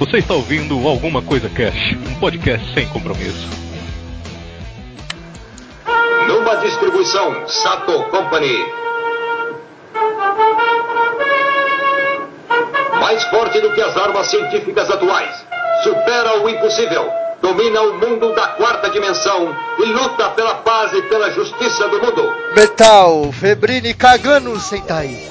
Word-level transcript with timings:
Você 0.00 0.16
está 0.16 0.32
ouvindo 0.32 0.88
Alguma 0.88 1.20
Coisa 1.20 1.50
Cash, 1.50 1.94
um 2.08 2.14
podcast 2.18 2.72
sem 2.72 2.88
compromisso. 2.88 3.46
Numa 6.26 6.54
distribuição 6.54 7.46
Sato 7.46 8.04
Company. 8.04 8.64
Mais 12.98 13.22
forte 13.24 13.60
do 13.60 13.74
que 13.74 13.82
as 13.82 13.94
armas 13.94 14.28
científicas 14.28 14.90
atuais. 14.90 15.44
Supera 15.82 16.42
o 16.42 16.48
impossível. 16.48 17.06
Domina 17.42 17.82
o 17.82 17.98
mundo 17.98 18.34
da 18.34 18.48
quarta 18.48 18.88
dimensão 18.88 19.54
e 19.80 19.84
luta 19.84 20.30
pela 20.30 20.54
paz 20.54 20.94
e 20.94 21.02
pela 21.02 21.30
justiça 21.30 21.86
do 21.88 22.00
mundo. 22.00 22.34
Metal, 22.56 23.30
Febrini 23.32 23.92
cagando, 23.92 24.58
Sentai. 24.60 25.28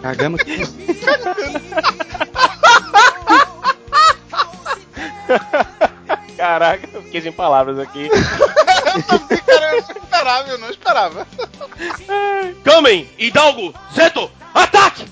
Cagando. 0.00 0.36
Caraca, 6.36 6.88
eu 6.92 7.02
fiquei 7.02 7.20
sem 7.20 7.32
palavras 7.32 7.78
aqui. 7.78 8.08
Cara, 9.46 9.76
eu 9.76 9.82
não 9.82 10.02
esperava, 10.02 10.48
eu 10.48 10.58
não 10.58 10.70
esperava. 10.70 11.26
Kamen, 12.64 13.10
Hidalgo, 13.18 13.74
Zeto, 13.94 14.30
ataque! 14.54 15.06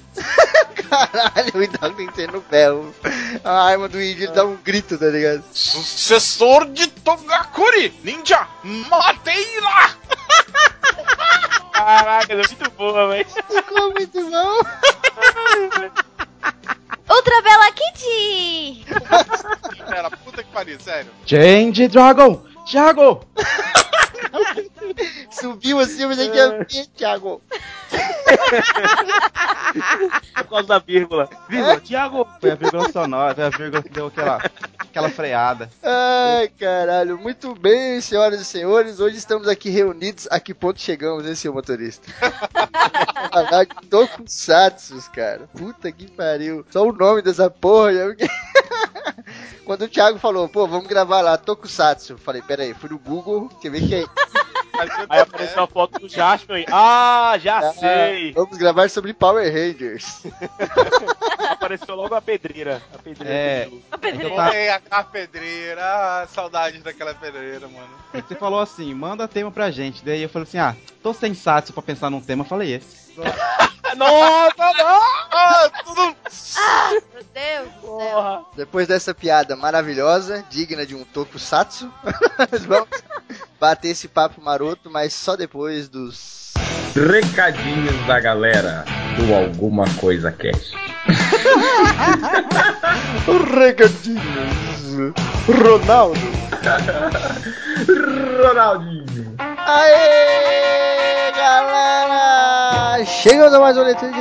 Caralho, 0.88 1.52
o 1.54 1.62
Hidalgo 1.62 1.96
tem 1.96 2.06
que 2.08 2.14
ser 2.14 2.32
no 2.32 2.42
pé. 2.42 2.66
A 3.44 3.68
arma 3.68 3.88
do 3.88 4.00
índio 4.02 4.24
ele 4.24 4.32
dá 4.32 4.44
um 4.44 4.56
grito, 4.56 4.98
tá 4.98 5.06
ligado? 5.06 5.44
Sucessor 5.52 6.66
de 6.66 6.88
Togakuri, 6.88 7.94
ninja, 8.02 8.46
matei 8.64 9.60
lá! 9.60 9.94
Caraca, 11.72 12.32
é 12.34 12.36
muito 12.36 12.70
boa, 12.72 13.08
velho. 13.08 13.26
Ficou 13.48 13.92
muito 13.92 14.30
bom. 14.30 16.00
Ultra 17.10 17.42
Bela 17.42 17.72
Kitty! 17.72 18.86
Pera, 19.88 20.10
puta 20.10 20.42
que 20.42 20.50
pariu, 20.52 20.78
sério. 20.80 21.10
Change 21.26 21.88
Dragon! 21.88 22.44
Thiago! 22.66 23.24
Subiu 25.30 25.80
assim, 25.80 26.06
mas 26.06 26.18
aqui 26.18 26.38
é 26.38 26.58
ver, 26.58 26.86
Thiago. 26.96 27.42
Por 30.34 30.44
causa 30.48 30.68
da 30.68 30.78
vírgula. 30.78 31.28
Vírgula, 31.48 31.80
Thiago! 31.80 32.26
Foi 32.40 32.50
a 32.50 32.54
vírgula 32.54 32.92
sonora, 32.92 33.34
foi 33.34 33.44
a 33.44 33.50
vírgula 33.50 33.82
que 33.82 33.88
deu 33.88 34.06
aquela, 34.06 34.38
aquela 34.90 35.08
freada. 35.08 35.70
Ai, 35.82 36.48
caralho. 36.48 37.16
Muito 37.16 37.54
bem, 37.54 38.00
senhoras 38.00 38.40
e 38.40 38.44
senhores. 38.44 39.00
Hoje 39.00 39.16
estamos 39.16 39.48
aqui 39.48 39.70
reunidos. 39.70 40.26
A 40.30 40.38
que 40.40 40.52
ponto 40.52 40.80
chegamos, 40.80 41.24
hein, 41.26 41.34
senhor 41.34 41.54
motorista? 41.54 42.12
Falar 43.32 43.64
de 43.64 43.88
Tokusatsu, 43.88 45.10
cara. 45.12 45.48
Puta 45.56 45.90
que 45.92 46.10
pariu. 46.10 46.66
Só 46.70 46.86
o 46.86 46.92
nome 46.92 47.22
dessa 47.22 47.48
porra. 47.48 48.14
Quando 49.64 49.82
o 49.82 49.88
Thiago 49.88 50.18
falou, 50.18 50.48
pô, 50.48 50.66
vamos 50.66 50.88
gravar 50.88 51.20
lá, 51.20 51.38
Tokusatsu. 51.38 52.14
Eu 52.14 52.18
falei, 52.18 52.42
pera 52.42 52.64
aí, 52.64 52.74
fui 52.74 52.90
no 52.90 52.98
Google, 52.98 53.48
quer 53.60 53.70
ver 53.70 53.86
que 53.86 53.94
é 53.94 54.04
Aí 55.08 55.20
apareceu 55.20 55.62
a 55.62 55.66
foto 55.66 55.98
do 55.98 56.08
Jasper 56.08 56.56
aí. 56.56 56.66
Ah, 56.70 57.36
já 57.40 57.58
Ah, 57.58 57.72
sei! 57.72 58.32
Vamos 58.32 58.56
gravar 58.56 58.88
sobre 58.88 59.12
Power 59.12 59.52
Rangers. 59.52 60.22
Apareceu 61.50 61.94
logo 61.94 62.14
a 62.14 62.20
pedreira. 62.22 62.82
A 62.94 62.98
pedreira 62.98 63.34
É. 63.34 63.64
do- 63.66 63.82
A 63.90 63.98
pedreira. 63.98 64.34
Tá. 64.36 64.54
Ei, 64.54 64.68
a, 64.70 64.80
a 64.90 65.04
pedreira, 65.04 65.82
ah, 65.82 66.26
saudades 66.28 66.82
daquela 66.82 67.14
pedreira, 67.14 67.68
mano. 67.68 67.88
Você 68.14 68.34
falou 68.34 68.60
assim, 68.60 68.92
manda 68.94 69.28
tema 69.28 69.50
pra 69.50 69.70
gente. 69.70 70.04
Daí 70.04 70.22
eu 70.22 70.28
falei 70.28 70.48
assim, 70.48 70.58
ah, 70.58 70.74
tô 71.02 71.12
sensato 71.12 71.72
pra 71.72 71.82
pensar 71.82 72.08
num 72.10 72.20
tema. 72.20 72.42
Eu 72.44 72.48
falei 72.48 72.74
esse. 72.74 73.12
Nossa, 73.96 74.72
não! 74.78 75.00
Ah, 75.32 75.70
tudo... 75.84 76.02
Meu 76.02 76.14
Deus 76.14 77.04
do 77.12 77.24
céu. 77.32 77.66
Porra! 77.80 78.44
Depois 78.56 78.86
dessa 78.88 79.14
piada 79.14 79.54
maravilhosa, 79.56 80.44
digna 80.50 80.84
de 80.86 80.94
um 80.94 81.04
Tokusatsu, 81.04 81.90
vamos 82.66 82.88
bater 83.58 83.88
esse 83.88 84.06
papo 84.08 84.40
maroto, 84.40 84.90
mas 84.90 85.12
só 85.12 85.36
depois 85.36 85.88
dos. 85.88 86.52
Recadinhos 86.94 88.06
da 88.06 88.18
galera 88.20 88.84
do 89.16 89.34
Alguma 89.34 89.84
Coisa 90.00 90.32
Cast. 90.32 90.74
Recadinhos. 93.58 95.14
Ronaldo. 95.46 96.20
Ronaldinho. 98.42 99.34
Aê, 99.38 101.32
galera! 101.32 102.19
Chegamos 103.22 103.52
a 103.54 103.60
mais 103.60 103.76
um 103.76 103.82
leitura 103.82 104.12
de. 104.12 104.20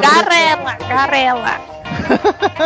Garela, 0.00 0.74
garela. 0.88 1.60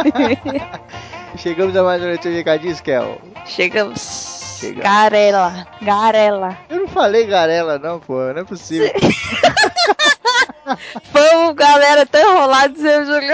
Chegamos 1.37 1.77
a 1.77 1.83
mais 1.83 2.03
um 2.03 2.07
leitura 2.07 2.33
de 2.33 2.39
recadinhos, 2.39 2.81
Kel. 2.81 3.21
Chegamos. 3.45 4.57
Chega. 4.61 4.83
Garela, 4.83 5.67
garela. 5.83 6.57
Eu 6.71 6.81
não 6.81 6.89
falei 6.89 7.27
garela, 7.27 7.79
não, 7.79 8.01
pô, 8.01 8.15
não 8.33 8.41
é 8.41 8.45
possível. 8.45 8.91
Foi 11.13 11.55
galera 11.55 12.05
tão 12.07 12.21
enrolado 12.21 12.73
dizendo 12.75 13.07
garela, 13.07 13.27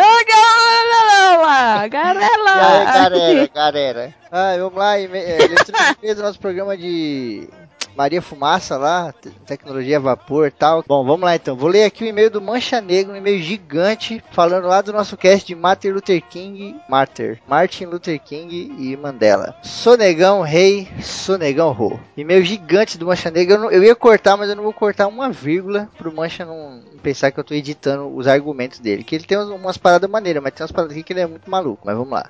E 1.79 1.83
aí, 1.83 1.89
garela. 1.89 2.85
galera, 2.85 3.51
galera. 3.55 4.15
Ah, 4.31 4.55
vamos 4.59 4.75
lá, 4.75 4.99
e- 4.99 5.05
é, 5.07 5.39
leitura 5.39 6.15
de 6.15 6.15
nosso 6.23 6.39
programa 6.41 6.77
de 6.77 7.49
Maria 7.97 8.23
Fumaça 8.23 8.77
lá, 8.77 9.13
te- 9.13 9.31
tecnologia 9.47 10.01
vapor 10.01 10.47
e 10.47 10.51
tal. 10.51 10.85
Bom, 10.87 11.05
vamos 11.05 11.23
lá 11.23 11.35
então. 11.37 11.55
Vou 11.57 11.69
ler 11.69 11.85
aqui 11.85 12.05
o 12.05 12.07
e-mail 12.07 12.31
do 12.31 12.41
Mancha 12.41 12.81
Negro, 12.81 13.13
um 13.13 13.17
e-mail 13.17 13.43
gigante, 13.43 14.23
falando 14.33 14.67
lá 14.67 14.81
do 14.81 14.93
nosso 14.93 15.17
cast 15.17 15.47
de 15.47 15.55
Martin 15.55 15.89
Luther 15.89 16.23
King, 16.23 16.77
Martyr, 16.89 17.39
Martin 17.47 17.85
Luther 17.87 18.19
King 18.21 18.75
e 18.79 18.97
Mandela. 18.97 19.55
Sonegão 19.63 20.41
Rei, 20.43 20.89
Sonegão 21.03 21.73
Ro. 21.73 22.01
E-mail 22.17 22.45
gigante 22.45 22.97
do 22.99 23.07
Mancha 23.07 23.31
Negro. 23.31 23.55
Eu, 23.55 23.61
não- 23.61 23.71
eu 23.71 23.83
ia 23.85 23.95
cortar, 23.95 24.37
mas 24.37 24.49
eu 24.49 24.57
não 24.57 24.63
vou 24.65 24.73
cortar 24.73 25.07
uma 25.07 25.31
vírgula 25.31 25.89
pro 25.99 26.13
Mancha 26.13 26.45
não 26.45 26.81
pensar 27.03 27.31
que 27.31 27.39
eu 27.41 27.45
tô 27.45 27.53
editando 27.55 28.15
os 28.17 28.27
argumentos 28.27 28.79
dele. 28.79 29.05
Que 29.05 29.17
ele 29.17 29.25
tem 29.25 29.37
umas 29.39 29.77
paradas 29.77 30.09
maneiras, 30.09 30.43
mas 30.43 30.53
tem 30.55 30.63
umas 30.63 30.73
paradas 30.73 30.93
aqui 30.97 31.03
que 31.03 31.13
ele 31.13 31.21
é 31.21 31.27
muito 31.27 31.51
maluco. 31.51 31.83
Mas 31.85 31.97
vamos 31.97 32.13
lá. 32.13 32.29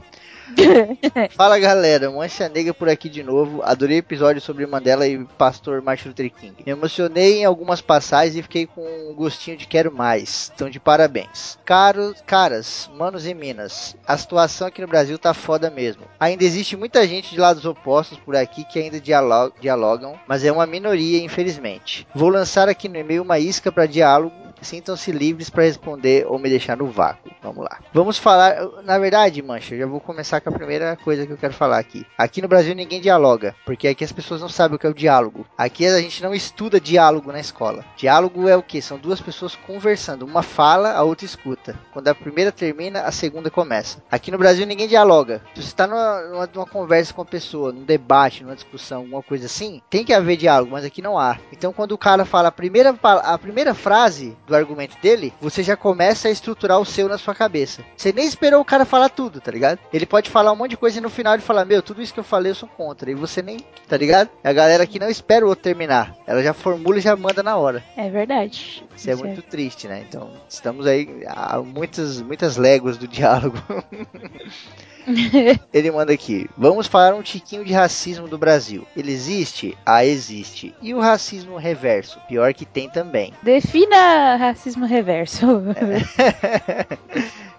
Fala 1.37 1.59
galera, 1.59 2.11
Mancha 2.11 2.49
Negra 2.49 2.75
por 2.75 2.89
aqui 2.89 3.09
de 3.09 3.23
novo. 3.23 3.63
Adorei 3.63 3.99
o 3.99 4.01
episódio 4.01 4.41
sobre 4.41 4.67
Mandela 4.67 5.07
e 5.07 5.25
Pastor 5.39 5.83
Martin 5.83 6.09
Luther 6.09 6.31
King. 6.31 6.55
Me 6.65 6.73
emocionei 6.73 7.41
em 7.41 7.45
algumas 7.45 7.81
passagens 7.81 8.37
e 8.37 8.43
fiquei 8.43 8.67
com 8.67 8.83
um 9.11 9.15
gostinho 9.15 9.57
de 9.57 9.67
quero 9.67 9.93
mais. 9.93 10.51
Então 10.55 10.69
de 10.71 10.79
parabéns. 10.81 11.59
Caros, 11.65 12.23
caras, 12.27 12.91
manos 12.97 13.27
e 13.27 13.35
minas, 13.35 13.97
a 14.07 14.17
situação 14.17 14.67
aqui 14.67 14.81
no 14.81 14.89
Brasil 14.89 15.19
tá 15.19 15.33
foda 15.35 15.71
mesmo. 15.71 16.03
Ainda 16.19 16.45
existe 16.45 16.77
muita 16.77 17.07
gente 17.07 17.31
de 17.31 17.41
lados 17.41 17.65
opostos 17.65 18.19
por 18.19 18.37
aqui 18.37 18.65
que 18.65 18.79
ainda 18.79 19.01
dialo- 19.01 19.53
dialogam, 19.61 20.19
mas 20.27 20.45
é 20.45 20.53
uma 20.53 20.67
minoria, 20.67 21.23
infelizmente. 21.23 22.07
Vou 22.15 22.29
lançar 22.29 22.69
aqui 22.69 22.89
no 22.89 22.97
e-mail 22.99 23.23
uma 23.23 23.39
isca 23.39 23.71
para 23.73 23.87
diálogo. 23.87 24.33
Sintam-se 24.63 25.13
livres 25.13 25.51
para 25.51 25.65
responder 25.65 26.27
ou 26.27 26.39
me 26.39 26.49
deixar 26.49 26.77
no 26.77 26.87
vácuo. 26.87 27.31
Vamos 27.43 27.65
lá. 27.65 27.81
Vamos 27.93 28.19
falar. 28.19 28.57
Na 28.85 28.99
verdade, 28.99 29.43
Mancha, 29.43 29.75
eu 29.75 29.81
já 29.81 29.87
vou 29.87 30.01
começar 30.01 30.41
com 30.41 30.49
a 30.49 30.53
primeira 30.53 30.97
coisa 30.97 31.27
que 31.27 31.33
eu 31.33 31.37
quero 31.37 31.53
falar 31.53 31.79
aqui. 31.79 32.07
Aqui 32.17 32.41
no 32.41 32.49
Brasil 32.49 32.75
ninguém 32.75 33.01
dialoga, 33.01 33.55
porque 33.67 33.89
aqui 33.89 34.05
as 34.05 34.13
pessoas 34.13 34.41
não 34.41 34.49
sabem 34.49 34.77
o 34.77 34.79
que 34.79 34.87
é 34.87 34.91
o 34.91 34.95
diálogo. 34.95 35.47
Aqui 35.59 35.87
a 35.87 36.01
gente 36.01 36.23
não 36.23 36.35
estuda 36.35 36.81
diálogo 36.81 37.33
na 37.33 37.41
escola. 37.41 37.85
Diálogo 37.97 38.49
é 38.49 38.57
o 38.57 38.63
que? 38.63 38.81
São 38.81 38.99
duas 38.99 39.21
pessoas 39.21 39.57
conversando. 39.57 40.25
Uma 40.25 40.43
fala, 40.43 40.93
a 40.93 41.03
outra 41.03 41.27
escuta. 41.27 41.77
Quando 41.93 42.09
a 42.09 42.15
primeira 42.15 42.53
termina, 42.53 43.03
a 43.03 43.13
segunda 43.13 43.51
começa. 43.51 44.03
Aqui 44.11 44.31
no 44.31 44.39
Brasil 44.39 44.67
ninguém 44.67 44.89
dialoga. 44.89 45.43
Se 45.55 45.63
você 45.63 45.69
está 45.69 45.87
numa, 45.87 46.23
numa, 46.23 46.51
numa 46.55 46.67
conversa 46.67 47.13
com 47.13 47.23
a 47.23 47.27
pessoa, 47.27 47.73
num 47.73 47.85
debate, 47.85 48.43
numa 48.45 48.55
discussão, 48.55 49.01
alguma 49.01 49.23
coisa 49.23 49.47
assim, 49.47 49.83
tem 49.91 50.05
que 50.05 50.13
haver 50.13 50.37
diálogo, 50.37 50.73
mas 50.73 50.85
aqui 50.85 51.03
não 51.03 51.19
há. 51.19 51.39
Então 51.53 51.73
quando 51.73 51.93
o 51.93 51.99
cara 51.99 52.25
fala 52.25 52.49
a 52.49 52.53
primeira, 52.53 52.95
a 53.03 53.39
primeira 53.39 53.75
frase 53.75 54.37
do 54.53 54.57
argumento 54.57 54.97
dele, 55.01 55.33
você 55.41 55.63
já 55.63 55.77
começa 55.77 56.29
a 56.29 56.31
estruturar 56.31 56.79
o 56.79 56.85
seu 56.85 57.09
na 57.09 57.19
sua 57.19 57.35
cabeça. 57.35 57.83
Você 57.97 58.13
nem 58.13 58.27
esperou 58.27 58.61
o 58.61 58.65
cara 58.65 58.85
falar 58.85 59.09
tudo, 59.09 59.41
tá 59.41 59.51
ligado? 59.51 59.79
Ele 59.93 60.07
pode 60.07 60.31
falar 60.31 60.53
um 60.53 60.57
monte 60.57 60.71
de 60.71 60.77
coisa 60.77 60.99
e 60.99 61.01
no 61.01 61.09
final 61.09 61.35
ele 61.35 61.43
fala, 61.43 61.65
meu, 61.65 61.83
tudo 61.83 62.03
isso 62.03 62.13
que 62.13 62.21
eu 62.21 62.25
falei 62.25 62.53
eu 62.53 62.57
sou 62.57 62.69
contra. 62.69 63.11
E 63.11 63.15
você 63.15 63.43
nem, 63.43 63.59
tá 63.89 63.97
ligado? 63.97 64.31
A 64.45 64.53
galera 64.53 64.85
aqui 64.85 64.99
não 64.99 65.09
espera 65.09 65.45
o 65.45 65.49
outro 65.49 65.65
terminar. 65.65 66.15
Ela 66.27 66.43
já 66.43 66.53
formula 66.53 66.99
e 66.99 67.01
já 67.01 67.17
manda 67.17 67.43
na 67.43 67.57
hora. 67.57 67.83
É 67.97 68.11
verdade. 68.11 68.85
Isso 68.95 69.11
é 69.11 69.15
muito 69.15 69.43
triste, 69.43 69.89
né? 69.89 70.05
Então, 70.07 70.31
estamos 70.49 70.87
aí 70.87 71.25
a 71.27 71.59
muitas, 71.59 72.21
muitas 72.21 72.57
léguas 72.57 72.99
do 72.99 73.09
diálogo. 73.09 73.57
Ele 75.73 75.91
manda 75.91 76.13
aqui: 76.13 76.49
Vamos 76.57 76.87
falar 76.87 77.15
um 77.15 77.23
tiquinho 77.23 77.65
de 77.65 77.73
racismo 77.73 78.29
do 78.29 78.39
Brasil. 78.39 78.87
Ele 78.97 79.13
existe? 79.13 79.77
Ah, 79.85 80.05
existe. 80.05 80.75
E 80.81 80.95
o 80.95 81.01
racismo 81.01 81.57
reverso? 81.57 82.21
Pior 82.29 82.53
que 82.55 82.65
tem 82.65 82.89
também. 82.89 83.33
Defina 83.43 84.37
racismo 84.37 84.87
reverso. 84.87 85.47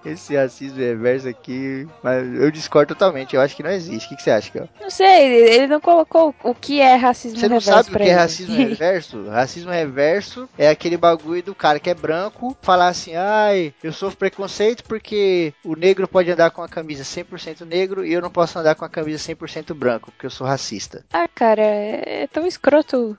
Esse 0.06 0.36
racismo 0.36 0.78
reverso 0.80 1.30
aqui, 1.30 1.88
mas 2.04 2.28
eu 2.36 2.52
discordo 2.52 2.94
totalmente. 2.94 3.36
Eu 3.36 3.42
acho 3.42 3.56
que 3.56 3.64
não 3.64 3.72
existe. 3.72 4.06
O 4.06 4.10
que, 4.10 4.16
que 4.18 4.24
você 4.24 4.32
acha, 4.32 4.52
Kel? 4.52 4.68
Não 4.82 4.90
sei, 4.90 5.34
ele 5.34 5.68
não 5.68 5.80
colocou 5.80 6.36
o 6.44 6.54
que 6.54 6.82
é 6.82 6.96
racismo 6.96 7.40
Você 7.40 7.48
não 7.48 7.58
reverso 7.58 7.84
sabe 7.84 7.90
o 7.90 7.98
que 7.98 8.04
é 8.04 8.08
ele. 8.08 8.14
racismo 8.14 8.54
reverso? 8.56 9.24
Racismo 9.32 9.72
reverso 9.72 10.50
é 10.58 10.68
aquele 10.68 10.98
bagulho 10.98 11.42
do 11.42 11.56
cara 11.56 11.80
que 11.80 11.90
é 11.90 11.94
branco 11.94 12.56
falar 12.62 12.90
assim: 12.90 13.16
ai, 13.16 13.74
eu 13.82 13.94
sofro 13.94 14.18
preconceito 14.18 14.84
porque 14.84 15.54
o 15.64 15.74
negro 15.74 16.06
pode 16.06 16.30
andar 16.30 16.52
com 16.52 16.62
a 16.62 16.68
camisa 16.68 17.06
100% 17.38 17.66
negro 17.66 18.06
e 18.06 18.14
eu 18.14 18.22
não 18.22 18.30
posso 18.30 18.58
andar 18.58 18.76
com 18.76 18.86
a 18.86 18.90
camisa 18.90 19.34
100% 19.34 19.74
branco, 19.74 20.12
porque 20.12 20.26
eu 20.26 20.32
sou 20.32 20.48
racista. 20.48 21.04
Ah, 21.14 21.28
cara, 21.28 21.62
é 21.62 22.24
é 22.24 22.28
tão 22.28 22.46
escroto. 22.48 23.18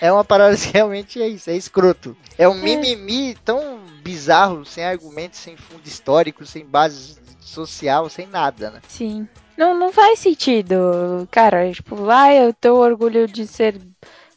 É 0.00 0.12
uma 0.12 0.24
parada 0.24 0.56
que 0.56 0.72
realmente 0.72 1.22
é 1.22 1.28
isso, 1.28 1.48
é 1.48 1.56
escroto. 1.56 2.16
É 2.36 2.48
um 2.48 2.54
mimimi 2.54 3.36
tão 3.44 3.80
bizarro, 4.02 4.64
sem 4.64 4.84
argumento, 4.84 5.36
sem 5.36 5.56
fundo 5.56 5.86
histórico, 5.86 6.44
sem 6.44 6.64
base 6.64 7.16
social, 7.40 8.08
sem 8.08 8.26
nada, 8.26 8.70
né? 8.70 8.80
Sim. 8.88 9.28
Não, 9.56 9.78
não 9.78 9.92
faz 9.92 10.18
sentido, 10.18 11.28
cara. 11.30 11.70
Tipo, 11.70 12.10
ah, 12.10 12.34
eu 12.34 12.52
tenho 12.52 12.74
orgulho 12.74 13.28
de 13.28 13.46
ser 13.46 13.80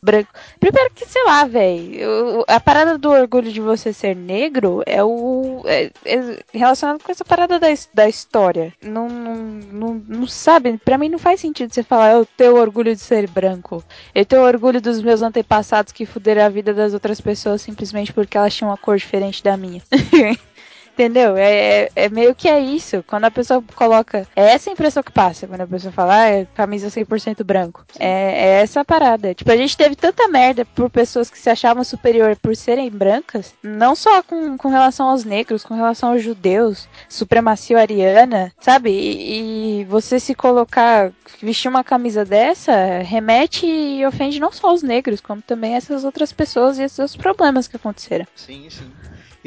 branco. 0.02 0.30
Primeiro 0.60 0.92
que, 0.94 1.06
sei 1.06 1.24
lá, 1.26 1.46
velho. 1.46 2.44
A 2.48 2.60
parada 2.60 2.98
do 2.98 3.10
orgulho 3.10 3.52
de 3.52 3.62
você 3.62 3.94
ser 3.94 4.16
negro 4.16 4.84
é 4.86 5.04
o. 5.04 5.62
É, 5.66 5.92
é 6.06 6.44
relacionado 6.54 7.04
com 7.04 7.12
essa 7.12 7.26
parada 7.26 7.60
da, 7.60 7.68
da 7.94 8.10
história. 8.10 8.74
Não, 8.82 9.08
não, 9.08 9.36
não, 9.36 10.04
não 10.08 10.28
sabe, 10.28 10.78
pra 10.78 10.98
mim 10.98 11.10
não 11.10 11.20
faz 11.20 11.40
sentido 11.40 11.74
você 11.74 11.84
falar, 11.84 12.14
eu 12.14 12.26
tenho 12.26 12.56
orgulho 12.56 12.96
de 12.96 13.02
ser 13.02 13.30
branco. 13.30 13.84
Eu 14.14 14.26
tenho 14.26 14.44
orgulho 14.44 14.82
dos 14.82 15.02
meus 15.02 15.22
antepassados 15.22 15.92
que 15.92 16.06
fuderam 16.06 16.44
a 16.44 16.50
vida 16.50 16.74
das 16.74 16.94
outras 16.94 17.22
pessoas 17.22 17.62
simplesmente 17.62 18.14
porque 18.14 18.38
elas 18.38 18.54
tinham 18.54 18.70
uma 18.70 18.78
cor 18.78 18.98
diferente 18.98 19.44
da 19.44 19.58
minha. 19.58 19.82
Entendeu? 20.98 21.38
É, 21.38 21.84
é, 21.84 21.90
é 21.96 22.10
meio 22.10 22.34
que 22.34 22.50
é 22.50 22.60
isso. 22.60 23.04
Quando 23.06 23.26
a 23.26 23.32
pessoa 23.32 23.64
coloca. 23.76 24.28
É 24.36 24.54
essa 24.54 24.72
a 24.72 24.74
impressão 24.74 25.04
que 25.04 25.12
passa. 25.12 25.46
Quando 25.46 25.62
a 25.62 25.68
pessoa 25.68 25.92
fala, 25.92 26.22
ah, 26.22 26.30
é 26.30 26.48
camisa 26.56 26.88
100% 26.88 27.44
branco. 27.44 27.86
É, 28.00 28.08
é 28.08 28.62
essa 28.64 28.84
parada. 28.84 29.36
Tipo, 29.36 29.52
a 29.52 29.56
gente 29.56 29.78
teve 29.78 29.96
tanta 29.96 30.28
merda 30.28 30.66
por 30.66 30.90
pessoas 30.90 31.30
que 31.30 31.38
se 31.38 31.52
achavam 31.52 31.84
superior 31.84 32.36
por 32.36 32.56
serem 32.56 32.90
brancas. 32.90 33.54
Não 33.62 33.96
só 33.96 34.24
com, 34.24 34.58
com 34.58 34.70
relação 34.70 35.10
aos 35.10 35.24
negros, 35.24 35.64
com 35.64 35.76
relação 35.76 36.14
aos 36.14 36.24
judeus. 36.24 36.90
Supremacia 37.08 37.78
ariana, 37.78 38.52
sabe? 38.60 38.90
E, 38.90 39.82
e 39.82 39.84
você 39.84 40.20
se 40.20 40.34
colocar. 40.34 41.12
Vestir 41.40 41.70
uma 41.70 41.84
camisa 41.84 42.26
dessa 42.26 43.00
remete 43.04 43.68
e 43.68 44.04
ofende 44.04 44.40
não 44.40 44.52
só 44.52 44.74
os 44.74 44.82
negros, 44.82 45.22
como 45.22 45.44
também 45.44 45.76
essas 45.76 46.04
outras 46.04 46.34
pessoas 46.34 46.80
e 46.80 46.84
esses 46.84 46.98
outros 46.98 47.16
problemas 47.16 47.68
que 47.68 47.76
aconteceram. 47.76 48.26
Sim, 48.36 48.68
sim. 48.72 48.92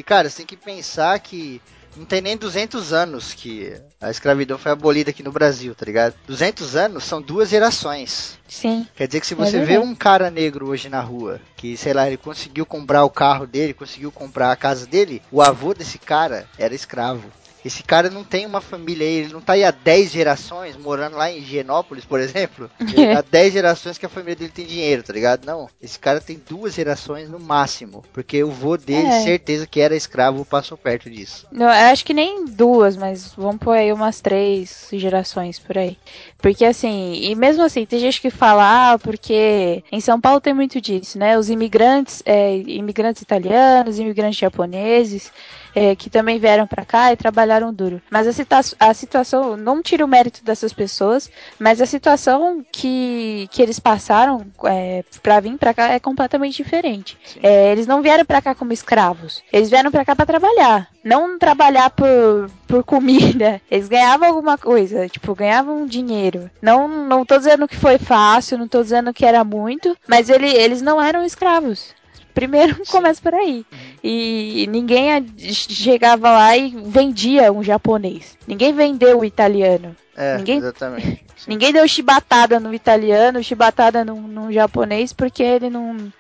E 0.01 0.03
cara, 0.03 0.31
você 0.31 0.39
tem 0.39 0.47
que 0.47 0.57
pensar 0.57 1.19
que 1.19 1.61
não 1.95 2.07
tem 2.07 2.23
nem 2.23 2.35
200 2.35 2.91
anos 2.91 3.35
que 3.35 3.71
a 4.01 4.11
escravidão 4.11 4.57
foi 4.57 4.73
abolida 4.73 5.11
aqui 5.11 5.23
no 5.23 5.31
Brasil, 5.31 5.75
tá 5.75 5.85
ligado? 5.85 6.15
200 6.27 6.75
anos 6.75 7.05
são 7.05 7.21
duas 7.21 7.51
gerações. 7.51 8.39
Sim. 8.49 8.89
Quer 8.97 9.07
dizer 9.07 9.21
que 9.21 9.27
se 9.27 9.35
É 9.35 9.37
você 9.37 9.59
vê 9.59 9.67
verdade. 9.67 9.87
um 9.87 9.95
cara 9.95 10.31
negro 10.31 10.69
hoje 10.71 10.89
na 10.89 11.03
rua, 11.03 11.39
que 11.55 11.77
sei 11.77 11.93
lá, 11.93 12.07
ele 12.07 12.17
conseguiu 12.17 12.65
comprar 12.65 13.05
o 13.05 13.11
carro 13.11 13.47
dele, 13.47 13.75
conseguiu 13.75 14.11
comprar 14.11 14.51
a 14.51 14.57
casa 14.57 14.87
dele, 14.87 15.21
o 15.31 15.43
avô 15.43 15.75
desse 15.75 15.99
cara 15.99 16.49
era 16.57 16.75
escravo. 16.75 17.31
Esse 17.65 17.83
cara 17.83 18.09
não 18.09 18.25
tem 18.25 18.47
uma 18.47 18.61
família 18.61 19.07
aí, 19.07 19.15
ele 19.17 19.33
não 19.33 19.41
tá 19.41 19.53
aí 19.53 19.65
há 19.65 19.71
10 19.71 20.11
gerações 20.11 20.77
morando 20.77 21.17
lá 21.17 21.31
em 21.31 21.39
Higienópolis, 21.39 22.05
por 22.05 22.19
exemplo. 22.19 22.71
Ele- 22.81 23.13
há 23.13 23.21
10 23.23 23.53
gerações 23.53 23.99
que 23.99 24.07
a 24.07 24.09
família 24.09 24.37
dele 24.37 24.53
tem 24.55 24.65
dinheiro, 24.67 25.03
tá 25.03 25.13
ligado? 25.13 25.45
Não, 25.45 25.69
esse 25.83 25.99
cara 25.99 26.21
tem 26.21 26.41
duas 26.49 26.75
gerações 26.75 27.29
no 27.29 27.39
máximo, 27.39 28.03
porque 28.13 28.43
o 28.43 28.51
vô 28.51 28.77
dele, 28.77 29.09
É. 29.09 29.21
certeza 29.23 29.67
que 29.67 29.81
era 29.81 29.95
escravo, 29.95 30.45
passou 30.45 30.79
perto 30.79 31.11
disso. 31.11 31.47
Não, 31.53 31.67
eu 31.67 31.93
acho 31.93 32.05
que 32.05 32.15
nem 32.15 32.47
duas, 32.47 32.97
mas 32.97 33.33
vamos 33.37 33.59
pôr 33.59 33.73
aí 33.77 33.93
umas 33.93 34.21
três 34.21 34.89
gerações 34.93 35.59
por 35.59 35.77
aí. 35.77 35.99
Porque 36.39 36.65
assim, 36.65 37.15
e 37.23 37.35
mesmo 37.35 37.63
assim, 37.63 37.85
tem 37.85 37.99
gente 38.01 38.21
que 38.21 38.31
fala, 38.31 38.93
ah, 38.93 38.99
porque 38.99 39.85
em 39.93 40.01
São 40.01 40.21
Paulo 40.21 40.41
tem 40.41 40.55
muito 40.55 40.81
disso, 40.81 41.19
né? 41.19 41.39
Os 41.39 41.51
imigrantes, 41.51 42.23
é, 42.25 42.57
imigrantes 42.57 43.21
italianos, 43.23 43.99
imigrantes 43.99 44.39
japoneses, 44.39 45.31
é, 45.75 45.95
que 45.97 46.11
também 46.11 46.39
vieram 46.39 46.67
pra 46.67 46.85
cá 46.85 47.13
e 47.13 47.17
trabalharam 47.17 47.73
duro. 47.73 48.01
Mas 48.11 48.27
a, 48.27 48.33
cita- 48.33 48.61
a 48.79 48.95
situação, 48.95 49.57
não 49.57 49.83
tira 49.83 50.05
o 50.05 50.09
mérito 50.09 50.45
dessas 50.45 50.73
pessoas, 50.73 51.31
mas 51.59 51.81
a 51.81 51.87
situação 51.87 52.65
que, 52.73 53.49
que 53.51 53.63
eles 53.63 53.79
passaram 53.79 54.47
é, 54.65 55.05
pra 55.23 55.41
vir 55.41 55.57
pra 55.59 55.75
cá 55.75 55.89
é 55.91 56.01
completamente 56.01 56.57
diferente. 56.63 57.17
É, 57.43 57.73
eles 57.73 57.87
não 57.87 58.03
vieram 58.03 58.25
pra 58.25 58.43
cá 58.43 58.55
como 58.55 58.73
escravos. 58.73 59.43
Eles 59.53 59.71
vieram 59.71 59.91
pra 59.91 60.05
cá 60.05 60.15
pra 60.17 60.27
trabalhar. 60.27 60.89
Não 61.03 61.39
trabalhar 61.39 61.91
por, 61.91 62.51
por 62.69 62.85
comida. 62.85 63.61
Eles 63.71 63.89
ganhavam 63.89 64.29
alguma 64.29 64.59
coisa. 64.59 65.09
Tipo, 65.09 65.35
ganhavam 65.35 65.87
dinheiro. 65.87 66.51
Não, 66.61 66.87
não 66.87 67.25
tô 67.25 67.39
dizendo 67.39 67.67
que 67.67 67.77
foi 67.77 67.97
fácil, 67.99 68.59
não 68.59 68.69
tô 68.69 68.83
dizendo 68.83 69.13
que 69.15 69.25
era 69.25 69.43
muito. 69.43 69.97
Mas 70.07 70.29
ele, 70.29 70.47
eles 70.49 70.83
não 70.83 71.01
eram 71.01 71.25
escravos. 71.25 71.95
Primeiro 72.35 72.83
começa 72.89 73.21
por 73.21 73.35
aí. 73.35 73.65
E 74.03 74.67
ninguém 74.71 75.09
chegava 75.39 76.31
lá 76.31 76.57
e 76.57 76.71
vendia 76.87 77.53
um 77.53 77.63
japonês. 77.63 78.37
Ninguém 78.47 78.73
vendeu 78.73 79.21
o 79.21 79.25
italiano. 79.25 79.95
É, 80.17 80.37
Ninguém- 80.39 80.59
exatamente. 80.59 81.07
Sim. 81.37 81.45
Ninguém 81.49 81.73
deu 81.73 81.87
chibatada 81.89 82.61
no 82.61 82.75
italiano, 82.75 83.43
chibatada 83.43 84.05
no, 84.05 84.15
no 84.17 84.53
japonês, 84.53 85.13
porque 85.13 85.43
ele 85.43 85.71
não. 85.71 86.13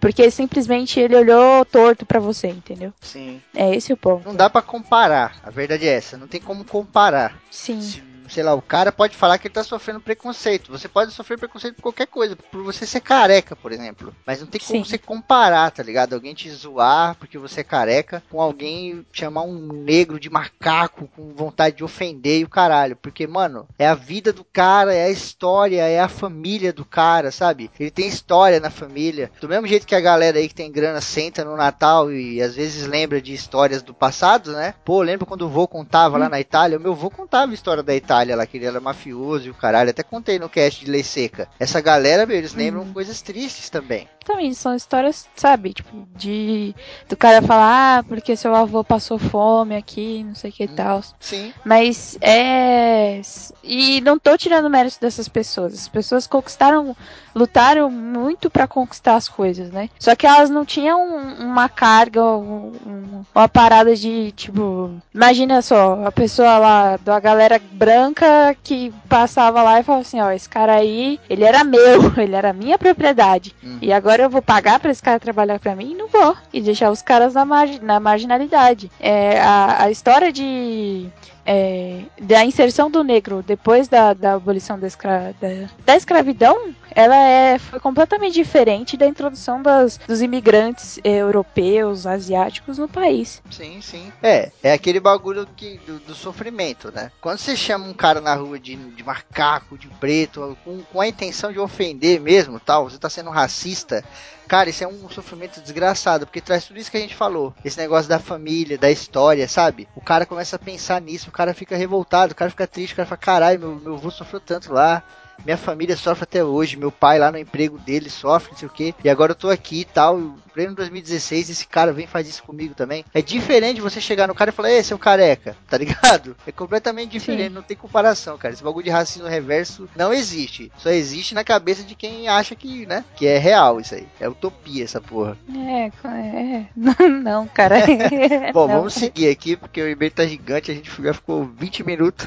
Porque 0.00 0.30
simplesmente 0.30 1.00
ele 1.00 1.16
olhou 1.16 1.64
torto 1.64 2.06
pra 2.06 2.20
você, 2.20 2.46
entendeu? 2.46 2.92
Sim. 3.00 3.42
É 3.52 3.74
esse 3.74 3.92
o 3.92 3.96
ponto. 3.96 4.28
Não 4.28 4.36
dá 4.36 4.48
pra 4.48 4.62
comparar, 4.62 5.40
a 5.42 5.50
verdade 5.50 5.88
é 5.88 5.94
essa, 5.94 6.16
não 6.16 6.28
tem 6.28 6.40
como 6.40 6.64
comparar. 6.64 7.36
Sim. 7.50 7.80
Se, 7.80 8.00
sei 8.28 8.42
lá, 8.42 8.54
o 8.54 8.62
cara 8.62 8.92
pode 8.92 9.16
falar 9.16 9.38
que 9.38 9.46
ele 9.46 9.54
tá 9.54 9.64
sofrendo 9.64 10.00
preconceito. 10.00 10.70
Você 10.70 10.88
pode 10.88 11.12
sofrer 11.12 11.38
preconceito 11.38 11.76
por 11.76 11.82
qualquer 11.82 12.06
coisa, 12.06 12.36
por 12.36 12.62
você 12.62 12.86
ser 12.86 13.00
careca, 13.00 13.56
por 13.56 13.72
exemplo. 13.72 14.14
Mas 14.26 14.40
não 14.40 14.46
tem 14.46 14.60
como 14.60 14.84
Sim. 14.84 14.90
você 14.90 14.98
comparar, 14.98 15.70
tá 15.70 15.82
ligado? 15.82 16.14
Alguém 16.14 16.34
te 16.34 16.50
zoar 16.50 17.14
porque 17.16 17.38
você 17.38 17.60
é 17.60 17.64
careca, 17.64 18.22
com 18.30 18.40
alguém 18.40 19.06
chamar 19.12 19.42
um 19.42 19.66
negro 19.72 20.20
de 20.20 20.30
macaco 20.30 21.08
com 21.14 21.32
vontade 21.34 21.76
de 21.76 21.84
ofender 21.84 22.40
e 22.40 22.44
o 22.44 22.48
caralho. 22.48 22.96
Porque, 22.96 23.26
mano, 23.26 23.66
é 23.78 23.86
a 23.86 23.94
vida 23.94 24.32
do 24.32 24.44
cara, 24.44 24.94
é 24.94 25.04
a 25.04 25.10
história, 25.10 25.82
é 25.82 26.00
a 26.00 26.08
família 26.08 26.72
do 26.72 26.84
cara, 26.84 27.30
sabe? 27.30 27.70
Ele 27.78 27.90
tem 27.90 28.06
história 28.06 28.60
na 28.60 28.70
família. 28.70 29.30
Do 29.40 29.48
mesmo 29.48 29.66
jeito 29.66 29.86
que 29.86 29.94
a 29.94 30.00
galera 30.00 30.38
aí 30.38 30.48
que 30.48 30.54
tem 30.54 30.70
grana 30.70 31.00
senta 31.00 31.44
no 31.44 31.56
Natal 31.56 32.12
e 32.12 32.42
às 32.42 32.54
vezes 32.54 32.86
lembra 32.86 33.20
de 33.20 33.32
histórias 33.32 33.82
do 33.82 33.94
passado, 33.94 34.52
né? 34.52 34.74
Pô, 34.84 35.02
lembra 35.02 35.26
quando 35.26 35.42
o 35.42 35.48
vô 35.48 35.66
contava 35.66 36.18
lá 36.18 36.28
na 36.28 36.40
Itália? 36.40 36.78
O 36.78 36.80
meu 36.80 36.94
vô 36.94 37.10
contava 37.10 37.52
a 37.52 37.54
história 37.54 37.82
da 37.82 37.94
Itália 37.94 38.17
lá, 38.24 38.46
que 38.46 38.56
ele 38.56 38.66
era 38.66 38.80
mafioso 38.80 39.46
e 39.46 39.50
o 39.50 39.54
caralho. 39.54 39.90
Até 39.90 40.02
contei 40.02 40.38
no 40.38 40.48
cast 40.48 40.84
de 40.84 40.90
Lei 40.90 41.02
Seca. 41.02 41.48
Essa 41.58 41.80
galera, 41.80 42.26
meu, 42.26 42.36
eles 42.36 42.54
lembram 42.54 42.92
coisas 42.92 43.22
tristes 43.22 43.70
também. 43.70 44.08
Também 44.24 44.52
são 44.52 44.74
histórias, 44.74 45.26
sabe, 45.34 45.72
tipo, 45.72 46.06
de. 46.14 46.74
Do 47.08 47.16
cara 47.16 47.40
falar, 47.40 47.98
ah, 47.98 48.02
porque 48.02 48.36
seu 48.36 48.54
avô 48.54 48.84
passou 48.84 49.18
fome 49.18 49.74
aqui, 49.74 50.22
não 50.22 50.34
sei 50.34 50.50
o 50.50 50.52
que 50.52 50.64
e 50.64 50.68
tal. 50.68 51.02
Sim. 51.18 51.52
Mas 51.64 52.18
é. 52.20 53.20
E 53.64 54.00
não 54.02 54.18
tô 54.18 54.36
tirando 54.36 54.68
mérito 54.68 55.00
dessas 55.00 55.28
pessoas. 55.28 55.72
As 55.72 55.88
pessoas 55.88 56.26
conquistaram, 56.26 56.94
lutaram 57.38 57.90
muito 57.90 58.50
pra 58.50 58.66
conquistar 58.66 59.14
as 59.16 59.28
coisas, 59.28 59.70
né? 59.70 59.88
Só 59.98 60.14
que 60.16 60.26
elas 60.26 60.50
não 60.50 60.64
tinham 60.64 61.00
uma 61.38 61.68
carga, 61.68 62.22
um- 62.24 62.72
um- 62.86 63.24
uma 63.34 63.48
parada 63.48 63.94
de 63.94 64.32
tipo. 64.32 64.90
Imagina 65.14 65.62
só, 65.62 66.04
a 66.04 66.12
pessoa 66.12 66.58
lá, 66.58 66.96
da 66.96 67.18
galera 67.20 67.60
branca 67.72 68.56
que 68.62 68.92
passava 69.08 69.62
lá 69.62 69.80
e 69.80 69.82
falava 69.82 70.02
assim: 70.02 70.20
ó, 70.20 70.30
esse 70.30 70.48
cara 70.48 70.74
aí, 70.74 71.18
ele 71.30 71.44
era 71.44 71.62
meu, 71.64 72.12
ele 72.20 72.34
era 72.34 72.52
minha 72.52 72.76
propriedade. 72.78 73.54
Uhum. 73.62 73.78
E 73.80 73.92
agora 73.92 74.24
eu 74.24 74.30
vou 74.30 74.42
pagar 74.42 74.80
pra 74.80 74.90
esse 74.90 75.02
cara 75.02 75.20
trabalhar 75.20 75.58
pra 75.58 75.76
mim? 75.76 75.94
Não 75.94 76.08
vou. 76.08 76.36
E 76.52 76.60
deixar 76.60 76.90
os 76.90 77.02
caras 77.02 77.34
na, 77.34 77.44
margi- 77.44 77.80
na 77.82 78.00
marginalidade. 78.00 78.90
É, 79.00 79.40
a, 79.40 79.84
a 79.84 79.90
história 79.90 80.32
de. 80.32 81.08
É, 81.50 82.02
da 82.20 82.44
inserção 82.44 82.90
do 82.90 83.02
negro 83.02 83.42
depois 83.42 83.88
da, 83.88 84.12
da 84.12 84.34
abolição 84.34 84.78
da, 84.78 84.86
escra- 84.86 85.34
da, 85.40 85.48
da 85.82 85.96
escravidão, 85.96 86.74
ela 86.90 87.16
é, 87.16 87.58
foi 87.58 87.80
completamente 87.80 88.34
diferente 88.34 88.98
da 88.98 89.06
introdução 89.06 89.62
das, 89.62 89.96
dos 90.06 90.20
imigrantes 90.20 90.98
eh, 91.02 91.16
europeus, 91.16 92.06
asiáticos 92.06 92.76
no 92.76 92.86
país. 92.86 93.42
Sim, 93.50 93.80
sim. 93.80 94.12
É, 94.22 94.50
é 94.62 94.72
aquele 94.74 95.00
bagulho 95.00 95.48
que, 95.56 95.78
do, 95.86 95.98
do 96.00 96.14
sofrimento, 96.14 96.92
né? 96.92 97.10
Quando 97.20 97.38
você 97.38 97.56
chama 97.56 97.86
um 97.86 97.94
cara 97.94 98.20
na 98.20 98.34
rua 98.34 98.58
de, 98.58 98.76
de 98.76 99.02
macaco, 99.02 99.78
de 99.78 99.88
preto, 99.88 100.56
com, 100.62 100.82
com 100.82 101.00
a 101.00 101.08
intenção 101.08 101.50
de 101.50 101.58
ofender 101.58 102.20
mesmo, 102.20 102.60
tal, 102.60 102.90
você 102.90 102.98
tá 102.98 103.08
sendo 103.08 103.30
racista, 103.30 104.04
cara, 104.48 104.70
isso 104.70 104.82
é 104.82 104.88
um 104.88 105.08
sofrimento 105.10 105.60
desgraçado, 105.60 106.26
porque 106.26 106.40
traz 106.40 106.64
tudo 106.64 106.78
isso 106.78 106.90
que 106.90 106.96
a 106.96 107.00
gente 107.00 107.14
falou. 107.14 107.54
Esse 107.64 107.78
negócio 107.78 108.08
da 108.08 108.18
família, 108.18 108.78
da 108.78 108.90
história, 108.90 109.46
sabe? 109.46 109.86
O 109.94 110.00
cara 110.00 110.26
começa 110.26 110.56
a 110.56 110.58
pensar 110.58 111.00
nisso, 111.00 111.28
o 111.28 111.32
cara 111.32 111.52
fica 111.54 111.76
revoltado, 111.76 112.32
o 112.32 112.36
cara 112.36 112.50
fica 112.50 112.66
triste, 112.66 112.94
o 112.94 112.96
cara 112.96 113.06
fala, 113.06 113.18
caralho, 113.18 113.60
meu, 113.60 113.76
meu 113.76 113.94
avô 113.94 114.10
sofreu 114.10 114.40
tanto 114.40 114.72
lá. 114.72 115.04
Minha 115.44 115.56
família 115.56 115.96
sofre 115.96 116.24
até 116.24 116.44
hoje, 116.44 116.76
meu 116.76 116.90
pai 116.92 117.18
lá 117.18 117.30
no 117.30 117.38
emprego 117.38 117.78
dele 117.78 118.10
sofre, 118.10 118.52
não 118.52 118.58
sei 118.58 118.68
o 118.68 118.70
que, 118.70 118.94
e 119.02 119.08
agora 119.08 119.32
eu 119.32 119.36
tô 119.36 119.50
aqui 119.50 119.80
e 119.80 119.84
tal, 119.84 120.36
pleno 120.52 120.74
2016, 120.74 121.50
esse 121.50 121.66
cara 121.66 121.92
vem 121.92 122.06
faz 122.06 122.28
isso 122.28 122.42
comigo 122.42 122.74
também. 122.74 123.04
É 123.14 123.22
diferente 123.22 123.80
você 123.80 124.00
chegar 124.00 124.26
no 124.26 124.34
cara 124.34 124.50
e 124.50 124.52
falar, 124.52 124.70
ei, 124.70 124.82
seu 124.82 124.98
careca, 124.98 125.56
tá 125.68 125.78
ligado? 125.78 126.36
É 126.46 126.52
completamente 126.52 127.10
diferente, 127.10 127.48
Sim. 127.48 127.54
não 127.54 127.62
tem 127.62 127.76
comparação, 127.76 128.36
cara. 128.36 128.52
Esse 128.54 128.62
bagulho 128.62 128.84
de 128.84 128.90
racismo 128.90 129.28
reverso 129.28 129.88
não 129.96 130.12
existe. 130.12 130.72
Só 130.78 130.90
existe 130.90 131.34
na 131.34 131.44
cabeça 131.44 131.82
de 131.82 131.94
quem 131.94 132.28
acha 132.28 132.54
que, 132.54 132.86
né, 132.86 133.04
que 133.14 133.26
é 133.26 133.38
real 133.38 133.80
isso 133.80 133.94
aí. 133.94 134.06
É 134.20 134.28
utopia 134.28 134.84
essa 134.84 135.00
porra. 135.00 135.36
É, 135.54 135.90
é. 136.08 136.66
Não, 137.22 137.46
cara. 137.46 137.76
Bom, 138.52 138.66
Não. 138.66 138.76
vamos 138.76 138.94
seguir 138.94 139.28
aqui, 139.28 139.56
porque 139.56 139.80
o 139.80 139.88
e-mail 139.88 140.10
tá 140.10 140.26
gigante, 140.26 140.70
a 140.70 140.74
gente 140.74 140.90
já 141.02 141.14
ficou 141.14 141.44
20 141.44 141.84
minutos. 141.84 142.26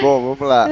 Bom, 0.00 0.22
vamos 0.22 0.40
lá. 0.40 0.68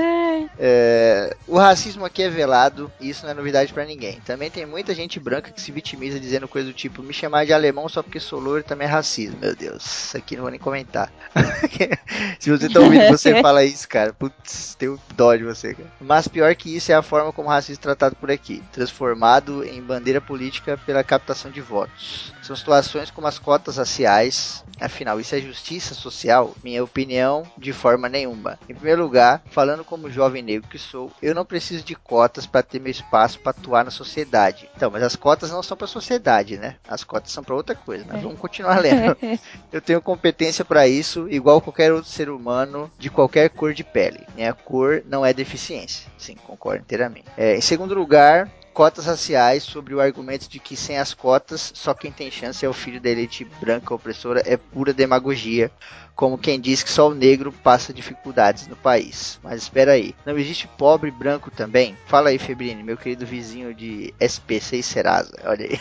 É, 0.58 1.34
o 1.46 1.56
racismo 1.56 2.04
aqui 2.04 2.22
é 2.22 2.30
velado 2.30 2.90
e 3.00 3.10
isso 3.10 3.24
não 3.24 3.30
é 3.30 3.34
novidade 3.34 3.72
pra 3.72 3.84
ninguém. 3.84 4.20
Também 4.20 4.50
tem 4.50 4.66
muita 4.66 4.94
gente 4.94 5.18
branca 5.18 5.50
que 5.50 5.60
se 5.60 5.72
vitimiza 5.72 6.18
dizendo 6.20 6.48
coisa 6.48 6.68
do 6.68 6.74
tipo: 6.74 7.02
me 7.02 7.12
chamar 7.12 7.46
de 7.46 7.52
alemão 7.52 7.88
só 7.88 8.02
porque 8.02 8.20
sou 8.20 8.38
loiro 8.38 8.64
também 8.64 8.86
é 8.86 8.90
racismo. 8.90 9.38
Meu 9.40 9.54
Deus, 9.54 9.84
isso 9.84 10.16
aqui 10.16 10.36
não 10.36 10.42
vou 10.42 10.50
nem 10.50 10.60
comentar. 10.60 11.12
se 12.38 12.50
você 12.50 12.68
tá 12.68 12.80
ouvindo 12.80 13.08
você 13.08 13.40
fala 13.42 13.64
isso, 13.64 13.88
cara, 13.88 14.12
putz, 14.12 14.74
tenho 14.78 14.98
dó 15.16 15.34
de 15.34 15.44
você, 15.44 15.74
cara. 15.74 15.90
Mas 16.00 16.28
pior 16.28 16.54
que 16.54 16.74
isso 16.76 16.92
é 16.92 16.94
a 16.94 17.02
forma 17.02 17.32
como 17.32 17.48
o 17.48 17.50
racismo 17.50 17.80
é 17.80 17.82
tratado 17.82 18.16
por 18.16 18.30
aqui 18.30 18.62
transformado 18.72 19.64
em 19.64 19.80
bandeira 19.80 20.20
política 20.20 20.78
pela 20.84 21.04
captação 21.04 21.50
de 21.50 21.60
votos. 21.60 22.32
São 22.42 22.56
situações 22.56 23.10
como 23.10 23.26
as 23.26 23.38
cotas 23.38 23.76
raciais. 23.76 24.64
Afinal, 24.80 25.20
isso 25.20 25.34
é 25.34 25.40
justiça 25.40 25.94
social? 25.94 26.54
Minha 26.62 26.82
opinião, 26.82 27.41
de 27.56 27.72
forma 27.72 28.08
nenhuma. 28.08 28.58
Em 28.68 28.74
primeiro 28.74 29.02
lugar, 29.02 29.42
falando 29.50 29.84
como 29.84 30.10
jovem 30.10 30.42
negro 30.42 30.68
que 30.68 30.78
sou, 30.78 31.10
eu 31.22 31.34
não 31.34 31.44
preciso 31.44 31.84
de 31.84 31.94
cotas 31.94 32.46
para 32.46 32.62
ter 32.62 32.80
meu 32.80 32.90
espaço 32.90 33.38
para 33.40 33.50
atuar 33.50 33.84
na 33.84 33.90
sociedade. 33.90 34.68
Então, 34.76 34.90
mas 34.90 35.02
as 35.02 35.16
cotas 35.16 35.50
não 35.50 35.62
são 35.62 35.76
para 35.76 35.84
a 35.84 35.88
sociedade, 35.88 36.56
né? 36.56 36.76
As 36.88 37.04
cotas 37.04 37.32
são 37.32 37.42
para 37.42 37.54
outra 37.54 37.74
coisa. 37.74 38.04
Mas 38.08 38.22
vamos 38.22 38.38
continuar 38.38 38.80
lendo. 38.80 39.16
Eu 39.72 39.80
tenho 39.80 40.00
competência 40.00 40.64
para 40.64 40.86
isso, 40.86 41.28
igual 41.28 41.60
qualquer 41.60 41.92
outro 41.92 42.10
ser 42.10 42.28
humano 42.28 42.90
de 42.98 43.10
qualquer 43.10 43.48
cor 43.50 43.72
de 43.72 43.84
pele. 43.84 44.26
Minha 44.34 44.52
cor 44.52 45.02
não 45.06 45.24
é 45.24 45.32
deficiência. 45.32 46.10
Sim, 46.18 46.36
concordo 46.46 46.82
inteiramente. 46.82 47.26
É, 47.36 47.56
em 47.56 47.60
segundo 47.60 47.94
lugar, 47.94 48.50
cotas 48.72 49.06
raciais 49.06 49.62
sobre 49.62 49.94
o 49.94 50.00
argumento 50.00 50.48
de 50.48 50.58
que 50.58 50.76
sem 50.76 50.98
as 50.98 51.14
cotas 51.14 51.72
só 51.74 51.94
quem 51.94 52.10
tem 52.10 52.30
chance 52.30 52.64
é 52.64 52.68
o 52.68 52.72
filho 52.72 53.00
da 53.00 53.10
elite 53.10 53.44
branca 53.60 53.94
opressora 53.94 54.42
é 54.46 54.56
pura 54.56 54.92
demagogia, 54.92 55.70
como 56.14 56.38
quem 56.38 56.60
diz 56.60 56.82
que 56.82 56.90
só 56.90 57.08
o 57.08 57.14
negro 57.14 57.52
passa 57.52 57.92
dificuldades 57.92 58.66
no 58.66 58.76
país. 58.76 59.38
Mas 59.42 59.62
espera 59.62 59.92
aí, 59.92 60.14
não 60.24 60.38
existe 60.38 60.68
pobre 60.68 61.10
branco 61.10 61.50
também? 61.50 61.96
Fala 62.06 62.30
aí, 62.30 62.38
Febrini, 62.38 62.82
meu 62.82 62.96
querido 62.96 63.26
vizinho 63.26 63.74
de 63.74 64.14
SPC 64.20 64.82
Serasa, 64.82 65.32
olha 65.44 65.66
aí. 65.66 65.80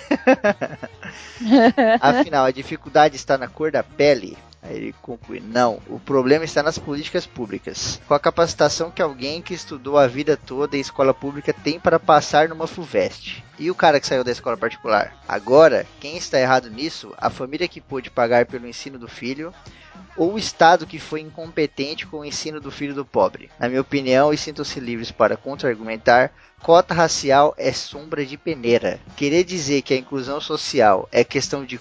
Afinal, 1.99 2.45
a 2.45 2.51
dificuldade 2.51 3.15
está 3.15 3.37
na 3.37 3.47
cor 3.47 3.71
da 3.71 3.83
pele? 3.83 4.37
Aí 4.61 4.75
ele 4.75 4.95
conclui: 5.01 5.39
não, 5.39 5.81
o 5.87 5.99
problema 5.99 6.45
está 6.45 6.61
nas 6.61 6.77
políticas 6.77 7.25
públicas. 7.25 7.99
Com 8.07 8.13
a 8.13 8.19
capacitação 8.19 8.91
que 8.91 9.01
alguém 9.01 9.41
que 9.41 9.53
estudou 9.53 9.97
a 9.97 10.07
vida 10.07 10.37
toda 10.37 10.77
em 10.77 10.81
escola 10.81 11.13
pública 11.13 11.51
tem 11.51 11.79
para 11.79 11.99
passar 11.99 12.47
numa 12.47 12.67
FUVEST. 12.67 13.43
E 13.57 13.71
o 13.71 13.75
cara 13.75 13.99
que 13.99 14.07
saiu 14.07 14.23
da 14.23 14.31
escola 14.31 14.57
particular? 14.57 15.15
Agora, 15.27 15.85
quem 15.99 16.15
está 16.15 16.39
errado 16.39 16.69
nisso? 16.69 17.13
A 17.17 17.29
família 17.29 17.67
que 17.67 17.81
pôde 17.81 18.11
pagar 18.11 18.45
pelo 18.45 18.67
ensino 18.67 18.99
do 18.99 19.07
filho 19.07 19.53
ou 20.15 20.33
o 20.33 20.37
Estado 20.37 20.85
que 20.85 20.99
foi 20.99 21.21
incompetente 21.21 22.05
com 22.05 22.19
o 22.19 22.25
ensino 22.25 22.59
do 22.59 22.71
filho 22.71 22.93
do 22.93 23.05
pobre? 23.05 23.49
Na 23.59 23.67
minha 23.67 23.81
opinião, 23.81 24.33
e 24.33 24.37
sintam-se 24.37 24.79
livres 24.79 25.11
para 25.11 25.37
contra-argumentar, 25.37 26.31
cota 26.61 26.93
racial 26.93 27.53
é 27.57 27.71
sombra 27.71 28.25
de 28.25 28.37
peneira. 28.37 28.99
Querer 29.15 29.43
dizer 29.43 29.81
que 29.81 29.93
a 29.93 29.97
inclusão 29.97 30.39
social 30.39 31.07
é 31.11 31.23
questão 31.23 31.65
de, 31.65 31.79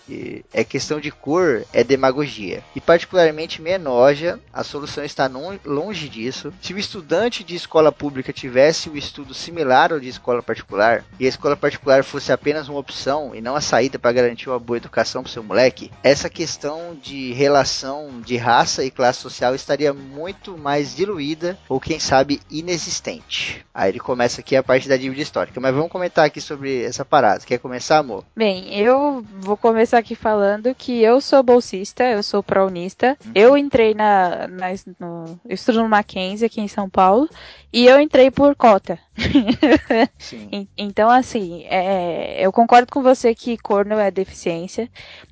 é 0.53 0.65
questão 0.65 1.01
de 1.01 1.11
cor 1.11 1.65
é 1.73 1.85
demagogia. 1.85 2.63
E 2.75 2.81
particularmente 2.81 3.61
me 3.61 3.71
enoja, 3.71 4.41
a 4.53 4.65
solução 4.65 5.05
está 5.05 5.31
longe 5.65 6.09
disso. 6.09 6.53
Se 6.61 6.73
o 6.73 6.79
estudante 6.79 7.45
de 7.45 7.55
escola 7.55 7.93
pública 7.93 8.33
tivesse 8.33 8.89
o 8.89 8.97
estudo 8.97 9.35
similar 9.35 9.93
ao 9.93 10.01
de 10.01 10.09
escola 10.09 10.43
particular, 10.43 11.05
e 11.19 11.27
a 11.27 11.29
escola 11.29 11.57
particular 11.57 12.03
fosse 12.03 12.33
apenas 12.33 12.69
uma 12.69 12.79
opção 12.79 13.35
e 13.35 13.41
não 13.41 13.55
a 13.55 13.61
saída 13.61 13.99
para 13.99 14.13
garantir 14.13 14.49
uma 14.49 14.59
boa 14.59 14.77
educação 14.77 15.23
para 15.23 15.33
seu 15.33 15.43
moleque, 15.43 15.91
essa 16.03 16.31
questão 16.31 16.97
de 17.01 17.33
relação 17.33 18.21
de 18.21 18.37
raça 18.37 18.85
e 18.85 18.91
classe 18.91 19.21
social 19.21 19.55
estaria 19.55 19.93
muito 19.93 20.57
mais 20.57 20.95
diluída 20.95 21.59
ou 21.69 21.81
quem 21.81 22.01
sabe 22.01 22.41
inexistente. 22.51 23.65
Aí 23.75 23.91
ele 23.91 24.01
começa 24.01 24.41
aqui 24.41 24.57
a 24.57 24.63
parte 24.71 24.89
da 24.89 24.97
dívida 24.97 25.21
histórica, 25.21 25.61
mas 25.61 25.75
vamos 25.75 25.91
comentar 25.91 26.25
aqui 26.25 26.41
sobre 26.41 26.85
essa 26.85 27.05
parada. 27.05 27.45
Quer 27.45 27.59
começar, 27.59 27.99
amor? 27.99 28.25
Bem, 28.37 28.73
eu 28.73 29.21
vou 29.41 29.57
começar 29.57 29.99
aqui 29.99 30.15
falando 30.15 30.73
que 30.77 31.03
eu 31.03 31.21
sou 31.21 31.43
bolsista, 31.43 32.05
eu 32.05 32.23
sou 32.23 32.41
prounista. 32.41 33.19
Eu 33.35 33.57
entrei 33.57 33.95
na, 33.95 34.47
na 34.47 34.69
no, 35.01 35.41
eu 35.45 35.55
estudo 35.57 35.83
no 35.83 35.89
Mackenzie 35.89 36.47
aqui 36.47 36.61
em 36.61 36.69
São 36.69 36.89
Paulo 36.89 37.29
e 37.73 37.85
eu 37.85 37.99
entrei 37.99 38.31
por 38.31 38.55
cota. 38.55 38.97
Então, 40.77 41.11
assim, 41.11 41.65
é, 41.65 42.45
eu 42.45 42.53
concordo 42.53 42.91
com 42.91 43.03
você 43.03 43.35
que 43.35 43.59
cor 43.59 43.85
não 43.85 43.99
é 43.99 44.11
deficiência. 44.11 44.89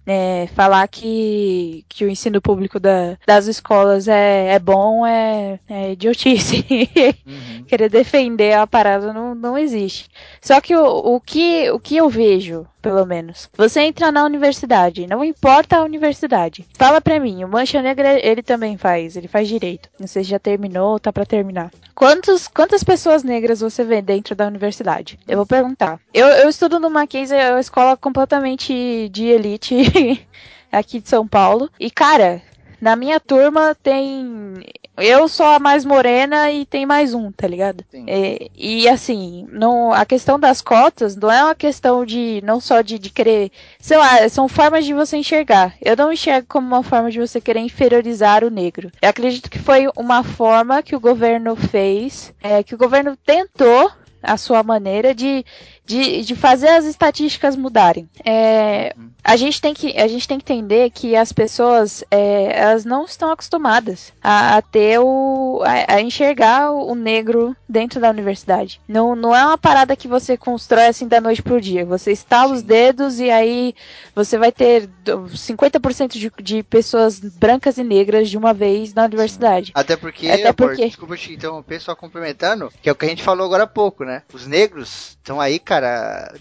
É, 0.06 0.46
falar 0.54 0.86
que, 0.88 1.84
que 1.88 2.04
o 2.04 2.08
ensino 2.10 2.40
público 2.40 2.80
da- 2.80 3.16
das 3.26 3.46
escolas 3.46 4.08
é, 4.08 4.54
é 4.54 4.58
bom 4.58 5.06
é, 5.06 5.58
é 5.68 5.92
idiotice. 5.92 6.64
Uhum. 7.28 7.64
Querer 7.64 7.90
defender 7.90 8.54
a 8.54 8.66
parada 8.66 9.12
não, 9.12 9.27
não 9.34 9.56
existe. 9.56 10.08
Só 10.40 10.60
que 10.60 10.74
o, 10.74 10.84
o, 10.84 11.20
que, 11.20 11.70
o 11.70 11.78
que 11.78 11.96
eu 11.96 12.08
vejo, 12.08 12.66
pelo 12.80 13.04
menos, 13.06 13.48
você 13.56 13.80
entra 13.80 14.12
na 14.12 14.24
universidade, 14.24 15.06
não 15.06 15.24
importa 15.24 15.76
a 15.76 15.84
universidade. 15.84 16.66
Fala 16.74 17.00
pra 17.00 17.20
mim, 17.20 17.44
o 17.44 17.48
Mancha 17.48 17.82
Negra 17.82 18.18
ele 18.26 18.42
também 18.42 18.76
faz, 18.76 19.16
ele 19.16 19.28
faz 19.28 19.48
direito. 19.48 19.88
Não 19.98 20.06
sei 20.06 20.24
se 20.24 20.30
já 20.30 20.38
terminou, 20.38 20.98
tá 20.98 21.12
pra 21.12 21.26
terminar. 21.26 21.70
Quantos, 21.94 22.48
quantas 22.48 22.84
pessoas 22.84 23.22
negras 23.22 23.60
você 23.60 23.84
vê 23.84 24.00
dentro 24.00 24.34
da 24.34 24.46
universidade? 24.46 25.18
Eu 25.26 25.36
vou 25.38 25.46
perguntar. 25.46 26.00
Eu, 26.12 26.26
eu 26.26 26.48
estudo 26.48 26.78
no 26.78 26.90
Mackenzie, 26.90 27.36
é 27.36 27.50
uma 27.50 27.60
escola 27.60 27.96
completamente 27.96 29.08
de 29.10 29.26
elite 29.26 30.26
aqui 30.70 31.00
de 31.00 31.08
São 31.08 31.26
Paulo. 31.26 31.70
E, 31.78 31.90
cara, 31.90 32.42
na 32.80 32.94
minha 32.94 33.18
turma 33.18 33.74
tem. 33.74 34.64
Eu 34.98 35.28
sou 35.28 35.46
a 35.46 35.58
mais 35.58 35.84
morena 35.84 36.50
e 36.50 36.66
tem 36.66 36.84
mais 36.84 37.14
um, 37.14 37.30
tá 37.30 37.46
ligado? 37.46 37.84
Sim. 37.90 38.04
É, 38.06 38.48
e 38.56 38.88
assim, 38.88 39.46
não, 39.50 39.92
a 39.92 40.04
questão 40.04 40.38
das 40.38 40.60
cotas 40.60 41.16
não 41.16 41.30
é 41.30 41.44
uma 41.44 41.54
questão 41.54 42.04
de 42.04 42.40
não 42.44 42.60
só 42.60 42.80
de, 42.80 42.98
de 42.98 43.10
querer, 43.10 43.50
sei 43.78 43.96
lá, 43.96 44.28
são 44.28 44.48
formas 44.48 44.84
de 44.84 44.92
você 44.92 45.16
enxergar. 45.16 45.74
Eu 45.80 45.96
não 45.96 46.12
enxergo 46.12 46.46
como 46.48 46.66
uma 46.66 46.82
forma 46.82 47.10
de 47.10 47.18
você 47.18 47.40
querer 47.40 47.60
inferiorizar 47.60 48.44
o 48.44 48.50
negro. 48.50 48.90
Eu 49.00 49.08
acredito 49.08 49.50
que 49.50 49.58
foi 49.58 49.88
uma 49.96 50.22
forma 50.22 50.82
que 50.82 50.96
o 50.96 51.00
governo 51.00 51.54
fez, 51.54 52.32
é, 52.42 52.62
que 52.62 52.74
o 52.74 52.78
governo 52.78 53.16
tentou 53.16 53.90
a 54.22 54.36
sua 54.36 54.62
maneira 54.62 55.14
de, 55.14 55.44
de, 55.88 56.22
de 56.22 56.36
fazer 56.36 56.68
as 56.68 56.84
estatísticas 56.84 57.56
mudarem. 57.56 58.08
É, 58.24 58.94
a, 59.24 59.36
gente 59.36 59.60
tem 59.60 59.72
que, 59.72 59.96
a 59.98 60.06
gente 60.06 60.28
tem 60.28 60.38
que 60.38 60.52
entender 60.52 60.90
que 60.90 61.16
as 61.16 61.32
pessoas 61.32 62.04
é, 62.10 62.60
elas 62.60 62.84
não 62.84 63.06
estão 63.06 63.30
acostumadas 63.30 64.12
a, 64.22 64.58
a 64.58 64.62
ter 64.62 64.98
o. 65.00 65.62
A, 65.64 65.94
a 65.94 66.00
enxergar 66.02 66.70
o, 66.72 66.94
negro 66.94 67.56
dentro 67.68 68.00
da 68.00 68.10
universidade. 68.10 68.80
Não, 68.86 69.16
não 69.16 69.34
é 69.34 69.44
uma 69.44 69.56
parada 69.56 69.96
que 69.96 70.06
você 70.06 70.36
constrói 70.36 70.86
assim 70.86 71.08
da 71.08 71.20
noite 71.20 71.42
pro 71.42 71.60
dia. 71.60 71.86
Você 71.86 72.12
estala 72.12 72.52
os 72.52 72.62
dedos 72.62 73.18
e 73.18 73.30
aí 73.30 73.74
você 74.14 74.36
vai 74.36 74.52
ter 74.52 74.86
do- 75.04 75.22
50% 75.24 76.12
de, 76.18 76.30
de 76.42 76.62
pessoas 76.62 77.18
brancas 77.18 77.78
e 77.78 77.84
negras 77.84 78.28
de 78.28 78.36
uma 78.36 78.52
vez 78.52 78.92
na 78.92 79.04
universidade. 79.04 79.72
Até 79.74 79.96
porque, 79.96 80.28
Até 80.28 80.42
amor, 80.42 80.54
porque- 80.54 80.86
desculpa 80.86 81.16
te 81.16 81.32
interromper, 81.32 81.80
só 81.80 81.94
complementando, 81.96 82.70
que 82.82 82.88
é 82.88 82.92
o 82.92 82.94
que 82.94 83.06
a 83.06 83.08
gente 83.08 83.22
falou 83.22 83.46
agora 83.46 83.62
há 83.62 83.66
pouco, 83.66 84.04
né? 84.04 84.22
Os 84.34 84.46
negros 84.46 85.10
estão 85.10 85.40
aí, 85.40 85.58
cara, 85.58 85.77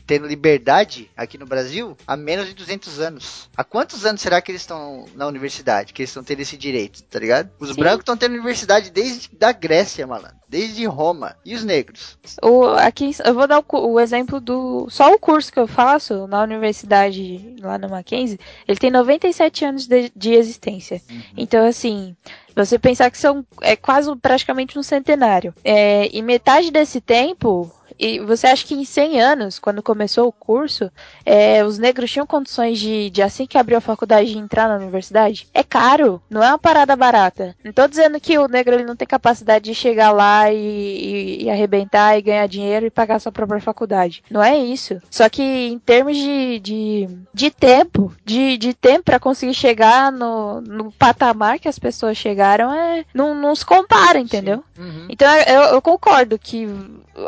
tendo 0.06 0.27
liberdade 0.27 1.10
aqui 1.15 1.38
no 1.38 1.46
Brasil 1.46 1.98
há 2.06 2.15
menos 2.15 2.48
de 2.48 2.53
200 2.53 3.00
anos. 3.00 3.50
Há 3.56 3.63
quantos 3.63 4.06
anos 4.06 4.22
será 4.22 4.41
que 4.41 4.51
eles 4.51 4.62
estão 4.62 5.06
na 5.15 5.27
universidade, 5.27 5.94
que 5.94 6.01
eles 6.01 6.10
estão 6.10 6.24
tendo 6.24 6.41
esse 6.41 6.58
direito, 6.58 7.03
tá 7.03 7.20
ligado? 7.20 7.50
Os 7.60 7.70
Sim. 7.70 7.79
brancos 7.79 8.01
estão 8.01 8.17
tendo 8.17 8.34
universidade 8.34 8.89
desde 8.89 9.29
da 9.36 9.51
Grécia, 9.51 10.06
malandro. 10.08 10.38
Desde 10.50 10.86
Roma. 10.86 11.36
E 11.44 11.53
os 11.53 11.63
negros? 11.63 12.17
O, 12.41 12.65
aqui, 12.67 13.12
eu 13.25 13.34
vou 13.34 13.48
dar 13.48 13.60
o, 13.60 13.91
o 13.91 14.00
exemplo 14.00 14.39
do. 14.39 14.88
Só 14.89 15.13
o 15.13 15.20
curso 15.20 15.51
que 15.51 15.60
eu 15.60 15.67
faço 15.67 16.25
na 16.27 16.41
universidade 16.41 17.56
lá 17.62 17.77
no 17.77 17.89
Mackenzie, 17.89 18.39
ele 18.65 18.79
tem 18.79 18.89
97 18.89 19.65
anos 19.65 19.88
de, 19.88 20.10
de 20.15 20.34
existência. 20.34 21.01
Então, 21.36 21.65
assim, 21.65 22.15
você 22.56 22.79
pensar 22.79 23.12
que 23.12 23.17
são 23.17 23.46
é 23.62 23.75
quase 23.75 24.13
praticamente 24.15 24.79
um 24.79 24.84
centenário. 24.84 25.53
É, 25.63 26.10
e 26.15 26.22
metade 26.22 26.72
desse 26.72 27.01
tempo 27.01 27.72
E 28.00 28.20
você 28.20 28.48
acha 28.48 28.66
que 28.66 28.75
em 28.75 28.86
100 28.86 29.22
anos, 29.22 29.60
quando 29.60 29.82
começou 29.82 30.27
o 30.27 30.32
curso, 30.32 30.92
é, 31.25 31.63
os 31.63 31.77
negros 31.77 32.12
tinham 32.12 32.27
condições 32.27 32.80
de, 32.80 33.10
de, 33.10 33.22
assim 33.22 33.46
que 33.46 33.58
abriu 33.58 33.77
a 33.77 33.82
faculdade, 33.82 34.32
de 34.32 34.38
entrar 34.38 34.68
na 34.68 34.75
universidade? 34.75 35.48
É 35.54 35.63
caro, 35.63 36.22
não 36.30 36.44
é 36.44 36.50
uma 36.50 36.60
parada 36.60 36.96
barata. 36.96 37.56
Não 37.63 37.74
tô 37.74 37.88
dizendo 37.88 38.20
que 38.20 38.38
o 38.38 38.48
negro 38.48 38.75
ele 38.75 38.84
não 38.86 38.96
tem 38.96 39.08
capacidade 39.08 39.66
de 39.66 39.75
chegar 39.75 40.12
lá 40.12 40.51
e, 40.51 40.58
e, 40.58 41.44
e 41.44 41.50
arrebentar 41.50 42.18
e 42.18 42.22
ganhar 42.22 42.48
dinheiro 42.48 42.86
e 42.86 42.92
pagar 42.92 43.20
sua 43.20 43.32
própria 43.32 43.62
faculdade. 43.62 44.24
Não 44.30 44.44
é 44.44 44.58
isso. 44.58 45.01
Só 45.10 45.27
que 45.30 45.42
em 45.42 45.80
termos 45.80 46.16
de, 46.16 46.60
de, 46.60 47.10
de 47.34 47.51
tempo, 47.51 48.13
de, 48.24 48.58
de 48.58 48.74
tempo 48.74 49.04
para 49.04 49.20
conseguir 49.20 49.54
chegar 49.54 50.12
no, 50.12 50.62
no 50.62 50.92
patamar 50.92 51.60
que 51.60 51.68
as 51.68 51.80
pessoas 51.80 52.18
chegaram, 52.18 52.74
é, 52.74 53.06
não, 53.13 53.34
não 53.34 53.56
se 53.56 53.66
compara, 53.66 54.20
entendeu? 54.20 54.63
Uhum. 54.77 55.08
Então 55.10 55.27
eu, 55.36 55.62
eu 55.74 55.82
concordo 55.82 56.38
que 56.38 56.68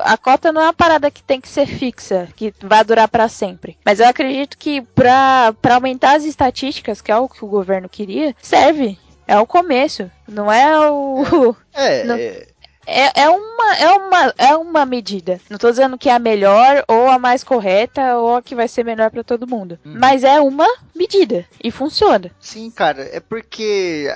a 0.02 0.18
cota 0.18 0.52
não 0.52 0.59
é 0.60 0.64
uma 0.66 0.74
parada 0.74 1.10
que 1.12 1.24
tem 1.24 1.40
que 1.40 1.48
ser 1.48 1.66
fixa, 1.66 2.28
que 2.36 2.54
vai 2.62 2.84
durar 2.84 3.08
para 3.08 3.28
sempre. 3.28 3.78
Mas 3.86 4.00
eu 4.00 4.08
acredito 4.08 4.58
que 4.58 4.82
para 4.82 5.54
aumentar 5.72 6.16
as 6.16 6.26
estatísticas, 6.26 7.02
que 7.02 7.12
é 7.12 7.18
o 7.18 7.30
que 7.30 7.44
o 7.44 7.48
governo 7.48 7.88
queria, 7.90 8.36
serve. 8.42 8.98
É 9.28 9.38
o 9.38 9.46
começo, 9.46 10.10
não 10.28 10.52
é 10.52 10.90
o. 10.90 11.56
É, 11.74 12.04
Não. 12.06 12.16
é, 12.16 12.48
É, 12.90 13.22
é, 13.24 13.30
uma, 13.30 13.76
é, 13.76 13.92
uma, 13.92 14.34
é 14.38 14.56
uma 14.56 14.86
medida. 14.86 15.40
Não 15.50 15.58
tô 15.58 15.70
dizendo 15.70 15.98
que 15.98 16.10
é 16.10 16.14
a 16.14 16.20
melhor, 16.20 16.84
ou 16.88 17.08
a 17.10 17.20
mais 17.20 17.44
correta, 17.44 18.18
ou 18.18 18.36
a 18.36 18.42
que 18.42 18.56
vai 18.56 18.68
ser 18.68 18.84
melhor 18.84 19.12
para 19.12 19.24
todo 19.24 19.48
mundo. 19.48 19.80
Uhum. 19.86 19.96
Mas 20.00 20.24
é 20.24 20.40
uma 20.42 20.68
medida. 20.96 21.46
E 21.64 21.72
funciona. 21.72 22.32
sim, 22.40 22.70
cara, 22.72 23.04
é 23.14 23.20
porque 23.20 24.08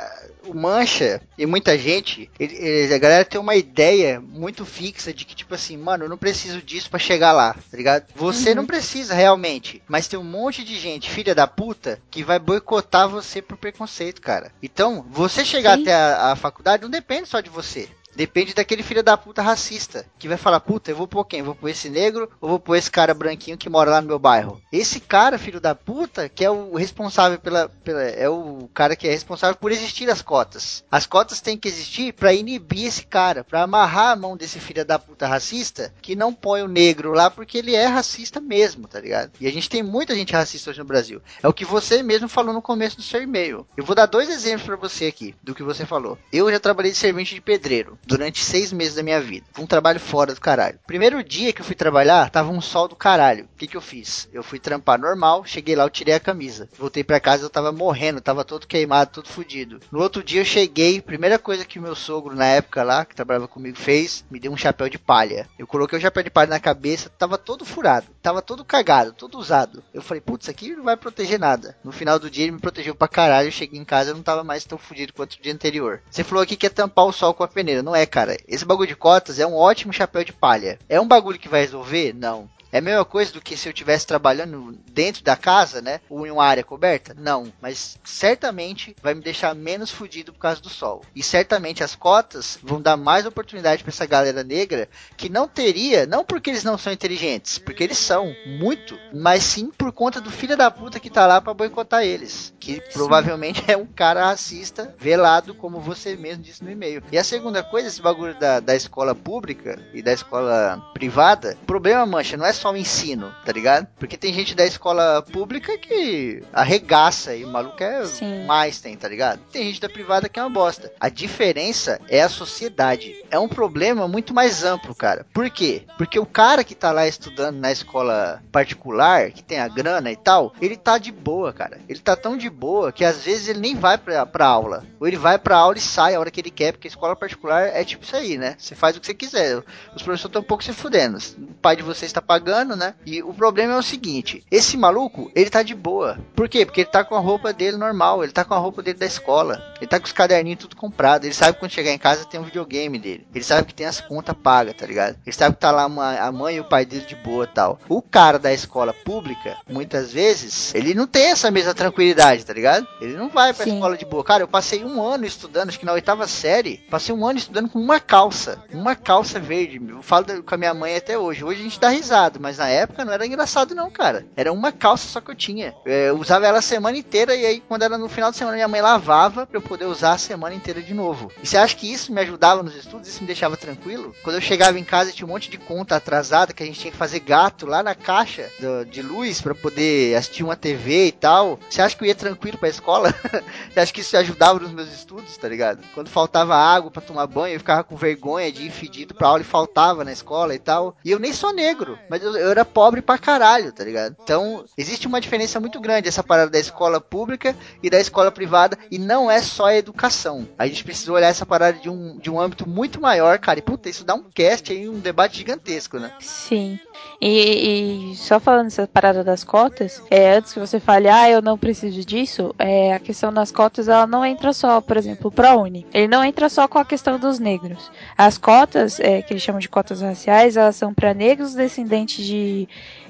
o 0.45 0.53
Mancha 0.53 1.21
e 1.37 1.45
muita 1.45 1.77
gente, 1.77 2.29
ele- 2.39 2.55
ele- 2.55 2.93
a 2.93 2.97
galera 2.97 3.23
tem 3.25 3.39
uma 3.39 3.55
ideia 3.55 4.19
muito 4.19 4.65
fixa 4.65 5.13
de 5.13 5.23
que, 5.25 5.35
tipo 5.35 5.53
assim, 5.55 5.77
mano, 5.77 6.05
eu 6.05 6.09
não 6.09 6.17
preciso 6.17 6.61
disso 6.61 6.89
pra 6.89 6.99
chegar 6.99 7.31
lá, 7.31 7.53
tá 7.53 7.77
ligado? 7.77 8.05
Você 8.15 8.49
Uhum. 8.49 8.55
não 8.57 8.65
precisa 8.65 9.13
realmente, 9.13 9.81
mas 9.87 10.07
tem 10.07 10.19
um 10.19 10.23
monte 10.23 10.63
de 10.63 10.77
gente, 10.77 11.09
filha 11.09 11.33
da 11.35 11.47
puta, 11.47 11.99
que 12.11 12.23
vai 12.23 12.39
boicotar 12.39 13.07
você 13.07 13.41
por 13.41 13.57
preconceito, 13.57 14.21
cara. 14.21 14.51
Então, 14.61 15.05
você 15.09 15.45
chegar 15.45 15.75
Sim. 15.77 15.83
até 15.83 15.93
a, 15.93 16.31
a 16.31 16.35
faculdade 16.35 16.83
não 16.83 16.89
depende 16.89 17.27
só 17.29 17.39
de 17.39 17.49
você. 17.49 17.87
Depende 18.15 18.53
daquele 18.53 18.83
filho 18.83 19.03
da 19.03 19.17
puta 19.17 19.41
racista. 19.41 20.05
Que 20.19 20.27
vai 20.27 20.37
falar, 20.37 20.59
puta, 20.59 20.91
eu 20.91 20.95
vou 20.95 21.07
pôr 21.07 21.25
quem? 21.25 21.41
Vou 21.41 21.55
pôr 21.55 21.69
esse 21.69 21.89
negro 21.89 22.29
ou 22.39 22.49
vou 22.49 22.59
pôr 22.59 22.75
esse 22.75 22.89
cara 22.89 23.13
branquinho 23.13 23.57
que 23.57 23.69
mora 23.69 23.91
lá 23.91 24.01
no 24.01 24.07
meu 24.07 24.19
bairro? 24.19 24.61
Esse 24.71 24.99
cara, 24.99 25.37
filho 25.37 25.59
da 25.59 25.73
puta, 25.73 26.29
que 26.29 26.43
é 26.43 26.49
o 26.49 26.75
responsável 26.75 27.39
pela. 27.39 27.69
pela 27.69 28.03
é 28.03 28.29
o 28.29 28.69
cara 28.73 28.95
que 28.95 29.07
é 29.07 29.11
responsável 29.11 29.55
por 29.55 29.71
existir 29.71 30.09
as 30.09 30.21
cotas. 30.21 30.83
As 30.91 31.05
cotas 31.05 31.41
têm 31.41 31.57
que 31.57 31.67
existir 31.67 32.13
pra 32.13 32.33
inibir 32.33 32.85
esse 32.85 33.05
cara, 33.05 33.43
pra 33.43 33.63
amarrar 33.63 34.11
a 34.11 34.15
mão 34.15 34.37
desse 34.37 34.59
filho 34.59 34.85
da 34.85 34.99
puta 34.99 35.27
racista 35.27 35.93
que 36.01 36.15
não 36.15 36.33
põe 36.33 36.61
o 36.61 36.67
negro 36.67 37.13
lá 37.13 37.29
porque 37.29 37.57
ele 37.57 37.75
é 37.75 37.85
racista 37.85 38.39
mesmo, 38.39 38.87
tá 38.87 38.99
ligado? 38.99 39.31
E 39.39 39.47
a 39.47 39.51
gente 39.51 39.69
tem 39.69 39.81
muita 39.81 40.15
gente 40.15 40.33
racista 40.33 40.69
hoje 40.69 40.79
no 40.79 40.85
Brasil. 40.85 41.21
É 41.41 41.47
o 41.47 41.53
que 41.53 41.65
você 41.65 42.03
mesmo 42.03 42.27
falou 42.27 42.53
no 42.53 42.61
começo 42.61 42.97
do 42.97 43.03
seu 43.03 43.21
e-mail. 43.21 43.65
Eu 43.75 43.85
vou 43.85 43.95
dar 43.95 44.05
dois 44.05 44.29
exemplos 44.29 44.65
pra 44.65 44.75
você 44.75 45.05
aqui 45.07 45.35
do 45.41 45.55
que 45.55 45.63
você 45.63 45.85
falou. 45.85 46.17
Eu 46.31 46.51
já 46.51 46.59
trabalhei 46.59 46.91
de 46.91 46.97
servente 46.97 47.35
de 47.35 47.41
pedreiro 47.41 47.97
durante 48.05 48.43
seis 48.43 48.71
meses 48.71 48.95
da 48.95 49.03
minha 49.03 49.21
vida. 49.21 49.45
Um 49.57 49.65
trabalho 49.65 49.99
fora 49.99 50.33
do 50.33 50.41
caralho. 50.41 50.79
Primeiro 50.85 51.23
dia 51.23 51.53
que 51.53 51.61
eu 51.61 51.65
fui 51.65 51.75
trabalhar, 51.75 52.29
tava 52.29 52.51
um 52.51 52.61
sol 52.61 52.87
do 52.87 52.95
caralho. 52.95 53.45
O 53.45 53.57
que 53.57 53.67
que 53.67 53.77
eu 53.77 53.81
fiz? 53.81 54.27
Eu 54.31 54.43
fui 54.43 54.59
trampar 54.59 54.99
normal, 54.99 55.45
cheguei 55.45 55.75
lá, 55.75 55.83
eu 55.83 55.89
tirei 55.89 56.13
a 56.13 56.19
camisa. 56.19 56.69
Voltei 56.77 57.03
pra 57.03 57.19
casa, 57.19 57.45
eu 57.45 57.49
tava 57.49 57.71
morrendo, 57.71 58.21
tava 58.21 58.43
todo 58.43 58.67
queimado, 58.67 59.11
todo 59.11 59.29
fudido. 59.29 59.79
No 59.91 59.99
outro 59.99 60.23
dia 60.23 60.41
eu 60.41 60.45
cheguei, 60.45 61.01
primeira 61.01 61.39
coisa 61.39 61.65
que 61.65 61.79
o 61.79 61.81
meu 61.81 61.95
sogro 61.95 62.35
na 62.35 62.45
época 62.45 62.83
lá, 62.83 63.05
que 63.05 63.15
trabalhava 63.15 63.47
comigo, 63.47 63.77
fez, 63.77 64.25
me 64.29 64.39
deu 64.39 64.51
um 64.51 64.57
chapéu 64.57 64.89
de 64.89 64.97
palha. 64.97 65.47
Eu 65.57 65.67
coloquei 65.67 65.97
o 65.97 66.01
chapéu 66.01 66.23
de 66.23 66.29
palha 66.29 66.49
na 66.49 66.59
cabeça, 66.59 67.09
tava 67.09 67.37
todo 67.37 67.65
furado, 67.65 68.07
tava 68.21 68.41
todo 68.41 68.65
cagado, 68.65 69.13
todo 69.13 69.37
usado. 69.37 69.83
Eu 69.93 70.01
falei, 70.01 70.21
putz, 70.21 70.49
aqui 70.49 70.75
não 70.75 70.83
vai 70.83 70.97
proteger 70.97 71.39
nada. 71.39 71.77
No 71.83 71.91
final 71.91 72.19
do 72.19 72.29
dia 72.29 72.45
ele 72.45 72.53
me 72.53 72.59
protegeu 72.59 72.95
pra 72.95 73.07
caralho, 73.07 73.47
eu 73.47 73.51
cheguei 73.51 73.79
em 73.79 73.85
casa, 73.85 74.11
eu 74.11 74.15
não 74.15 74.23
tava 74.23 74.43
mais 74.43 74.65
tão 74.65 74.77
fudido 74.77 75.13
quanto 75.13 75.33
o 75.33 75.41
dia 75.41 75.53
anterior. 75.53 76.01
Você 76.09 76.23
falou 76.23 76.43
aqui 76.43 76.55
que 76.55 76.65
é 76.65 76.69
tampar 76.69 77.05
o 77.05 77.11
sol 77.11 77.33
com 77.33 77.43
a 77.43 77.47
peneira, 77.47 77.81
não 77.83 77.92
é, 77.95 78.05
cara? 78.05 78.37
Esse 78.47 78.65
bagulho 78.65 78.87
de 78.87 78.95
cotas 78.95 79.39
é 79.39 79.45
um 79.45 79.55
ótimo 79.55 79.93
chapéu 79.93 80.23
de 80.23 80.33
palha. 80.33 80.79
É 80.87 80.99
um 80.99 81.07
bagulho 81.07 81.39
que 81.39 81.49
vai 81.49 81.61
resolver? 81.61 82.13
Não. 82.13 82.49
É 82.73 82.79
a 82.79 82.81
mesma 82.81 83.05
coisa 83.05 83.31
do 83.31 83.39
que 83.39 83.55
se 83.55 83.69
eu 83.69 83.71
estivesse 83.71 84.07
trabalhando 84.07 84.75
dentro 84.91 85.23
da 85.23 85.35
casa, 85.35 85.79
né? 85.79 85.99
Ou 86.09 86.25
em 86.25 86.31
uma 86.31 86.43
área 86.43 86.63
coberta? 86.63 87.15
Não. 87.15 87.53
Mas 87.61 87.99
certamente 88.03 88.95
vai 88.99 89.13
me 89.13 89.21
deixar 89.21 89.53
menos 89.53 89.91
fudido 89.91 90.33
por 90.33 90.39
causa 90.39 90.59
do 90.59 90.69
sol. 90.69 91.03
E 91.15 91.21
certamente 91.21 91.83
as 91.83 91.93
cotas 91.93 92.57
vão 92.63 92.81
dar 92.81 92.97
mais 92.97 93.27
oportunidade 93.27 93.83
para 93.83 93.91
essa 93.91 94.07
galera 94.07 94.43
negra 94.43 94.89
que 95.15 95.29
não 95.29 95.47
teria, 95.47 96.07
não 96.07 96.25
porque 96.25 96.49
eles 96.49 96.63
não 96.63 96.75
são 96.75 96.91
inteligentes, 96.91 97.59
porque 97.59 97.83
eles 97.83 97.99
são, 97.99 98.35
muito, 98.47 98.97
mas 99.13 99.43
sim 99.43 99.69
por 99.69 99.91
conta 99.91 100.19
do 100.19 100.31
filho 100.31 100.57
da 100.57 100.71
puta 100.71 100.99
que 100.99 101.11
tá 101.11 101.27
lá 101.27 101.39
para 101.39 101.53
boicotar 101.53 102.03
eles. 102.03 102.55
Que 102.59 102.81
provavelmente 102.91 103.63
é 103.69 103.77
um 103.77 103.85
cara 103.85 104.25
racista, 104.25 104.95
velado, 104.97 105.53
como 105.53 105.79
você 105.79 106.15
mesmo 106.15 106.41
disse 106.41 106.63
no 106.63 106.71
e-mail. 106.71 107.03
E 107.11 107.19
a 107.19 107.23
segunda 107.23 107.61
coisa, 107.61 107.87
esse 107.87 108.01
bagulho 108.01 108.33
da, 108.39 108.59
da 108.59 108.75
escola 108.75 109.13
pública 109.13 109.79
e 109.93 110.01
da 110.01 110.11
escola 110.11 110.83
privada, 110.95 111.55
o 111.61 111.65
problema, 111.67 112.03
mancha, 112.03 112.35
não 112.35 112.47
é 112.47 112.62
só 112.62 112.62
o 112.71 112.77
ensino, 112.77 113.33
tá 113.45 113.51
ligado? 113.51 113.87
Porque 113.97 114.17
tem 114.17 114.33
gente 114.33 114.55
da 114.55 114.65
escola 114.65 115.21
pública 115.21 115.77
que 115.77 116.43
arregaça 116.51 117.35
e 117.35 117.43
o 117.43 117.49
maluco 117.49 117.81
é 117.83 118.05
Sim. 118.05 118.45
mais 118.45 118.79
tem, 118.79 118.95
tá 118.95 119.07
ligado? 119.07 119.39
Tem 119.51 119.63
gente 119.65 119.81
da 119.81 119.89
privada 119.89 120.29
que 120.29 120.39
é 120.39 120.43
uma 120.43 120.49
bosta. 120.49 120.91
A 120.99 121.09
diferença 121.09 121.99
é 122.07 122.21
a 122.21 122.29
sociedade. 122.29 123.15
É 123.29 123.39
um 123.39 123.47
problema 123.47 124.07
muito 124.07 124.33
mais 124.33 124.63
amplo, 124.63 124.93
cara. 124.95 125.25
Por 125.33 125.49
quê? 125.49 125.83
Porque 125.97 126.19
o 126.19 126.25
cara 126.25 126.63
que 126.63 126.75
tá 126.75 126.91
lá 126.91 127.07
estudando 127.07 127.57
na 127.57 127.71
escola 127.71 128.41
particular, 128.51 129.31
que 129.31 129.43
tem 129.43 129.59
a 129.59 129.67
grana 129.67 130.11
e 130.11 130.15
tal, 130.15 130.53
ele 130.61 130.77
tá 130.77 130.97
de 130.97 131.11
boa, 131.11 131.51
cara. 131.53 131.79
Ele 131.87 131.99
tá 131.99 132.15
tão 132.15 132.37
de 132.37 132.49
boa 132.49 132.91
que 132.91 133.05
às 133.05 133.23
vezes 133.23 133.47
ele 133.47 133.59
nem 133.59 133.75
vai 133.75 133.97
pra, 133.97 134.25
pra 134.25 134.45
aula. 134.45 134.85
Ou 134.99 135.07
ele 135.07 135.17
vai 135.17 135.37
pra 135.37 135.57
aula 135.57 135.77
e 135.77 135.81
sai 135.81 136.15
a 136.15 136.19
hora 136.19 136.31
que 136.31 136.39
ele 136.39 136.51
quer, 136.51 136.73
porque 136.73 136.87
a 136.87 136.89
escola 136.89 137.15
particular 137.15 137.67
é 137.67 137.83
tipo 137.83 138.03
isso 138.03 138.15
aí, 138.15 138.37
né? 138.37 138.55
Você 138.57 138.75
faz 138.75 138.95
o 138.95 138.99
que 138.99 139.07
você 139.07 139.13
quiser. 139.13 139.57
Os 139.95 140.01
professores 140.01 140.25
estão 140.25 140.41
um 140.41 140.45
pouco 140.45 140.63
se 140.63 140.73
fudendo. 140.73 141.17
O 141.37 141.53
pai 141.55 141.75
de 141.75 141.83
vocês 141.83 142.11
tá 142.11 142.21
pagando, 142.21 142.52
né? 142.61 142.93
E 143.05 143.21
o 143.23 143.33
problema 143.33 143.73
é 143.73 143.77
o 143.77 143.81
seguinte: 143.83 144.43
esse 144.51 144.77
maluco, 144.77 145.31
ele 145.35 145.49
tá 145.49 145.63
de 145.63 145.73
boa. 145.73 146.17
Por 146.35 146.47
quê? 146.47 146.65
Porque 146.65 146.81
ele 146.81 146.89
tá 146.89 147.03
com 147.03 147.15
a 147.15 147.19
roupa 147.19 147.51
dele 147.51 147.77
normal, 147.77 148.23
ele 148.23 148.31
tá 148.31 148.43
com 148.45 148.53
a 148.53 148.57
roupa 148.57 148.81
dele 148.83 148.97
da 148.99 149.05
escola, 149.05 149.61
ele 149.77 149.87
tá 149.87 149.99
com 149.99 150.05
os 150.05 150.11
caderninhos 150.11 150.59
tudo 150.59 150.75
comprado, 150.75 151.25
ele 151.25 151.33
sabe 151.33 151.53
que 151.53 151.59
quando 151.59 151.71
chegar 151.71 151.91
em 151.91 151.97
casa 151.97 152.25
tem 152.25 152.39
um 152.39 152.43
videogame 152.43 152.99
dele, 152.99 153.25
ele 153.33 153.43
sabe 153.43 153.67
que 153.67 153.73
tem 153.73 153.85
as 153.87 153.99
contas 154.01 154.35
pagas, 154.41 154.75
tá 154.75 154.85
ligado? 154.85 155.17
Ele 155.25 155.35
sabe 155.35 155.55
que 155.55 155.61
tá 155.61 155.71
lá 155.71 155.85
uma- 155.85 156.17
a 156.19 156.31
mãe 156.31 156.55
e 156.57 156.59
o 156.59 156.63
pai 156.65 156.85
dele 156.85 157.05
de 157.05 157.15
boa 157.15 157.47
tal. 157.47 157.79
O 157.89 158.01
cara 158.01 158.37
da 158.37 158.53
escola 158.53 158.93
pública, 158.93 159.57
muitas 159.69 160.11
vezes, 160.13 160.73
ele 160.75 160.93
não 160.93 161.07
tem 161.07 161.27
essa 161.31 161.49
mesma 161.49 161.73
tranquilidade, 161.73 162.45
tá 162.45 162.53
ligado? 162.53 162.87
Ele 163.01 163.13
não 163.15 163.29
vai 163.29 163.53
pra 163.53 163.65
Sim. 163.65 163.73
escola 163.75 163.97
de 163.97 164.05
boa. 164.05 164.23
Cara, 164.23 164.43
eu 164.43 164.47
passei 164.47 164.83
um 164.83 165.01
ano 165.01 165.25
estudando, 165.25 165.69
acho 165.69 165.79
que 165.79 165.85
na 165.85 165.93
oitava 165.93 166.27
série, 166.27 166.77
passei 166.89 167.13
um 167.13 167.25
ano 167.25 167.37
estudando 167.39 167.69
com 167.69 167.79
uma 167.79 167.99
calça, 167.99 168.63
uma 168.71 168.95
calça 168.95 169.39
verde. 169.39 169.81
Eu 169.87 170.01
falo 170.01 170.25
com 170.43 170.55
a 170.55 170.57
minha 170.57 170.73
mãe 170.73 170.95
até 170.95 171.17
hoje. 171.17 171.43
Hoje 171.43 171.61
a 171.61 171.63
gente 171.63 171.79
dá 171.79 171.89
risada, 171.89 172.39
mas 172.43 172.57
na 172.57 172.67
época 172.67 173.03
não 173.05 173.13
era 173.13 173.25
engraçado 173.25 173.73
não, 173.73 173.89
cara. 173.89 174.27
Era 174.35 174.51
uma 174.51 174.71
calça 174.71 175.07
só 175.07 175.21
que 175.21 175.31
eu 175.31 175.35
tinha. 175.35 175.73
É, 175.85 176.09
eu 176.09 176.19
usava 176.19 176.45
ela 176.45 176.59
a 176.59 176.61
semana 176.61 176.97
inteira 176.97 177.33
e 177.35 177.45
aí 177.45 177.59
quando 177.67 177.83
era 177.83 177.97
no 177.97 178.09
final 178.09 178.29
de 178.31 178.37
semana 178.37 178.55
minha 178.55 178.67
mãe 178.67 178.81
lavava 178.81 179.47
pra 179.47 179.57
eu 179.57 179.61
poder 179.61 179.85
usar 179.85 180.11
a 180.13 180.17
semana 180.17 180.53
inteira 180.53 180.81
de 180.81 180.93
novo. 180.93 181.31
E 181.41 181.47
você 181.47 181.57
acha 181.57 181.75
que 181.75 181.91
isso 181.91 182.11
me 182.13 182.21
ajudava 182.21 182.61
nos 182.61 182.75
estudos? 182.75 183.07
Isso 183.07 183.21
me 183.21 183.27
deixava 183.27 183.55
tranquilo? 183.57 184.13
Quando 184.23 184.35
eu 184.35 184.41
chegava 184.41 184.77
em 184.77 184.83
casa 184.83 185.11
tinha 185.11 185.25
um 185.25 185.29
monte 185.31 185.49
de 185.49 185.57
conta 185.57 185.95
atrasada 185.95 186.53
que 186.53 186.61
a 186.61 186.65
gente 186.65 186.79
tinha 186.79 186.91
que 186.91 186.97
fazer 186.97 187.19
gato 187.21 187.65
lá 187.65 187.81
na 187.81 187.95
caixa 187.95 188.49
do- 188.59 188.85
de 188.85 189.01
luz 189.01 189.41
pra 189.41 189.55
poder 189.55 190.15
assistir 190.15 190.43
uma 190.43 190.55
TV 190.55 191.07
e 191.07 191.11
tal. 191.13 191.59
Você 191.69 191.81
acha 191.81 191.95
que 191.95 192.03
eu 192.03 192.07
ia 192.07 192.15
tranquilo 192.15 192.57
pra 192.57 192.67
escola? 192.69 193.13
Você 193.71 193.79
acha 193.79 193.93
que 193.93 194.01
isso 194.01 194.17
ajudava 194.17 194.59
nos 194.59 194.71
meus 194.71 194.91
estudos, 194.91 195.37
tá 195.37 195.47
ligado? 195.47 195.79
Quando 195.93 196.09
faltava 196.09 196.55
água 196.55 196.91
pra 196.91 197.01
tomar 197.01 197.27
banho, 197.27 197.55
eu 197.55 197.59
ficava 197.59 197.83
com 197.83 197.95
vergonha 197.95 198.51
de 198.51 198.63
ir 198.67 198.71
fedido 198.71 199.13
pra 199.13 199.27
aula 199.27 199.41
e 199.41 199.45
faltava 199.45 200.03
na 200.03 200.11
escola 200.11 200.53
e 200.55 200.59
tal. 200.59 200.95
E 201.05 201.11
eu 201.11 201.19
nem 201.19 201.31
sou 201.33 201.53
negro, 201.53 201.97
mas 202.09 202.22
eu, 202.23 202.51
era 202.51 202.65
pobre 202.65 203.01
pra 203.01 203.17
caralho, 203.17 203.71
tá 203.71 203.83
ligado? 203.83 204.15
Então, 204.21 204.65
existe 204.77 205.07
uma 205.07 205.21
diferença 205.21 205.59
muito 205.59 205.79
grande 205.79 206.07
essa 206.07 206.23
parada 206.23 206.49
da 206.49 206.59
escola 206.59 206.99
pública 206.99 207.55
e 207.81 207.89
da 207.89 207.99
escola 207.99 208.31
privada, 208.31 208.77
e 208.89 208.97
não 208.97 209.29
é 209.29 209.41
só 209.41 209.65
a 209.65 209.75
educação. 209.75 210.47
A 210.57 210.67
gente 210.67 210.83
precisa 210.83 211.11
olhar 211.11 211.27
essa 211.27 211.45
parada 211.45 211.77
de 211.79 211.89
um, 211.89 212.17
de 212.17 212.29
um 212.29 212.39
âmbito 212.39 212.67
muito 212.67 212.99
maior, 213.01 213.37
cara. 213.39 213.59
E 213.59 213.61
puta, 213.61 213.89
isso 213.89 214.03
dá 214.05 214.15
um 214.15 214.23
cast 214.23 214.71
aí, 214.71 214.87
um 214.87 214.99
debate 214.99 215.37
gigantesco, 215.37 215.99
né? 215.99 216.11
Sim. 216.19 216.79
E, 217.21 218.11
e 218.11 218.15
só 218.15 218.39
falando 218.39 218.67
essa 218.67 218.87
parada 218.87 219.23
das 219.23 219.43
cotas, 219.43 220.01
é, 220.09 220.35
antes 220.35 220.53
que 220.53 220.59
você 220.59 220.79
fale, 220.79 221.07
ah, 221.07 221.29
eu 221.29 221.41
não 221.41 221.57
preciso 221.57 222.03
disso, 222.05 222.53
é, 222.59 222.93
a 222.93 222.99
questão 222.99 223.33
das 223.33 223.51
cotas, 223.51 223.87
ela 223.87 224.05
não 224.05 224.25
entra 224.25 224.53
só, 224.53 224.81
por 224.81 224.97
exemplo, 224.97 225.27
o 225.27 225.31
ProUni. 225.31 225.85
Ele 225.93 226.07
não 226.07 226.23
entra 226.23 226.49
só 226.49 226.67
com 226.67 226.79
a 226.79 226.85
questão 226.85 227.17
dos 227.17 227.39
negros. 227.39 227.91
As 228.17 228.37
cotas, 228.37 228.99
é, 228.99 229.21
que 229.21 229.33
eles 229.33 229.43
chamam 229.43 229.59
de 229.59 229.69
cotas 229.69 230.01
raciais, 230.01 230.57
elas 230.57 230.75
são 230.75 230.93
para 230.93 231.13
negros 231.13 231.53
descendentes 231.53 232.12
de 232.21 232.67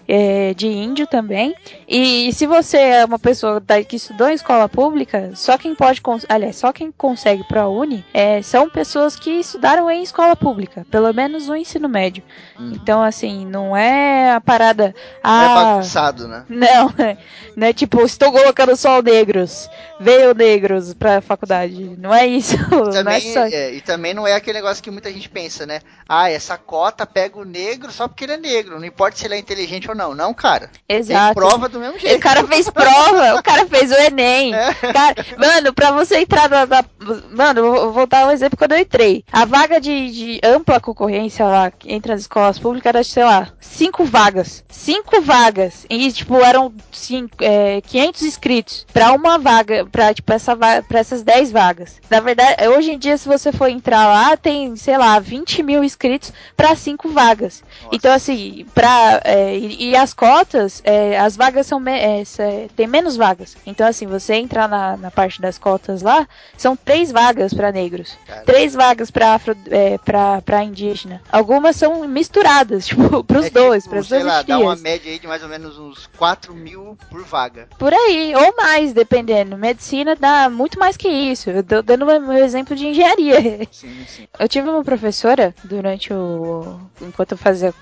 é, 0.08 0.54
de 0.54 0.68
índio 0.68 1.08
também. 1.08 1.56
E, 1.88 2.32
se 2.34 2.46
você 2.46 2.78
é 2.78 3.06
uma 3.06 3.20
pessoa 3.20 3.60
da, 3.60 3.84
que 3.84 3.96
estudou 3.96 4.30
em 4.30 4.34
escola 4.34 4.68
pública, 4.68 5.32
só 5.36 5.58
quem 5.58 5.76
pode, 5.76 6.02
aliás, 6.30 6.56
só 6.56 6.72
quem 6.72 6.92
consegue 6.92 7.44
para 7.44 7.62
a 7.62 7.70
Uni 7.70 8.06
é, 8.14 8.42
são 8.42 8.70
pessoas 8.70 9.16
que 9.16 9.32
estudaram 9.32 9.90
em 9.90 10.04
escola 10.04 10.36
pública, 10.36 10.86
pelo 10.90 11.14
menos 11.14 11.48
no 11.48 11.56
ensino 11.56 11.88
médio. 11.88 12.24
Uhum. 12.60 12.74
Então, 12.74 13.02
assim, 13.02 13.46
não 13.46 13.76
é 13.76 14.32
a 14.32 14.42
parada. 14.42 14.94
Ah, 15.24 15.46
não 15.46 15.52
é 15.52 15.64
bagunçado, 15.66 16.28
né? 16.28 16.46
Não, 16.50 16.94
não 17.56 17.68
é 17.68 17.74
tipo, 17.74 18.02
estou 18.02 18.32
colocando 18.32 18.76
só 18.76 19.02
negros, 19.02 19.70
veio 20.00 20.34
negros 20.34 20.94
pra 20.94 21.22
faculdade. 21.22 21.96
Não 21.98 22.14
é 22.14 22.26
isso. 22.28 22.56
E 22.74 22.92
também, 22.92 23.16
é 23.16 23.34
só... 23.34 23.40
é, 23.46 23.74
e 23.74 23.82
também 23.82 24.14
não 24.14 24.28
é 24.28 24.34
aquele 24.34 24.58
negócio 24.58 24.84
que 24.84 24.92
muita 24.92 25.12
gente 25.12 25.30
pensa, 25.30 25.66
né? 25.66 25.80
Ah, 26.08 26.30
essa 26.30 26.58
cota 26.58 27.06
pega 27.06 27.38
o 27.40 27.46
negro 27.46 27.92
só 27.92 28.08
porque 28.08 28.26
ele 28.26 28.34
é 28.34 28.38
negro. 28.38 28.80
Não 28.80 28.86
importa 28.86 29.18
se 29.18 29.26
ele 29.26 29.36
é 29.36 29.38
inteligente 29.38 29.90
ou 29.90 29.93
não. 29.94 30.14
Não, 30.14 30.34
cara. 30.34 30.70
Exato. 30.88 31.26
Tem 31.26 31.34
prova 31.34 31.70
do 31.70 31.80
mesmo 31.80 32.00
jeito. 32.00 32.18
O 32.18 32.22
cara 32.22 32.44
fez 32.46 32.70
prova, 32.70 33.36
o 33.36 33.44
cara 33.44 33.66
fez 33.66 33.92
o 33.92 33.96
Enem. 33.96 34.54
É. 34.64 34.74
Cara, 34.94 35.16
mano, 35.38 35.74
pra 35.74 35.92
você 35.92 36.20
entrar 36.20 36.50
na. 36.50 36.66
na 36.66 36.86
mano, 37.32 37.62
vou, 37.64 37.94
vou 37.94 38.08
dar 38.08 38.28
um 38.28 38.32
exemplo 38.32 38.58
quando 38.58 38.74
eu 38.74 38.80
entrei. 38.80 39.24
A 39.32 39.46
vaga 39.46 39.80
de, 39.80 40.12
de 40.12 40.42
ampla 40.44 40.80
concorrência 40.80 41.46
lá 41.46 41.72
entre 41.86 42.14
as 42.14 42.22
escolas 42.22 42.60
públicas 42.60 42.90
era, 42.90 43.04
sei 43.04 43.24
lá, 43.24 43.50
cinco 43.60 44.06
vagas. 44.06 44.64
Cinco 44.70 45.22
vagas. 45.22 45.86
E, 45.90 46.12
tipo, 46.12 46.36
eram 46.38 46.74
cinco, 46.92 47.36
é, 47.42 47.82
500 47.82 48.22
inscritos 48.24 48.86
pra 48.94 49.12
uma 49.14 49.38
vaga, 49.38 49.86
pra, 49.86 50.14
tipo, 50.14 50.32
essa 50.32 50.56
vaga, 50.56 50.84
pra 50.84 51.00
essas 51.00 51.24
10 51.24 51.52
vagas. 51.52 52.00
Na 52.10 52.20
verdade, 52.20 52.68
hoje 52.68 52.92
em 52.92 52.98
dia, 52.98 53.18
se 53.18 53.28
você 53.28 53.52
for 53.52 53.68
entrar 53.68 54.06
lá, 54.08 54.38
tem, 54.38 54.76
sei 54.76 54.98
lá, 54.98 55.20
20 55.20 55.64
mil 55.64 55.84
inscritos 55.84 56.32
pra 56.56 56.76
cinco 56.76 57.10
vagas. 57.10 57.64
Nossa. 57.84 57.96
Então, 57.96 58.14
assim, 58.14 58.66
pra. 58.74 59.22
É, 59.24 59.56
e, 59.90 59.96
as 59.96 60.14
cotas, 60.14 60.82
é, 60.84 61.18
as 61.20 61.36
vagas 61.36 61.68
são. 61.68 61.80
Me, 61.80 61.92
é, 61.92 62.24
tem 62.76 62.88
menos 62.88 63.16
vagas. 63.16 63.56
Então, 63.66 63.88
assim, 63.88 64.06
você 64.06 64.36
entrar 64.36 64.68
na, 64.68 64.98
na 64.98 65.12
parte 65.12 65.42
das 65.42 65.58
cotas 65.58 66.02
lá, 66.02 66.28
são 66.58 66.76
três 66.76 67.12
vagas 67.12 67.54
para 67.54 67.72
negros. 67.72 68.18
Caramba. 68.26 68.46
Três 68.46 68.74
vagas 68.74 69.12
afro, 69.24 69.56
é, 69.70 69.98
pra, 69.98 70.42
pra 70.42 70.64
indígena. 70.64 71.22
Algumas 71.32 71.76
são 71.76 72.08
misturadas, 72.08 72.86
tipo, 72.88 73.24
pros 73.24 73.46
é, 73.46 73.50
dois, 73.50 73.84
tipo, 73.84 73.96
pras 73.96 74.10
duas 74.10 74.24
lá, 74.24 74.42
dá 74.42 74.60
uma 74.60 74.76
média 74.76 75.12
aí 75.12 75.20
de 75.20 75.28
mais 75.28 75.42
ou 75.42 75.50
menos 75.50 75.78
uns 75.78 76.08
4 76.18 76.54
mil 76.54 76.98
por 77.10 77.24
vaga. 77.24 77.68
Por 77.78 77.94
aí, 77.94 78.34
ou 78.36 78.56
mais, 78.56 78.94
dependendo. 78.94 79.58
Medicina 79.58 80.16
dá 80.16 80.50
muito 80.50 80.80
mais 80.80 80.98
que 80.98 81.08
isso. 81.08 81.50
Eu 81.50 81.64
tô 81.64 81.82
dando 81.82 82.06
um 82.06 82.34
exemplo 82.34 82.76
de 82.76 82.88
engenharia. 82.88 83.68
Sim, 83.72 84.06
sim. 84.08 84.28
Eu 84.38 84.48
tive 84.48 84.70
uma 84.70 84.84
professora 84.84 85.54
durante 85.64 86.14
o. 86.14 86.80
enquanto 87.02 87.32
eu 87.32 87.38
fazia 87.38 87.74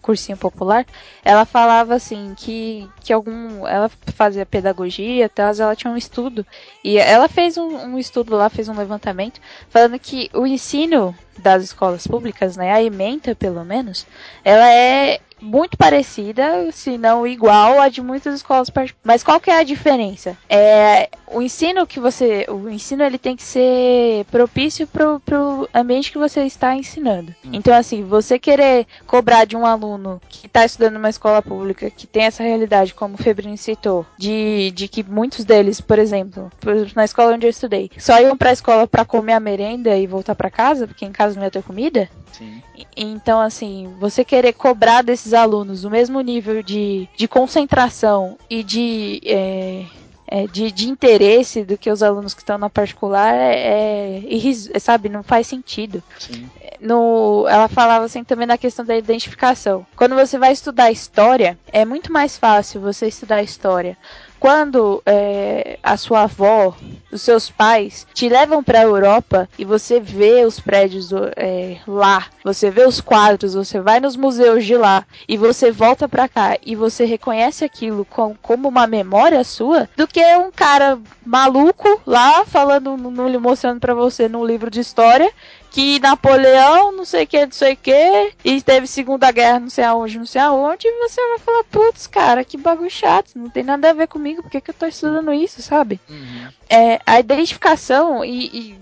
cursinho 0.00 0.38
popular, 0.38 0.86
ela 1.24 1.35
falava 1.44 1.94
assim 1.94 2.34
que, 2.36 2.88
que 3.00 3.12
algum. 3.12 3.66
Ela 3.66 3.90
fazia 4.14 4.46
pedagogia, 4.46 5.28
tal, 5.28 5.52
ela 5.58 5.76
tinha 5.76 5.92
um 5.92 5.96
estudo. 5.96 6.46
E 6.82 6.98
ela 6.98 7.28
fez 7.28 7.56
um, 7.56 7.76
um 7.76 7.98
estudo 7.98 8.34
lá, 8.36 8.48
fez 8.48 8.68
um 8.68 8.76
levantamento, 8.76 9.40
falando 9.68 9.98
que 9.98 10.30
o 10.32 10.46
ensino 10.46 11.14
das 11.38 11.62
escolas 11.64 12.06
públicas, 12.06 12.56
né, 12.56 12.72
a 12.72 12.82
ementa 12.82 13.34
pelo 13.34 13.64
menos, 13.64 14.06
ela 14.42 14.72
é 14.72 15.20
muito 15.46 15.76
parecida, 15.76 16.70
se 16.72 16.98
não 16.98 17.26
igual 17.26 17.80
a 17.80 17.88
de 17.88 18.02
muitas 18.02 18.34
escolas 18.34 18.68
particulares. 18.68 19.02
Mas 19.04 19.22
qual 19.22 19.40
que 19.40 19.50
é 19.50 19.58
a 19.58 19.62
diferença? 19.62 20.36
É 20.48 21.08
o 21.28 21.42
ensino 21.42 21.86
que 21.86 21.98
você, 21.98 22.46
o 22.48 22.68
ensino 22.68 23.02
ele 23.02 23.18
tem 23.18 23.36
que 23.36 23.42
ser 23.42 24.24
propício 24.30 24.86
pro, 24.86 25.20
pro 25.20 25.68
ambiente 25.74 26.12
que 26.12 26.18
você 26.18 26.42
está 26.42 26.74
ensinando. 26.74 27.34
Hum. 27.44 27.50
Então 27.52 27.74
assim, 27.74 28.02
você 28.04 28.38
querer 28.38 28.86
cobrar 29.06 29.44
de 29.44 29.56
um 29.56 29.66
aluno 29.66 30.20
que 30.28 30.46
está 30.46 30.64
estudando 30.64 30.94
numa 30.94 31.10
escola 31.10 31.42
pública 31.42 31.90
que 31.90 32.06
tem 32.06 32.24
essa 32.24 32.42
realidade, 32.42 32.94
como 32.94 33.14
o 33.14 33.18
Febrini 33.18 33.58
citou, 33.58 34.06
de, 34.18 34.70
de 34.72 34.88
que 34.88 35.02
muitos 35.02 35.44
deles, 35.44 35.80
por 35.80 35.98
exemplo, 35.98 36.50
na 36.94 37.04
escola 37.04 37.34
onde 37.34 37.46
eu 37.46 37.50
estudei, 37.50 37.90
só 37.98 38.20
iam 38.20 38.36
para 38.36 38.50
a 38.50 38.52
escola 38.52 38.86
para 38.86 39.04
comer 39.04 39.34
a 39.34 39.40
merenda 39.40 39.96
e 39.96 40.06
voltar 40.06 40.34
para 40.34 40.50
casa, 40.50 40.86
porque 40.86 41.04
em 41.04 41.12
casa 41.12 41.36
não 41.36 41.44
ia 41.44 41.50
ter 41.50 41.62
comida. 41.62 42.08
Sim. 42.32 42.62
Então, 42.96 43.40
assim, 43.40 43.94
você 43.98 44.24
querer 44.24 44.52
cobrar 44.52 45.02
desses 45.02 45.32
alunos 45.36 45.84
o 45.84 45.90
mesmo 45.90 46.20
nível 46.20 46.62
de, 46.62 47.08
de 47.16 47.28
concentração 47.28 48.36
e 48.48 48.62
de. 48.62 49.20
É, 49.24 49.84
é, 50.28 50.46
de, 50.48 50.72
de, 50.72 50.88
interesse 50.88 51.64
do 51.64 51.78
que 51.78 51.88
os 51.88 52.02
alunos 52.02 52.34
que 52.34 52.40
estão 52.40 52.58
na 52.58 52.68
particular 52.68 53.32
é, 53.32 54.20
é, 54.24 54.78
sabe 54.80 55.08
não 55.08 55.22
faz 55.22 55.46
sentido 55.46 56.02
Sim. 56.18 56.50
no 56.80 57.46
ela 57.48 57.68
falava 57.68 58.06
assim 58.06 58.24
também 58.24 58.44
na 58.44 58.58
questão 58.58 58.84
da 58.84 58.96
identificação 58.96 59.86
quando 59.94 60.16
você 60.16 60.36
vai 60.36 60.50
estudar 60.50 60.90
história 60.90 61.56
é 61.70 61.84
muito 61.84 62.12
mais 62.12 62.36
fácil 62.36 62.80
você 62.80 63.06
estudar 63.06 63.40
história 63.40 63.96
quando 64.38 65.02
é, 65.06 65.78
a 65.82 65.96
sua 65.96 66.22
avó, 66.22 66.74
os 67.10 67.22
seus 67.22 67.48
pais 67.50 68.06
te 68.12 68.28
levam 68.28 68.62
para 68.62 68.80
a 68.80 68.82
Europa 68.82 69.48
e 69.58 69.64
você 69.64 70.00
vê 70.00 70.44
os 70.44 70.60
prédios 70.60 71.10
é, 71.36 71.78
lá, 71.86 72.26
você 72.44 72.70
vê 72.70 72.86
os 72.86 73.00
quadros, 73.00 73.54
você 73.54 73.80
vai 73.80 74.00
nos 74.00 74.16
museus 74.16 74.64
de 74.64 74.76
lá 74.76 75.04
e 75.28 75.36
você 75.36 75.70
volta 75.70 76.08
para 76.08 76.28
cá 76.28 76.58
e 76.64 76.74
você 76.74 77.04
reconhece 77.04 77.64
aquilo 77.64 78.04
com, 78.04 78.34
como 78.42 78.68
uma 78.68 78.86
memória 78.86 79.42
sua, 79.44 79.88
do 79.96 80.06
que 80.06 80.20
um 80.36 80.50
cara 80.50 80.98
maluco 81.24 82.00
lá 82.06 82.44
falando, 82.44 82.96
no, 82.96 83.40
mostrando 83.40 83.80
para 83.80 83.94
você 83.94 84.28
num 84.28 84.44
livro 84.44 84.70
de 84.70 84.80
história 84.80 85.30
que 85.76 86.00
Napoleão, 86.00 86.90
não 86.90 87.04
sei 87.04 87.24
o 87.24 87.26
que, 87.26 87.44
não 87.44 87.52
sei 87.52 87.74
o 87.74 87.76
que, 87.76 88.32
e 88.42 88.62
teve 88.62 88.86
Segunda 88.86 89.30
Guerra, 89.30 89.60
não 89.60 89.68
sei 89.68 89.84
aonde, 89.84 90.18
não 90.18 90.24
sei 90.24 90.40
aonde, 90.40 90.88
e 90.88 90.98
você 91.06 91.20
vai 91.28 91.38
falar, 91.38 91.64
putz, 91.64 92.06
cara, 92.06 92.42
que 92.42 92.56
bagulho 92.56 92.88
chato, 92.88 93.32
não 93.36 93.50
tem 93.50 93.62
nada 93.62 93.90
a 93.90 93.92
ver 93.92 94.08
comigo, 94.08 94.42
por 94.42 94.50
que, 94.50 94.62
que 94.62 94.70
eu 94.70 94.74
tô 94.74 94.86
estudando 94.86 95.34
isso, 95.34 95.60
sabe? 95.60 96.00
Uhum. 96.08 96.48
É, 96.70 96.98
a 97.04 97.20
identificação 97.20 98.24
e, 98.24 98.46
e 98.46 98.78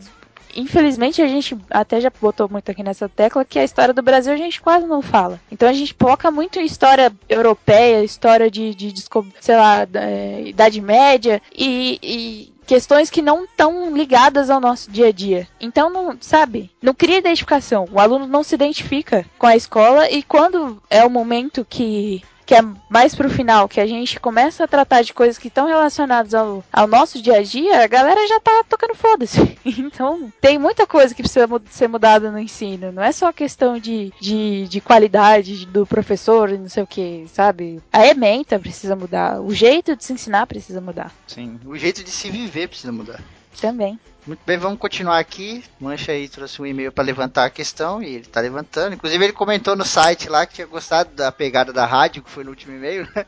infelizmente 0.54 1.20
a 1.20 1.26
gente 1.26 1.59
até 1.68 2.00
já 2.00 2.12
botou 2.20 2.48
muito 2.48 2.70
aqui 2.70 2.85
nessa 2.85 3.09
tecla 3.09 3.44
que 3.44 3.59
a 3.59 3.64
história 3.64 3.92
do 3.92 4.00
Brasil 4.00 4.33
a 4.33 4.37
gente 4.37 4.61
quase 4.61 4.87
não 4.87 5.02
fala. 5.02 5.40
Então 5.50 5.68
a 5.68 5.72
gente 5.72 5.96
foca 5.98 6.30
muito 6.30 6.61
em 6.61 6.64
história 6.64 7.12
europeia, 7.28 8.04
história 8.04 8.48
de, 8.48 8.72
de, 8.72 8.94
sei 9.40 9.57
lá, 9.57 9.85
da, 9.85 10.04
é, 10.04 10.42
Idade 10.46 10.80
Média 10.80 11.42
e, 11.52 11.98
e 12.00 12.53
questões 12.66 13.11
que 13.11 13.22
não 13.22 13.44
estão 13.44 13.94
ligadas 13.94 14.50
ao 14.50 14.61
nosso 14.61 14.90
dia 14.90 15.09
a 15.09 15.12
dia. 15.12 15.48
Então, 15.61 15.90
não, 15.90 16.16
sabe, 16.20 16.70
não 16.83 16.94
cria 16.94 17.18
identificação. 17.18 17.87
O 17.92 18.00
aluno 18.00 18.27
não 18.27 18.42
se 18.42 18.55
identifica 18.55 19.24
com 19.38 19.46
a 19.46 19.57
escola 19.57 20.11
e 20.11 20.22
quando 20.22 20.83
é 20.90 21.05
o 21.05 21.11
momento 21.11 21.66
que 21.68 22.22
que 22.46 22.54
é 22.54 22.62
mais 22.88 23.14
pro 23.14 23.30
final, 23.30 23.68
que 23.68 23.80
a 23.80 23.87
gente 23.87 24.20
começa 24.20 24.64
a 24.64 24.68
tratar 24.68 25.02
de 25.02 25.12
coisas 25.12 25.38
que 25.38 25.48
estão 25.48 25.66
relacionadas 25.66 26.35
ao, 26.35 26.64
ao 26.72 26.87
nosso 26.87 27.20
dia 27.20 27.38
a 27.38 27.42
dia, 27.42 27.83
a 27.83 27.87
galera 27.87 28.26
já 28.26 28.40
tá 28.40 28.64
tocando 28.68 28.94
foda-se. 28.94 29.54
Então, 29.76 30.33
tem 30.40 30.59
muita 30.59 30.87
coisa 30.87 31.14
que 31.14 31.22
precisa 31.22 31.46
ser 31.70 31.88
mudada 31.88 32.30
no 32.30 32.38
ensino. 32.38 32.92
Não 32.92 33.02
é 33.02 33.12
só 33.12 33.33
questão 33.33 33.78
de, 33.78 34.12
de, 34.20 34.66
de 34.68 34.80
qualidade 34.80 35.66
do 35.66 35.87
professor 35.87 36.50
e 36.50 36.59
não 36.59 36.68
sei 36.68 36.83
o 36.83 36.87
que, 36.87 37.26
sabe? 37.33 37.83
A 37.92 38.07
ementa 38.07 38.59
precisa 38.59 38.94
mudar. 38.94 39.40
O 39.40 39.52
jeito 39.52 39.96
de 39.96 40.04
se 40.04 40.12
ensinar 40.12 40.46
precisa 40.46 40.80
mudar. 40.80 41.12
Sim, 41.26 41.59
o 41.64 41.76
jeito 41.76 42.04
de 42.04 42.11
se 42.11 42.30
viver 42.30 42.68
precisa 42.68 42.92
mudar. 42.92 43.20
Também. 43.60 43.98
Muito 44.26 44.40
bem, 44.46 44.56
vamos 44.56 44.78
continuar 44.78 45.18
aqui. 45.18 45.62
Mancha 45.78 46.12
aí 46.12 46.28
trouxe 46.28 46.60
um 46.60 46.64
e-mail 46.64 46.90
para 46.90 47.04
levantar 47.04 47.44
a 47.44 47.50
questão 47.50 48.02
e 48.02 48.06
ele 48.06 48.20
está 48.20 48.40
levantando. 48.40 48.94
Inclusive 48.94 49.22
ele 49.22 49.34
comentou 49.34 49.76
no 49.76 49.84
site 49.84 50.30
lá 50.30 50.46
que 50.46 50.54
tinha 50.54 50.66
gostado 50.66 51.10
da 51.14 51.30
pegada 51.30 51.74
da 51.74 51.84
rádio, 51.84 52.22
que 52.22 52.30
foi 52.30 52.42
no 52.42 52.50
último 52.50 52.74
e-mail, 52.74 53.06
né? 53.14 53.26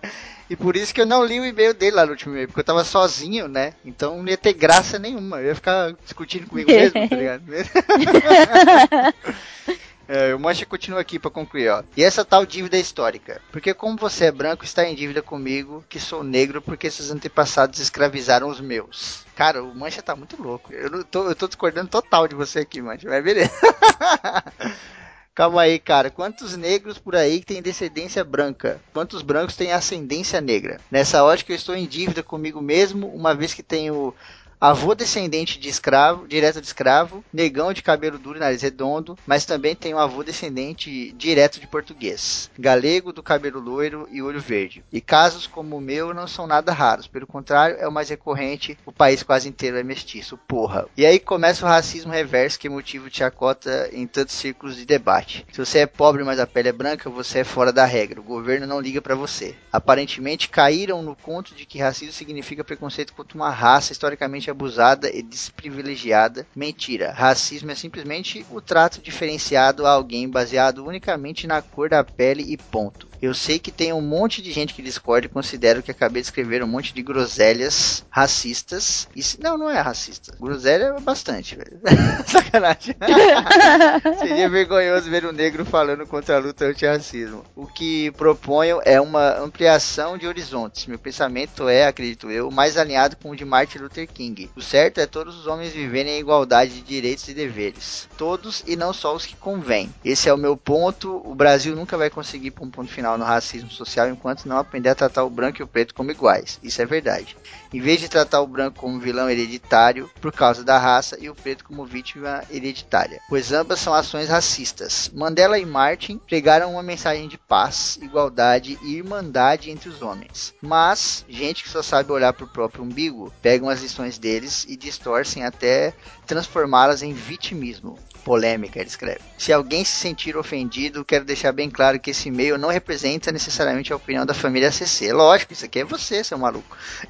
E 0.49 0.57
por 0.57 0.75
isso 0.75 0.95
que 0.95 1.01
eu 1.01 1.07
não 1.07 1.23
li 1.23 1.39
o 1.39 1.45
e-mail 1.45 1.75
dele 1.75 1.97
lá 1.97 2.07
no 2.07 2.13
último 2.13 2.33
e-mail, 2.33 2.49
porque 2.49 2.61
eu 2.61 2.65
tava 2.65 2.83
sozinho, 2.83 3.47
né? 3.47 3.75
Então 3.85 4.23
não 4.23 4.29
ia 4.29 4.39
ter 4.39 4.55
graça 4.55 4.99
nenhuma. 4.99 5.41
Eu 5.41 5.49
ia 5.49 5.55
ficar 5.55 5.93
discutindo 6.03 6.47
comigo 6.47 6.71
mesmo, 6.71 7.09
tá 7.09 7.17
ligado? 7.17 7.43
É, 10.09 10.35
o 10.35 10.39
Mancha 10.39 10.65
continua 10.65 11.01
aqui 11.01 11.19
para 11.19 11.31
concluir, 11.31 11.69
ó. 11.69 11.83
E 11.97 12.05
essa 12.05 12.25
tal 12.25 12.47
dívida 12.47 12.77
histórica? 12.79 13.41
Porque 13.51 13.75
como 13.75 13.97
você 13.97 14.27
é 14.27 14.33
branco, 14.33 14.65
está 14.65 14.85
em 14.85 14.95
dívida 14.95 15.21
comigo, 15.21 15.85
que 15.89 15.99
sou 15.99 16.23
negro, 16.23 16.63
porque 16.63 16.91
seus 16.91 17.11
antepassados 17.11 17.81
escravizaram 17.81 18.49
os 18.49 18.61
meus. 18.61 19.25
Cara, 19.35 19.63
o 19.63 19.75
Mancha 19.75 20.03
tá 20.03 20.15
muito 20.15 20.41
louco. 20.41 20.73
Eu, 20.73 21.05
tô, 21.05 21.29
eu 21.29 21.35
tô 21.35 21.47
discordando 21.47 21.89
total 21.89 22.29
de 22.29 22.35
você 22.35 22.61
aqui, 22.61 22.81
Mancha. 22.81 23.09
Mas 23.09 23.25
beleza. 23.25 23.51
Calma 25.37 25.61
aí, 25.61 25.79
cara. 25.79 26.09
Quantos 26.09 26.57
negros 26.57 26.99
por 26.99 27.15
aí 27.15 27.45
têm 27.45 27.61
descendência 27.61 28.25
branca? 28.25 28.81
Quantos 28.95 29.21
brancos 29.21 29.55
têm 29.55 29.71
ascendência 29.71 30.41
negra? 30.41 30.81
Nessa 30.91 31.23
ótica, 31.23 31.53
eu 31.53 31.57
estou 31.57 31.77
em 31.77 31.85
dívida 31.85 32.23
comigo 32.23 32.63
mesmo, 32.63 33.09
uma 33.09 33.35
vez 33.35 33.53
que 33.53 33.63
tenho 33.63 34.15
avô 34.61 34.95
descendente 34.95 35.59
de 35.59 35.69
escravo, 35.69 36.27
direto 36.27 36.61
de 36.61 36.67
escravo, 36.67 37.25
negão 37.33 37.73
de 37.73 37.83
cabelo 37.83 38.19
duro 38.19 38.39
e 38.39 38.41
nariz 38.41 38.63
redondo, 38.63 39.17
mas 39.27 39.45
também 39.45 39.75
tem 39.75 39.95
um 39.95 39.99
avô 39.99 40.23
descendente 40.23 41.13
direto 41.13 41.61
de 41.61 41.67
português, 41.67 42.51
galego 42.59 43.13
do 43.13 43.23
cabelo 43.23 43.61
loiro 43.61 44.09
e 44.11 44.23
olho 44.23 44.41
verde. 44.41 44.85
E 44.93 45.01
casos 45.01 45.47
como 45.47 45.77
o 45.77 45.81
meu 45.81 46.15
não 46.15 46.27
são 46.27 46.47
nada 46.47 46.73
raros, 46.73 47.07
pelo 47.07 47.27
contrário, 47.27 47.77
é 47.79 47.87
o 47.87 47.93
mais 47.93 48.09
recorrente, 48.09 48.79
o 48.85 48.93
país 48.93 49.23
quase 49.23 49.49
inteiro 49.49 49.79
é 49.79 49.83
mestiço, 49.83 50.39
porra. 50.49 50.87
E 50.97 51.05
aí 51.05 51.19
começa 51.19 51.65
o 51.65 51.69
racismo 51.69 52.13
reverso 52.13 52.59
que 52.59 52.67
é 52.67 52.71
motivo 52.71 53.11
de 53.11 53.19
chacota 53.19 53.91
em 53.93 54.07
tantos 54.07 54.35
círculos 54.35 54.77
de 54.77 54.87
debate. 54.87 55.47
Se 55.53 55.59
você 55.59 55.81
é 55.81 55.87
pobre, 55.87 56.25
mas 56.25 56.41
a 56.41 56.47
pele 56.47 56.69
é 56.69 56.73
branca, 56.73 57.11
você 57.11 57.41
é 57.41 57.45
fora 57.45 57.73
da 57.73 57.85
regra. 57.85 58.21
O 58.21 58.25
governo 58.25 58.67
não 58.67 58.81
liga 58.81 59.03
para 59.03 59.15
você. 59.15 59.55
Aparentemente 59.73 60.49
caíram 60.49 61.03
no 61.03 61.15
conto 61.15 61.55
de 61.55 61.67
que 61.67 61.79
racismo 61.79 62.13
significa 62.13 62.65
preconceito 62.65 63.13
contra 63.13 63.37
uma 63.37 63.51
raça 63.51 63.93
historicamente 63.93 64.46
abusada 64.51 65.11
e 65.11 65.23
desprivilegiada. 65.23 66.47
Mentira. 66.55 67.13
Racismo 67.13 67.71
é 67.71 67.75
simplesmente 67.75 68.45
o 68.51 68.61
trato 68.61 69.01
diferenciado 69.01 69.87
a 69.87 69.91
alguém 69.91 70.29
baseado 70.29 70.85
unicamente 70.85 71.47
na 71.47 71.63
cor 71.63 71.89
da 71.89 72.05
pele 72.05 72.43
e 72.53 72.57
ponto. 72.57 73.09
Eu 73.21 73.35
sei 73.35 73.59
que 73.59 73.71
tem 73.71 73.93
um 73.93 74.01
monte 74.01 74.43
de 74.43 74.53
gente 74.53 74.75
que 74.75 74.83
discorda 74.83 75.27
e 75.27 75.31
considera 75.31 75.83
que 75.83 75.91
acabei 75.91 76.23
de 76.23 76.29
escrever 76.29 76.63
um 76.63 76.67
monte 76.67 76.93
de 76.95 77.03
groselhas 77.03 78.05
racistas. 78.11 79.09
E 79.15 79.23
se- 79.23 79.41
não, 79.41 79.57
não 79.57 79.71
é 79.71 79.81
racista. 79.81 80.35
Groselha 80.41 80.95
é 80.97 81.01
bastante, 81.01 81.57
velho. 81.57 81.81
Sacanagem. 82.27 82.95
Seria 84.19 84.49
vergonhoso 84.49 85.11
ver 85.11 85.25
um 85.27 85.33
negro 85.33 85.65
falando 85.65 86.07
contra 86.07 86.37
a 86.37 86.39
luta 86.39 86.67
antirracismo. 86.67 87.45
O 87.55 87.67
que 87.67 88.11
proponho 88.13 88.81
é 88.85 89.01
uma 89.01 89.39
ampliação 89.39 90.17
de 90.19 90.27
horizontes. 90.27 90.87
Meu 90.87 90.99
pensamento 90.99 91.69
é, 91.69 91.87
acredito 91.87 92.31
eu, 92.31 92.51
mais 92.51 92.77
alinhado 92.77 93.17
com 93.17 93.31
o 93.31 93.37
de 93.37 93.45
Martin 93.45 93.79
Luther 93.79 94.07
King. 94.09 94.51
O 94.57 94.63
certo 94.63 94.99
é 95.01 95.07
todos 95.07 95.39
os 95.39 95.47
homens 95.47 95.73
viverem 95.73 96.17
em 96.17 96.21
igualdade 96.21 96.73
de 96.75 96.83
direitos 96.83 97.29
e 97.29 97.35
deveres. 97.35 98.09
Todos 98.17 98.63
e 98.67 98.77
não 98.77 98.93
só 98.93 99.15
os 99.15 99.27
que 99.27 99.37
convêm. 99.37 99.93
Esse 100.05 100.29
é 100.29 100.35
o 100.35 100.39
meu 100.39 100.57
ponto. 100.57 101.21
O 101.25 101.35
Brasil 101.35 101.75
nunca 101.77 101.97
vai 101.97 102.11
conseguir 102.11 102.51
pôr 102.51 102.65
um 102.67 102.71
ponto 102.71 102.91
final 102.91 103.06
no 103.15 103.25
racismo 103.25 103.71
social 103.71 104.09
enquanto 104.09 104.47
não 104.47 104.57
aprender 104.57 104.89
a 104.89 104.95
tratar 104.95 105.25
o 105.25 105.31
branco 105.31 105.61
e 105.61 105.63
o 105.63 105.67
preto 105.67 105.95
como 105.95 106.11
iguais. 106.11 106.59
Isso 106.63 106.81
é 106.81 106.87
verdade. 106.87 107.37
Em 107.73 107.81
vez 107.81 108.01
de 108.01 108.09
tratar 108.09 108.41
o 108.41 108.47
branco 108.47 108.81
como 108.81 108.99
vilão 108.99 109.29
hereditário 109.29 110.11
por 110.21 110.33
causa 110.33 110.65
da 110.65 110.79
raça 110.79 111.17
e 111.21 111.29
o 111.29 111.35
preto 111.35 111.65
como 111.65 111.85
vítima 111.85 112.43
hereditária, 112.51 113.21
pois 113.29 113.53
ambas 113.53 113.81
são 113.81 113.93
ações 113.93 114.29
racistas. 114.29 115.11
Mandela 115.13 115.59
e 115.59 115.67
Martin 115.67 116.19
pregaram 116.19 116.73
uma 116.73 116.83
mensagem 116.83 117.29
de 117.29 117.37
paz, 117.37 117.99
igualdade 118.01 118.79
e 118.83 118.97
irmandade 118.97 119.71
entre 119.71 119.89
os 119.89 120.01
homens. 120.01 120.55
Mas 120.63 121.25
gente 121.29 121.63
que 121.63 121.69
só 121.69 121.83
sabe 121.83 122.13
olhar 122.13 122.33
para 122.33 122.45
o 122.45 122.49
próprio 122.49 122.83
umbigo 122.83 123.33
pegam 123.43 123.69
as 123.69 123.83
lições 123.83 124.19
deles 124.19 124.65
e 124.69 124.77
distorcem 124.77 125.45
até 125.45 125.93
transformá-las 126.27 127.03
em 127.03 127.13
vitimismo. 127.13 127.99
Polêmica, 128.27 128.81
ele 128.81 128.89
escreve. 128.89 129.21
Se 129.39 129.53
alguém 129.53 129.85
se 129.85 129.93
sentir 129.93 130.37
ofendido, 130.37 131.05
quero 131.05 131.25
deixar 131.25 131.53
bem 131.53 131.71
claro 131.71 132.01
que 132.01 132.11
esse 132.11 132.27
e-mail 132.29 132.59
não 132.59 132.71
representa 132.71 133.31
necessariamente 133.31 133.93
a 133.93 133.97
opinião 133.97 134.27
da 134.27 134.35
família 134.35 134.73
CC. 134.73 135.13
Lógico, 135.13 135.53
isso 135.53 135.65
aqui 135.65 135.79
é 135.79 135.85
você, 135.85 136.25
seu 136.25 136.37
maluco. 136.37 136.77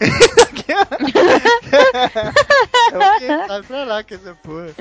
é 2.92 2.98
o 2.98 3.18
que? 3.18 3.26
Sai 3.48 3.62
pra 3.62 3.84
lá 3.84 4.04
com 4.04 4.14
essa 4.14 4.34
porra. 4.34 4.74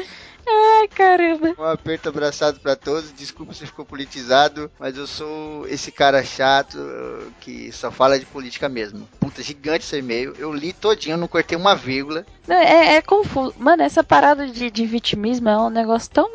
Ai, 0.47 0.87
caramba. 0.87 1.55
Um 1.57 1.63
aperto 1.63 2.09
abraçado 2.09 2.59
pra 2.59 2.75
todos. 2.75 3.13
Desculpa 3.13 3.53
se 3.53 3.65
ficou 3.65 3.85
politizado, 3.85 4.71
mas 4.79 4.97
eu 4.97 5.07
sou 5.07 5.67
esse 5.67 5.91
cara 5.91 6.23
chato 6.23 6.77
uh, 6.77 7.31
que 7.41 7.71
só 7.71 7.91
fala 7.91 8.19
de 8.19 8.25
política 8.25 8.69
mesmo. 8.69 9.07
Puta, 9.19 9.41
gigante 9.41 9.85
esse 9.85 9.97
e-mail. 9.97 10.35
Eu 10.37 10.53
li 10.53 10.73
todinho, 10.73 11.17
não 11.17 11.27
cortei 11.27 11.57
uma 11.57 11.75
vírgula. 11.75 12.25
Não, 12.47 12.55
é, 12.55 12.95
é 12.95 13.01
confuso. 13.01 13.55
Mano, 13.57 13.81
essa 13.81 14.03
parada 14.03 14.47
de, 14.47 14.69
de 14.69 14.85
vitimismo 14.85 15.49
é 15.49 15.57
um 15.57 15.69
negócio 15.69 16.11
tão, 16.11 16.29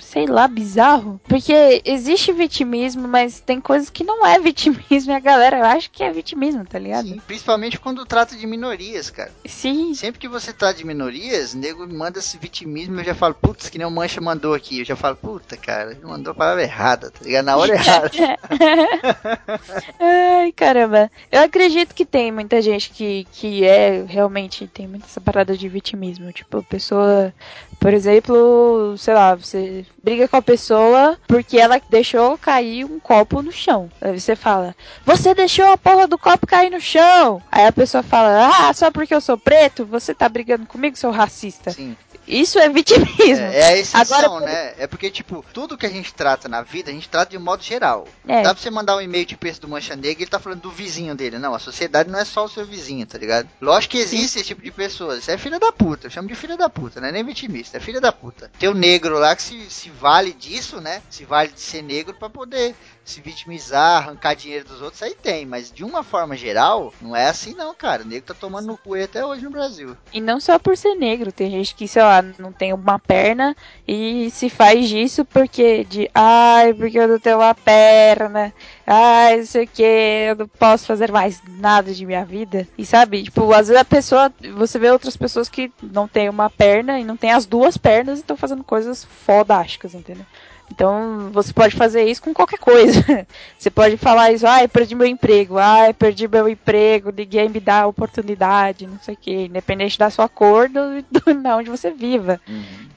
sei 0.00 0.26
lá, 0.26 0.46
bizarro. 0.46 1.20
Porque 1.28 1.82
existe 1.84 2.32
vitimismo, 2.32 3.08
mas 3.08 3.40
tem 3.40 3.60
coisas 3.60 3.90
que 3.90 4.04
não 4.04 4.24
é 4.24 4.38
vitimismo 4.40 5.12
e 5.12 5.14
a 5.14 5.20
galera 5.20 5.68
acha 5.68 5.88
que 5.90 6.02
é 6.02 6.12
vitimismo, 6.12 6.64
tá 6.64 6.78
ligado? 6.78 7.08
Sim, 7.08 7.20
principalmente 7.26 7.80
quando 7.80 8.06
trata 8.06 8.36
de 8.36 8.46
minorias, 8.46 9.10
cara. 9.10 9.32
Sim. 9.44 9.92
Sempre 9.94 10.20
que 10.20 10.28
você 10.28 10.52
trata 10.52 10.78
de 10.78 10.86
minorias, 10.86 11.54
o 11.54 11.58
nego 11.58 11.86
manda 11.92 12.20
esse 12.20 12.38
vitimismo, 12.38 13.00
eu 13.00 13.04
já 13.04 13.14
falo, 13.14 13.34
que 13.70 13.78
nem 13.78 13.86
o 13.86 13.90
Mancha 13.90 14.20
mandou 14.20 14.54
aqui. 14.54 14.80
Eu 14.80 14.84
já 14.84 14.96
falo, 14.96 15.16
puta, 15.16 15.56
cara, 15.56 15.92
ele 15.92 16.04
mandou 16.04 16.32
a 16.32 16.34
palavra 16.34 16.62
errada, 16.62 17.10
tá 17.10 17.24
ligado? 17.24 17.44
Na 17.44 17.56
hora 17.56 17.72
errada. 17.74 18.10
Ai, 20.00 20.52
caramba. 20.52 21.10
Eu 21.30 21.42
acredito 21.42 21.94
que 21.94 22.04
tem 22.04 22.30
muita 22.30 22.60
gente 22.60 22.90
que, 22.90 23.26
que 23.32 23.64
é 23.64 24.04
realmente 24.06 24.66
tem 24.66 24.86
muita 24.86 25.06
essa 25.06 25.20
parada 25.20 25.56
de 25.56 25.68
vitimismo. 25.68 26.32
Tipo, 26.32 26.58
a 26.58 26.62
pessoa, 26.62 27.32
por 27.80 27.92
exemplo, 27.94 28.94
sei 28.98 29.14
lá, 29.14 29.34
você 29.34 29.84
briga 30.02 30.28
com 30.28 30.36
a 30.36 30.42
pessoa 30.42 31.18
porque 31.26 31.58
ela 31.58 31.80
deixou 31.88 32.36
cair 32.38 32.84
um 32.84 32.98
copo 33.00 33.42
no 33.42 33.52
chão. 33.52 33.90
Aí 34.00 34.18
você 34.18 34.36
fala, 34.36 34.74
você 35.04 35.34
deixou 35.34 35.66
a 35.66 35.78
porra 35.78 36.06
do 36.06 36.18
copo 36.18 36.46
cair 36.46 36.70
no 36.70 36.80
chão. 36.80 37.42
Aí 37.50 37.66
a 37.66 37.72
pessoa 37.72 38.02
fala, 38.02 38.50
ah, 38.52 38.72
só 38.74 38.90
porque 38.90 39.14
eu 39.14 39.20
sou 39.20 39.38
preto, 39.38 39.84
você 39.84 40.14
tá 40.14 40.28
brigando 40.28 40.66
comigo, 40.66 40.96
seu 40.96 41.10
racista. 41.10 41.70
Sim. 41.70 41.96
Isso 42.26 42.58
é 42.58 42.68
vitimismo. 42.68 43.45
É, 43.52 43.60
é 43.60 43.64
a 43.66 43.76
exceção, 43.78 44.36
Agora- 44.36 44.46
né? 44.46 44.74
É 44.78 44.86
porque, 44.86 45.10
tipo, 45.10 45.44
tudo 45.52 45.76
que 45.76 45.86
a 45.86 45.90
gente 45.90 46.12
trata 46.14 46.48
na 46.48 46.62
vida, 46.62 46.90
a 46.90 46.94
gente 46.94 47.08
trata 47.08 47.30
de 47.30 47.38
modo 47.38 47.62
geral. 47.62 48.06
É. 48.26 48.42
Dá 48.42 48.54
pra 48.54 48.62
você 48.62 48.70
mandar 48.70 48.96
um 48.96 49.00
e-mail 49.00 49.26
de 49.26 49.36
preço 49.36 49.60
do 49.60 49.68
Mancha 49.68 49.94
Negra 49.96 50.10
e 50.20 50.22
ele 50.24 50.30
tá 50.30 50.38
falando 50.38 50.60
do 50.60 50.70
vizinho 50.70 51.14
dele. 51.14 51.38
Não, 51.38 51.54
a 51.54 51.58
sociedade 51.58 52.10
não 52.10 52.18
é 52.18 52.24
só 52.24 52.44
o 52.44 52.48
seu 52.48 52.64
vizinho, 52.64 53.06
tá 53.06 53.18
ligado? 53.18 53.48
Lógico 53.60 53.92
que 53.92 53.98
existe 53.98 54.38
esse 54.38 54.44
tipo 54.48 54.62
de 54.62 54.70
pessoas. 54.70 55.20
Isso 55.20 55.30
é 55.30 55.38
filha 55.38 55.58
da 55.58 55.72
puta. 55.72 56.06
Eu 56.06 56.10
chamo 56.10 56.28
de 56.28 56.34
filha 56.34 56.56
da 56.56 56.68
puta, 56.68 57.00
não 57.00 57.08
é 57.08 57.12
nem 57.12 57.24
vitimista, 57.24 57.76
é 57.76 57.80
filha 57.80 58.00
da 58.00 58.12
puta. 58.12 58.50
Tem 58.58 58.68
o 58.68 58.74
negro 58.74 59.18
lá 59.18 59.34
que 59.34 59.42
se, 59.42 59.70
se 59.70 59.90
vale 59.90 60.32
disso, 60.32 60.80
né? 60.80 61.02
Se 61.10 61.24
vale 61.24 61.50
de 61.50 61.60
ser 61.60 61.82
negro 61.82 62.14
pra 62.14 62.28
poder 62.30 62.74
se 63.06 63.20
vitimizar, 63.20 64.02
arrancar 64.02 64.34
dinheiro 64.34 64.66
dos 64.66 64.82
outros, 64.82 65.00
aí 65.00 65.14
tem. 65.14 65.46
Mas 65.46 65.70
de 65.70 65.84
uma 65.84 66.02
forma 66.02 66.36
geral, 66.36 66.92
não 67.00 67.14
é 67.14 67.28
assim 67.28 67.54
não, 67.54 67.72
cara. 67.72 68.02
O 68.02 68.06
negro 68.06 68.26
tá 68.26 68.34
tomando 68.34 68.66
no 68.66 68.76
cu 68.76 68.94
até 68.96 69.24
hoje 69.24 69.44
no 69.44 69.50
Brasil. 69.50 69.96
E 70.12 70.20
não 70.20 70.40
só 70.40 70.58
por 70.58 70.76
ser 70.76 70.96
negro, 70.96 71.30
tem 71.30 71.48
gente 71.48 71.74
que, 71.74 71.86
sei 71.86 72.02
lá, 72.02 72.20
não 72.38 72.52
tem 72.52 72.72
uma 72.72 72.98
perna 72.98 73.56
e 73.86 74.28
se 74.32 74.50
faz 74.50 74.88
disso 74.88 75.24
porque 75.24 75.84
de 75.84 76.10
ai, 76.12 76.74
porque 76.74 76.98
eu 76.98 77.06
não 77.06 77.20
tenho 77.20 77.36
uma 77.36 77.54
perna, 77.54 78.52
ai, 78.84 79.38
não 79.38 79.46
sei 79.46 79.64
o 79.64 79.68
que, 79.68 79.82
eu 79.82 80.36
não 80.36 80.48
posso 80.48 80.84
fazer 80.84 81.12
mais 81.12 81.40
nada 81.46 81.94
de 81.94 82.04
minha 82.04 82.24
vida. 82.24 82.66
E 82.76 82.84
sabe, 82.84 83.22
tipo, 83.22 83.52
às 83.52 83.68
vezes 83.68 83.80
a 83.80 83.84
pessoa, 83.84 84.32
você 84.56 84.80
vê 84.80 84.90
outras 84.90 85.16
pessoas 85.16 85.48
que 85.48 85.70
não 85.80 86.08
tem 86.08 86.28
uma 86.28 86.50
perna 86.50 86.98
e 86.98 87.04
não 87.04 87.16
tem 87.16 87.30
as 87.30 87.46
duas 87.46 87.76
pernas 87.76 88.18
e 88.18 88.22
estão 88.22 88.36
fazendo 88.36 88.64
coisas 88.64 89.04
fodásticas, 89.04 89.94
entendeu? 89.94 90.26
Então, 90.70 91.30
você 91.32 91.52
pode 91.52 91.74
fazer 91.76 92.04
isso 92.04 92.22
com 92.22 92.34
qualquer 92.34 92.58
coisa. 92.58 93.00
Você 93.56 93.70
pode 93.70 93.96
falar 93.96 94.32
isso, 94.32 94.46
ai, 94.46 94.68
perdi 94.68 94.94
meu 94.94 95.06
emprego, 95.06 95.56
ai, 95.58 95.94
perdi 95.94 96.28
meu 96.28 96.48
emprego, 96.48 97.12
ninguém 97.16 97.48
me 97.48 97.60
dá 97.60 97.86
oportunidade, 97.86 98.86
não 98.86 98.98
sei 99.00 99.14
o 99.14 99.16
que, 99.16 99.44
independente 99.46 99.98
da 99.98 100.10
sua 100.10 100.28
cor, 100.28 100.68
do, 100.68 101.02
do 101.10 101.34
na 101.34 101.56
onde 101.56 101.70
você 101.70 101.90
viva. 101.90 102.40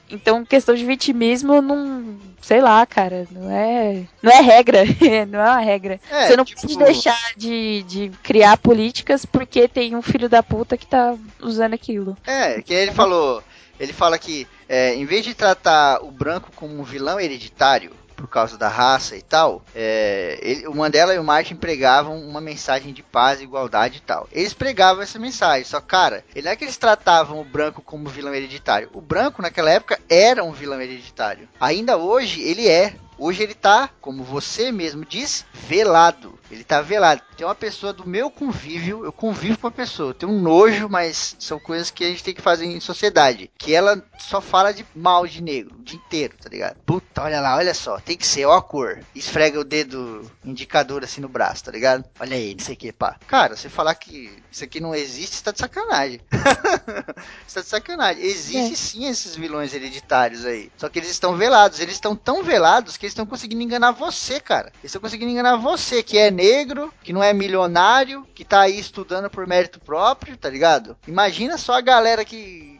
Então, 0.10 0.44
questão 0.44 0.74
de 0.76 0.84
vitimismo, 0.84 1.62
não, 1.62 2.18
sei 2.42 2.60
lá, 2.62 2.86
cara, 2.86 3.28
não 3.32 3.50
é, 3.52 4.04
não 4.22 4.32
é 4.32 4.42
regra, 4.42 4.80
não 5.30 5.40
é 5.40 5.44
uma 5.52 5.60
regra. 5.60 6.00
É, 6.12 6.28
você 6.28 6.36
não 6.36 6.44
tipo- 6.44 6.62
pode 6.62 6.78
deixar 6.78 7.18
de, 7.38 7.84
de 7.84 8.12
criar 8.24 8.58
políticas 8.58 9.24
porque 9.26 9.68
tem 9.68 9.96
um 9.96 10.02
filho 10.02 10.28
da 10.28 10.42
puta 10.42 10.76
que 10.76 10.88
tá 10.88 11.16
usando 11.40 11.76
aquilo. 11.76 12.18
É, 12.26 12.62
que 12.62 12.74
ele 12.74 12.92
falou. 12.92 13.44
Ele 13.80 13.94
fala 13.94 14.18
que 14.18 14.46
é, 14.70 14.94
em 14.94 15.04
vez 15.06 15.26
de 15.26 15.34
tratar 15.34 16.02
o 16.04 16.12
branco 16.12 16.52
como 16.56 16.80
um 16.80 16.84
vilão 16.84 17.20
hereditário 17.20 17.92
por 18.16 18.28
causa 18.28 18.58
da 18.58 18.68
raça 18.68 19.16
e 19.16 19.22
tal, 19.22 19.64
é, 19.74 20.38
ele- 20.42 20.68
o 20.68 20.76
Mandela 20.76 21.16
e 21.16 21.20
o 21.20 21.24
Martin 21.24 21.56
pregavam 21.56 22.20
uma 22.22 22.42
mensagem 22.42 22.92
de 22.94 23.02
paz, 23.02 23.40
igualdade 23.42 23.98
e 23.98 24.02
tal. 24.02 24.28
Eles 24.32 24.54
pregavam 24.54 25.02
essa 25.02 25.18
mensagem, 25.18 25.64
só 25.64 25.80
cara, 25.80 26.24
não 26.44 26.52
é 26.52 26.56
que 26.56 26.66
eles 26.66 26.76
tratavam 26.76 27.40
o 27.40 27.46
branco 27.46 27.82
como 27.82 28.10
vilão 28.10 28.36
hereditário. 28.36 28.90
O 28.94 29.00
branco 29.00 29.42
naquela 29.42 29.72
época 29.72 29.98
era 30.10 30.44
um 30.44 30.52
vilão 30.52 30.82
hereditário. 30.82 31.48
Ainda 31.60 31.96
hoje 31.98 32.42
ele 32.42 32.68
é. 32.68 32.94
Hoje 33.20 33.44
ele 33.44 33.54
tá, 33.54 33.90
como 34.00 34.24
você 34.24 34.72
mesmo 34.72 35.04
diz, 35.06 35.46
velado. 35.54 36.40
Ele 36.50 36.64
tá 36.64 36.82
velado. 36.82 37.22
Tem 37.38 37.46
uma 37.46 37.54
pessoa 37.56 37.94
do 37.94 38.08
meu 38.08 38.32
convívio, 38.32 39.06
eu 39.06 39.12
convivo 39.12 39.58
com 39.60 39.68
a 39.68 39.72
pessoa, 39.72 40.10
eu 40.10 40.14
tenho 40.14 40.32
um 40.32 40.42
nojo, 40.42 40.90
mas 40.90 41.36
são 41.40 41.60
coisas 41.60 41.92
que 41.92 42.04
a 42.04 42.08
gente 42.08 42.24
tem 42.24 42.34
que 42.34 42.42
fazer 42.42 42.66
em 42.66 42.80
sociedade. 42.80 43.52
Que 43.58 43.74
ela 43.74 44.04
só 44.18 44.42
fala 44.42 44.74
de 44.74 44.86
mal 44.96 45.28
de 45.28 45.42
negro 45.44 45.76
o 45.80 45.84
dia 45.84 45.98
inteiro, 45.98 46.36
tá 46.42 46.50
ligado? 46.50 46.78
Puta, 46.86 47.22
olha 47.24 47.40
lá, 47.40 47.56
olha 47.56 47.74
só, 47.74 48.00
tem 48.00 48.18
que 48.18 48.26
ser, 48.26 48.46
ó 48.46 48.58
a 48.58 48.62
cor. 48.62 49.00
Esfrega 49.14 49.60
o 49.60 49.64
dedo 49.64 50.30
indicador 50.44 51.04
assim 51.04 51.22
no 51.22 51.30
braço, 51.30 51.64
tá 51.66 51.72
ligado? 51.72 52.04
Olha 52.20 52.36
aí, 52.36 52.56
não 52.56 52.64
sei 52.66 52.74
o 52.74 52.78
que, 52.78 52.92
pá. 52.92 53.18
Cara, 53.28 53.56
você 53.56 53.70
falar 53.70 53.96
que 53.96 54.32
isso 54.52 54.64
aqui 54.64 54.80
não 54.80 54.96
existe, 54.96 55.36
você 55.36 55.44
tá 55.44 55.52
de 55.52 55.60
sacanagem. 55.60 56.20
você 57.46 57.56
tá 57.56 57.62
de 57.62 57.68
sacanagem. 57.68 58.24
Existe 58.24 58.74
É. 58.74 58.76
sim 58.76 59.08
esses 59.08 59.36
vilões 59.36 59.74
hereditários 59.74 60.46
aí. 60.46 60.72
Só 60.78 60.90
que 60.90 61.00
eles 61.00 61.10
estão 61.10 61.36
velados. 61.36 61.80
Eles 61.80 61.94
estão 61.96 62.16
tão 62.16 62.44
velados 62.44 62.98
que 62.98 63.06
eles 63.10 63.13
estão 63.13 63.26
conseguindo 63.26 63.63
enganar 63.63 63.91
você, 63.91 64.39
cara. 64.39 64.67
Eles 64.76 64.86
estão 64.86 65.02
conseguindo 65.02 65.32
enganar 65.32 65.56
você, 65.56 66.04
que 66.04 66.17
é 66.17 66.30
negro, 66.30 66.93
que 67.04 67.12
não 67.12 67.24
é 67.24 67.34
milionário, 67.34 68.26
que 68.36 68.45
tá 68.45 68.62
aí 68.62 68.80
estudando 68.80 69.30
por 69.30 69.48
mérito 69.48 69.80
próprio, 69.80 70.38
tá 70.38 70.50
ligado? 70.50 70.95
Imagina 71.08 71.58
só 71.58 71.74
a 71.74 71.82
galera 71.82 72.24
que 72.24 72.79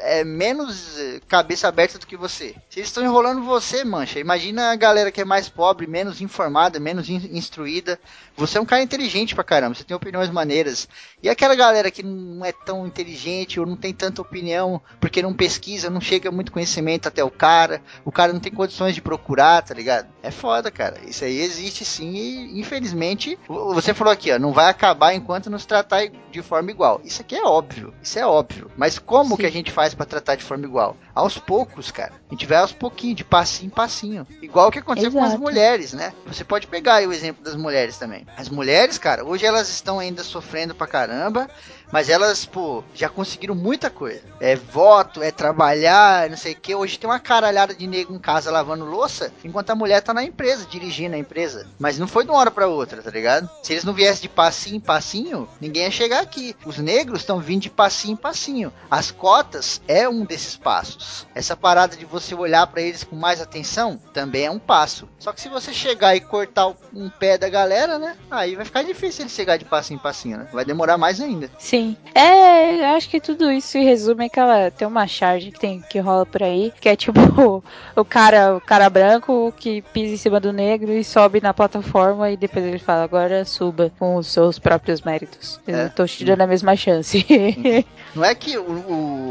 é 0.00 0.24
menos 0.24 0.98
eh, 0.98 1.20
cabeça 1.28 1.68
aberta 1.68 1.98
do 1.98 2.06
que 2.06 2.16
você. 2.16 2.54
Se 2.68 2.78
eles 2.80 2.88
estão 2.88 3.02
enrolando 3.04 3.42
você, 3.42 3.84
mancha, 3.84 4.18
imagina 4.18 4.70
a 4.72 4.76
galera 4.76 5.10
que 5.12 5.20
é 5.20 5.24
mais 5.24 5.48
pobre, 5.48 5.86
menos 5.86 6.20
informada, 6.20 6.78
menos 6.80 7.08
in- 7.08 7.30
instruída. 7.32 7.98
Você 8.36 8.58
é 8.58 8.60
um 8.60 8.64
cara 8.66 8.82
inteligente 8.82 9.34
pra 9.34 9.42
caramba, 9.44 9.74
você 9.74 9.84
tem 9.84 9.96
opiniões 9.96 10.30
maneiras. 10.30 10.88
E 11.22 11.28
aquela 11.28 11.54
galera 11.54 11.90
que 11.90 12.02
não 12.02 12.44
é 12.44 12.52
tão 12.52 12.86
inteligente 12.86 13.58
ou 13.58 13.66
não 13.66 13.76
tem 13.76 13.92
tanta 13.92 14.22
opinião, 14.22 14.80
porque 15.00 15.20
não 15.22 15.34
pesquisa, 15.34 15.90
não 15.90 16.00
chega 16.00 16.30
muito 16.30 16.52
conhecimento 16.52 17.08
até 17.08 17.22
o 17.24 17.30
cara, 17.30 17.82
o 18.04 18.12
cara 18.12 18.32
não 18.32 18.40
tem 18.40 18.52
condições 18.52 18.94
de 18.94 19.02
procurar, 19.02 19.62
tá 19.62 19.74
ligado? 19.74 20.08
É 20.22 20.30
foda, 20.30 20.70
cara. 20.70 20.98
Isso 21.06 21.24
aí 21.24 21.40
existe 21.40 21.84
sim 21.84 22.14
e 22.14 22.60
infelizmente, 22.60 23.38
vo- 23.48 23.74
você 23.74 23.92
falou 23.92 24.12
aqui, 24.12 24.30
ó, 24.32 24.38
não 24.38 24.52
vai 24.52 24.68
acabar 24.70 25.14
enquanto 25.14 25.50
nos 25.50 25.66
tratar 25.66 26.06
de 26.30 26.42
forma 26.42 26.70
igual. 26.70 27.00
Isso 27.04 27.20
aqui 27.22 27.34
é 27.34 27.44
óbvio, 27.44 27.92
isso 28.02 28.18
é 28.18 28.26
óbvio. 28.26 28.70
Mas 28.76 28.98
como 28.98 29.30
Sim. 29.30 29.36
que 29.38 29.46
a 29.46 29.50
gente 29.50 29.72
faz 29.72 29.87
pra 29.94 30.06
tratar 30.06 30.34
de 30.36 30.44
forma 30.44 30.64
igual? 30.66 30.96
Aos 31.18 31.36
poucos, 31.36 31.90
cara. 31.90 32.12
A 32.30 32.32
gente 32.32 32.46
vai 32.46 32.58
aos 32.58 32.70
pouquinhos, 32.70 33.16
de 33.16 33.24
passinho 33.24 33.66
em 33.66 33.70
passinho. 33.70 34.24
Igual 34.40 34.68
o 34.68 34.70
que 34.70 34.78
aconteceu 34.78 35.10
com 35.10 35.18
as 35.18 35.30
Exato. 35.30 35.42
mulheres, 35.42 35.92
né? 35.92 36.12
Você 36.24 36.44
pode 36.44 36.68
pegar 36.68 36.94
aí 36.94 37.08
o 37.08 37.12
exemplo 37.12 37.42
das 37.42 37.56
mulheres 37.56 37.98
também. 37.98 38.24
As 38.36 38.48
mulheres, 38.48 38.98
cara, 38.98 39.24
hoje 39.24 39.44
elas 39.44 39.68
estão 39.68 39.98
ainda 39.98 40.22
sofrendo 40.22 40.76
pra 40.76 40.86
caramba, 40.86 41.48
mas 41.90 42.08
elas, 42.08 42.44
pô, 42.44 42.84
já 42.94 43.08
conseguiram 43.08 43.56
muita 43.56 43.90
coisa. 43.90 44.22
É 44.38 44.54
voto, 44.54 45.20
é 45.20 45.32
trabalhar, 45.32 46.30
não 46.30 46.36
sei 46.36 46.52
o 46.52 46.56
que. 46.56 46.72
Hoje 46.72 46.98
tem 46.98 47.10
uma 47.10 47.18
caralhada 47.18 47.74
de 47.74 47.86
nego 47.88 48.14
em 48.14 48.18
casa 48.20 48.50
lavando 48.50 48.84
louça, 48.84 49.32
enquanto 49.42 49.70
a 49.70 49.74
mulher 49.74 50.00
tá 50.02 50.14
na 50.14 50.22
empresa, 50.22 50.66
dirigindo 50.66 51.16
a 51.16 51.18
empresa. 51.18 51.66
Mas 51.80 51.98
não 51.98 52.06
foi 52.06 52.24
de 52.24 52.30
uma 52.30 52.38
hora 52.38 52.50
pra 52.52 52.68
outra, 52.68 53.02
tá 53.02 53.10
ligado? 53.10 53.50
Se 53.62 53.72
eles 53.72 53.84
não 53.84 53.92
viessem 53.92 54.22
de 54.22 54.28
passinho 54.28 54.76
em 54.76 54.80
passinho, 54.80 55.48
ninguém 55.60 55.82
ia 55.82 55.90
chegar 55.90 56.20
aqui. 56.20 56.54
Os 56.64 56.78
negros 56.78 57.20
estão 57.20 57.40
vindo 57.40 57.62
de 57.62 57.70
passinho 57.70 58.12
em 58.12 58.16
passinho. 58.16 58.72
As 58.88 59.10
cotas 59.10 59.80
é 59.88 60.08
um 60.08 60.24
desses 60.24 60.56
passos. 60.56 61.07
Essa 61.34 61.56
parada 61.56 61.96
de 61.96 62.04
você 62.04 62.34
olhar 62.34 62.66
pra 62.66 62.80
eles 62.82 63.04
com 63.04 63.16
mais 63.16 63.40
atenção 63.40 63.98
também 64.12 64.46
é 64.46 64.50
um 64.50 64.58
passo. 64.58 65.08
Só 65.18 65.32
que 65.32 65.40
se 65.40 65.48
você 65.48 65.72
chegar 65.72 66.14
e 66.16 66.20
cortar 66.20 66.68
um 66.94 67.08
pé 67.08 67.38
da 67.38 67.48
galera, 67.48 67.98
né? 67.98 68.16
Aí 68.30 68.54
vai 68.56 68.64
ficar 68.64 68.82
difícil 68.82 69.22
ele 69.22 69.30
chegar 69.30 69.56
de 69.56 69.64
passinho 69.64 69.98
em 69.98 70.02
passinho, 70.02 70.38
né? 70.38 70.48
Vai 70.52 70.64
demorar 70.64 70.98
mais 70.98 71.20
ainda. 71.20 71.50
Sim. 71.58 71.96
É, 72.14 72.76
eu 72.80 72.96
acho 72.96 73.08
que 73.08 73.20
tudo 73.20 73.50
isso 73.50 73.68
se 73.68 73.82
resume 73.82 74.26
àquela. 74.26 74.70
Tem 74.70 74.86
uma 74.86 75.06
charge 75.06 75.50
que, 75.50 75.58
tem, 75.60 75.80
que 75.80 75.98
rola 75.98 76.24
por 76.26 76.42
aí, 76.42 76.72
que 76.80 76.88
é 76.88 76.96
tipo 76.96 77.18
o 77.96 78.04
cara, 78.04 78.56
o 78.56 78.60
cara 78.60 78.88
branco 78.90 79.52
que 79.56 79.82
pisa 79.82 80.14
em 80.14 80.16
cima 80.16 80.38
do 80.40 80.52
negro 80.52 80.92
e 80.92 81.04
sobe 81.04 81.40
na 81.40 81.54
plataforma 81.54 82.30
e 82.30 82.36
depois 82.36 82.64
ele 82.64 82.78
fala, 82.78 83.04
agora 83.04 83.44
suba 83.44 83.92
com 83.98 84.16
os 84.16 84.26
seus 84.26 84.58
próprios 84.58 85.02
méritos. 85.02 85.60
Eu 85.66 85.76
É. 85.76 85.88
tô 85.88 86.04
te 86.06 86.24
dando 86.24 86.42
a 86.42 86.46
mesma 86.46 86.74
chance. 86.76 87.24
Não 88.14 88.24
é 88.24 88.34
que 88.34 88.56
o, 88.58 88.62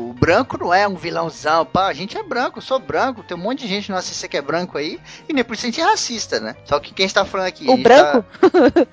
o 0.09 0.15
branco 0.19 0.57
não 0.57 0.73
é 0.73 0.87
um 0.87 0.95
vilãozão, 0.95 1.65
pá. 1.67 1.87
A 1.87 1.93
gente 1.93 2.17
é 2.17 2.23
branco, 2.23 2.57
eu 2.57 2.61
sou 2.63 2.79
branco. 2.79 3.23
Tem 3.23 3.35
um 3.37 3.39
monte 3.39 3.59
de 3.61 3.67
gente 3.67 3.91
no 3.91 3.97
ACC 3.97 4.27
que 4.29 4.37
é 4.37 4.41
branco 4.41 4.77
aí. 4.77 4.99
E 5.27 5.33
nem 5.33 5.43
por 5.43 5.53
isso 5.55 5.65
a 5.65 5.69
gente 5.69 5.81
é 5.81 5.83
racista, 5.83 6.39
né? 6.39 6.55
Só 6.65 6.79
que 6.79 6.93
quem 6.93 7.05
está 7.05 7.23
falando 7.25 7.47
aqui. 7.47 7.65
o 7.65 7.71
gente 7.71 7.83
branco? 7.83 8.25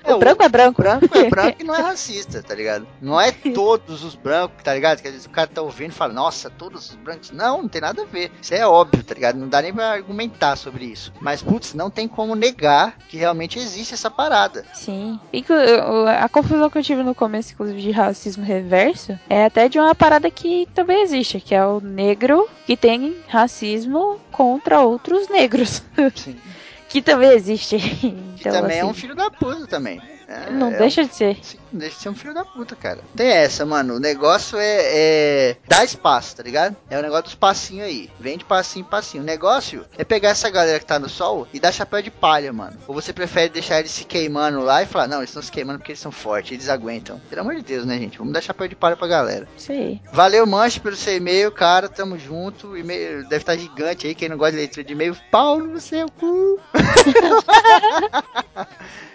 tá- 0.03 0.13
o 0.15 0.19
branco 0.19 0.43
é 0.43 0.49
branco. 0.49 0.81
branco 0.81 1.17
é 1.17 1.29
branco 1.29 1.57
e 1.59 1.63
não 1.63 1.75
é 1.75 1.81
racista, 1.81 2.41
tá 2.43 2.53
ligado? 2.53 2.87
Não 3.01 3.19
é 3.19 3.31
todos 3.31 4.03
os 4.03 4.15
brancos, 4.15 4.63
tá 4.63 4.73
ligado? 4.73 5.01
Que 5.01 5.07
às 5.07 5.13
vezes 5.13 5.27
o 5.27 5.29
cara 5.31 5.47
tá 5.47 5.61
ouvindo 5.61 5.89
e 5.91 5.95
fala, 5.95 6.13
nossa, 6.13 6.49
todos 6.49 6.89
os 6.89 6.95
brancos. 6.95 7.31
Não, 7.31 7.61
não 7.63 7.67
tem 7.69 7.81
nada 7.81 8.01
a 8.03 8.05
ver. 8.05 8.31
Isso 8.41 8.53
é 8.53 8.65
óbvio, 8.67 9.03
tá 9.03 9.13
ligado? 9.13 9.37
Não 9.37 9.47
dá 9.47 9.61
nem 9.61 9.73
pra 9.73 9.91
argumentar 9.91 10.55
sobre 10.55 10.85
isso. 10.85 11.11
Mas, 11.19 11.41
putz, 11.41 11.73
não 11.73 11.89
tem 11.89 12.07
como 12.07 12.35
negar 12.35 12.97
que 13.07 13.17
realmente 13.17 13.57
existe 13.59 13.93
essa 13.93 14.09
parada. 14.11 14.65
Sim. 14.73 15.19
E 15.31 15.43
o- 15.49 16.07
a 16.07 16.27
confusão 16.29 16.69
que 16.69 16.77
eu 16.77 16.83
tive 16.83 17.03
no 17.03 17.15
começo, 17.15 17.53
inclusive, 17.53 17.81
de 17.81 17.91
racismo 17.91 18.43
reverso, 18.43 19.17
é 19.29 19.45
até 19.45 19.67
de 19.69 19.79
uma 19.79 19.93
parada 19.95 20.29
que 20.29 20.67
também 20.73 21.01
existe, 21.01 21.39
que 21.39 21.53
é 21.55 21.65
o 21.65 21.79
negro 21.79 22.47
que 22.65 22.75
tem 22.75 23.15
racismo 23.27 24.19
contra 24.31 24.81
outros 24.81 25.27
negros. 25.29 25.83
Sim. 26.15 26.35
que 26.89 27.01
também 27.01 27.31
existe. 27.31 27.77
Que 27.77 28.07
Então, 28.39 28.61
também 28.61 28.77
é 28.77 28.81
assim, 28.81 28.89
um 28.89 28.93
filho 28.93 29.15
da 29.15 29.29
puta 29.29 29.67
também. 29.67 30.01
É- 30.27 30.49
Não 30.51 30.71
é 30.71 30.77
deixa 30.77 31.05
de 31.05 31.13
ser. 31.15 31.37
Sim, 31.41 31.57
deixa 31.77 31.95
de 31.95 32.01
ser 32.01 32.09
um 32.09 32.15
filho 32.15 32.33
da 32.33 32.45
puta, 32.45 32.75
cara. 32.75 32.99
Tem 33.15 33.27
essa, 33.27 33.65
mano. 33.65 33.95
O 33.95 33.99
negócio 33.99 34.57
é, 34.57 34.81
é 34.81 35.57
dar 35.67 35.83
espaço, 35.83 36.35
tá 36.35 36.43
ligado? 36.43 36.75
É 36.89 36.97
o 36.97 37.01
negócio 37.01 37.25
dos 37.25 37.35
passinhos 37.35 37.87
aí. 37.87 38.09
Vem 38.19 38.37
de 38.37 38.45
passinho 38.45 38.85
passinho. 38.85 39.23
O 39.23 39.25
negócio 39.25 39.85
é 39.97 40.03
pegar 40.03 40.29
essa 40.29 40.49
galera 40.49 40.79
que 40.79 40.85
tá 40.85 40.99
no 40.99 41.09
sol 41.09 41.47
e 41.53 41.59
dar 41.59 41.71
chapéu 41.71 42.01
de 42.01 42.11
palha, 42.11 42.53
mano. 42.53 42.77
Ou 42.87 42.93
você 42.93 43.11
prefere 43.11 43.49
deixar 43.49 43.79
eles 43.79 43.91
se 43.91 44.05
queimando 44.05 44.61
lá 44.61 44.83
e 44.83 44.85
falar, 44.85 45.07
não, 45.07 45.17
eles 45.17 45.29
estão 45.29 45.43
se 45.43 45.51
queimando 45.51 45.79
porque 45.79 45.91
eles 45.91 45.99
são 45.99 46.11
fortes, 46.11 46.51
eles 46.51 46.69
aguentam. 46.69 47.19
Pelo 47.29 47.41
amor 47.41 47.55
de 47.55 47.61
Deus, 47.61 47.85
né, 47.85 47.97
gente? 47.97 48.17
Vamos 48.17 48.33
dar 48.33 48.41
chapéu 48.41 48.67
de 48.67 48.75
palha 48.75 48.95
pra 48.95 49.07
galera. 49.07 49.47
Isso 49.57 49.71
aí. 49.71 50.01
Valeu, 50.11 50.45
Manche, 50.45 50.79
pelo 50.79 50.95
seu 50.95 51.15
e-mail, 51.15 51.51
cara. 51.51 51.89
Tamo 51.89 52.17
junto. 52.17 52.77
E-mail 52.77 53.23
deve 53.23 53.37
estar 53.37 53.57
gigante 53.57 54.07
aí. 54.07 54.15
Quem 54.15 54.29
não 54.29 54.37
gosta 54.37 54.53
de 54.53 54.57
leitura 54.57 54.83
de 54.83 54.93
e-mail, 54.93 55.15
pau 55.31 55.59
no 55.59 55.79
seu 55.79 56.07
cu. 56.09 56.59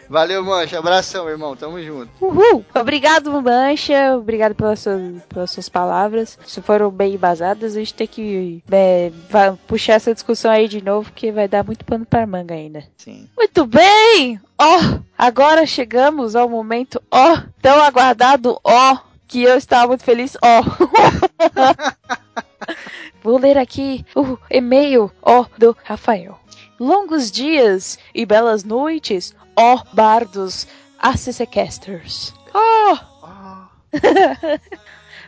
Valeu, 0.09 0.45
Manche. 0.45 0.77
Abração, 0.77 1.29
irmão. 1.29 1.55
Tamo 1.55 1.81
junto. 1.81 2.11
Uhul! 2.21 2.50
Obrigado, 2.75 3.31
Mancha. 3.43 4.17
Obrigado 4.17 4.55
pelas 4.55 4.81
suas, 4.81 5.23
pelas 5.29 5.51
suas 5.51 5.69
palavras. 5.69 6.39
Se 6.45 6.61
foram 6.61 6.91
bem 6.91 7.15
embasadas, 7.15 7.77
a 7.77 7.79
gente 7.79 7.95
tem 7.95 8.07
que 8.07 8.63
é, 8.71 9.13
puxar 9.67 9.95
essa 9.95 10.15
discussão 10.15 10.51
aí 10.51 10.69
de 10.69 10.83
novo, 10.83 11.11
porque 11.11 11.31
vai 11.31 11.49
dar 11.49 11.65
muito 11.65 11.85
pano 11.85 12.05
para 12.05 12.27
manga 12.27 12.55
ainda. 12.55 12.85
Sim. 12.97 13.29
Muito 13.37 13.67
bem! 13.67 14.41
Ó, 14.59 14.99
agora 15.17 15.67
chegamos 15.67 16.37
ao 16.37 16.49
momento, 16.49 17.01
ó, 17.11 17.39
tão 17.63 17.81
aguardado, 17.83 18.61
ó, 18.63 18.99
que 19.27 19.43
eu 19.43 19.57
estava 19.57 19.89
muito 19.89 20.05
feliz, 20.05 20.37
ó. 20.43 20.63
Vou 23.23 23.39
ler 23.39 23.59
aqui 23.59 24.05
o 24.15 24.39
e-mail, 24.51 25.11
ó, 25.23 25.47
do 25.57 25.77
Rafael. 25.85 26.39
Longos 26.79 27.31
dias 27.31 27.99
e 28.15 28.25
belas 28.25 28.65
noites, 28.65 29.35
ó, 29.55 29.83
bardos, 29.93 30.67
ACCcasters. 32.53 33.11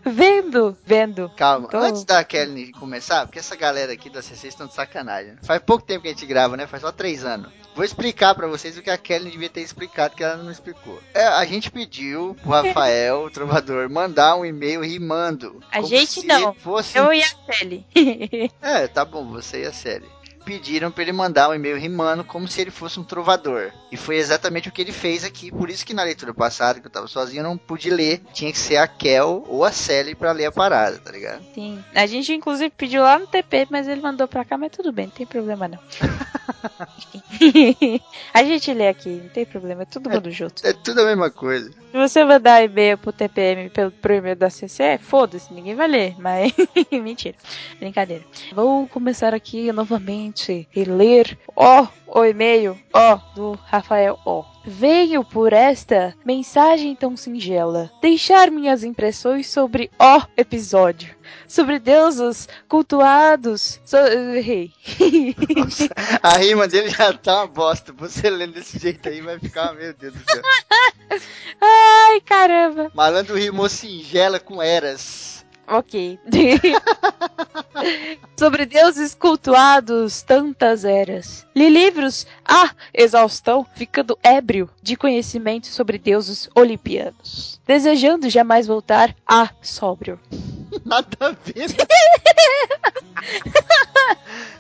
Ó, 0.05 0.11
vendo, 0.11 0.77
vendo. 0.85 1.31
Calma, 1.37 1.69
Tô- 1.69 1.79
antes 1.79 2.05
da 2.05 2.23
Kelly 2.25 2.73
começar, 2.73 3.27
porque 3.27 3.39
essa 3.39 3.57
galera 3.57 3.93
aqui 3.93 4.11
da 4.11 4.23
CC 4.23 4.49
estão 4.49 4.67
de 4.67 4.75
sacanagem. 4.75 5.37
Faz 5.43 5.61
pouco 5.63 5.85
tempo 5.85 6.03
que 6.03 6.09
a 6.09 6.11
gente 6.13 6.27
grava, 6.27 6.57
né? 6.57 6.67
Faz 6.67 6.83
só 6.83 6.91
três 6.93 7.25
anos. 7.25 7.53
Vou 7.75 7.85
explicar 7.85 8.35
pra 8.35 8.47
vocês 8.47 8.77
o 8.77 8.83
que 8.83 8.91
a 8.91 8.99
Kelly 8.99 9.31
devia 9.31 9.49
ter 9.49 9.63
explicado, 9.63 10.15
que 10.15 10.23
ela 10.23 10.37
não 10.37 10.51
explicou. 10.51 11.01
É, 11.15 11.25
a 11.27 11.45
gente 11.47 11.71
pediu 11.71 12.37
pro 12.43 12.51
Rafael, 12.51 13.25
o 13.25 13.31
trovador, 13.31 13.89
mandar 13.89 14.37
um 14.37 14.45
e-mail 14.45 14.83
rimando. 14.83 15.59
A 15.71 15.81
gente 15.81 16.27
não. 16.27 16.53
Fosse... 16.55 16.99
Eu 16.99 17.13
e 17.15 17.23
a 17.23 17.29
Sally. 17.51 17.87
É, 18.61 18.87
tá 18.89 19.05
bom, 19.05 19.25
você 19.27 19.63
e 19.63 19.67
a 19.67 19.73
série. 19.73 20.07
Pediram 20.45 20.91
pra 20.91 21.03
ele 21.03 21.13
mandar 21.13 21.49
um 21.49 21.55
e-mail 21.55 21.79
rimando 21.79 22.25
como 22.25 22.49
se 22.49 22.61
ele 22.61 22.71
fosse 22.71 22.99
um 22.99 23.05
trovador. 23.05 23.71
E 23.91 23.97
foi 23.97 24.17
exatamente 24.17 24.69
o 24.69 24.73
que 24.73 24.83
ele 24.83 24.93
fez 24.93 25.25
aqui. 25.25 25.51
Por 25.51 25.71
isso 25.71 25.87
que 25.87 25.95
na 25.95 26.03
leitura 26.03 26.35
passada, 26.35 26.81
que 26.81 26.87
eu 26.87 26.91
tava 26.91 27.07
sozinho, 27.07 27.41
eu 27.41 27.45
não 27.45 27.57
pude 27.57 27.91
ler. 27.91 28.23
Tinha 28.33 28.51
que 28.51 28.59
ser 28.59 28.77
a 28.77 28.87
Kel 28.87 29.45
ou 29.49 29.65
a 29.65 29.73
Sally 29.73 30.15
pra 30.15 30.33
ler 30.33 30.47
a 30.47 30.53
parada, 30.53 30.99
tá 30.99 31.13
ligado? 31.13 31.43
Sim. 31.55 31.83
A 31.95 32.07
gente 32.07 32.33
inclusive 32.33 32.71
pediu 32.71 33.03
lá 33.03 33.19
no 33.19 33.27
TP, 33.27 33.67
mas 33.71 33.87
ele 33.87 34.01
mandou 34.01 34.27
pra 34.27 34.45
cá, 34.45 34.59
mas 34.59 34.71
tudo 34.71 34.93
bem, 34.93 35.07
não 35.07 35.13
tem 35.13 35.27
problema 35.27 35.69
não. 35.69 35.79
a 38.33 38.45
gente 38.45 38.73
lê 38.73 38.89
aqui, 38.89 39.09
não 39.09 39.29
tem 39.29 39.45
problema, 39.45 39.83
é 39.83 39.87
todo 39.87 40.11
mundo 40.11 40.31
junto. 40.31 40.67
É 40.67 40.73
tudo 40.73 41.03
a 41.03 41.05
mesma 41.05 41.31
coisa. 41.31 41.71
Se 41.71 41.99
você 41.99 42.25
mandar 42.25 42.65
e-mail 42.65 42.97
pro 42.97 43.13
TPM 43.13 43.69
pelo 43.69 43.91
pro 43.91 44.15
e-mail 44.15 44.37
da 44.37 44.49
CC, 44.49 44.99
foda-se, 44.99 45.53
ninguém 45.53 45.75
vai 45.75 45.89
ler, 45.89 46.15
mas 46.19 46.53
mentira. 46.91 47.37
Brincadeira. 47.79 48.25
Vou 48.55 48.89
começar 48.89 49.35
aqui 49.35 49.71
novamente 49.73 50.32
e 50.75 50.85
ler 50.85 51.39
ó 51.55 51.87
o 52.07 52.25
e-mail 52.25 52.79
ó 52.93 53.17
do 53.35 53.53
Rafael 53.65 54.19
ó. 54.25 54.45
Venho 54.65 55.25
por 55.25 55.53
esta 55.53 56.15
mensagem 56.25 56.95
tão 56.95 57.17
singela 57.17 57.91
deixar 58.01 58.49
minhas 58.51 58.85
impressões 58.85 59.49
sobre 59.49 59.91
ó 59.99 60.23
episódio, 60.37 61.17
sobre 61.49 61.81
deuses 61.81 62.49
cultuados. 62.69 63.81
So... 63.85 63.97
eu 63.97 64.37
Errei. 64.37 64.73
Nossa, 65.57 65.89
a 66.23 66.39
rima 66.39 66.69
dele 66.69 66.91
já 66.91 67.13
tá 67.13 67.39
uma 67.39 67.47
bosta. 67.49 67.93
Você 67.95 68.31
lendo 68.31 68.55
desse 68.55 68.79
jeito 68.79 69.09
aí 69.09 69.21
vai 69.21 69.39
ficar, 69.39 69.75
meu 69.75 69.93
Deus 69.95 70.15
do 70.15 70.31
céu. 70.31 70.43
Ai, 71.61 72.21
caramba. 72.21 72.91
Malandro 72.95 73.37
rimou 73.37 73.69
singela 73.69 74.39
com 74.39 74.63
eras. 74.63 75.42
Ok. 75.73 76.19
Sobre 78.39 78.67
deuses 78.67 79.15
cultuados 79.15 80.21
tantas 80.21 80.85
eras. 80.85 81.47
Li 81.55 81.71
livros 81.71 82.27
a 82.45 82.73
exaustão, 82.93 83.67
ficando 83.75 84.19
ébrio 84.23 84.69
de 84.83 84.97
conhecimento 84.97 85.69
sobre 85.69 85.97
deuses 85.97 86.51
olimpianos. 86.55 87.59
Desejando 87.67 88.29
jamais 88.29 88.67
voltar 88.67 89.17
a 89.27 89.49
sóbrio. 89.63 90.21
Nada 90.85 91.09
a 91.21 91.31
ver. 91.31 91.75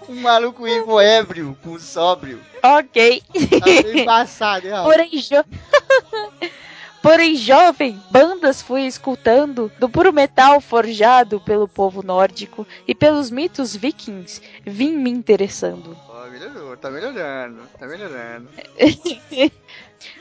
um 0.09 0.21
maluco 0.21 0.65
rimou 0.65 1.01
ébrio 1.01 1.57
com 1.63 1.79
sóbrio. 1.79 2.41
Ok. 2.63 3.23
Tá 3.61 3.67
meio 3.67 3.99
embaçado, 3.99 4.67
hein? 4.67 4.75
Porém, 4.83 5.11
jo... 5.19 5.45
Porém, 7.03 7.35
jovem, 7.35 8.01
bandas 8.13 8.63
fui 8.63 8.87
escutando 8.87 9.73
do 9.77 9.89
puro 9.89 10.13
metal 10.13 10.61
forjado 10.61 11.41
pelo 11.41 11.67
povo 11.67 12.01
nórdico 12.01 12.65
e 12.87 12.95
pelos 12.95 13.29
mitos 13.29 13.75
vikings, 13.75 14.41
vim 14.65 14.93
me 14.97 15.11
interessando. 15.11 15.97
Ó, 16.09 16.27
melhorou, 16.29 16.77
tá 16.77 16.89
melhorando, 16.91 17.63
tá 17.77 17.87
melhorando. 17.89 18.49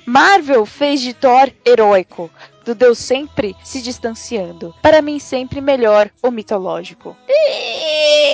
Marvel 0.06 0.66
fez 0.66 1.02
de 1.02 1.14
Thor 1.14 1.52
heróico, 1.64 2.32
do 2.72 2.76
Deus 2.76 3.00
sempre 3.00 3.56
se 3.64 3.82
distanciando. 3.82 4.74
Para 4.82 5.02
mim, 5.02 5.20
sempre 5.20 5.60
melhor 5.60 6.10
o 6.24 6.32
mitológico. 6.32 7.18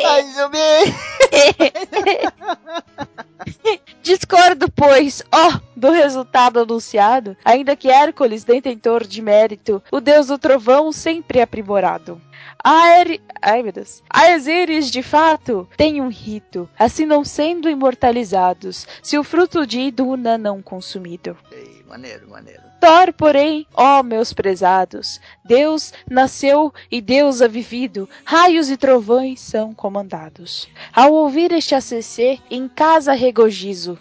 Mais 0.04 0.38
ou 0.38 0.50
menos. 0.50 0.96
Discordo, 4.04 4.72
pois, 4.72 5.24
ó, 5.34 5.60
do 5.76 5.92
resultado 5.92 6.60
anunciado, 6.60 7.36
ainda 7.44 7.76
que 7.76 7.90
Hércules, 7.90 8.44
detentor 8.44 9.06
de 9.06 9.22
mérito, 9.22 9.82
o 9.92 10.00
deus 10.00 10.28
do 10.28 10.38
trovão 10.38 10.92
sempre 10.92 11.42
aprimorado. 11.42 12.22
Aer... 12.70 13.22
Ai, 13.42 13.64
meu 13.64 13.72
Deus. 13.72 14.04
Aesiris, 14.10 14.92
de 14.92 15.02
fato, 15.02 15.66
tem 15.78 16.02
um 16.02 16.10
rito, 16.10 16.70
assim 16.78 17.06
não 17.06 17.24
sendo 17.24 17.70
imortalizados, 17.70 18.86
se 19.02 19.18
o 19.18 19.24
fruto 19.24 19.66
de 19.66 19.80
Iduna 19.80 20.38
não 20.38 20.62
consumido. 20.62 21.38
Ei, 21.50 21.82
maneiro, 21.88 22.30
maneiro. 22.30 22.62
Thor, 22.82 23.14
porém, 23.14 23.66
ó 23.74 24.04
meus 24.04 24.34
prezados, 24.34 25.22
Deus 25.46 25.94
nasceu 26.10 26.74
e 26.92 27.00
Deus 27.00 27.40
é 27.40 27.48
vivido, 27.48 28.08
raios 28.26 28.70
e 28.70 28.76
trovões 28.76 29.40
são 29.40 29.74
comandados. 29.74 30.68
Ao 30.94 31.14
ouvir 31.14 31.54
este 31.54 31.74
ACC, 31.74 32.42
em 32.52 32.68
casa 32.68 33.14
regozijo. 33.14 33.98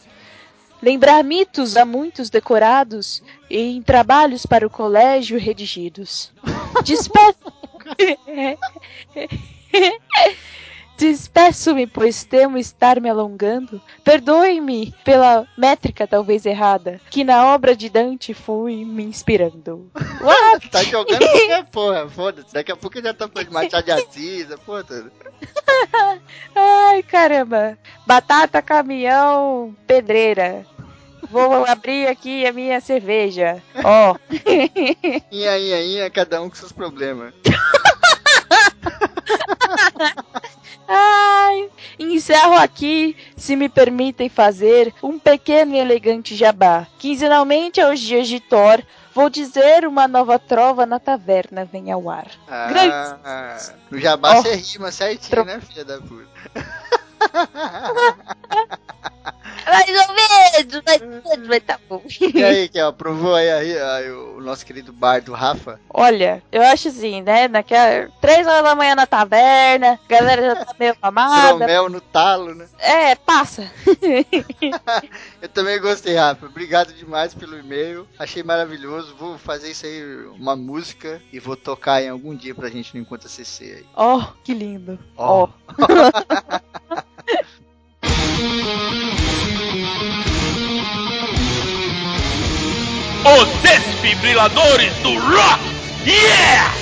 Lembrar 0.83 1.23
mitos 1.23 1.77
há 1.77 1.85
muitos 1.85 2.29
decorados 2.29 3.23
e 3.49 3.59
em 3.59 3.81
trabalhos 3.81 4.45
para 4.45 4.67
o 4.67 4.71
colégio 4.71 5.39
redigidos. 5.39 6.33
Despeço. 6.85 7.56
Despeço-me, 10.97 11.87
pois 11.87 12.25
temo 12.25 12.57
estar 12.57 13.01
me 13.01 13.11
alongando. 13.11 13.81
Perdoe-me 14.03 14.95
pela 15.05 15.47
métrica 15.57 16.07
talvez 16.07 16.47
errada, 16.47 17.01
que 17.11 17.23
na 17.23 17.55
obra 17.55 17.77
de 17.77 17.91
Dante 17.91 18.33
fui 18.33 18.85
me 18.85 19.05
inspirando. 19.05 19.91
What? 20.23 20.71
Tá 20.71 20.83
jogando 20.83 21.19
qualquer 21.19 21.65
porra, 21.67 22.09
foda-se. 22.09 22.55
Daqui 22.55 22.73
a 22.73 22.77
pouco 22.77 23.01
já 23.03 23.13
tá 23.13 23.29
falando 23.29 23.49
de 23.49 23.53
Machado 23.53 23.85
de 23.85 23.93
Assis, 23.93 24.47
porra 24.65 24.85
toda. 24.85 25.13
Ai, 26.55 27.03
caramba. 27.03 27.77
Batata, 28.07 28.63
caminhão, 28.63 29.77
pedreira. 29.87 30.65
Vou 31.31 31.67
abrir 31.67 32.07
aqui 32.07 32.47
a 32.47 32.53
minha 32.53 32.81
cerveja. 32.81 33.63
Ó. 33.85 34.17
Inha, 35.31 35.59
inha, 35.59 35.83
inha, 35.83 36.11
cada 36.11 36.41
um 36.41 36.49
com 36.49 36.55
seus 36.55 36.73
problemas. 36.73 37.35
Ai, 40.89 41.69
encerro 41.99 42.55
aqui, 42.55 43.17
se 43.37 43.57
me 43.57 43.69
permitem 43.69 44.29
fazer, 44.29 44.95
um 45.03 45.19
pequeno 45.19 45.75
e 45.75 45.79
elegante 45.79 46.37
jabá. 46.37 46.87
Quinzenalmente 46.99 47.81
aos 47.81 47.99
dias 47.99 48.29
de 48.29 48.39
Thor, 48.39 48.81
vou 49.13 49.29
dizer 49.29 49.85
uma 49.87 50.07
nova 50.07 50.39
trova 50.39 50.87
na 50.87 51.01
taverna 51.01 51.65
vem 51.65 51.91
ao 51.91 52.09
ar. 52.09 52.31
Ah, 52.49 53.57
no 53.91 53.99
jabá 53.99 54.37
você 54.37 54.55
rima 54.55 54.93
certinho, 54.93 55.31
Tro- 55.31 55.45
né, 55.45 55.61
filha 55.61 55.85
da 55.85 55.99
puta? 55.99 56.27
Mais 59.67 59.89
ou 59.89 60.15
menos, 60.15 60.83
mais 60.87 61.03
ou 61.03 61.09
menos, 61.09 61.49
mas 61.49 61.63
tá 61.65 61.79
bom. 61.89 62.01
E 62.35 62.45
aí, 62.45 62.69
que 62.71 62.79
aprovou 62.79 63.35
aí, 63.35 63.51
aí, 63.51 63.77
aí 63.79 64.11
o 64.11 64.41
nosso 64.41 64.65
querido 64.65 64.93
bardo 64.93 65.33
Rafa? 65.33 65.81
Olha, 65.91 66.41
eu 66.53 66.63
acho 66.63 66.89
assim, 66.89 67.21
né? 67.21 67.49
Naquela 67.49 68.09
três 68.21 68.47
horas 68.47 68.63
da 68.63 68.77
manhã 68.77 68.95
na 68.95 69.07
taverna, 69.07 69.99
a 70.05 70.09
galera 70.09 70.43
já 70.43 70.65
tá 70.65 70.75
meio 70.79 70.97
amada. 71.03 71.59
Tromel 71.59 71.89
no 71.89 72.01
talo, 72.01 72.55
né? 72.55 72.69
É, 72.79 73.17
passa. 73.17 73.69
Eu 75.43 75.49
também 75.49 75.81
gostei, 75.81 76.15
Rafa. 76.15 76.47
Obrigado 76.47 76.93
demais 76.93 77.35
pelo 77.35 77.59
e-mail. 77.59 78.07
Achei 78.19 78.45
maravilhoso. 78.45 79.17
Vou 79.17 79.37
fazer 79.37 79.71
isso 79.71 79.85
aí, 79.85 80.27
uma 80.39 80.55
música, 80.55 81.21
e 81.33 81.41
vou 81.41 81.57
tocar 81.57 82.01
em 82.03 82.09
algum 82.09 82.37
dia 82.37 82.55
pra 82.55 82.69
gente 82.69 82.95
no 82.95 83.01
Encontro 83.01 83.29
CC 83.29 83.65
aí. 83.65 83.87
Ó, 83.97 84.29
que 84.45 84.55
lindo. 84.55 84.99
Ó. 85.17 85.49
Ó. 85.49 85.49
Os 93.25 93.49
desfibriladores 93.63 94.95
do 94.99 95.15
rock! 95.19 95.61
Yeah! 96.07 96.75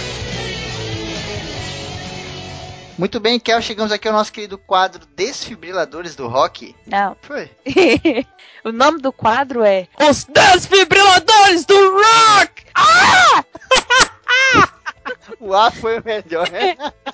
Muito 2.98 3.18
bem, 3.18 3.40
Kel, 3.40 3.60
chegamos 3.60 3.90
aqui 3.90 4.06
ao 4.06 4.14
nosso 4.14 4.32
querido 4.32 4.56
quadro 4.56 5.04
Desfibriladores 5.16 6.14
do 6.14 6.28
Rock. 6.28 6.76
Não. 6.86 7.16
Foi. 7.22 7.50
o 8.64 8.70
nome 8.70 9.00
do 9.00 9.12
quadro 9.12 9.64
é 9.64 9.88
Os 9.98 10.24
Desfibriladores 10.24 11.64
do 11.64 11.74
Rock! 11.74 12.62
Ah! 12.74 13.44
O 15.40 15.54
A 15.54 15.70
foi 15.70 15.98
o 15.98 16.04
melhor. 16.04 16.48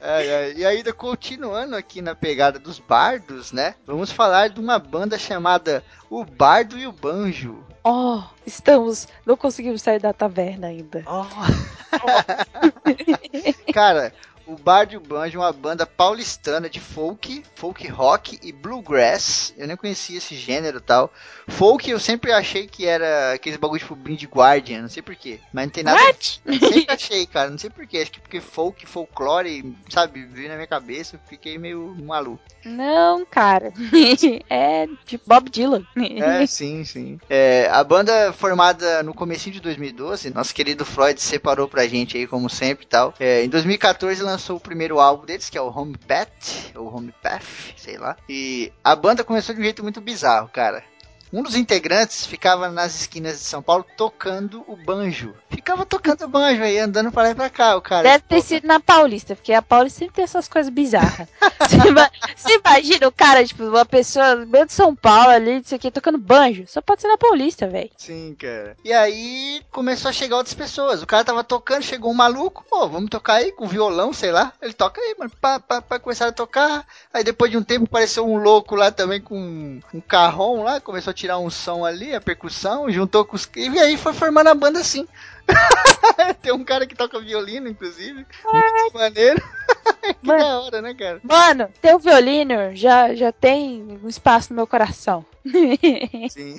Ai, 0.00 0.34
ai. 0.34 0.54
E 0.56 0.66
ainda 0.66 0.92
continuando 0.92 1.76
aqui 1.76 2.02
na 2.02 2.14
pegada 2.14 2.58
dos 2.58 2.78
bardos, 2.78 3.52
né? 3.52 3.74
Vamos 3.86 4.12
falar 4.12 4.48
de 4.48 4.60
uma 4.60 4.78
banda 4.78 5.18
chamada 5.18 5.82
O 6.10 6.24
Bardo 6.24 6.78
e 6.78 6.86
o 6.86 6.92
Banjo. 6.92 7.64
Oh, 7.82 8.22
estamos. 8.46 9.08
Não 9.26 9.36
conseguimos 9.36 9.82
sair 9.82 9.98
da 9.98 10.12
taverna 10.12 10.68
ainda. 10.68 11.04
Cara, 13.72 14.12
o 14.46 14.56
Bardo 14.56 15.00
Banjo 15.00 15.38
é 15.38 15.42
uma 15.42 15.52
banda 15.52 15.86
paulistana 15.86 16.68
de 16.68 16.80
folk, 16.80 17.42
folk 17.54 17.86
rock 17.88 18.38
e 18.42 18.52
bluegrass. 18.52 19.54
Eu 19.56 19.66
nem 19.66 19.76
conhecia 19.76 20.18
esse 20.18 20.34
gênero 20.34 20.78
e 20.78 20.80
tal. 20.80 21.12
Folk 21.48 21.90
eu 21.90 21.98
sempre 21.98 22.32
achei 22.32 22.66
que 22.66 22.86
era 22.86 23.32
aqueles 23.32 23.58
bagulho 23.58 23.80
tipo 23.80 23.94
Blind 23.94 24.22
Guardian, 24.24 24.82
não 24.82 24.88
sei 24.88 25.02
porquê. 25.02 25.40
Mas 25.52 25.66
não 25.66 25.72
tem 25.72 25.84
nada. 25.84 26.00
What? 26.02 26.42
Sempre 26.44 26.86
achei, 26.88 27.26
cara, 27.26 27.50
não 27.50 27.58
sei 27.58 27.70
porquê. 27.70 27.98
Acho 27.98 28.12
que 28.12 28.20
porque 28.20 28.40
folk, 28.40 28.86
folclore, 28.86 29.74
sabe, 29.88 30.24
veio 30.24 30.48
na 30.48 30.54
minha 30.54 30.66
cabeça, 30.66 31.20
fiquei 31.28 31.58
meio 31.58 31.94
maluco. 32.02 32.42
Não, 32.64 33.24
cara. 33.26 33.72
é 34.48 34.86
de 35.04 35.20
Bob 35.26 35.50
Dylan. 35.50 35.84
É, 35.96 36.46
sim, 36.46 36.84
sim. 36.84 37.18
É, 37.28 37.68
a 37.70 37.82
banda 37.84 38.32
formada 38.32 39.02
no 39.02 39.14
comecinho 39.14 39.54
de 39.54 39.60
2012, 39.60 40.30
nosso 40.30 40.54
querido 40.54 40.84
Freud 40.84 41.20
separou 41.20 41.68
pra 41.68 41.86
gente 41.86 42.16
aí, 42.16 42.26
como 42.26 42.48
sempre 42.48 42.84
e 42.84 42.88
tal. 42.88 43.14
É, 43.20 43.44
em 43.44 43.48
2014 43.48 44.22
lançou 44.22 44.33
o 44.56 44.60
primeiro 44.60 45.00
álbum 45.00 45.26
deles, 45.26 45.48
que 45.50 45.58
é 45.58 45.60
o 45.60 45.68
Home 45.68 45.96
Path, 45.96 46.72
ou 46.74 46.94
Home 46.94 47.14
Path, 47.22 47.44
sei 47.76 47.96
lá. 47.98 48.16
E 48.28 48.72
a 48.82 48.94
banda 48.94 49.24
começou 49.24 49.54
de 49.54 49.60
um 49.60 49.64
jeito 49.64 49.82
muito 49.82 50.00
bizarro, 50.00 50.48
cara. 50.48 50.84
Um 51.32 51.42
dos 51.42 51.56
integrantes 51.56 52.24
ficava 52.26 52.68
nas 52.68 52.94
esquinas 53.00 53.38
de 53.38 53.44
São 53.44 53.60
Paulo 53.60 53.84
tocando 53.96 54.64
o 54.68 54.76
banjo. 54.76 55.34
Ficava 55.54 55.86
tocando 55.86 56.28
banjo 56.28 56.62
aí, 56.62 56.78
andando 56.78 57.10
pra 57.12 57.22
lá 57.24 57.30
e 57.30 57.34
pra 57.34 57.48
cá, 57.50 57.76
o 57.76 57.80
cara. 57.82 58.02
Deve 58.02 58.24
ter 58.28 58.42
sido 58.42 58.66
na 58.66 58.80
Paulista, 58.80 59.34
porque 59.34 59.52
a 59.52 59.62
Paulista 59.62 60.00
sempre 60.00 60.14
tem 60.16 60.24
essas 60.24 60.48
coisas 60.48 60.72
bizarras. 60.72 61.28
Você 61.60 61.88
ima- 61.88 62.10
Você 62.36 62.54
imagina 62.58 63.08
o 63.08 63.12
cara, 63.12 63.44
tipo, 63.44 63.64
uma 63.64 63.84
pessoa 63.84 64.34
no 64.34 64.46
meio 64.46 64.66
de 64.66 64.72
São 64.72 64.94
Paulo 64.94 65.30
ali, 65.30 65.60
isso 65.60 65.74
aqui, 65.74 65.90
tocando 65.90 66.18
banjo. 66.18 66.64
Só 66.66 66.80
pode 66.80 67.02
ser 67.02 67.08
na 67.08 67.16
Paulista, 67.18 67.66
velho. 67.66 67.90
Sim, 67.96 68.36
cara. 68.38 68.76
E 68.84 68.92
aí 68.92 69.62
começou 69.70 70.08
a 70.08 70.12
chegar 70.12 70.36
outras 70.36 70.54
pessoas. 70.54 71.02
O 71.02 71.06
cara 71.06 71.24
tava 71.24 71.42
tocando, 71.44 71.82
chegou 71.82 72.10
um 72.10 72.14
maluco, 72.14 72.64
pô, 72.68 72.88
vamos 72.88 73.10
tocar 73.10 73.34
aí 73.34 73.52
com 73.52 73.66
violão, 73.66 74.12
sei 74.12 74.30
lá. 74.32 74.52
Ele 74.60 74.72
toca 74.72 75.00
aí, 75.00 75.14
mano. 75.18 75.30
Pá, 75.40 75.58
pá, 75.60 75.80
pá, 75.80 75.98
começaram 75.98 76.30
a 76.30 76.34
tocar. 76.34 76.86
Aí 77.12 77.22
depois 77.24 77.50
de 77.50 77.56
um 77.56 77.62
tempo 77.62 77.84
apareceu 77.84 78.26
um 78.26 78.36
louco 78.38 78.74
lá 78.74 78.90
também 78.90 79.20
com 79.20 79.38
um, 79.38 80.00
carrom 80.00 80.62
lá, 80.62 80.80
começou 80.80 81.10
a 81.10 81.14
tirar 81.14 81.38
um 81.38 81.50
som 81.50 81.84
ali, 81.84 82.14
a 82.14 82.20
percussão, 82.20 82.90
juntou 82.90 83.24
com 83.24 83.36
os. 83.36 83.48
E 83.56 83.78
aí 83.78 83.96
foi 83.96 84.12
formando 84.12 84.48
a 84.48 84.54
banda 84.54 84.80
assim. 84.80 85.06
Tem 86.42 86.52
um 86.52 86.64
cara 86.64 86.86
que 86.86 86.94
toca 86.94 87.20
violino, 87.20 87.68
inclusive. 87.68 88.26
Muito 88.44 88.94
maneiro. 88.94 89.42
que 90.20 90.26
Mano. 90.26 90.38
da 90.38 90.60
hora, 90.60 90.82
né, 90.82 90.94
cara? 90.94 91.20
Mano, 91.22 91.68
teu 91.80 91.98
violino 91.98 92.74
já, 92.74 93.14
já 93.14 93.32
tem 93.32 93.98
um 94.02 94.08
espaço 94.08 94.52
no 94.52 94.56
meu 94.56 94.66
coração. 94.66 95.24
Sim. 96.30 96.56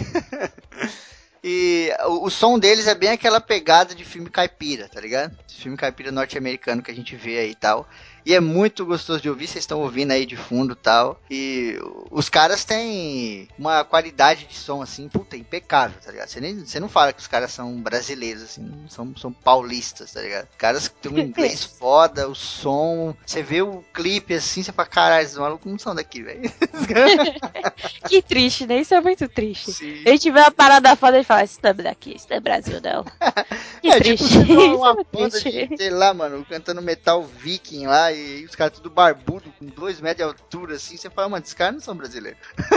E 1.43 1.91
o, 2.07 2.25
o 2.25 2.29
som 2.31 2.57
deles 2.57 2.87
é 2.87 2.95
bem 2.95 3.09
aquela 3.09 3.39
pegada 3.39 3.93
de 3.93 4.03
filme 4.03 4.29
caipira, 4.29 4.89
tá 4.89 4.99
ligado? 4.99 5.37
Esse 5.47 5.61
filme 5.61 5.77
caipira 5.77 6.11
norte-americano 6.11 6.81
que 6.81 6.89
a 6.89 6.95
gente 6.95 7.15
vê 7.15 7.37
aí 7.37 7.51
e 7.51 7.55
tal. 7.55 7.87
E 8.25 8.33
é 8.33 8.39
muito 8.39 8.85
gostoso 8.85 9.21
de 9.21 9.29
ouvir, 9.29 9.47
vocês 9.47 9.63
estão 9.63 9.79
ouvindo 9.81 10.11
aí 10.11 10.25
de 10.25 10.35
fundo 10.35 10.73
e 10.73 10.75
tal. 10.75 11.19
E 11.29 11.77
os 12.09 12.27
caras 12.27 12.65
têm 12.65 13.47
uma 13.57 13.83
qualidade 13.83 14.45
de 14.45 14.55
som, 14.55 14.81
assim, 14.81 15.07
puta, 15.07 15.37
impecável, 15.37 15.99
tá 16.03 16.11
ligado? 16.11 16.27
Você, 16.29 16.41
nem, 16.41 16.65
você 16.65 16.79
não 16.79 16.89
fala 16.89 17.13
que 17.13 17.21
os 17.21 17.27
caras 17.27 17.51
são 17.51 17.75
brasileiros, 17.81 18.41
assim, 18.43 18.67
são, 18.89 19.15
são 19.15 19.31
paulistas, 19.31 20.11
tá 20.11 20.21
ligado? 20.21 20.47
Os 20.49 20.57
caras 20.57 20.89
têm 21.01 21.11
um 21.11 21.19
inglês 21.19 21.63
foda, 21.63 22.27
o 22.27 22.33
som. 22.35 23.15
Você 23.25 23.43
vê 23.43 23.61
o 23.61 23.83
clipe 23.93 24.33
assim, 24.33 24.63
você 24.63 24.71
fala, 24.71 24.87
caralho, 24.87 25.23
esses 25.25 25.37
malucos 25.37 25.71
não 25.71 25.77
são 25.77 25.93
daqui, 25.93 26.23
velho. 26.23 26.51
Que 28.07 28.21
triste, 28.21 28.65
né? 28.65 28.79
Isso 28.79 28.93
é 28.93 29.01
muito 29.01 29.27
triste. 29.27 29.71
Sim. 29.71 30.03
A 30.05 30.09
gente 30.09 30.31
vê 30.31 30.39
uma 30.39 30.51
parada 30.51 30.95
foda 30.95 31.19
e 31.19 31.23
fala, 31.23 31.43
isso 31.43 31.59
não 31.61 31.69
é 31.71 31.73
daqui, 31.73 32.15
isso 32.15 32.27
não 32.29 32.37
é 32.37 32.39
Brasil, 32.39 32.79
não. 32.81 33.05
Que 33.81 33.91
É, 33.91 33.99
triste. 33.99 34.29
tipo, 34.29 34.45
vê 34.45 34.67
Isso 34.67 34.75
uma 34.75 34.91
é 34.91 35.03
banda 35.11 35.41
triste. 35.41 35.51
de, 35.51 35.69
sei 35.75 35.89
lá, 35.89 36.13
mano, 36.13 36.45
cantando 36.45 36.81
metal 36.81 37.23
viking 37.23 37.85
lá, 37.87 38.11
e, 38.15 38.45
os 38.45 38.55
caras 38.55 38.77
tudo 38.77 38.89
barbudo, 38.89 39.51
com 39.59 39.65
dois 39.65 39.99
metros 40.01 40.17
de 40.17 40.33
altura, 40.33 40.75
assim, 40.75 40.97
você 40.97 41.09
fala, 41.09 41.29
mano, 41.29 41.43
esses 41.43 41.53
caras 41.53 41.73
não 41.75 41.81
são 41.81 41.95
brasileiros. 41.95 42.39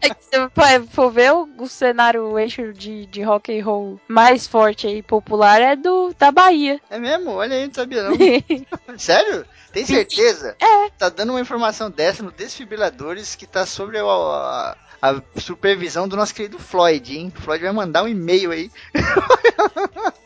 É 0.00 0.10
que 0.10 0.22
Se 0.24 0.38
você 0.38 0.86
for 0.90 1.10
ver 1.10 1.32
o, 1.32 1.48
o 1.58 1.68
cenário, 1.68 2.22
o 2.24 2.38
eixo 2.38 2.72
de, 2.72 3.06
de 3.06 3.22
rock 3.22 3.58
and 3.58 3.64
roll 3.64 4.00
mais 4.06 4.46
forte 4.46 4.86
e 4.86 5.02
popular 5.02 5.60
é 5.60 5.74
do 5.74 6.14
da 6.18 6.30
Bahia. 6.30 6.80
É 6.90 6.98
mesmo? 6.98 7.30
Olha 7.32 7.56
aí, 7.56 7.66
não 7.66 7.74
sabia 7.74 8.02
não. 8.04 8.16
Sério? 8.98 9.44
Tem 9.72 9.84
certeza? 9.84 10.56
É. 10.60 10.90
Tá 10.90 11.08
dando 11.08 11.30
uma 11.30 11.40
informação 11.40 11.90
dessa 11.90 12.22
no 12.22 12.30
Desfibriladores 12.30 13.34
que 13.34 13.46
tá 13.46 13.66
sobre 13.66 13.98
a, 13.98 14.02
a- 14.04 14.76
a 15.00 15.20
supervisão 15.40 16.08
do 16.08 16.16
nosso 16.16 16.34
querido 16.34 16.58
Floyd, 16.58 17.16
hein? 17.16 17.32
Floyd 17.34 17.62
vai 17.62 17.72
mandar 17.72 18.02
um 18.02 18.08
e-mail 18.08 18.50
aí, 18.50 18.70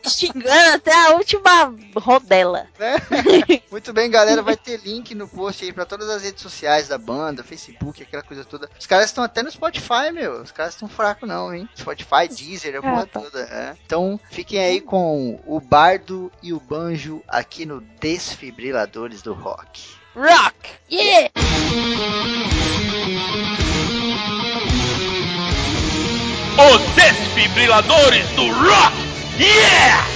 Xingando 0.04 0.74
até 0.74 0.92
a 0.94 1.10
última 1.14 1.74
rodela. 1.96 2.66
né? 2.78 2.96
Muito 3.70 3.92
bem, 3.92 4.10
galera, 4.10 4.42
vai 4.42 4.56
ter 4.56 4.80
link 4.80 5.14
no 5.14 5.28
post 5.28 5.64
aí 5.64 5.72
pra 5.72 5.84
todas 5.86 6.08
as 6.10 6.22
redes 6.22 6.42
sociais 6.42 6.88
da 6.88 6.98
banda, 6.98 7.44
Facebook, 7.44 8.02
aquela 8.02 8.22
coisa 8.22 8.44
toda. 8.44 8.68
Os 8.78 8.86
caras 8.86 9.06
estão 9.06 9.22
até 9.22 9.42
no 9.42 9.50
Spotify, 9.50 10.10
meu. 10.12 10.42
Os 10.42 10.50
caras 10.50 10.74
estão 10.74 10.88
fracos 10.88 11.28
não, 11.28 11.54
hein? 11.54 11.68
Spotify, 11.78 12.26
Deezer, 12.28 12.76
a 12.76 12.82
porra 12.82 13.02
Ah, 13.02 13.06
tá. 13.06 13.20
toda. 13.20 13.40
é. 13.42 13.76
Então, 13.86 14.18
fiquem 14.30 14.58
aí 14.58 14.80
com 14.80 15.40
o 15.46 15.60
Bardo 15.60 16.32
e 16.42 16.52
o 16.52 16.58
Banjo 16.60 17.22
aqui 17.28 17.64
no 17.64 17.80
Desfibriladores 18.00 19.22
do 19.22 19.32
Rock. 19.32 19.82
Rock! 20.14 20.70
Yeah! 20.90 21.30
Os 26.58 26.82
desfibriladores 26.94 28.28
do 28.30 28.46
rock! 28.52 28.94
Yeah! 29.38 30.06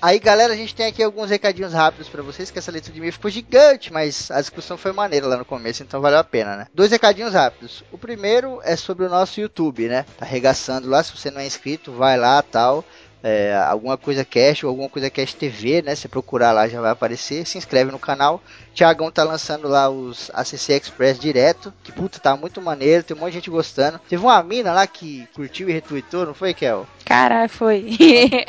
Aí, 0.00 0.18
galera, 0.18 0.54
a 0.54 0.56
gente 0.56 0.74
tem 0.74 0.86
aqui 0.86 1.02
alguns 1.02 1.28
recadinhos 1.28 1.72
rápidos 1.72 2.08
pra 2.08 2.22
vocês, 2.22 2.50
que 2.50 2.58
essa 2.58 2.72
letra 2.72 2.90
de 2.90 2.98
e-mail 2.98 3.12
ficou 3.12 3.30
gigante, 3.30 3.92
mas 3.92 4.30
a 4.30 4.40
discussão 4.40 4.78
foi 4.78 4.92
maneira 4.92 5.26
lá 5.26 5.36
no 5.36 5.44
começo, 5.44 5.82
então 5.82 6.00
valeu 6.00 6.18
a 6.18 6.24
pena, 6.24 6.56
né? 6.56 6.66
Dois 6.72 6.90
recadinhos 6.90 7.34
rápidos. 7.34 7.84
O 7.92 7.98
primeiro 7.98 8.60
é 8.64 8.74
sobre 8.74 9.04
o 9.04 9.08
nosso 9.08 9.38
YouTube, 9.40 9.88
né? 9.88 10.06
Tá 10.16 10.24
arregaçando 10.24 10.88
lá, 10.88 11.02
se 11.02 11.14
você 11.14 11.30
não 11.30 11.40
é 11.40 11.46
inscrito, 11.46 11.92
vai 11.92 12.16
lá, 12.16 12.40
tal. 12.40 12.84
É, 13.28 13.52
alguma 13.56 13.96
coisa 13.96 14.24
Cash 14.24 14.62
ou 14.62 14.70
alguma 14.70 14.88
coisa 14.88 15.10
Cash 15.10 15.34
TV, 15.34 15.82
né? 15.82 15.96
Se 15.96 16.06
procurar 16.06 16.52
lá 16.52 16.68
já 16.68 16.80
vai 16.80 16.92
aparecer. 16.92 17.44
Se 17.44 17.58
inscreve 17.58 17.90
no 17.90 17.98
canal. 17.98 18.40
Tiagão 18.72 19.10
tá 19.10 19.24
lançando 19.24 19.66
lá 19.66 19.90
os 19.90 20.30
ACC 20.32 20.74
Express 20.74 21.18
direto. 21.18 21.74
Que 21.82 21.90
puta, 21.90 22.20
tá 22.20 22.36
muito 22.36 22.62
maneiro. 22.62 23.02
Tem 23.02 23.16
um 23.16 23.18
monte 23.18 23.30
de 23.30 23.38
gente 23.38 23.50
gostando. 23.50 24.00
Teve 24.08 24.22
uma 24.22 24.40
mina 24.44 24.72
lá 24.72 24.86
que 24.86 25.26
curtiu 25.34 25.68
e 25.68 25.72
retweetou, 25.72 26.24
não 26.24 26.34
foi, 26.34 26.54
Kel? 26.54 26.86
Caralho, 27.04 27.48
foi. 27.48 27.90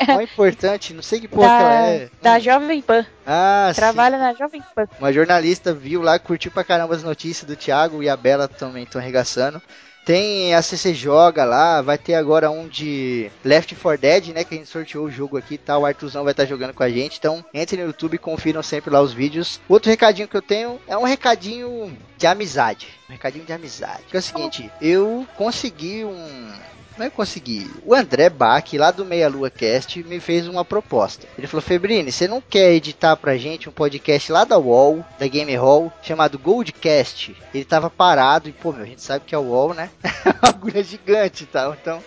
Mó 0.06 0.20
importante, 0.20 0.94
não 0.94 1.02
sei 1.02 1.18
que 1.18 1.26
porra 1.26 1.48
que 1.48 1.54
ela 1.54 1.68
da, 1.68 1.86
é. 1.86 2.10
da 2.22 2.38
Jovem 2.38 2.80
Pan. 2.80 3.04
Ah, 3.26 3.72
sim. 3.74 3.80
Trabalha 3.80 4.16
na 4.16 4.32
Jovem 4.32 4.62
Pan. 4.76 4.86
Uma 5.00 5.12
jornalista 5.12 5.74
viu 5.74 6.02
lá, 6.02 6.20
curtiu 6.20 6.52
pra 6.52 6.62
caramba 6.62 6.94
as 6.94 7.02
notícias 7.02 7.48
do 7.48 7.56
Thiago 7.56 8.00
e 8.00 8.08
a 8.08 8.16
Bela 8.16 8.46
também 8.46 8.84
estão 8.84 9.00
arregaçando. 9.00 9.60
Tem 10.08 10.54
a 10.54 10.62
CC 10.62 10.94
Joga 10.94 11.44
lá, 11.44 11.82
vai 11.82 11.98
ter 11.98 12.14
agora 12.14 12.50
um 12.50 12.66
de 12.66 13.30
Left 13.44 13.74
4 13.74 14.00
Dead, 14.00 14.28
né? 14.28 14.42
Que 14.42 14.54
a 14.54 14.56
gente 14.56 14.70
sorteou 14.70 15.04
o 15.04 15.10
jogo 15.10 15.36
aqui, 15.36 15.58
tá? 15.58 15.76
O 15.76 15.84
Artuzão 15.84 16.24
vai 16.24 16.30
estar 16.30 16.46
jogando 16.46 16.72
com 16.72 16.82
a 16.82 16.88
gente. 16.88 17.18
Então, 17.18 17.44
entre 17.52 17.76
no 17.76 17.88
YouTube 17.88 18.14
e 18.14 18.18
confiram 18.18 18.62
sempre 18.62 18.90
lá 18.90 19.02
os 19.02 19.12
vídeos. 19.12 19.60
Outro 19.68 19.90
recadinho 19.90 20.26
que 20.26 20.34
eu 20.34 20.40
tenho 20.40 20.80
é 20.88 20.96
um 20.96 21.04
recadinho 21.04 21.94
de 22.16 22.26
amizade. 22.26 22.88
Um 23.06 23.12
recadinho 23.12 23.44
de 23.44 23.52
amizade. 23.52 24.04
Que 24.08 24.16
é 24.16 24.20
o 24.20 24.22
seguinte, 24.22 24.70
eu 24.80 25.26
consegui 25.36 26.06
um. 26.06 26.52
Não 26.98 27.06
é 27.06 27.10
consegui. 27.10 27.70
O 27.86 27.94
André 27.94 28.28
Bach, 28.28 28.72
lá 28.74 28.90
do 28.90 29.04
Meia 29.04 29.28
Lua 29.28 29.48
Cast, 29.48 30.02
me 30.02 30.18
fez 30.18 30.48
uma 30.48 30.64
proposta. 30.64 31.28
Ele 31.38 31.46
falou: 31.46 31.62
Febrini, 31.62 32.10
você 32.10 32.26
não 32.26 32.40
quer 32.40 32.72
editar 32.72 33.16
pra 33.16 33.36
gente 33.36 33.68
um 33.68 33.72
podcast 33.72 34.32
lá 34.32 34.44
da 34.44 34.58
UOL, 34.58 35.04
da 35.16 35.28
Game 35.28 35.54
Hall, 35.54 35.92
chamado 36.02 36.38
Goldcast? 36.38 37.36
Ele 37.54 37.64
tava 37.64 37.88
parado 37.88 38.48
e, 38.48 38.52
pô, 38.52 38.72
meu, 38.72 38.82
a 38.82 38.86
gente 38.86 39.00
sabe 39.00 39.24
que 39.24 39.34
é 39.34 39.38
o 39.38 39.42
UOL, 39.42 39.74
né? 39.74 39.90
uma 40.42 40.48
agulha 40.48 40.82
gigante 40.82 41.44
e 41.44 41.46
tal. 41.46 41.72
Então, 41.72 42.02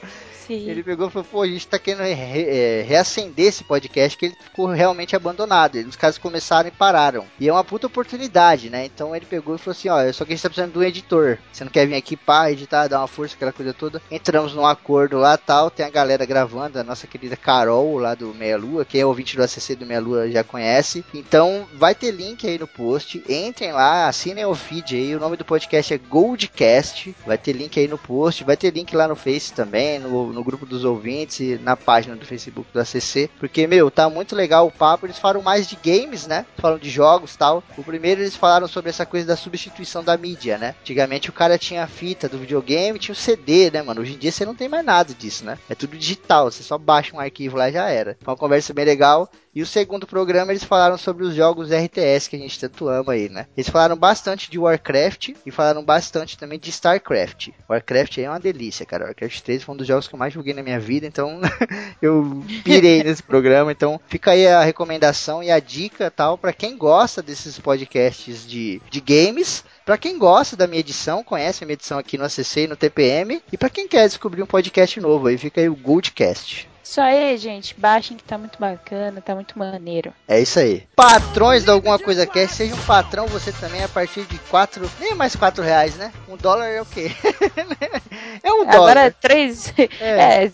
Sim. 0.59 0.69
ele 0.69 0.83
pegou 0.83 1.07
e 1.07 1.11
falou: 1.11 1.27
pô, 1.29 1.41
a 1.41 1.47
gente 1.47 1.67
tá 1.67 1.77
querendo 1.79 2.03
re- 2.03 2.47
é, 2.49 2.81
reacender 2.87 3.47
esse 3.47 3.63
podcast 3.63 4.17
que 4.17 4.25
ele 4.27 4.35
ficou 4.41 4.67
realmente 4.67 5.15
abandonado. 5.15 5.75
Ele- 5.77 5.89
Os 5.89 5.95
caras 5.95 6.17
começaram 6.17 6.67
e 6.67 6.71
pararam. 6.71 7.25
E 7.39 7.47
é 7.47 7.51
uma 7.53 7.63
puta 7.63 7.87
oportunidade, 7.87 8.69
né? 8.69 8.85
Então 8.85 9.15
ele 9.15 9.25
pegou 9.25 9.55
e 9.55 9.57
falou 9.57 9.71
assim: 9.71 9.89
ó, 9.89 10.11
só 10.13 10.25
que 10.25 10.33
a 10.33 10.35
gente 10.35 10.43
tá 10.43 10.49
precisando 10.49 10.73
de 10.73 10.79
um 10.79 10.83
editor. 10.83 11.37
Você 11.51 11.63
não 11.63 11.71
quer 11.71 11.85
vir 11.87 11.95
aqui 11.95 12.15
pá, 12.15 12.51
editar, 12.51 12.87
dar 12.87 12.99
uma 12.99 13.07
força, 13.07 13.35
aquela 13.35 13.51
coisa 13.53 13.73
toda. 13.73 14.01
Entramos 14.11 14.53
num 14.53 14.65
acordo 14.65 15.17
lá 15.17 15.37
tal. 15.37 15.69
Tem 15.69 15.85
a 15.85 15.89
galera 15.89 16.25
gravando, 16.25 16.79
a 16.79 16.83
nossa 16.83 17.07
querida 17.07 17.35
Carol 17.35 17.97
lá 17.97 18.15
do 18.15 18.33
Meia 18.33 18.57
Lua. 18.57 18.85
Quem 18.85 19.01
é 19.01 19.05
ouvinte 19.05 19.35
do 19.35 19.43
ACC 19.43 19.75
do 19.75 19.85
Meia 19.85 19.99
Lua 20.01 20.29
já 20.29 20.43
conhece. 20.43 21.03
Então 21.13 21.67
vai 21.75 21.95
ter 21.95 22.11
link 22.11 22.47
aí 22.47 22.57
no 22.57 22.67
post. 22.67 23.23
Entrem 23.29 23.71
lá, 23.71 24.07
assinem 24.07 24.45
o 24.45 24.55
feed 24.55 24.95
aí. 24.95 25.15
O 25.15 25.19
nome 25.19 25.37
do 25.37 25.45
podcast 25.45 25.93
é 25.93 25.97
Goldcast. 25.97 27.15
Vai 27.25 27.37
ter 27.37 27.53
link 27.53 27.79
aí 27.79 27.87
no 27.87 27.97
post. 27.97 28.43
Vai 28.43 28.57
ter 28.57 28.73
link 28.73 28.95
lá 28.95 29.07
no 29.07 29.15
Face 29.15 29.53
também, 29.53 29.99
no, 29.99 30.33
no 30.33 30.40
grupo 30.43 30.65
dos 30.65 30.83
ouvintes 30.83 31.39
e 31.39 31.59
na 31.61 31.75
página 31.75 32.15
do 32.15 32.25
Facebook 32.25 32.67
do 32.73 32.79
ACC. 32.79 33.29
Porque, 33.39 33.67
meu, 33.67 33.89
tá 33.91 34.09
muito 34.09 34.35
legal 34.35 34.67
o 34.67 34.71
papo. 34.71 35.05
Eles 35.05 35.19
falam 35.19 35.41
mais 35.41 35.67
de 35.67 35.75
games, 35.75 36.27
né? 36.27 36.45
Falam 36.57 36.77
de 36.77 36.89
jogos 36.89 37.35
tal. 37.35 37.63
O 37.77 37.83
primeiro 37.83 38.21
eles 38.21 38.35
falaram 38.35 38.67
sobre 38.67 38.89
essa 38.89 39.05
coisa 39.05 39.27
da 39.27 39.35
substituição 39.35 40.03
da 40.03 40.17
mídia, 40.17 40.57
né? 40.57 40.75
Antigamente 40.81 41.29
o 41.29 41.33
cara 41.33 41.57
tinha 41.57 41.83
a 41.83 41.87
fita 41.87 42.27
do 42.29 42.37
videogame, 42.37 42.99
tinha 42.99 43.13
o 43.13 43.15
CD, 43.15 43.71
né, 43.71 43.81
mano? 43.81 44.01
Hoje 44.01 44.13
em 44.13 44.17
dia 44.17 44.31
você 44.31 44.45
não 44.45 44.55
tem 44.55 44.67
mais 44.67 44.85
nada 44.85 45.13
disso, 45.13 45.45
né? 45.45 45.57
É 45.69 45.75
tudo 45.75 45.97
digital. 45.97 46.51
Você 46.51 46.63
só 46.63 46.77
baixa 46.77 47.15
um 47.15 47.19
arquivo 47.19 47.57
lá 47.57 47.69
e 47.69 47.73
já 47.73 47.89
era. 47.89 48.17
Foi 48.21 48.31
uma 48.31 48.37
conversa 48.37 48.73
bem 48.73 48.85
legal. 48.85 49.29
E 49.53 49.61
o 49.61 49.65
segundo 49.65 50.07
programa 50.07 50.51
eles 50.53 50.63
falaram 50.63 50.97
sobre 50.97 51.25
os 51.25 51.35
jogos 51.35 51.71
RTS 51.71 52.29
que 52.29 52.37
a 52.37 52.39
gente 52.39 52.57
tanto 52.57 52.87
ama 52.87 53.11
aí, 53.13 53.27
né? 53.27 53.47
Eles 53.55 53.69
falaram 53.69 53.97
bastante 53.97 54.49
de 54.49 54.57
Warcraft 54.57 55.31
e 55.45 55.51
falaram 55.51 55.83
bastante 55.83 56.37
também 56.37 56.57
de 56.57 56.69
Starcraft. 56.69 57.49
Warcraft 57.69 58.17
é 58.19 58.29
uma 58.29 58.39
delícia, 58.39 58.85
cara. 58.85 59.05
Warcraft 59.05 59.41
3 59.41 59.63
foi 59.63 59.75
um 59.75 59.77
dos 59.77 59.87
jogos 59.87 60.07
que 60.07 60.15
eu 60.15 60.19
mais 60.19 60.33
joguei 60.33 60.53
na 60.53 60.63
minha 60.63 60.79
vida, 60.79 61.05
então 61.05 61.41
eu 62.01 62.41
pirei 62.63 63.03
nesse 63.03 63.21
programa. 63.21 63.73
Então 63.73 63.99
fica 64.07 64.31
aí 64.31 64.47
a 64.47 64.63
recomendação 64.63 65.43
e 65.43 65.51
a 65.51 65.59
dica 65.59 66.09
tal 66.09 66.37
para 66.37 66.53
quem 66.53 66.77
gosta 66.77 67.21
desses 67.21 67.59
podcasts 67.59 68.47
de, 68.47 68.81
de 68.89 69.01
games. 69.01 69.65
Pra 69.85 69.97
quem 69.97 70.17
gosta 70.17 70.55
da 70.55 70.67
minha 70.67 70.79
edição, 70.79 71.25
conhece 71.25 71.63
a 71.63 71.67
minha 71.67 71.73
edição 71.73 71.99
aqui 71.99 72.17
no 72.17 72.23
ACC 72.23 72.61
e 72.61 72.67
no 72.67 72.77
TPM. 72.77 73.41
E 73.51 73.57
pra 73.57 73.69
quem 73.69 73.85
quer 73.85 74.07
descobrir 74.07 74.41
um 74.41 74.47
podcast 74.47 74.97
novo, 75.01 75.27
aí 75.27 75.37
fica 75.37 75.59
aí 75.59 75.67
o 75.67 75.75
Goldcast. 75.75 76.70
Isso 76.83 76.99
aí, 76.99 77.37
gente. 77.37 77.75
Baixem 77.77 78.17
que 78.17 78.23
tá 78.23 78.37
muito 78.37 78.59
bacana, 78.59 79.21
tá 79.21 79.35
muito 79.35 79.57
maneiro. 79.57 80.13
É 80.27 80.39
isso 80.39 80.59
aí. 80.59 80.83
Patrões 80.95 81.63
de 81.63 81.69
alguma 81.71 81.97
coisa 81.99 82.25
quer, 82.25 82.47
seja 82.49 82.73
um 82.73 82.81
patrão 82.83 83.27
você 83.27 83.51
também 83.51 83.83
a 83.83 83.87
partir 83.87 84.23
de 84.25 84.37
4, 84.37 84.89
nem 84.99 85.15
mais 85.15 85.35
4 85.35 85.63
reais, 85.63 85.95
né? 85.95 86.11
Um 86.27 86.35
dólar 86.35 86.67
é 86.67 86.81
o 86.81 86.85
quê? 86.85 87.11
é 88.43 88.51
um 88.51 88.61
Agora 88.63 88.71
dólar. 88.77 88.97
é 88.97 89.09
três. 89.11 89.73
É. 90.01 90.45
É. 90.45 90.51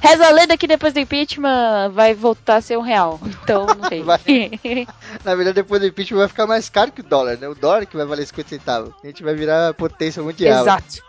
reza 0.00 0.26
a 0.26 0.30
lenda 0.30 0.56
que 0.56 0.66
depois 0.66 0.92
do 0.92 1.00
impeachment 1.00 1.90
vai 1.92 2.14
voltar 2.14 2.56
a 2.56 2.60
ser 2.60 2.76
um 2.76 2.82
real. 2.82 3.20
Então, 3.24 3.66
não 3.66 3.86
sei. 3.88 4.02
Vai. 4.02 4.20
Na 5.24 5.34
verdade, 5.34 5.54
depois 5.56 5.80
do 5.80 5.86
impeachment 5.86 6.18
vai 6.18 6.28
ficar 6.28 6.46
mais 6.46 6.68
caro 6.68 6.90
que 6.92 7.00
o 7.00 7.04
dólar, 7.04 7.36
né? 7.38 7.48
O 7.48 7.54
dólar 7.54 7.86
que 7.86 7.96
vai 7.96 8.06
valer 8.06 8.26
50 8.26 8.48
centavos. 8.48 8.94
A 9.02 9.06
gente 9.06 9.22
vai 9.22 9.34
virar 9.34 9.74
potência 9.74 10.22
mundial. 10.22 10.62
Exato. 10.62 11.02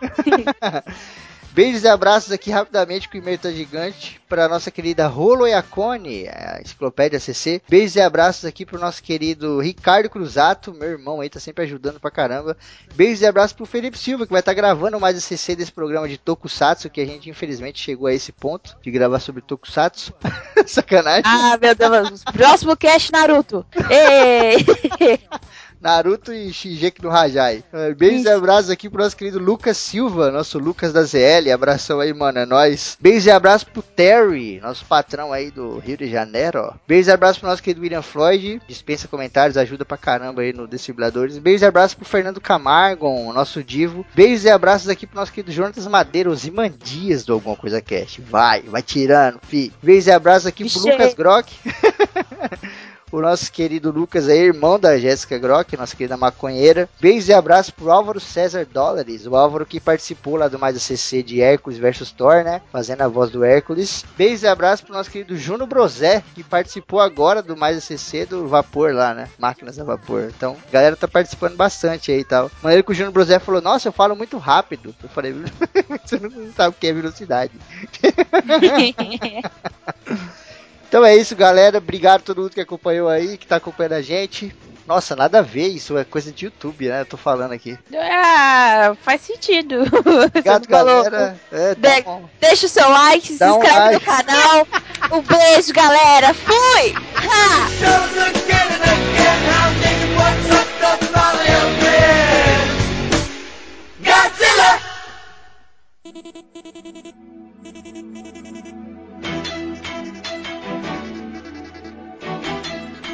Beijos 1.52 1.82
e 1.82 1.88
abraços 1.88 2.32
aqui 2.32 2.50
rapidamente, 2.50 3.08
que 3.08 3.18
o 3.18 3.20
e-mail 3.20 3.38
tá 3.38 3.50
gigante. 3.50 4.18
Para 4.26 4.48
nossa 4.48 4.70
querida 4.70 5.06
Rolo 5.06 5.46
Iacone, 5.46 6.26
a 6.26 6.60
enciclopédia 6.62 7.20
CC. 7.20 7.60
Beijos 7.68 7.96
e 7.96 8.00
abraços 8.00 8.46
aqui 8.46 8.64
pro 8.64 8.80
nosso 8.80 9.02
querido 9.02 9.60
Ricardo 9.60 10.08
Cruzato, 10.08 10.72
meu 10.72 10.88
irmão 10.88 11.20
aí, 11.20 11.28
tá 11.28 11.38
sempre 11.38 11.64
ajudando 11.64 12.00
pra 12.00 12.10
caramba. 12.10 12.56
Beijos 12.94 13.20
e 13.20 13.26
abraços 13.26 13.52
pro 13.52 13.66
Felipe 13.66 13.98
Silva, 13.98 14.24
que 14.24 14.32
vai 14.32 14.40
estar 14.40 14.54
gravando 14.54 14.98
mais 14.98 15.14
a 15.14 15.20
CC 15.20 15.54
desse 15.54 15.70
programa 15.70 16.08
de 16.08 16.16
Tokusatsu, 16.16 16.88
que 16.88 17.02
a 17.02 17.06
gente 17.06 17.28
infelizmente 17.28 17.78
chegou 17.78 18.06
a 18.06 18.14
esse 18.14 18.32
ponto 18.32 18.74
de 18.82 18.90
gravar 18.90 19.20
sobre 19.20 19.42
Tokusatsu. 19.42 20.14
Sacanagem. 20.66 21.24
Ah, 21.26 21.58
meu 21.60 21.74
Deus. 21.74 22.24
Próximo 22.24 22.74
cast 22.76 23.12
Naruto. 23.12 23.66
Ei! 23.90 24.64
Naruto 25.82 26.32
e 26.32 26.52
Shingeki 26.52 27.02
no 27.02 27.10
Hajai. 27.10 27.64
É, 27.72 27.92
Beijos 27.92 28.24
e 28.24 28.28
abraços 28.28 28.70
aqui 28.70 28.88
pro 28.88 29.02
nosso 29.02 29.16
querido 29.16 29.40
Lucas 29.40 29.76
Silva, 29.76 30.30
nosso 30.30 30.56
Lucas 30.58 30.92
da 30.92 31.02
ZL. 31.02 31.50
Abração 31.52 31.98
aí, 31.98 32.14
mano, 32.14 32.38
é 32.38 32.46
nóis. 32.46 32.96
Beijos 33.00 33.26
e 33.26 33.30
abraços 33.32 33.64
pro 33.64 33.82
Terry, 33.82 34.60
nosso 34.60 34.84
patrão 34.84 35.32
aí 35.32 35.50
do 35.50 35.78
Rio 35.78 35.96
de 35.96 36.08
Janeiro. 36.08 36.72
Beijos 36.86 37.08
e 37.08 37.10
abraços 37.10 37.38
pro 37.38 37.48
nosso 37.48 37.62
querido 37.62 37.82
William 37.82 38.00
Floyd. 38.00 38.62
Dispensa 38.68 39.08
comentários, 39.08 39.56
ajuda 39.56 39.84
pra 39.84 39.96
caramba 39.96 40.42
aí 40.42 40.52
no 40.52 40.68
Desfibriladores. 40.68 41.36
Beijos 41.38 41.62
e 41.62 41.66
abraços 41.66 41.94
pro 41.94 42.04
Fernando 42.04 42.40
Camargo, 42.40 43.32
nosso 43.32 43.64
divo. 43.64 44.06
Beijos 44.14 44.44
e 44.44 44.50
abraços 44.50 44.88
aqui 44.88 45.04
pro 45.04 45.16
nosso 45.16 45.32
querido 45.32 45.50
Jonatas 45.50 45.86
Madeira, 45.88 46.30
os 46.30 46.46
Imandias 46.46 47.24
do 47.24 47.32
Alguma 47.32 47.56
Coisa 47.56 47.80
Cast. 47.80 48.20
Vai, 48.20 48.62
vai 48.62 48.82
tirando, 48.82 49.40
fi. 49.42 49.72
Beijos 49.82 50.06
e 50.06 50.12
abraços 50.12 50.46
aqui 50.46 50.64
pro. 50.70 50.92
Lucas 50.92 51.14
Grock. 51.14 51.52
o 53.12 53.20
nosso 53.20 53.52
querido 53.52 53.90
Lucas 53.90 54.26
aí, 54.26 54.38
irmão 54.38 54.78
da 54.78 54.98
Jéssica 54.98 55.38
Grock, 55.38 55.76
nossa 55.76 55.94
querida 55.94 56.16
maconheira. 56.16 56.88
Beijos 56.98 57.28
e 57.28 57.34
abraços 57.34 57.70
pro 57.70 57.90
Álvaro 57.90 58.18
César 58.18 58.64
Dólares, 58.64 59.26
o 59.26 59.36
Álvaro 59.36 59.66
que 59.66 59.78
participou 59.78 60.36
lá 60.36 60.48
do 60.48 60.58
Mais 60.58 60.76
ACC 60.76 61.22
de 61.22 61.42
Hércules 61.42 61.78
vs 61.78 62.10
Thor, 62.10 62.42
né? 62.42 62.62
Fazendo 62.72 63.02
a 63.02 63.08
voz 63.08 63.30
do 63.30 63.44
Hércules. 63.44 64.04
Beijos 64.16 64.42
e 64.42 64.46
abraços 64.46 64.84
pro 64.84 64.94
nosso 64.94 65.10
querido 65.10 65.36
Juno 65.36 65.66
Brosé, 65.66 66.24
que 66.34 66.42
participou 66.42 67.00
agora 67.00 67.42
do 67.42 67.56
Mais 67.56 67.76
ACC 67.76 68.26
do 68.26 68.48
Vapor 68.48 68.94
lá, 68.94 69.12
né? 69.12 69.28
Máquinas 69.38 69.78
a 69.78 69.84
Vapor. 69.84 70.30
Então, 70.34 70.56
a 70.66 70.72
galera 70.72 70.96
tá 70.96 71.06
participando 71.06 71.54
bastante 71.54 72.10
aí 72.10 72.20
e 72.20 72.24
tal. 72.24 72.50
Maneiro 72.62 72.82
que 72.82 72.92
o 72.92 72.94
Juno 72.94 73.12
Brosé 73.12 73.38
falou, 73.38 73.60
nossa, 73.60 73.88
eu 73.88 73.92
falo 73.92 74.16
muito 74.16 74.38
rápido. 74.38 74.94
Eu 75.02 75.08
falei, 75.10 75.32
você 76.02 76.18
não 76.18 76.30
sabe 76.56 76.70
o 76.70 76.80
que 76.80 76.86
é 76.86 76.92
velocidade. 76.94 77.52
Então 80.92 81.06
é 81.06 81.16
isso, 81.16 81.34
galera. 81.34 81.78
Obrigado 81.78 82.20
a 82.20 82.22
todo 82.22 82.42
mundo 82.42 82.50
que 82.52 82.60
acompanhou 82.60 83.08
aí, 83.08 83.38
que 83.38 83.46
tá 83.46 83.56
acompanhando 83.56 83.94
a 83.94 84.02
gente. 84.02 84.54
Nossa, 84.86 85.16
nada 85.16 85.38
a 85.38 85.42
ver, 85.42 85.68
isso 85.68 85.96
é 85.96 86.04
coisa 86.04 86.30
de 86.30 86.44
YouTube, 86.44 86.86
né? 86.86 87.00
Eu 87.00 87.06
tô 87.06 87.16
falando 87.16 87.52
aqui. 87.52 87.78
ah, 87.98 88.94
faz 89.02 89.22
sentido. 89.22 89.84
Obrigado, 90.26 90.68
galera. 90.68 91.34
É, 91.50 91.74
dá 91.76 92.00
De- 92.00 92.06
um- 92.10 92.28
Deixa 92.38 92.66
o 92.66 92.68
seu 92.68 92.90
like, 92.90 93.26
se 93.26 93.38
Dá 93.38 93.54
um 93.54 93.62
inscreve 93.62 93.78
like. 93.78 93.94
no 93.94 94.00
canal. 94.04 94.66
Um 95.12 95.22
beijo, 95.22 95.72
galera. 95.72 96.34
Fui! 96.34 96.94
Ha! 97.16 98.72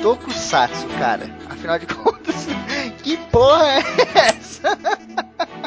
Tokusatsu, 0.03 0.87
cara. 0.99 1.29
Afinal 1.49 1.79
de 1.79 1.87
contas, 1.87 2.47
que 3.03 3.17
porra 3.31 3.67
é 3.75 4.29
essa? 4.29 4.79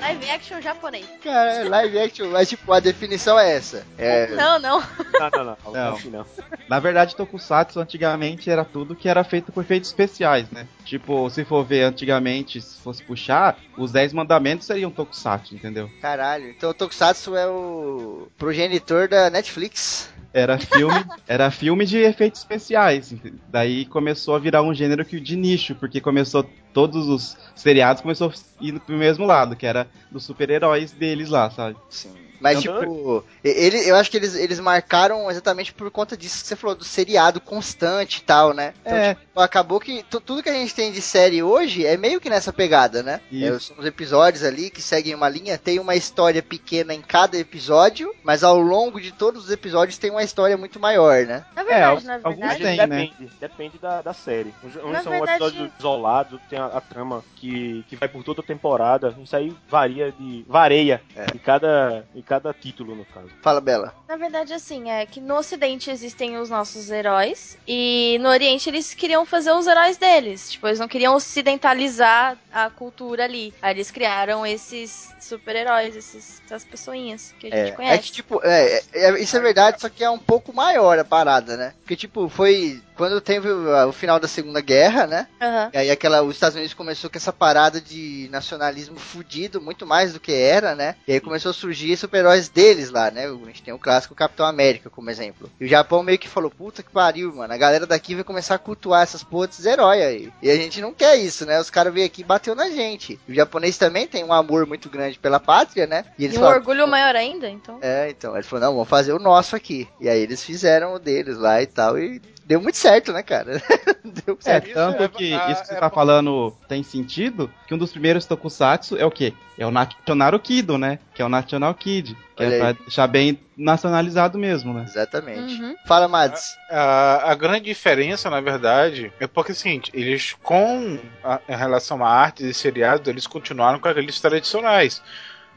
Live 0.01 0.29
action 0.29 0.61
japonês. 0.61 1.05
Cara, 1.23 1.51
é 1.53 1.63
live 1.63 1.99
action, 1.99 2.29
mas 2.29 2.49
tipo, 2.49 2.71
a 2.73 2.79
definição 2.79 3.37
é 3.37 3.55
essa. 3.55 3.85
É, 3.97 4.27
Não, 4.35 4.57
não. 4.59 4.79
Não, 4.79 5.29
não, 5.29 5.57
não. 5.73 5.99
Não. 6.11 6.25
Na 6.67 6.79
verdade, 6.79 7.15
Tokusatsu 7.15 7.79
antigamente 7.79 8.49
era 8.49 8.65
tudo 8.65 8.95
que 8.95 9.07
era 9.07 9.23
feito 9.23 9.51
por 9.51 9.63
efeitos 9.63 9.89
especiais, 9.89 10.49
né? 10.49 10.65
Tipo, 10.85 11.29
se 11.29 11.43
for 11.45 11.63
ver 11.63 11.83
antigamente, 11.83 12.61
se 12.61 12.79
fosse 12.81 13.03
puxar, 13.03 13.57
os 13.77 13.91
10 13.91 14.13
mandamentos 14.13 14.65
seriam 14.65 14.89
Tokusatsu, 14.91 15.53
entendeu? 15.55 15.89
caralho. 16.01 16.49
Então 16.49 16.69
o 16.69 16.73
Tokusatsu 16.73 17.35
é 17.35 17.47
o 17.47 18.27
progenitor 18.37 19.07
da 19.07 19.29
Netflix. 19.29 20.09
Era 20.33 20.57
filme, 20.57 21.05
era 21.27 21.51
filme 21.51 21.85
de 21.85 21.97
efeitos 21.97 22.41
especiais. 22.41 23.13
Daí 23.49 23.85
começou 23.85 24.35
a 24.35 24.39
virar 24.39 24.61
um 24.61 24.73
gênero 24.73 25.03
que 25.03 25.19
de 25.19 25.35
nicho, 25.35 25.75
porque 25.75 25.99
começou 25.99 26.47
todos 26.73 27.07
os 27.07 27.37
seriados 27.55 28.01
começou 28.01 28.31
indo 28.59 28.79
pro 28.79 28.95
mesmo 28.95 29.25
lado, 29.25 29.55
que 29.55 29.65
era 29.65 29.87
dos 30.09 30.23
super-heróis 30.23 30.91
deles 30.91 31.29
lá, 31.29 31.49
sabe? 31.49 31.75
Sim. 31.89 32.20
Mas, 32.41 32.61
tipo, 32.61 33.23
ele, 33.43 33.77
eu 33.89 33.95
acho 33.95 34.09
que 34.09 34.17
eles, 34.17 34.35
eles 34.35 34.59
marcaram 34.59 35.29
exatamente 35.29 35.73
por 35.73 35.89
conta 35.91 36.17
disso 36.17 36.41
que 36.41 36.47
você 36.47 36.55
falou, 36.55 36.75
do 36.75 36.83
seriado 36.83 37.39
constante 37.39 38.17
e 38.17 38.21
tal, 38.23 38.53
né? 38.53 38.73
Então, 38.81 38.97
É. 38.97 39.13
tipo, 39.15 39.39
acabou 39.39 39.79
que 39.79 40.03
tu- 40.09 40.19
tudo 40.19 40.41
que 40.43 40.49
a 40.49 40.53
gente 40.53 40.73
tem 40.73 40.91
de 40.91 41.01
série 41.01 41.43
hoje 41.43 41.85
é 41.85 41.95
meio 41.97 42.19
que 42.19 42.29
nessa 42.29 42.51
pegada, 42.51 43.03
né? 43.03 43.21
É, 43.31 43.57
são 43.59 43.77
os 43.77 43.85
episódios 43.85 44.43
ali 44.43 44.69
que 44.69 44.81
seguem 44.81 45.13
uma 45.15 45.29
linha, 45.29 45.57
tem 45.57 45.79
uma 45.79 45.95
história 45.95 46.41
pequena 46.41 46.93
em 46.93 47.01
cada 47.01 47.37
episódio, 47.37 48.13
mas 48.23 48.43
ao 48.43 48.59
longo 48.59 48.99
de 48.99 49.11
todos 49.11 49.45
os 49.45 49.51
episódios 49.51 49.97
tem 49.97 50.09
uma 50.11 50.23
história 50.23 50.57
muito 50.57 50.79
maior, 50.79 51.25
né? 51.25 51.45
Na 51.55 51.63
verdade, 51.63 52.03
É, 52.03 52.07
na 52.07 52.13
alguns 52.23 52.39
verdade. 52.39 52.63
tem, 52.63 52.77
né? 52.77 52.87
depende, 52.87 53.31
depende 53.39 53.77
da, 53.77 54.01
da 54.01 54.13
série. 54.13 54.53
Uns, 54.63 54.73
são 54.73 55.11
verdade- 55.11 55.31
episódios 55.33 55.69
isolados, 55.77 56.39
tem 56.49 56.57
a, 56.59 56.65
a 56.65 56.81
trama 56.81 57.23
que, 57.35 57.85
que 57.87 57.95
vai 57.95 58.07
por 58.09 58.23
toda 58.23 58.41
a 58.41 58.43
temporada. 58.43 59.15
Isso 59.23 59.35
aí 59.35 59.55
varia 59.69 60.11
de. 60.11 60.43
vareia 60.47 61.01
É. 61.15 61.25
em, 61.35 61.37
cada, 61.37 62.05
em 62.15 62.21
cada 62.31 62.53
título, 62.53 62.95
no 62.95 63.03
caso. 63.03 63.27
Fala, 63.41 63.59
Bela. 63.59 63.93
Na 64.07 64.15
verdade, 64.15 64.53
assim, 64.53 64.89
é 64.89 65.05
que 65.05 65.19
no 65.19 65.35
Ocidente 65.35 65.91
existem 65.91 66.37
os 66.37 66.49
nossos 66.49 66.89
heróis 66.89 67.57
e 67.67 68.17
no 68.21 68.29
Oriente 68.29 68.69
eles 68.69 68.93
queriam 68.93 69.25
fazer 69.25 69.51
os 69.51 69.67
heróis 69.67 69.97
deles. 69.97 70.49
Tipo, 70.51 70.67
eles 70.67 70.79
não 70.79 70.87
queriam 70.87 71.13
ocidentalizar 71.13 72.37
a 72.53 72.69
cultura 72.69 73.25
ali. 73.25 73.53
Aí 73.61 73.73
eles 73.73 73.91
criaram 73.91 74.45
esses 74.45 75.13
super-heróis, 75.19 75.93
esses- 75.95 76.41
essas 76.45 76.63
pessoinhas 76.63 77.33
que 77.37 77.47
a 77.47 77.49
gente 77.49 77.71
É, 77.71 77.75
conhece. 77.75 77.95
é 77.95 77.97
que, 77.97 78.11
tipo, 78.11 78.41
é, 78.43 78.77
é- 78.77 78.83
é- 78.93 79.19
isso 79.21 79.35
é 79.35 79.39
verdade, 79.39 79.81
só 79.81 79.89
que 79.89 80.03
é 80.03 80.09
um 80.09 80.17
pouco 80.19 80.53
maior 80.53 80.97
a 80.99 81.05
parada, 81.05 81.55
né? 81.57 81.73
Porque, 81.81 81.95
tipo, 81.95 82.27
foi 82.29 82.81
quando 82.95 83.19
teve 83.19 83.49
o, 83.49 83.91
final 83.91 84.19
da 84.19 84.27
Segunda 84.27 84.61
Guerra, 84.61 85.07
né? 85.07 85.27
Aham. 85.41 85.69
E 85.73 85.77
aí 85.77 85.89
aquela, 85.91 86.21
os 86.21 86.35
Estados 86.35 86.55
Unidos 86.55 86.73
começou 86.73 87.09
com 87.09 87.17
essa 87.17 87.33
parada 87.33 87.79
de 87.81 88.27
nacionalismo 88.31 88.97
fudido, 88.97 89.59
muito 89.61 89.87
mais 89.87 90.13
do 90.13 90.19
que 90.19 90.31
era, 90.33 90.75
né? 90.75 90.95
E 91.07 91.13
aí 91.13 91.19
começou 91.19 91.49
a 91.49 91.53
surgir 91.53 91.95
super-heróis 92.21 92.49
deles 92.49 92.89
lá, 92.91 93.09
né? 93.11 93.25
A 93.25 93.45
gente 93.47 93.63
tem 93.63 93.73
o 93.73 93.79
clássico 93.79 94.13
Capitão 94.15 94.45
América 94.45 94.89
como 94.89 95.09
exemplo. 95.09 95.49
E 95.59 95.65
o 95.65 95.67
Japão 95.67 96.03
meio 96.03 96.19
que 96.19 96.27
falou, 96.27 96.49
puta 96.51 96.83
que 96.83 96.91
pariu, 96.91 97.33
mano. 97.33 97.53
A 97.53 97.57
galera 97.57 97.85
daqui 97.85 98.15
vai 98.15 98.23
começar 98.23 98.55
a 98.55 98.59
cultuar 98.59 99.03
essas 99.03 99.23
porra 99.23 99.47
desses 99.47 99.65
heróis 99.65 100.01
aí. 100.01 100.31
E 100.41 100.49
a 100.49 100.55
gente 100.55 100.81
não 100.81 100.93
quer 100.93 101.15
isso, 101.17 101.45
né? 101.45 101.59
Os 101.59 101.69
caras 101.69 101.93
veio 101.93 102.05
aqui 102.05 102.21
e 102.21 102.25
bateu 102.25 102.53
na 102.55 102.69
gente. 102.69 103.19
E 103.27 103.31
o 103.31 103.35
japonês 103.35 103.77
também 103.77 104.07
tem 104.07 104.23
um 104.23 104.33
amor 104.33 104.65
muito 104.65 104.89
grande 104.89 105.17
pela 105.17 105.39
pátria, 105.39 105.87
né? 105.87 106.05
E 106.17 106.23
eles 106.23 106.35
E 106.35 106.39
um 106.39 106.41
falaram, 106.41 106.59
orgulho 106.59 106.87
maior 106.87 107.15
ainda, 107.15 107.49
então. 107.49 107.79
é, 107.81 108.09
então, 108.09 108.35
ele 108.35 108.43
falou, 108.43 108.65
não, 108.65 108.73
vamos 108.73 108.89
fazer 108.89 109.13
o 109.13 109.19
nosso 109.19 109.55
aqui. 109.55 109.87
E 109.99 110.07
aí 110.07 110.19
eles 110.21 110.43
fizeram 110.43 110.93
o 110.93 110.99
deles 110.99 111.37
lá 111.37 111.61
e 111.61 111.65
tal, 111.65 111.97
e 111.97 112.21
deu 112.45 112.61
muito 112.61 112.77
certo, 112.77 113.11
né, 113.13 113.23
cara? 113.23 113.61
deu 114.25 114.37
É, 114.39 114.43
certo. 114.43 114.73
tanto 114.73 115.03
é- 115.03 115.07
que 115.07 115.33
ah, 115.33 115.51
isso 115.51 115.61
que 115.61 115.67
você 115.67 115.75
é 115.75 115.79
tá 115.79 115.89
falando 115.89 116.55
tem 116.67 116.83
sentido, 116.83 117.51
que 117.67 117.73
um 117.73 117.77
dos 117.77 117.91
primeiros 117.91 118.25
tokusatsu 118.25 118.97
é 118.97 119.05
o 119.05 119.11
quê? 119.11 119.33
É 119.57 119.65
o 119.65 119.71
National 119.71 120.39
Kido, 120.39 120.77
né? 120.77 120.97
Que 121.13 121.21
é 121.21 121.25
o 121.25 121.29
National 121.29 121.73
Kid. 121.75 122.15
Que 122.35 122.43
Olha 122.43 122.49
é 122.49 122.53
aí. 122.53 122.59
pra 122.59 122.71
deixar 122.83 123.05
bem 123.07 123.39
nacionalizado 123.55 124.39
mesmo, 124.39 124.73
né? 124.73 124.85
Exatamente. 124.87 125.61
Uhum. 125.61 125.75
Fala, 125.85 126.07
Mads. 126.07 126.57
A, 126.69 127.31
a 127.31 127.35
grande 127.35 127.65
diferença, 127.65 128.29
na 128.29 128.41
verdade, 128.41 129.13
é 129.19 129.27
porque 129.27 129.51
é 129.51 129.53
o 129.53 129.55
seguinte, 129.55 129.91
eles 129.93 130.35
com 130.41 130.97
a, 131.23 131.39
em 131.47 131.55
relação 131.55 132.03
a 132.03 132.09
artes 132.09 132.45
e 132.45 132.53
seriados, 132.53 133.07
eles 133.07 133.27
continuaram 133.27 133.77
com 133.79 133.87
aqueles 133.87 134.19
tradicionais. 134.19 135.01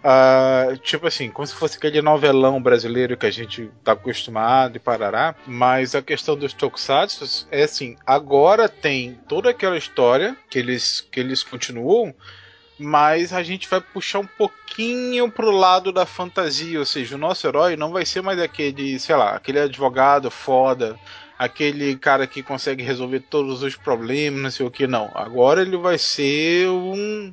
Ah, 0.07 0.77
tipo 0.83 1.07
assim, 1.07 1.31
como 1.31 1.47
se 1.47 1.55
fosse 1.55 1.79
aquele 1.79 2.03
novelão 2.03 2.61
brasileiro 2.61 3.17
que 3.17 3.25
a 3.25 3.31
gente 3.31 3.71
tá 3.83 3.93
acostumado 3.93 4.77
e 4.77 4.79
parará. 4.79 5.35
Mas 5.47 5.95
a 5.95 6.03
questão 6.03 6.37
dos 6.37 6.53
tokusatsu 6.53 7.49
é 7.51 7.63
assim, 7.63 7.97
agora 8.07 8.69
tem 8.69 9.19
toda 9.27 9.49
aquela 9.49 9.79
história 9.79 10.37
que 10.51 10.59
eles, 10.59 11.01
que 11.01 11.19
eles 11.19 11.43
continuam, 11.43 12.15
mas 12.79 13.33
a 13.33 13.43
gente 13.43 13.67
vai 13.67 13.81
puxar 13.81 14.19
um 14.19 14.27
pouquinho 14.27 15.31
pro 15.31 15.51
lado 15.51 15.91
da 15.91 16.05
fantasia, 16.05 16.79
ou 16.79 16.85
seja, 16.85 17.15
o 17.15 17.19
nosso 17.19 17.47
herói 17.47 17.75
não 17.75 17.91
vai 17.91 18.05
ser 18.05 18.21
mais 18.21 18.39
aquele, 18.39 18.99
sei 19.01 19.17
lá, 19.17 19.35
aquele 19.35 19.61
advogado 19.61 20.31
foda, 20.31 21.01
aquele 21.39 21.97
cara 21.97 22.27
que 22.27 22.43
consegue 22.43 22.83
resolver 22.83 23.21
todos 23.21 23.63
os 23.63 23.75
problemas, 23.75 24.43
não 24.43 24.51
sei 24.51 24.67
o 24.67 24.71
que, 24.71 24.87
não. 24.87 25.11
Agora 25.15 25.63
ele 25.63 25.79
vai 25.79 25.97
ser 25.97 26.69
um 26.69 27.33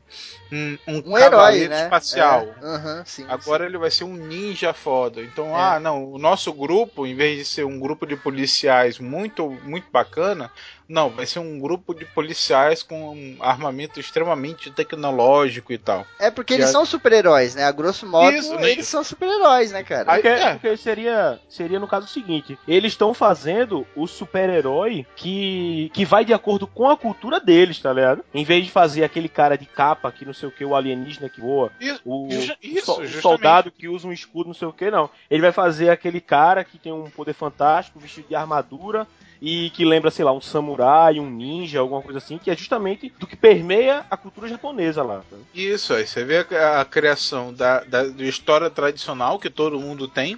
um, 0.52 0.78
um, 0.88 1.04
Um 1.06 1.18
herói, 1.18 1.30
cavaleiro 1.30 1.70
né? 1.70 1.84
espacial. 1.84 2.48
É, 2.62 2.66
aham, 2.66 3.04
sim, 3.06 3.26
Agora 3.30 3.66
ele 3.66 3.78
vai 3.78 3.90
ser 3.92 4.04
um 4.04 4.14
ninja 4.16 4.74
foda. 4.74 5.22
Então, 5.22 5.56
É. 5.58 5.62
ah, 5.62 5.80
não, 5.80 6.04
o 6.12 6.18
nosso 6.18 6.52
grupo, 6.54 7.06
em 7.08 7.16
vez 7.16 7.38
de 7.38 7.46
ser 7.46 7.66
um 7.66 7.80
grupo 7.80 8.06
de 8.06 8.16
policiais 8.16 9.00
muito, 9.00 9.50
muito 9.64 9.88
bacana, 9.92 10.52
não, 10.90 11.10
vai 11.10 11.26
ser 11.26 11.40
um 11.40 11.58
grupo 11.58 11.94
de 11.94 12.04
policiais 12.04 12.84
com 12.84 13.12
um 13.12 13.38
armamento 13.40 13.98
extremamente 14.00 14.70
tecnológico 14.72 15.72
e 15.72 15.78
tal. 15.78 16.06
É 16.20 16.30
porque 16.30 16.54
eles 16.54 16.66
Já- 16.66 16.72
são 16.74 16.86
super-heróis, 16.86 17.56
né? 17.56 17.64
A 17.64 17.72
grosso 17.72 18.06
modo, 18.06 18.36
Isso, 18.36 18.54
né? 18.56 18.72
eles 18.72 18.88
são 18.88 19.02
super-heróis, 19.04 19.72
né, 19.72 19.84
cara? 19.84 20.12
Aí- 20.12 20.22
Porque, 20.22 20.28
é. 20.28 20.54
porque 20.54 20.78
seria, 20.78 21.40
seria 21.48 21.80
no 21.80 21.88
caso 21.88 22.08
o 22.08 22.10
seguinte: 22.10 22.60
eles 22.68 22.92
estão 22.92 23.14
fazendo 23.14 23.88
o 23.96 24.06
super-herói 24.06 25.06
que, 25.16 25.90
que 25.94 26.04
vai 26.06 26.26
de 26.26 26.34
acordo 26.34 26.68
com 26.68 26.90
a 26.90 26.98
cultura 26.98 27.40
deles, 27.40 27.80
tá 27.80 27.94
ligado? 27.94 28.24
Em 28.34 28.44
vez 28.44 28.66
de 28.66 28.72
fazer 28.72 29.04
aquele 29.04 29.30
cara 29.30 29.58
de 29.58 29.66
capa 29.66 30.12
que 30.12 30.26
não 30.26 30.34
sei 30.42 30.50
o 30.50 30.52
que, 30.52 30.66
o 30.66 30.76
alienígena 30.76 31.30
que 31.30 31.40
voa, 31.40 31.72
Isso, 31.80 32.02
o, 32.06 32.28
isso, 32.62 32.86
so- 32.86 33.02
o 33.02 33.08
soldado 33.08 33.72
que 33.72 33.88
usa 33.88 34.08
um 34.08 34.12
escudo, 34.14 34.48
não 34.48 34.54
sei 34.54 34.68
o 34.68 34.74
que, 34.74 34.92
não. 34.92 35.10
Ele 35.30 35.42
vai 35.42 35.52
fazer 35.52 35.90
aquele 35.90 36.20
cara 36.20 36.64
que 36.64 36.78
tem 36.78 36.92
um 36.92 37.10
poder 37.10 37.34
fantástico, 37.34 38.00
vestido 38.00 38.28
de 38.28 38.36
armadura 38.36 39.08
e 39.42 39.70
que 39.72 39.84
lembra, 39.84 40.12
sei 40.12 40.24
lá, 40.24 40.32
um 40.32 40.42
samurai, 40.42 41.20
um 41.20 41.30
ninja, 41.30 41.80
alguma 41.80 42.02
coisa 42.02 42.20
assim, 42.20 42.38
que 42.38 42.52
é 42.52 42.56
justamente 42.56 43.12
do 43.20 43.26
que 43.26 43.36
permeia 43.36 44.06
a 44.10 44.16
cultura 44.18 44.48
japonesa 44.48 45.02
lá. 45.02 45.24
tá? 45.30 45.38
Isso, 45.54 45.94
aí 45.94 46.06
você 46.06 46.24
vê 46.24 46.46
a, 46.56 46.82
a 46.82 46.86
criação 46.86 47.52
da, 47.54 47.80
da, 47.84 48.04
da 48.06 48.24
história 48.24 48.70
tradicional 48.70 49.40
que 49.40 49.50
todo 49.50 49.80
mundo 49.80 50.08
tem. 50.08 50.38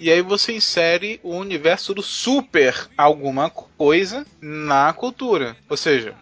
E 0.00 0.10
aí 0.12 0.22
você 0.22 0.54
insere 0.54 1.18
o 1.24 1.34
universo 1.34 1.92
do 1.92 2.02
super 2.02 2.88
alguma 2.96 3.50
coisa 3.50 4.24
na 4.40 4.92
cultura. 4.92 5.56
Ou 5.68 5.76
seja, 5.76 6.14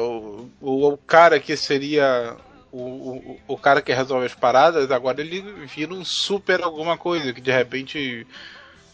o, 0.00 0.48
o, 0.60 0.88
o 0.92 0.96
cara 0.98 1.38
que 1.38 1.56
seria 1.56 2.36
o, 2.72 2.78
o, 2.78 3.40
o 3.48 3.58
cara 3.58 3.82
que 3.82 3.92
resolve 3.92 4.26
as 4.26 4.34
paradas, 4.34 4.90
agora 4.90 5.20
ele 5.20 5.40
vira 5.66 5.92
um 5.92 6.04
super 6.04 6.62
alguma 6.62 6.96
coisa, 6.96 7.32
que 7.32 7.40
de 7.40 7.50
repente 7.50 8.26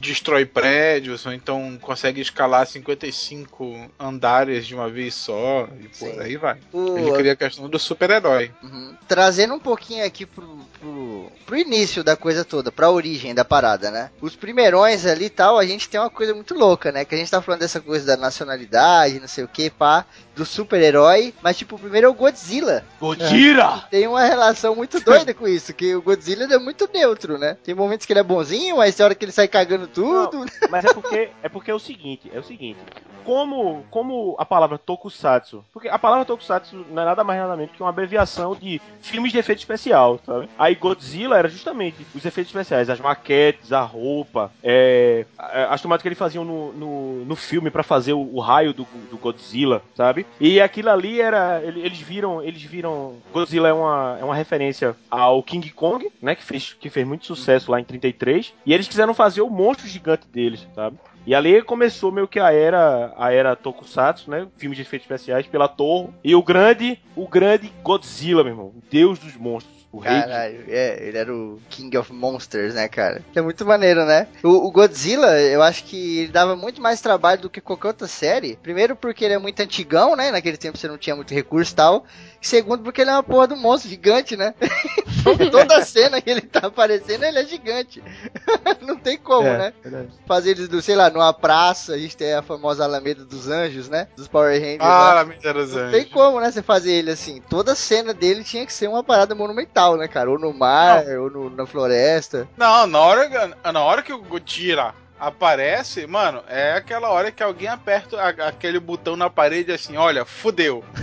destrói 0.01 0.45
prédios, 0.45 1.25
ou 1.27 1.33
então 1.33 1.79
consegue 1.81 2.21
escalar 2.21 2.67
55 2.67 3.91
andares 3.99 4.67
de 4.67 4.75
uma 4.75 4.89
vez 4.89 5.15
só, 5.15 5.69
e 5.81 5.89
por 5.89 6.09
Sim. 6.11 6.21
aí 6.21 6.37
vai. 6.37 6.57
O- 6.73 6.97
Ele 6.99 7.13
cria 7.13 7.33
a 7.33 7.37
questão 7.37 7.69
do 7.69 7.79
super-herói. 7.79 8.51
Uhum. 8.63 8.95
Trazendo 9.09 9.55
um 9.55 9.59
pouquinho 9.59 10.05
aqui 10.05 10.27
pro, 10.27 10.59
pro, 10.81 11.33
pro 11.47 11.57
início 11.57 12.03
da 12.03 12.17
coisa 12.17 12.45
toda, 12.45 12.73
pra 12.73 12.91
origem 12.91 13.35
da 13.35 13.45
parada, 13.45 13.91
né? 13.91 14.11
Os 14.21 14.35
primeirões 14.37 15.07
ali 15.07 15.27
e 15.27 15.31
tal, 15.31 15.59
a 15.59 15.65
gente 15.67 15.89
tem 15.89 15.99
uma 16.01 16.11
coisa 16.11 16.35
muito 16.35 16.55
louca, 16.55 16.91
né? 16.93 17.05
Que 17.05 17.15
a 17.15 17.19
gente 17.19 17.31
tá 17.31 17.41
falando 17.41 17.61
dessa 17.61 17.81
coisa 17.81 18.05
da 18.07 18.17
nacionalidade, 18.17 19.21
não 19.21 19.29
sei 19.29 19.45
o 19.45 19.49
que, 19.49 19.71
pá, 19.71 20.05
do 20.35 20.45
super-herói, 20.45 21.33
mas 21.43 21.57
tipo, 21.57 21.77
o 21.77 21.79
primeiro 21.79 22.07
é 22.07 22.11
o 22.11 22.15
Godzilla. 22.15 22.85
Godira! 23.01 23.85
Tem 23.91 24.07
uma 24.07 24.25
relação 24.25 24.75
muito 24.75 25.01
doida 25.01 25.33
com 25.33 25.47
isso, 25.49 25.73
que 25.73 25.95
o 25.95 26.03
Godzilla 26.03 26.45
é 26.53 26.59
muito 26.59 26.89
neutro, 26.93 27.39
né? 27.39 27.57
Tem 27.65 27.75
momentos 27.75 28.07
que 28.07 28.13
ele 28.13 28.21
é 28.21 28.25
bonzinho, 28.25 28.77
mas 28.77 28.95
tem 28.95 29.05
hora 29.05 29.15
que 29.15 29.25
ele 29.25 29.33
sai 29.33 29.49
cagando 29.49 29.86
tudo. 29.89 30.47
Mas 30.69 30.85
é 30.85 30.91
porque 30.91 31.31
é 31.43 31.49
porque 31.49 31.71
é 31.71 31.75
o 31.75 31.79
seguinte, 31.79 32.31
é 32.35 32.39
o 32.39 32.43
seguinte. 32.43 32.79
Como 33.25 33.85
como 33.91 34.37
a 34.39 34.45
palavra 34.45 34.79
tokusatsu, 34.79 35.65
porque 35.73 35.89
a 35.89 35.99
palavra 35.99 36.25
tokusatsu 36.25 36.85
não 36.91 37.03
é 37.03 37.05
nada 37.05 37.25
mais 37.25 37.41
nada 37.41 37.57
menos 37.57 37.73
que 37.75 37.83
uma 37.83 37.89
abreviação 37.89 38.55
de 38.55 38.81
filmes 39.01 39.33
de 39.33 39.39
efeito 39.39 39.59
especial, 39.59 40.21
sabe? 40.25 40.49
Aí 40.57 40.77
Godzilla 40.77 41.37
era 41.37 41.49
justamente 41.49 42.07
os 42.15 42.25
efeitos 42.25 42.51
especiais, 42.53 42.89
as 42.89 43.01
maquetes, 43.01 43.73
a 43.73 43.81
roupa, 43.81 44.53
é, 44.63 45.27
as 45.71 45.81
tomadas 45.83 46.03
que 46.03 46.09
eles 46.09 46.19
faziam 46.19 46.45
no, 46.45 46.73
no, 46.73 47.25
no 47.25 47.35
filme 47.37 47.69
pra 47.69 47.83
fazer 47.83 48.13
o, 48.13 48.21
o 48.35 48.39
raio 48.39 48.73
do, 48.73 48.85
do 49.11 49.17
Godzilla, 49.19 49.83
sabe? 49.97 50.25
E 50.41 50.61
aquilo 50.61 50.91
ali 50.91 51.21
era 51.21 51.61
ele- 51.65 51.81
eles 51.81 51.99
viram, 52.01 52.41
eles 52.43 52.63
viram 52.63 53.15
Godzilla 53.33 53.69
é 53.69 53.73
uma, 53.73 54.19
é 54.21 54.25
uma 54.25 54.37
referência 54.37 54.95
ao 55.11 55.43
King 55.43 55.69
Kong, 55.71 56.09
né, 56.23 56.37
que 56.37 56.45
fez 56.45 56.75
que 56.75 56.89
fez 56.89 57.05
muito 57.07 57.27
sucesso 57.27 57.73
lá 57.73 57.81
em 57.81 57.85
33, 57.85 58.53
e 58.65 58.73
eles 58.73 58.87
quiseram 58.87 59.15
fazer 59.15 59.41
o 59.43 59.51
monstro 59.51 59.76
gigante 59.85 60.27
deles, 60.29 60.67
sabe? 60.75 60.99
E 61.27 61.35
ali 61.35 61.61
começou 61.61 62.13
meio 62.13 62.29
que 62.29 62.39
a 62.39 62.53
era, 62.53 63.13
a 63.17 63.33
era 63.33 63.57
Tokusatsu, 63.57 64.31
né? 64.31 64.47
Filmes 64.57 64.77
de 64.77 64.83
efeitos 64.83 65.05
especiais 65.07 65.47
pela 65.47 65.67
Torre. 65.67 66.11
E 66.23 66.35
o 66.37 66.43
grande, 66.43 67.01
o 67.17 67.27
grande 67.27 67.73
Godzilla, 67.83 68.45
meu 68.45 68.53
irmão. 68.53 68.75
Deus 68.89 69.19
dos 69.19 69.35
monstros. 69.37 69.77
O 69.97 69.99
rei 69.99 70.13
Caralho, 70.13 70.65
é, 70.69 71.09
ele 71.09 71.17
era 71.17 71.35
o 71.35 71.59
King 71.71 71.97
of 71.97 72.13
Monsters, 72.13 72.75
né, 72.75 72.87
cara? 72.87 73.23
É 73.35 73.41
muito 73.41 73.65
maneiro, 73.65 74.05
né? 74.05 74.29
O, 74.43 74.67
o 74.67 74.71
Godzilla, 74.71 75.41
eu 75.41 75.63
acho 75.63 75.85
que 75.85 76.19
ele 76.19 76.33
dava 76.33 76.55
muito 76.55 76.83
mais 76.83 77.01
trabalho 77.01 77.41
do 77.41 77.49
que 77.49 77.63
qualquer 77.63 77.89
outra 77.89 78.07
série. 78.07 78.59
Primeiro 78.63 78.95
porque 78.95 79.25
ele 79.25 79.33
é 79.35 79.39
muito 79.39 79.59
antigão, 79.61 80.15
né? 80.15 80.31
Naquele 80.31 80.59
tempo 80.59 80.77
você 80.77 80.87
não 80.87 80.99
tinha 80.99 81.17
muito 81.17 81.33
recurso 81.33 81.73
e 81.73 81.77
tal. 81.77 82.05
Segundo 82.43 82.83
porque 82.83 83.01
ele 83.01 83.11
é 83.11 83.15
uma 83.15 83.23
porra 83.23 83.47
do 83.47 83.57
monstro 83.57 83.89
gigante, 83.89 84.37
né? 84.37 84.55
Então, 85.35 85.51
Toda 85.67 85.83
cena 85.85 86.21
que 86.21 86.31
ele 86.31 86.41
tá 86.43 86.67
aparecendo, 86.69 87.25
ele 87.25 87.39
é 87.39 87.45
gigante. 87.45 88.03
não 88.83 88.97
tem 88.97 89.17
como, 89.19 89.47
É, 89.49 89.59
né? 89.59 89.73
verdade. 89.83 90.09
Fazer 90.27 90.51
eles, 90.51 90.69
do, 90.69 90.81
sei 90.83 90.95
lá, 90.95 91.11
numa 91.11 91.33
praça, 91.33 91.95
a 91.95 91.99
gente 91.99 92.17
tem 92.17 92.35
a 92.35 92.43
famosa 92.43 92.85
Alameda 92.85 93.25
dos 93.25 93.49
Anjos, 93.49 93.89
né? 93.89 94.09
Dos 94.17 94.29
Power 94.29 94.59
Rangers. 94.61 94.79
Ah, 94.83 95.15
Lamenta 95.15 95.53
dos 95.55 95.73
Não 95.73 95.91
tem 95.91 96.01
Anjos. 96.01 96.13
como, 96.13 96.41
né? 96.41 96.51
Você 96.51 96.63
fazer 96.63 96.93
ele 96.93 97.11
assim. 97.11 97.43
Toda 97.49 97.75
cena 97.75 98.13
dele 98.15 98.45
tinha 98.45 98.65
que 98.67 98.73
ser 98.73 98.89
uma 98.89 99.03
parada 99.03 99.35
monumental, 99.35 99.97
né, 99.97 100.07
cara? 100.09 100.31
Ou 100.31 100.39
no 100.39 100.53
mar, 100.53 101.05
ou 101.19 101.31
no- 101.31 101.51
na 101.51 101.67
floresta. 101.67 102.49
Não, 102.57 102.87
na 102.87 102.99
hora, 103.01 103.57
na 103.73 103.83
hora 103.83 104.03
que 104.03 104.13
o 104.13 104.23
Gojira 104.23 104.95
aparece, 105.19 106.07
mano, 106.07 106.43
é 106.49 106.73
aquela 106.73 107.11
hora 107.11 107.33
que 107.33 107.43
alguém 107.43 107.69
aperta 107.69 108.21
a- 108.21 108.49
aquele 108.49 108.79
botão 108.79 109.17
na 109.17 109.31
parede 109.31 109.73
assim, 109.73 109.97
olha, 109.97 110.25
fudeu. 110.25 110.85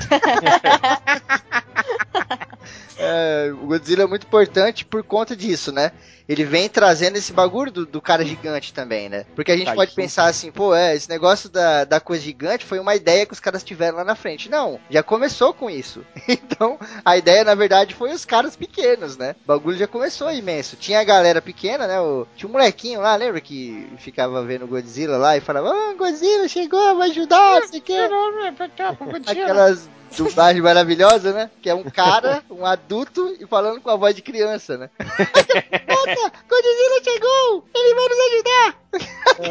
É, 2.98 3.52
o 3.52 3.66
Godzilla 3.68 4.04
é 4.04 4.08
muito 4.08 4.26
importante 4.26 4.86
por 4.86 5.04
conta 5.04 5.36
disso, 5.36 5.72
né? 5.72 5.92
Ele 6.28 6.44
vem 6.44 6.70
trazendo 6.70 7.18
esse 7.18 7.34
bagulho 7.34 7.72
do, 7.72 7.86
do 7.86 8.02
cara 8.02 8.24
gigante 8.24 8.74
também, 8.74 9.10
né? 9.10 9.26
Porque 9.36 9.52
a 9.52 9.58
gente 9.58 9.66
Tá, 9.68 9.76
pode 9.76 9.92
pensar 9.94 10.26
assim, 10.26 10.52
pô, 10.52 10.74
é, 10.74 10.96
esse 10.96 11.10
negócio 11.10 11.50
da, 11.50 11.84
da 11.84 12.00
coisa 12.00 12.24
gigante 12.24 12.66
foi 12.66 12.80
uma 12.80 12.96
ideia 12.96 13.26
que 13.26 13.34
os 13.34 13.40
caras 13.40 13.64
tiveram 13.64 13.98
lá 13.98 14.04
na 14.04 14.16
frente. 14.16 14.50
Não, 14.50 14.80
já 14.90 15.04
começou 15.04 15.54
com 15.54 15.70
isso. 15.70 16.06
Então, 16.28 16.78
a 17.04 17.18
ideia, 17.18 17.44
na 17.44 17.56
verdade, 17.56 17.94
foi 17.96 18.12
os 18.14 18.24
caras 18.26 18.56
pequenos, 18.56 19.18
né? 19.18 19.36
O 19.44 19.48
bagulho 19.48 19.78
já 19.78 19.88
começou 19.88 20.32
imenso. 20.32 20.76
Tinha 20.76 21.00
a 21.00 21.04
galera 21.04 21.42
pequena, 21.42 21.88
né? 21.88 22.00
O- 22.00 22.26
tinha 22.36 22.48
um 22.48 22.52
molequinho 22.54 23.02
lá, 23.02 23.16
lembra? 23.16 23.42
Que 23.42 23.88
ficava 23.98 24.44
vendo 24.44 24.66
o 24.66 24.68
Godzilla 24.68 25.18
lá 25.18 25.36
e 25.36 25.42
falava, 25.42 25.70
ah, 25.70 25.94
Godzilla 25.98 26.48
chegou, 26.48 26.96
vai 26.98 27.10
ajudar, 27.10 27.60
não 27.62 27.68
sei 27.68 27.80
o 27.80 27.84
quê. 27.84 27.94
Aquelas 29.44 29.90
dublagens 30.16 30.64
maravilhosas, 30.64 31.34
né? 31.34 31.50
Que 31.62 31.70
é 31.70 31.76
um 31.76 31.84
cara, 31.84 32.44
um 32.50 32.66
adulto, 32.66 33.36
e 33.40 33.46
falando 33.46 33.82
com 33.82 33.90
a 33.90 33.96
voz 33.96 34.16
de 34.16 34.22
criança, 34.22 34.78
né? 34.78 34.90
Volta, 35.00 36.32
Godzilla 36.50 37.04
chegou! 37.04 37.66
Ele 37.76 37.96
vai 37.96 38.08
nos 38.10 38.20
ajudar! 38.20 38.84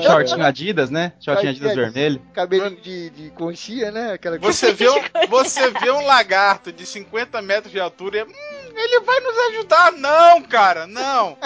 Shortinho 0.02 0.44
Adidas, 0.44 0.90
né? 0.90 1.12
Shortinho 1.20 1.50
Adidas 1.50 1.72
Adidas. 1.72 1.92
vermelho. 1.92 2.22
Cabelinho 2.32 2.80
de, 2.80 3.10
de 3.10 3.30
conchinha, 3.30 3.90
né? 3.90 4.12
Aquela 4.12 4.38
Você 4.38 4.72
vê, 4.72 4.88
um, 4.88 5.00
você 5.28 5.70
vê 5.70 5.90
um 5.90 6.04
lagarto 6.04 6.72
de 6.72 6.86
50 6.86 7.42
metros 7.42 7.72
de 7.72 7.80
altura 7.80 8.18
e 8.18 8.22
hum, 8.22 8.61
ele 8.74 9.00
vai 9.00 9.20
nos 9.20 9.38
ajudar. 9.50 9.92
Não, 9.92 10.42
cara, 10.42 10.86
não. 10.86 11.36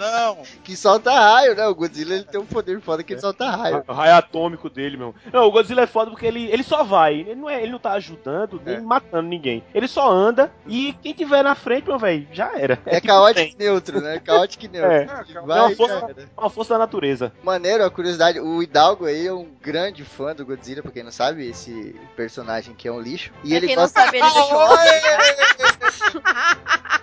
Não. 0.00 0.38
que 0.64 0.76
solta 0.76 1.10
raio, 1.12 1.54
né? 1.54 1.66
O 1.66 1.74
Godzilla 1.74 2.14
ele 2.14 2.24
tem 2.24 2.40
um 2.40 2.46
poder 2.46 2.80
foda 2.80 3.02
que 3.02 3.12
ele 3.12 3.20
solta 3.20 3.48
raio. 3.50 3.84
O 3.86 3.92
raio 3.92 4.14
atômico 4.14 4.68
dele, 4.70 4.96
meu. 4.96 5.14
Não, 5.32 5.44
o 5.46 5.50
Godzilla 5.50 5.82
é 5.82 5.86
foda 5.86 6.10
porque 6.10 6.26
ele, 6.26 6.50
ele 6.50 6.62
só 6.62 6.82
vai. 6.82 7.14
Ele 7.20 7.34
não, 7.34 7.48
é, 7.50 7.62
ele 7.62 7.72
não 7.72 7.78
tá 7.78 7.92
ajudando 7.92 8.60
nem 8.64 8.76
É. 8.76 8.80
matando 8.80 9.28
ninguém. 9.28 9.62
Ele 9.74 9.88
só 9.88 10.10
anda 10.10 10.50
e 10.66 10.94
quem 11.02 11.12
tiver 11.12 11.42
na 11.42 11.54
frente, 11.54 11.86
meu 11.88 11.98
velho, 11.98 12.26
já 12.32 12.52
era. 12.58 12.78
É 12.86 12.96
tipo 13.00 13.08
caótico 13.08 13.54
e 13.54 13.62
neutro, 13.62 14.00
né? 14.00 14.20
Caótico 14.24 14.64
e 14.64 14.68
neutro. 14.68 14.90
É. 14.92 15.04
É 15.34 15.40
vai, 15.40 15.60
uma 15.60 15.70
força, 15.76 16.16
uma 16.36 16.50
força 16.50 16.74
da 16.74 16.78
natureza. 16.78 17.32
Maneiro, 17.42 17.84
a 17.84 17.90
curiosidade, 17.90 18.40
o 18.40 18.62
Hidalgo 18.62 19.06
aí 19.06 19.26
é 19.26 19.32
um 19.32 19.48
grande 19.60 20.04
fã 20.04 20.34
do 20.34 20.44
Godzilla, 20.44 20.82
pra 20.82 20.90
quem 20.92 21.02
não 21.02 21.10
sabe, 21.12 21.48
esse 21.48 21.94
personagem 22.16 22.74
que 22.74 22.88
é 22.88 22.92
um 22.92 23.00
lixo. 23.00 23.32
E 23.42 23.48
Pra 23.48 23.56
ele 23.56 23.66
quem 23.68 23.76
não 23.76 23.82
gosta 23.84 24.00
sabe, 24.00 24.18
ele 24.18 24.26
deixou 24.32 25.73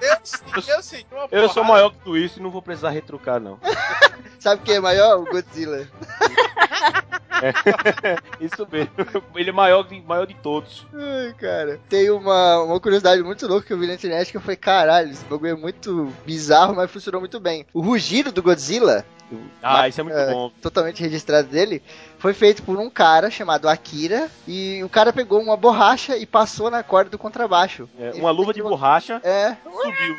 Eu, 0.01 0.17
eu 0.75 0.81
sei 0.81 1.05
uma 1.11 1.27
Eu 1.31 1.49
sou 1.49 1.63
maior 1.63 1.91
que 1.91 1.99
tu 1.99 2.17
isso 2.17 2.39
e 2.39 2.41
não 2.41 2.49
vou 2.49 2.61
precisar 2.61 2.89
retrucar, 2.89 3.39
não. 3.39 3.59
Sabe 4.39 4.61
quem 4.63 4.75
é 4.75 4.79
maior? 4.79 5.19
O 5.19 5.25
Godzilla. 5.25 5.87
Isso 8.39 8.67
mesmo. 8.71 8.91
Ele 9.35 9.49
é 9.49 9.53
maior, 9.53 9.83
de- 9.83 10.01
maior 10.01 10.25
de 10.27 10.33
todos. 10.35 10.85
Ai, 10.93 11.33
cara. 11.39 11.79
Tem 11.89 12.09
uma, 12.11 12.61
uma 12.63 12.79
curiosidade 12.79 13.21
muito 13.23 13.47
louca 13.47 13.65
que 13.67 13.73
eu 13.73 13.79
vi 13.79 13.87
na 13.87 13.93
internet 13.95 14.29
que 14.31 14.37
eu 14.37 14.41
falei, 14.41 14.55
caralho, 14.57 15.09
esse 15.11 15.25
bagulho 15.25 15.51
é 15.51 15.55
muito 15.55 16.11
bizarro, 16.25 16.75
mas 16.75 16.89
funcionou 16.91 17.19
muito 17.21 17.39
bem. 17.39 17.65
O 17.73 17.81
rugido 17.81 18.31
do 18.31 18.43
Godzilla, 18.43 19.05
Ah, 19.61 19.87
isso 19.87 20.01
é 20.01 20.03
muito 20.03 20.17
É. 20.17 20.31
bom. 20.31 20.51
totalmente 20.61 21.01
registrado 21.01 21.47
dele, 21.47 21.81
foi 22.21 22.33
feito 22.33 22.61
por 22.61 22.77
um 22.77 22.89
cara 22.89 23.31
chamado 23.31 23.67
Akira, 23.67 24.29
e 24.47 24.81
o 24.83 24.89
cara 24.89 25.11
pegou 25.11 25.41
uma 25.41 25.57
borracha 25.57 26.15
e 26.17 26.25
passou 26.25 26.69
na 26.69 26.83
corda 26.83 27.09
do 27.09 27.17
contrabaixo. 27.17 27.89
É, 27.99 28.11
uma 28.13 28.29
luva 28.31 28.53
de 28.53 28.61
borracha 28.61 29.19
É, 29.23 29.55
subiu. 29.63 30.15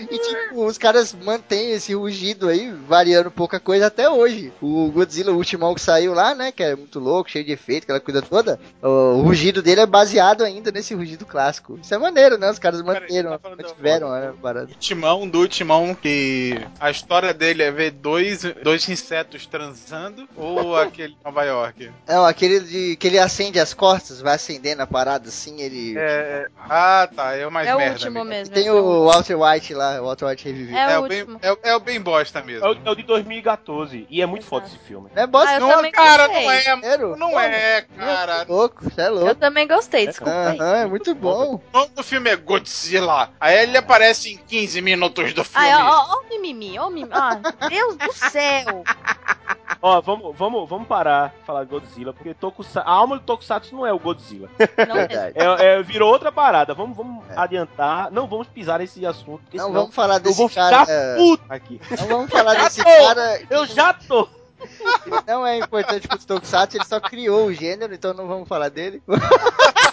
e 0.10 0.18
tipo, 0.18 0.64
os 0.64 0.78
caras 0.78 1.12
mantêm 1.14 1.72
esse 1.72 1.94
rugido 1.94 2.48
aí, 2.48 2.72
variando 2.72 3.30
pouca 3.30 3.60
coisa 3.60 3.86
até 3.86 4.08
hoje. 4.08 4.52
O 4.62 4.90
Godzilla, 4.90 5.32
o 5.32 5.36
ultimão 5.36 5.74
que 5.74 5.80
saiu 5.80 6.14
lá, 6.14 6.34
né, 6.34 6.50
que 6.50 6.62
é 6.62 6.74
muito 6.74 6.98
louco, 6.98 7.30
cheio 7.30 7.44
de 7.44 7.52
efeito, 7.52 7.84
aquela 7.84 8.00
coisa 8.00 8.22
toda, 8.22 8.58
o 8.82 9.20
rugido 9.20 9.60
dele 9.62 9.82
é 9.82 9.86
baseado 9.86 10.42
ainda 10.42 10.72
nesse 10.72 10.94
rugido 10.94 11.26
clássico. 11.26 11.78
Isso 11.82 11.94
é 11.94 11.98
maneiro, 11.98 12.38
né, 12.38 12.50
os 12.50 12.58
caras 12.58 12.80
Cara, 12.80 13.00
manteram, 13.00 13.30
tá 13.32 13.38
falando 13.38 13.58
da- 13.58 13.68
mantiveram 13.68 14.10
né, 14.10 14.28
a 14.28 14.32
parada. 14.32 14.70
Timão 14.78 15.28
do 15.28 15.46
Timão 15.46 15.94
que 15.94 16.58
a 16.80 16.90
história 16.90 17.34
dele 17.34 17.62
é 17.62 17.70
ver 17.70 17.90
dois, 17.90 18.42
dois 18.62 18.88
insetos 18.88 19.46
transando 19.46 20.26
ou 20.36 20.76
aquele 20.76 21.14
Nova 21.26 21.42
York? 21.44 21.90
Não, 22.06 22.24
aquele 22.24 22.60
de 22.60 22.96
que 22.96 23.08
ele 23.08 23.18
acende 23.18 23.58
as 23.58 23.74
costas, 23.74 24.20
vai 24.20 24.36
acendendo 24.36 24.80
a 24.82 24.86
parada 24.86 25.28
assim, 25.28 25.60
ele... 25.60 25.94
É, 25.98 26.46
ah, 26.56 27.08
tá, 27.14 27.34
é 27.34 27.44
o 27.44 27.50
mais 27.50 27.66
É 27.66 27.74
o 27.74 27.78
merda. 27.78 27.94
último 27.94 28.12
mesmo. 28.24 28.30
mesmo. 28.30 28.54
Tem 28.54 28.66
é 28.68 28.72
o 28.72 29.06
Walter 29.06 29.34
White 29.34 29.74
lá, 29.74 30.00
o 30.00 30.04
Walter 30.04 30.24
White 30.26 30.44
revivido. 30.44 30.76
É, 30.78 30.92
É, 30.92 30.98
o 30.98 31.04
o 31.04 31.08
bem, 31.08 31.20
último. 31.22 31.38
é, 31.42 31.52
o- 31.52 31.58
é 31.64 31.76
o 31.76 31.80
bem 31.80 32.00
bosta 32.00 32.40
mesmo. 32.42 32.64
É 32.64 32.70
o, 32.70 32.78
é 32.84 32.90
o 32.90 32.94
de 32.94 33.02
2014. 33.02 34.06
E 34.08 34.22
é 34.22 34.26
muito 34.26 34.46
foda 34.46 34.66
esse 34.66 34.78
filme. 34.78 35.10
Não 35.14 35.22
é 35.22 35.26
bosta, 35.26 35.50
Ah, 35.50 35.54
eu 35.54 35.60
não. 35.82 35.90
cara, 35.90 36.26
gostei. 36.28 36.44
não 36.44 36.50
é, 36.52 36.60
Sério? 36.80 37.16
não 37.16 37.40
é, 37.40 37.82
cara. 37.98 38.46
Louco, 38.48 38.84
você 38.84 39.00
é 39.00 39.08
Eu 39.08 39.14
louco. 39.14 39.34
também 39.34 39.66
gostei, 39.66 40.06
desculpa 40.06 40.32
aí. 40.50 40.58
Aham, 40.60 40.76
é 40.76 40.86
muito 40.86 41.12
bom. 41.12 41.54
O 41.56 41.62
nome 41.76 41.90
do 41.90 42.04
filme 42.04 42.30
é 42.30 42.36
Godzilla. 42.36 43.30
Aí 43.40 43.62
ele 43.64 43.76
aparece 43.76 44.32
em 44.32 44.36
15 44.36 44.80
minutos 44.80 45.32
do 45.32 45.42
filme. 45.42 45.66
Ai, 45.66 45.74
ó, 45.74 45.88
ó, 45.88 46.06
ó 46.14 46.20
o 46.24 46.28
mimimi, 46.28 46.78
ó 46.78 46.86
o 46.86 46.90
mimimi. 46.90 47.12
Ó, 47.12 47.68
Deus 47.68 47.96
do 47.96 48.12
céu. 48.12 48.84
Ó, 49.80 50.00
vamos, 50.00 50.36
vamos, 50.36 50.68
vamos 50.68 50.88
parar 50.88 51.34
de 51.38 51.44
falar 51.46 51.64
de 51.64 51.70
Godzilla, 51.70 52.12
porque 52.12 52.34
Tokusa- 52.34 52.80
a 52.80 52.90
alma 52.90 53.16
do 53.18 53.22
Tokusatsu 53.24 53.74
não 53.74 53.86
é 53.86 53.92
o 53.92 53.98
Godzilla. 53.98 54.48
Não 54.58 54.94
mesmo. 54.94 55.08
Verdade. 55.08 55.32
É, 55.36 55.64
é, 55.78 55.82
virou 55.82 56.10
outra 56.12 56.32
parada. 56.32 56.74
Vamos, 56.74 56.96
vamos 56.96 57.24
adiantar. 57.36 58.10
Não 58.10 58.26
vamos 58.26 58.46
pisar 58.48 58.78
nesse 58.78 59.04
assunto, 59.06 59.42
porque 59.42 59.56
Não 59.58 59.66
senão 59.66 59.80
vamos 59.82 59.94
falar 59.94 60.16
eu 60.16 60.20
desse 60.20 60.38
vou 60.38 60.48
cara. 60.50 60.80
ficar 60.80 60.92
é, 60.92 61.16
puto 61.16 61.44
aqui. 61.48 61.80
Não 62.00 62.06
vamos 62.08 62.30
falar 62.30 62.54
desse 62.54 62.82
cara. 62.82 63.42
Eu 63.50 63.66
já 63.66 63.92
tô. 63.92 64.28
Não 65.26 65.46
é 65.46 65.58
importante 65.58 66.08
pro 66.08 66.18
Tokusatsu, 66.18 66.78
ele 66.78 66.84
só 66.86 66.98
criou 66.98 67.46
o 67.46 67.52
gênero, 67.52 67.94
então 67.94 68.14
não 68.14 68.26
vamos 68.26 68.48
falar 68.48 68.70
dele. 68.70 69.02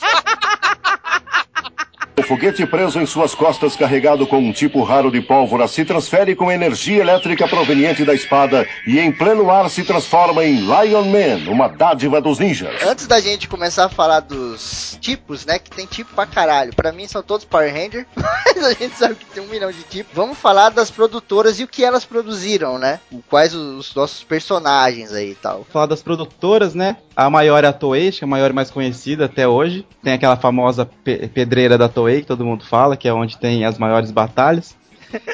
O 2.23 2.25
foguete 2.25 2.65
preso 2.65 2.99
em 3.01 3.05
suas 3.05 3.35
costas, 3.35 3.75
carregado 3.75 4.25
com 4.25 4.37
um 4.39 4.53
tipo 4.53 4.81
raro 4.81 5.11
de 5.11 5.19
pólvora, 5.21 5.67
se 5.67 5.83
transfere 5.83 6.33
com 6.35 6.49
energia 6.51 7.01
elétrica 7.01 7.47
proveniente 7.47 8.05
da 8.05 8.13
espada 8.13 8.65
e 8.87 8.97
em 8.97 9.11
pleno 9.11 9.49
ar 9.51 9.69
se 9.69 9.83
transforma 9.83 10.43
em 10.45 10.55
Lion 10.61 11.03
Man, 11.05 11.51
uma 11.51 11.67
dádiva 11.67 12.21
dos 12.21 12.39
ninjas. 12.39 12.81
Antes 12.81 13.07
da 13.07 13.19
gente 13.19 13.47
começar 13.47 13.85
a 13.85 13.89
falar 13.89 14.21
dos 14.21 14.97
tipos, 15.01 15.45
né? 15.45 15.59
Que 15.59 15.69
tem 15.69 15.85
tipo 15.85 16.13
pra 16.15 16.25
caralho. 16.25 16.73
Pra 16.73 16.91
mim 16.93 17.07
são 17.07 17.21
todos 17.21 17.45
Power 17.45 17.71
Ranger, 17.73 18.05
mas 18.15 18.63
a 18.63 18.73
gente 18.73 18.95
sabe 18.95 19.15
que 19.15 19.25
tem 19.25 19.43
um 19.43 19.47
milhão 19.47 19.71
de 19.71 19.83
tipos. 19.83 20.13
Vamos 20.15 20.37
falar 20.37 20.69
das 20.69 20.89
produtoras 20.89 21.59
e 21.59 21.63
o 21.63 21.67
que 21.67 21.83
elas 21.83 22.05
produziram, 22.05 22.79
né? 22.79 22.99
Quais 23.29 23.53
os 23.53 23.93
nossos 23.93 24.23
personagens 24.23 25.11
aí 25.11 25.31
e 25.31 25.35
tal. 25.35 25.65
falar 25.71 25.87
das 25.87 26.01
produtoras, 26.01 26.73
né? 26.73 26.95
A 27.15 27.29
maior 27.29 27.63
é 27.63 27.67
a 27.67 27.73
Toei, 27.73 28.07
acho 28.07 28.19
que 28.19 28.23
é 28.23 28.27
a 28.27 28.29
maior 28.29 28.49
e 28.49 28.53
mais 28.53 28.71
conhecida 28.71 29.25
até 29.25 29.47
hoje. 29.47 29.85
Tem 30.01 30.13
aquela 30.13 30.35
famosa 30.37 30.85
pe- 31.03 31.27
pedreira 31.27 31.77
da 31.77 31.87
Toei, 31.89 32.12
que 32.21 32.27
todo 32.27 32.45
mundo 32.45 32.63
fala, 32.65 32.97
que 32.97 33.07
é 33.07 33.13
onde 33.13 33.37
tem 33.37 33.65
as 33.65 33.77
maiores 33.77 34.11
batalhas. 34.11 34.75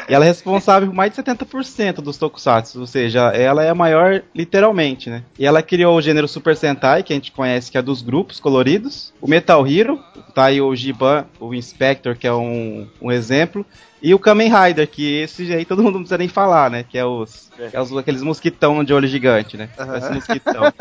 E 0.10 0.14
ela 0.14 0.26
é 0.26 0.28
responsável 0.28 0.90
por 0.90 0.96
mais 0.96 1.14
de 1.14 1.22
70% 1.24 2.02
dos 2.02 2.18
tokusatsu, 2.18 2.82
ou 2.82 2.88
seja, 2.88 3.30
ela 3.30 3.64
é 3.64 3.70
a 3.70 3.76
maior 3.76 4.22
literalmente, 4.36 5.10
né? 5.10 5.24
E 5.38 5.46
ela 5.46 5.64
criou 5.64 5.96
o 5.98 6.02
gênero 6.02 6.28
Super 6.28 6.56
Sentai, 6.58 7.02
que 7.02 7.14
a 7.14 7.16
gente 7.16 7.32
conhece 7.32 7.72
que 7.72 7.78
é 7.78 7.82
dos 7.82 8.02
grupos 8.02 8.42
coloridos, 8.42 9.14
o 9.22 9.30
Metal 9.30 9.66
Hero, 9.66 9.98
tá 10.36 10.46
aí 10.46 10.60
o 10.60 10.76
Giban, 10.76 11.26
o 11.40 11.54
Inspector, 11.54 12.18
que 12.18 12.28
é 12.28 12.34
um, 12.34 12.88
um 13.02 13.10
exemplo, 13.10 13.66
e 14.02 14.14
o 14.14 14.20
Kamen 14.20 14.52
Rider, 14.54 14.88
que 14.88 15.22
esse 15.22 15.54
aí 15.54 15.64
todo 15.64 15.82
mundo 15.82 15.94
não 15.94 16.02
precisa 16.02 16.18
nem 16.18 16.28
falar, 16.28 16.70
né? 16.70 16.84
Que 16.84 16.98
é 16.98 17.06
os, 17.06 17.50
É. 17.58 17.70
que 17.70 17.78
é 17.78 17.82
os 17.82 17.96
aqueles 17.96 18.22
mosquitão 18.22 18.84
de 18.84 18.94
olho 18.94 19.08
gigante, 19.08 19.56
né? 19.56 19.70
Parece 19.78 20.12
mosquitão. 20.12 20.64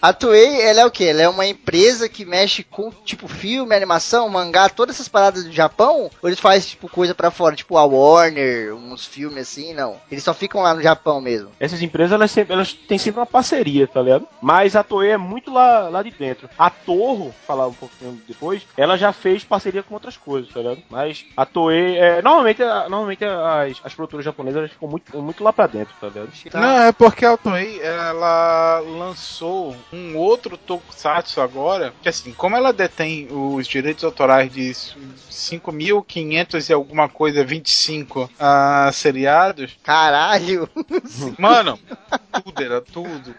A 0.00 0.12
Toei, 0.12 0.62
ela 0.62 0.80
é 0.80 0.86
o 0.86 0.90
quê? 0.90 1.04
Ela 1.04 1.22
é 1.22 1.28
uma 1.28 1.46
empresa 1.46 2.08
que 2.08 2.24
mexe 2.24 2.62
com, 2.62 2.90
tipo, 3.04 3.26
filme, 3.26 3.74
animação, 3.74 4.28
mangá, 4.28 4.68
todas 4.68 4.96
essas 4.96 5.08
paradas 5.08 5.44
do 5.44 5.52
Japão? 5.52 6.10
Ou 6.22 6.28
eles 6.28 6.40
fazem, 6.40 6.70
tipo, 6.70 6.88
coisa 6.88 7.14
pra 7.14 7.30
fora? 7.30 7.56
Tipo, 7.56 7.76
a 7.76 7.84
Warner, 7.84 8.74
uns 8.74 9.06
filmes 9.06 9.48
assim? 9.48 9.74
Não. 9.74 9.96
Eles 10.10 10.24
só 10.24 10.32
ficam 10.32 10.62
lá 10.62 10.74
no 10.74 10.82
Japão 10.82 11.20
mesmo. 11.20 11.50
Essas 11.58 11.82
empresas, 11.82 12.12
elas, 12.12 12.30
sempre, 12.30 12.52
elas 12.52 12.72
têm 12.72 12.98
sempre 12.98 13.20
uma 13.20 13.26
parceria, 13.26 13.86
tá 13.86 14.00
ligado? 14.00 14.26
Mas 14.40 14.76
a 14.76 14.82
Toei 14.82 15.10
é 15.10 15.16
muito 15.16 15.52
lá, 15.52 15.88
lá 15.88 16.02
de 16.02 16.10
dentro. 16.10 16.48
A 16.58 16.70
Torro, 16.70 17.34
falar 17.46 17.66
um 17.66 17.74
pouquinho 17.74 18.20
depois, 18.26 18.62
ela 18.76 18.96
já 18.96 19.12
fez 19.12 19.44
parceria 19.44 19.82
com 19.82 19.94
outras 19.94 20.16
coisas, 20.16 20.52
tá 20.52 20.60
ligado? 20.60 20.82
Mas 20.88 21.24
a 21.36 21.44
Toei, 21.44 21.98
é, 21.98 22.22
normalmente, 22.22 22.62
normalmente 22.62 23.24
as, 23.24 23.80
as 23.84 23.94
produtoras 23.94 24.24
japonesas 24.24 24.58
elas 24.58 24.70
ficam 24.70 24.88
muito, 24.88 25.20
muito 25.20 25.42
lá 25.42 25.52
pra 25.52 25.66
dentro, 25.66 25.94
tá 26.00 26.08
ligado? 26.08 26.30
Não, 26.54 26.82
é 26.82 26.92
porque 26.92 27.24
a 27.24 27.36
Toei, 27.36 27.80
ela 27.80 28.80
lançou 28.80 29.76
um 29.92 30.16
outro 30.16 30.56
Tokusatsu 30.56 31.40
agora, 31.40 31.94
que 32.02 32.08
assim, 32.08 32.32
como 32.32 32.56
ela 32.56 32.72
detém 32.72 33.28
os 33.30 33.66
direitos 33.66 34.04
autorais 34.04 34.52
de 34.52 34.70
5.500 34.70 36.68
e 36.68 36.72
alguma 36.72 37.08
coisa, 37.08 37.44
25 37.44 38.30
ah, 38.38 38.90
seriados, 38.92 39.76
Caralho! 39.82 40.68
mano, 41.38 41.78
tudo 42.44 42.62
era 42.62 42.80
tudo 42.80 43.34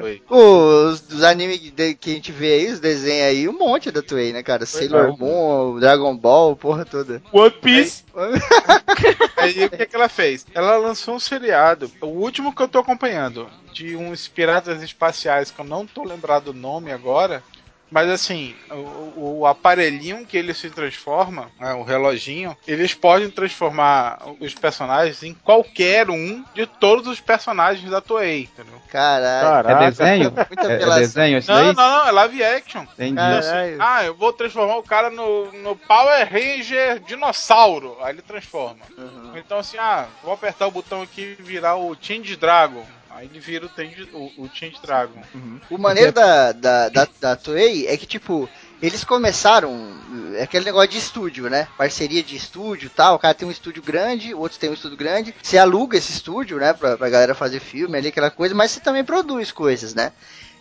Toei. 0.00 0.22
Os 0.28 1.00
dos 1.00 1.22
animes 1.24 1.58
de- 1.58 1.94
que 1.94 2.10
a 2.10 2.14
gente 2.14 2.30
vê 2.30 2.52
aí, 2.54 2.72
os 2.72 2.78
desenhos 2.78 3.26
aí, 3.26 3.48
um 3.48 3.58
monte 3.58 3.90
da 3.90 4.00
Toei, 4.00 4.32
né, 4.32 4.42
cara? 4.42 4.64
Sailor 4.64 5.18
Moon, 5.18 5.80
Dragon 5.80 6.16
Ball, 6.16 6.54
porra 6.54 6.84
toda. 6.84 7.20
One 7.32 7.50
Piece! 7.50 8.04
Aí 9.36 9.64
o 9.64 9.70
que, 9.70 9.86
que 9.86 9.94
ela 9.94 10.08
fez? 10.08 10.44
Ela 10.52 10.76
lançou 10.76 11.14
um 11.14 11.20
seriado, 11.20 11.90
o 12.00 12.06
último 12.06 12.52
que 12.52 12.60
eu 12.60 12.66
tô 12.66 12.80
acompanhando, 12.80 13.48
de 13.78 13.96
uns 13.96 14.26
piratas 14.26 14.82
espaciais 14.82 15.50
que 15.50 15.60
eu 15.60 15.64
não 15.64 15.86
tô 15.86 16.02
lembrado 16.02 16.48
o 16.48 16.52
nome 16.52 16.90
agora. 16.90 17.42
Mas 17.90 18.10
assim, 18.10 18.54
o, 18.70 19.38
o 19.38 19.46
aparelhinho 19.46 20.26
que 20.26 20.36
ele 20.36 20.52
se 20.52 20.68
transforma, 20.68 21.50
né, 21.58 21.72
o 21.72 21.82
reloginho, 21.82 22.54
eles 22.66 22.92
podem 22.92 23.30
transformar 23.30 24.20
os 24.40 24.52
personagens 24.54 25.22
em 25.22 25.32
qualquer 25.32 26.10
um 26.10 26.44
de 26.54 26.66
todos 26.66 27.06
os 27.06 27.18
personagens 27.18 27.90
da 27.90 28.02
Toei, 28.02 28.42
entendeu? 28.42 28.78
Caralho. 28.90 29.70
É 29.70 29.90
desenho? 29.90 30.34
É, 30.36 30.82
é 30.82 30.98
desenho 30.98 31.38
isso 31.38 31.50
Não, 31.50 31.56
daí? 31.56 31.74
não, 31.74 31.98
não, 31.98 32.08
é 32.08 32.12
live 32.12 32.44
action. 32.44 32.82
Entendi. 32.82 33.16
Caralho. 33.16 33.76
Ah, 33.80 34.04
eu 34.04 34.14
vou 34.14 34.34
transformar 34.34 34.76
o 34.76 34.82
cara 34.82 35.08
no, 35.08 35.50
no 35.52 35.74
Power 35.74 36.28
Ranger 36.30 37.00
dinossauro. 37.00 37.96
Aí 38.02 38.12
ele 38.12 38.22
transforma. 38.22 38.84
Uhum. 38.98 39.32
Então 39.34 39.58
assim, 39.58 39.78
ah, 39.78 40.06
vou 40.22 40.34
apertar 40.34 40.66
o 40.66 40.70
botão 40.70 41.00
aqui 41.00 41.36
e 41.38 41.42
virar 41.42 41.76
o 41.76 41.96
Change 41.98 42.36
Dragon. 42.36 42.84
Aí 43.18 43.26
ele 43.26 43.40
vira 43.40 43.66
o 43.66 43.70
Change, 43.74 44.08
o, 44.12 44.44
o 44.44 44.48
Change 44.54 44.76
Dragon. 44.80 45.20
O 45.68 45.76
maneiro 45.76 46.12
da, 46.12 46.52
da, 46.52 46.88
da, 46.88 47.08
da 47.20 47.34
Toei 47.34 47.88
é 47.88 47.96
que, 47.96 48.06
tipo, 48.06 48.48
eles 48.80 49.02
começaram 49.02 49.98
é 50.36 50.44
aquele 50.44 50.66
negócio 50.66 50.90
de 50.90 50.98
estúdio, 50.98 51.50
né? 51.50 51.66
Parceria 51.76 52.22
de 52.22 52.36
estúdio 52.36 52.86
e 52.86 52.90
tal. 52.90 53.16
O 53.16 53.18
cara 53.18 53.34
tem 53.34 53.48
um 53.48 53.50
estúdio 53.50 53.82
grande, 53.82 54.32
o 54.32 54.38
outro 54.38 54.56
tem 54.56 54.70
um 54.70 54.74
estúdio 54.74 54.96
grande. 54.96 55.34
Você 55.42 55.58
aluga 55.58 55.98
esse 55.98 56.12
estúdio, 56.12 56.58
né? 56.58 56.72
Pra, 56.72 56.96
pra 56.96 57.10
galera 57.10 57.34
fazer 57.34 57.58
filme 57.58 57.98
ali, 57.98 58.06
aquela 58.06 58.30
coisa, 58.30 58.54
mas 58.54 58.70
você 58.70 58.78
também 58.78 59.02
produz 59.02 59.50
coisas, 59.50 59.96
né? 59.96 60.12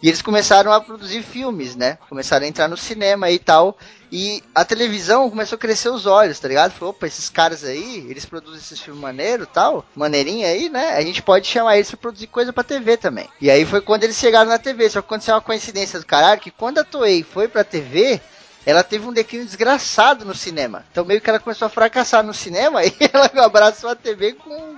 E 0.01 0.07
eles 0.07 0.23
começaram 0.23 0.71
a 0.71 0.81
produzir 0.81 1.21
filmes, 1.21 1.75
né? 1.75 1.99
Começaram 2.09 2.43
a 2.43 2.49
entrar 2.49 2.67
no 2.67 2.77
cinema 2.77 3.29
e 3.29 3.37
tal. 3.37 3.77
E 4.11 4.41
a 4.55 4.63
televisão 4.63 5.29
começou 5.29 5.57
a 5.57 5.59
crescer 5.59 5.89
os 5.89 6.05
olhos, 6.05 6.39
tá 6.39 6.47
ligado? 6.47 6.71
Falou, 6.71 6.91
opa, 6.91 7.07
esses 7.07 7.29
caras 7.29 7.63
aí, 7.63 8.05
eles 8.09 8.25
produzem 8.25 8.59
esses 8.59 8.79
filmes 8.79 9.01
maneiros 9.01 9.47
tal, 9.53 9.85
maneirinho 9.95 10.47
aí, 10.47 10.69
né? 10.69 10.95
A 10.95 11.01
gente 11.01 11.21
pode 11.21 11.45
chamar 11.47 11.75
eles 11.75 11.89
pra 11.89 11.97
produzir 11.97 12.27
coisa 12.27 12.53
pra 12.53 12.63
TV 12.63 12.95
também. 12.97 13.27
E 13.41 13.51
aí 13.51 13.65
foi 13.65 13.81
quando 13.81 14.03
eles 14.05 14.15
chegaram 14.17 14.49
na 14.49 14.57
TV. 14.57 14.89
Só 14.89 15.01
que 15.01 15.07
aconteceu 15.07 15.35
uma 15.35 15.41
coincidência 15.41 15.99
do 15.99 16.05
caralho, 16.05 16.39
que 16.39 16.51
quando 16.51 16.77
a 16.79 16.83
Toei 16.85 17.21
foi 17.23 17.47
pra 17.49 17.63
TV, 17.65 18.21
ela 18.65 18.83
teve 18.83 19.05
um 19.07 19.11
declínio 19.13 19.45
desgraçado 19.45 20.23
no 20.23 20.33
cinema. 20.35 20.85
Então 20.91 21.03
meio 21.03 21.19
que 21.19 21.29
ela 21.29 21.39
começou 21.39 21.65
a 21.65 21.69
fracassar 21.69 22.23
no 22.23 22.33
cinema 22.33 22.83
e 22.87 22.93
ela 23.13 23.29
abraçou 23.45 23.89
a 23.89 23.95
TV 23.95 24.33
com 24.33 24.77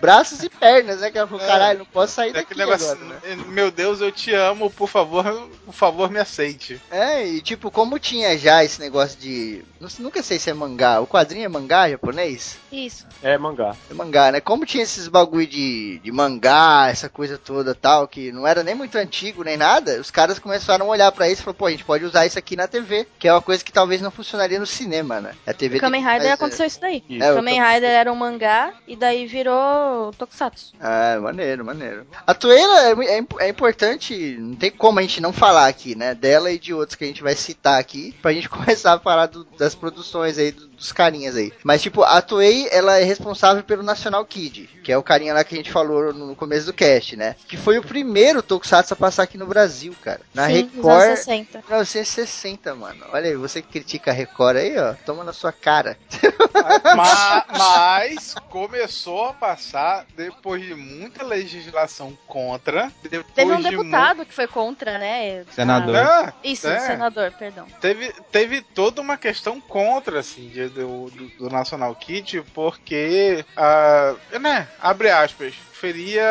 braços 0.00 0.42
e 0.42 0.48
pernas, 0.48 1.00
né? 1.00 1.10
Que 1.12 1.18
ela 1.18 1.28
falou, 1.28 1.44
É. 1.44 1.46
caralho, 1.48 1.78
não 1.80 1.86
posso 1.86 2.14
sair 2.14 2.30
É 2.30 2.32
daqui 2.34 2.56
negócio, 2.58 2.90
agora, 2.90 3.20
né? 3.24 3.36
meu 3.46 3.70
Deus, 3.70 4.00
eu 4.00 4.10
te 4.10 4.34
amo, 4.34 4.68
por 4.68 4.88
favor, 4.88 5.48
por 5.64 5.72
favor, 5.74 6.10
me 6.10 6.18
aceite. 6.18 6.80
É, 6.90 7.26
e 7.26 7.40
tipo, 7.40 7.70
como 7.70 7.98
tinha 7.98 8.36
já 8.38 8.64
esse 8.64 8.80
negócio 8.80 9.18
de. 9.18 9.64
não- 9.80 9.88
Nunca 9.98 10.22
sei 10.22 10.38
se 10.38 10.50
é 10.50 10.54
mangá. 10.54 11.00
O 11.00 11.06
quadrinho 11.06 11.44
é 11.44 11.48
mangá 11.48 11.88
japonês? 11.88 12.56
Isso. 12.72 13.06
É 13.22 13.36
mangá. 13.38 13.76
É 13.90 13.94
mangá, 13.94 14.32
né? 14.32 14.40
Como 14.40 14.66
tinha 14.66 14.82
esses 14.82 15.06
bagulho 15.08 15.46
de, 15.46 15.98
de 16.02 16.10
mangá, 16.10 16.88
essa 16.90 17.08
coisa 17.08 17.38
toda 17.38 17.74
tal, 17.74 18.08
que 18.08 18.32
não 18.32 18.46
era 18.46 18.62
nem 18.62 18.74
muito 18.74 18.96
antigo 18.96 19.44
nem 19.44 19.56
nada, 19.56 20.00
os 20.00 20.10
caras 20.10 20.38
começaram 20.38 20.86
a 20.86 20.88
olhar 20.88 21.12
pra 21.12 21.28
isso 21.28 21.42
e 21.42 21.44
falaram, 21.44 21.58
pô, 21.58 21.66
a 21.66 21.70
gente 21.70 21.84
pode 21.84 22.04
usar 22.04 22.26
isso 22.26 22.38
aqui 22.38 22.56
na 22.56 22.66
TV, 22.66 23.06
que 23.18 23.28
é 23.28 23.32
uma 23.32 23.42
coisa 23.42 23.62
que 23.62 23.72
talvez 23.72 24.00
não 24.00 24.10
funcionaria 24.10 24.58
no 24.58 24.66
cinema, 24.66 25.20
né? 25.20 25.34
A 25.46 25.52
TV 25.52 25.76
O 25.76 25.80
Kamen 25.80 26.02
Rider 26.04 26.32
aconteceu 26.32 26.66
isso 26.66 26.80
daí. 26.80 27.04
Isso. 27.08 27.22
É, 27.22 27.32
o 27.32 27.36
Kamen 27.36 27.60
Rider 27.62 27.90
era 27.90 28.12
um 28.12 28.16
mangá 28.16 28.72
e 28.88 28.96
daí 28.96 29.26
virou 29.26 30.12
Tokusatsu. 30.18 30.72
Ah, 30.80 31.18
maneiro, 31.20 31.64
maneiro. 31.64 32.06
A 32.26 32.34
Toei 32.34 32.58
ela 32.60 32.88
é, 33.04 33.18
é 33.18 33.22
é 33.40 33.48
importante, 33.48 34.36
não 34.38 34.56
tem 34.56 34.70
como 34.70 34.98
a 34.98 35.02
gente 35.02 35.20
não 35.20 35.32
falar 35.32 35.51
aqui, 35.58 35.94
né? 35.94 36.14
Dela 36.14 36.50
e 36.50 36.58
de 36.58 36.72
outros 36.74 36.96
que 36.96 37.04
a 37.04 37.06
gente 37.06 37.22
vai 37.22 37.34
citar 37.34 37.78
aqui, 37.80 38.14
pra 38.22 38.32
gente 38.32 38.48
começar 38.50 38.94
a 38.94 38.98
falar 38.98 39.26
do- 39.26 39.44
das 39.58 39.74
produções 39.74 40.38
aí, 40.38 40.52
do- 40.52 40.71
dos 40.82 40.92
carinhas 40.92 41.36
aí. 41.36 41.52
Mas, 41.62 41.80
tipo, 41.80 42.02
a 42.02 42.20
Toei, 42.20 42.68
ela 42.72 42.98
é 42.98 43.04
responsável 43.04 43.62
pelo 43.62 43.82
National 43.84 44.24
Kid, 44.24 44.68
que 44.82 44.90
é 44.90 44.98
o 44.98 45.02
carinha 45.02 45.32
lá 45.32 45.44
que 45.44 45.54
a 45.54 45.58
gente 45.58 45.70
falou 45.70 46.12
no 46.12 46.34
começo 46.34 46.66
do 46.66 46.72
cast, 46.72 47.16
né? 47.16 47.36
Que 47.46 47.56
foi 47.56 47.78
o 47.78 47.82
primeiro 47.82 48.42
Tokusatsu 48.42 48.92
a 48.94 48.96
passar 48.96 49.22
aqui 49.22 49.38
no 49.38 49.46
Brasil, 49.46 49.94
cara. 50.02 50.20
Na 50.34 50.48
Sim, 50.48 50.64
nos 50.64 50.74
Record... 50.74 51.16
60. 51.16 51.58
1960, 51.68 52.74
mano. 52.74 53.04
Olha 53.12 53.30
aí, 53.30 53.36
você 53.36 53.62
que 53.62 53.68
critica 53.68 54.10
a 54.10 54.14
Record 54.14 54.56
aí, 54.56 54.76
ó, 54.78 54.94
toma 55.06 55.22
na 55.22 55.32
sua 55.32 55.52
cara. 55.52 55.96
Ma- 56.96 57.44
mas 57.56 58.34
começou 58.50 59.26
a 59.26 59.32
passar 59.34 60.04
depois 60.16 60.62
de 60.62 60.74
muita 60.74 61.24
legislação 61.24 62.16
contra. 62.26 62.90
Teve 63.34 63.52
um 63.52 63.56
de 63.60 63.70
deputado 63.70 64.26
que 64.26 64.34
foi 64.34 64.46
contra, 64.46 64.98
né? 64.98 65.44
Senador. 65.52 65.94
É, 65.96 66.32
Isso, 66.42 66.66
É. 66.66 66.80
senador, 66.80 67.32
perdão. 67.38 67.66
teve, 67.80 68.12
teve 68.30 68.62
toda 68.62 69.00
uma 69.00 69.16
questão 69.16 69.60
contra, 69.60 70.20
assim, 70.20 70.48
de, 70.48 70.71
do, 70.72 71.10
do, 71.10 71.28
do 71.38 71.50
National 71.50 71.94
Kid 71.94 72.42
porque, 72.54 73.44
ah, 73.56 74.14
né, 74.40 74.68
abre 74.80 75.10
aspas, 75.10 75.54
feria 75.72 76.22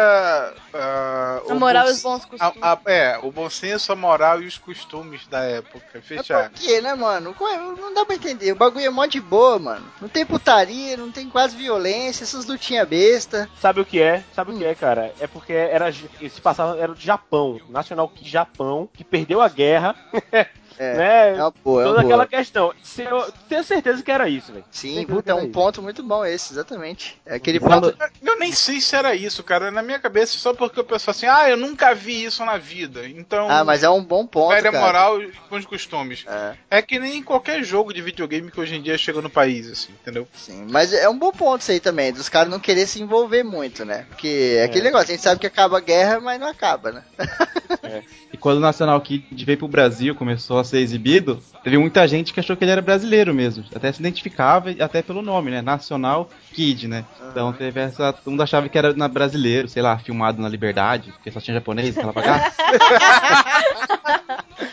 ah, 0.73 1.41
A 1.47 1.53
o 1.53 1.59
moral 1.59 1.83
bom- 1.83 1.89
e 1.89 1.93
os 1.93 2.01
bons 2.01 2.25
costumes. 2.25 2.57
a- 2.61 2.73
a- 2.73 2.79
é, 2.91 3.19
o 3.21 3.31
bom 3.31 3.49
senso, 3.49 3.91
a 3.91 3.95
moral 3.95 4.41
e 4.41 4.47
os 4.47 4.57
costumes 4.57 5.27
da 5.27 5.43
época. 5.43 5.85
Mas 5.95 6.05
Fechar. 6.05 6.49
por 6.49 6.59
quê, 6.59 6.79
né, 6.81 6.93
mano? 6.95 7.35
É? 7.41 7.57
Não 7.57 7.93
dá 7.93 8.05
pra 8.05 8.15
entender. 8.15 8.51
O 8.53 8.55
bagulho 8.55 8.85
é 8.85 8.89
mó 8.89 9.05
de 9.05 9.19
boa, 9.19 9.59
mano. 9.59 9.85
Não 10.01 10.07
tem 10.07 10.25
putaria, 10.25 10.95
não 10.97 11.11
tem 11.11 11.29
quase 11.29 11.55
violência, 11.55 12.23
essas 12.23 12.45
lutinhas 12.45 12.87
besta. 12.87 13.49
Sabe 13.59 13.81
o 13.81 13.85
que 13.85 14.01
é? 14.01 14.23
Sabe 14.33 14.51
o 14.53 14.57
que 14.57 14.63
é, 14.65 14.73
cara? 14.73 15.13
É 15.19 15.27
porque 15.27 15.51
era 15.53 15.91
se 15.91 16.41
passava 16.41 16.77
era 16.79 16.93
do 16.93 16.99
Japão, 16.99 17.59
National 17.69 18.07
Kid 18.07 18.29
Japão, 18.29 18.87
que 18.93 19.03
perdeu 19.03 19.41
a 19.41 19.49
guerra, 19.49 19.95
É, 20.78 20.93
né? 20.97 21.30
é 21.38 21.41
uma 21.43 21.53
boa, 21.63 21.82
é 21.82 21.86
uma 21.86 21.89
Toda 21.91 22.01
aquela 22.01 22.26
boa. 22.26 22.28
questão. 22.28 22.74
Se 22.84 23.03
eu 23.03 23.32
tenho 23.49 23.63
certeza 23.63 24.01
que 24.01 24.11
era 24.11 24.28
isso, 24.30 24.51
velho. 24.51 24.65
Sim, 24.72 25.05
puta, 25.05 25.32
é 25.32 25.36
um 25.36 25.51
ponto 25.51 25.82
muito 25.82 26.01
bom 26.03 26.26
esse, 26.26 26.53
exatamente. 26.53 27.19
É 27.26 27.36
aquele 27.36 27.59
ponto. 27.59 27.95
Eu 28.24 28.39
nem 28.39 28.51
sei 28.51 28.82
se 28.82 28.95
era 28.95 29.13
isso, 29.15 29.43
cara. 29.43 29.69
Na 29.72 29.82
minha 29.82 29.99
cabeça, 29.99 30.38
só 30.38 30.53
porque 30.53 30.80
eu 30.80 30.84
penso 30.84 31.09
assim, 31.09 31.26
ah, 31.28 31.49
eu 31.49 31.57
nunca 31.57 31.93
vi 31.93 32.24
isso 32.26 32.43
na 32.45 32.57
vida. 32.57 33.07
Então, 33.07 33.49
Ah, 33.49 33.63
mas 33.63 33.84
é 33.84 33.89
um 33.89 34.03
bom 34.03 34.26
ponto, 34.26 34.49
velha 34.55 34.72
cara. 34.72 34.84
moral 34.84 35.22
e 35.22 35.32
bons 35.49 35.65
costumes. 35.65 36.26
É, 36.28 36.55
É 36.78 36.82
que 36.82 36.99
nem 36.99 37.22
qualquer 37.22 37.63
jogo 37.63 37.93
de 37.93 38.01
videogame 38.01 38.49
que 38.51 38.59
hoje 38.59 38.76
em 38.76 38.82
dia 38.82 38.97
chega 38.97 39.22
no 39.22 39.30
país, 39.30 39.69
assim, 39.69 39.91
entendeu? 40.01 40.28
sim. 40.34 40.65
Mas 40.69 40.93
é 40.93 41.07
um 41.09 41.17
bom 41.17 41.32
ponto 41.32 41.61
isso 41.61 41.72
aí 41.72 41.80
também, 41.80 42.11
dos 42.11 42.30
caras 42.30 42.49
não 42.49 42.59
querer 42.59 42.88
se 42.88 43.01
envolver 43.01 43.43
muito, 43.43 43.84
né? 43.86 44.05
Porque 44.09 44.55
é 44.57 44.63
aquele 44.63 44.86
negócio, 44.86 45.09
a 45.09 45.11
gente 45.11 45.24
sabe 45.24 45.39
que 45.39 45.47
acaba 45.47 45.78
a 45.78 45.82
guerra, 45.82 46.19
mas 46.19 46.39
não 46.39 46.47
acaba, 46.47 46.91
né? 46.91 47.03
E 48.34 48.38
quando 48.38 48.57
o 48.57 48.61
National 48.61 48.99
Kid 49.01 49.43
veio 49.45 49.57
pro 49.57 49.67
Brasil, 49.67 50.15
começou 50.15 50.57
a 50.62 50.64
ser 50.64 50.80
exibido, 50.80 51.41
teve 51.64 51.78
muita 51.78 52.07
gente 52.07 52.34
que 52.34 52.39
achou 52.39 52.55
que 52.55 52.64
ele 52.64 52.72
era 52.72 52.82
brasileiro 52.82 53.34
mesmo. 53.34 53.64
Até 53.76 53.91
se 53.91 53.99
identificava, 53.99 54.72
e 54.72 54.82
até 54.82 55.01
pelo 55.01 55.22
nome, 55.22 55.51
né? 55.51 55.62
National 55.62 56.30
Kid, 56.53 56.88
né? 56.88 57.05
Então 57.30 57.51
teve 57.53 57.80
essa. 57.80 58.14
Todo 58.14 58.32
mundo 58.32 58.43
achava 58.43 58.70
que 58.70 58.78
era 58.78 58.93
na 58.93 59.07
brasileiro, 59.07 59.68
sei 59.68 59.82
lá, 59.82 59.97
filmado 59.97 60.41
na 60.41 60.49
Liberdade, 60.49 61.12
porque 61.12 61.32
só 61.32 61.39
tinha 61.39 61.55
japonês, 61.55 61.97
aquela 61.97 62.14
bagaça. 62.14 62.55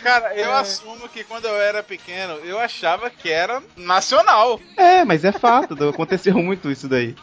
Cara, 0.03 0.35
eu 0.37 0.55
assumo 0.55 1.09
que 1.09 1.25
quando 1.25 1.47
eu 1.47 1.61
era 1.61 1.83
pequeno, 1.83 2.35
eu 2.45 2.59
achava 2.59 3.11
que 3.11 3.31
era 3.31 3.63
nacional. 3.77 4.61
É, 4.77 5.05
mas 5.05 5.25
é 5.25 5.33
fato, 5.33 5.75
aconteceu 5.89 6.35
muito 6.35 6.71
isso 6.71 6.89
daí. 6.89 7.15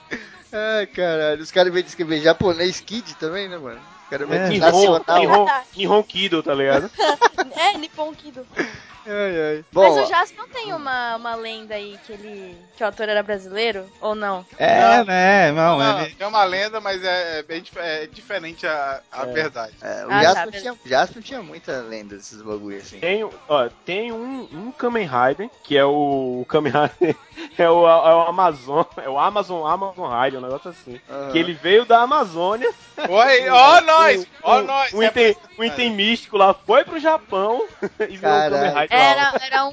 Ai, 0.52 0.86
caralho. 0.88 1.42
Os 1.42 1.52
caras, 1.52 1.70
em 1.70 1.74
vez 1.74 1.86
de 1.86 1.90
escrever 1.90 2.22
japonês 2.22 2.80
kid 2.80 3.16
também, 3.16 3.50
né, 3.50 3.58
mano? 3.58 3.80
Em 4.24 4.28
vez 4.28 4.42
É. 4.42 4.50
Nihon. 4.50 5.00
Nihon, 5.20 5.48
Nihon 5.76 6.04
Kido, 6.04 6.42
tá 6.42 6.54
ligado? 6.54 6.90
É, 7.56 7.78
Nippon 7.78 8.14
Kido. 8.14 8.46
Ai, 9.08 9.56
ai. 9.58 9.66
Mas 9.72 9.94
Bom, 9.96 10.02
o 10.04 10.06
Jasper 10.08 10.46
tem 10.52 10.74
uma, 10.74 11.16
uma 11.16 11.36
lenda 11.36 11.76
aí 11.76 11.98
que 12.06 12.14
ele. 12.14 12.58
que 12.76 12.84
o 12.84 12.86
autor 12.88 13.08
era 13.10 13.22
brasileiro? 13.22 13.86
Ou 14.02 14.16
não? 14.16 14.46
É, 14.58 15.04
né? 15.04 15.52
Não, 15.52 15.78
Não, 15.78 16.00
é. 16.00 16.12
é 16.20 16.28
uma 16.28 16.44
lenda, 16.44 16.80
mas 16.82 17.04
é, 17.04 17.40
é 17.40 17.44
bem 17.44 17.62
dif- 17.62 17.78
é 17.78 18.08
diferente 18.08 18.66
a, 18.66 19.02
a 19.12 19.24
É. 19.24 19.26
verdade. 19.32 19.74
é, 19.82 20.06
o 20.06 20.12
Ah, 20.12 20.24
Jasper, 20.24 20.52
tá, 20.54 20.60
tinha, 20.60 20.76
Jasper 20.86 21.24
tinha 21.24 21.42
muita 21.42 21.82
lenda 21.82 22.16
desses 22.16 22.42
bagulho 22.42 22.78
assim. 22.78 23.00
Tem, 23.00 23.24
ó, 23.48 23.70
tem 23.86 24.12
um, 24.12 24.48
um 24.52 24.72
Kamen 24.72 25.08
Rider, 25.08 25.50
que 25.64 25.78
é 25.78 25.86
o, 25.86 26.42
o 26.42 26.46
Kamen 26.50 26.74
Rider, 26.74 27.16
é 27.60 27.70
o, 27.70 27.88
é 27.88 28.16
o 28.16 28.22
Amazon, 28.28 28.84
é 28.98 29.10
o 29.10 29.20
Amazon 29.20 29.66
Amazon 29.68 30.10
Rider, 30.24 30.40
um 30.40 30.44
negócio 30.44 30.72
assim. 30.72 31.00
Aham. 31.10 31.32
Que 31.32 31.38
ele 31.38 31.54
veio 31.54 31.86
da 31.86 32.02
Amazônia, 32.02 32.72
Oi, 33.08 33.50
ó 33.50 33.82
nós! 33.82 34.26
Ó 34.42 34.62
nós! 34.62 34.94
um, 34.94 35.04
item, 35.04 35.36
um 35.60 35.64
item 35.64 35.92
místico 35.92 36.38
lá, 36.38 36.54
foi 36.54 36.84
pro 36.84 37.00
Japão 37.00 37.66
e 38.10 38.18
virou 38.18 38.18
o 38.18 38.22
Caralho. 38.22 38.52
Kamen 38.56 38.70
Rider. 38.82 38.95
Era, 38.96 39.34
era 39.42 39.66
um, 39.66 39.72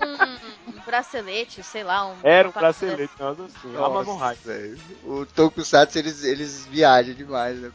um 0.69 0.81
bracelete, 0.87 1.63
sei 1.63 1.85
lá. 1.85 2.07
Um, 2.07 2.15
Era 2.23 2.49
um 2.49 2.53
bracelete, 2.53 3.13
um 3.21 3.29
assim, 3.29 3.73
Nossa, 3.73 3.87
Amazon 3.87 4.19
Rider. 4.21 4.39
velho. 4.45 4.79
O 5.05 5.27
Tokusatsu, 5.27 5.99
eles, 5.99 6.25
eles 6.25 6.67
viajam 6.67 7.15
demais, 7.15 7.59
né? 7.61 7.71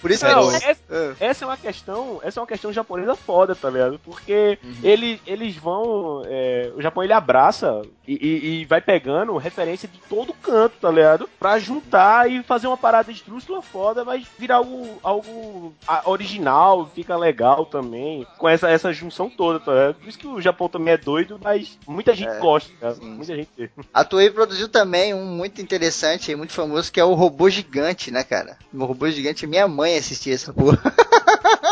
Por 0.00 0.10
isso 0.10 0.24
que 0.24 0.32
Não, 0.32 0.50
eles... 0.50 0.62
essa, 0.62 0.80
Ah, 0.90 1.14
essa 1.20 1.44
é 1.44 1.48
uma 1.48 1.56
questão, 1.56 2.20
essa 2.22 2.38
é 2.38 2.40
uma 2.40 2.46
questão 2.46 2.72
japonesa 2.72 3.14
foda, 3.16 3.54
tá 3.54 3.68
ligado? 3.70 3.98
Porque 3.98 4.58
Uhum. 4.62 4.74
ele, 4.82 5.20
eles 5.26 5.56
vão, 5.56 6.22
é, 6.26 6.70
o 6.74 6.82
Japão 6.82 7.02
ele 7.02 7.12
abraça 7.12 7.82
e, 8.06 8.14
e- 8.14 8.60
e 8.60 8.64
vai 8.64 8.80
pegando 8.80 9.36
referência 9.36 9.88
de 9.88 9.98
todo 10.08 10.32
canto, 10.34 10.76
tá 10.80 10.90
ligado? 10.90 11.28
Pra 11.38 11.58
juntar 11.58 12.30
e 12.30 12.42
fazer 12.42 12.66
uma 12.66 12.76
parada 12.76 13.10
estrúxula 13.10 13.62
foda, 13.62 14.04
mas 14.04 14.26
virar 14.38 14.56
algo, 14.56 14.98
algo 15.02 15.74
original, 16.04 16.86
fica 16.94 17.16
legal 17.16 17.66
também, 17.66 18.26
com 18.38 18.48
essa, 18.48 18.68
essa 18.68 18.92
junção 18.92 19.28
toda, 19.30 19.60
tá 19.60 19.72
ligado? 19.72 19.94
Por 19.94 20.08
isso 20.08 20.18
que 20.18 20.26
o 20.26 20.40
Japão 20.40 20.49
também 20.68 20.94
é 20.94 20.96
doido, 20.96 21.38
mas 21.42 21.78
muita 21.86 22.14
gente 22.14 22.28
É, 22.30 22.38
gosta, 22.38 22.70
muita 23.00 23.36
gente. 23.36 23.48
A 23.92 24.04
Toei 24.04 24.30
produziu 24.30 24.68
também 24.68 25.14
um 25.14 25.24
muito 25.26 25.60
interessante 25.60 26.30
e 26.30 26.36
muito 26.36 26.52
famoso, 26.52 26.90
que 26.92 27.00
é 27.00 27.04
o 27.04 27.14
Robô 27.14 27.48
Gigante, 27.48 28.10
né, 28.10 28.22
cara? 28.24 28.58
O 28.72 28.84
Robô 28.84 29.08
Gigante, 29.10 29.46
minha 29.46 29.66
mãe 29.68 29.96
assistia 29.96 30.34
essa 30.34 30.52
porra. 30.52 30.80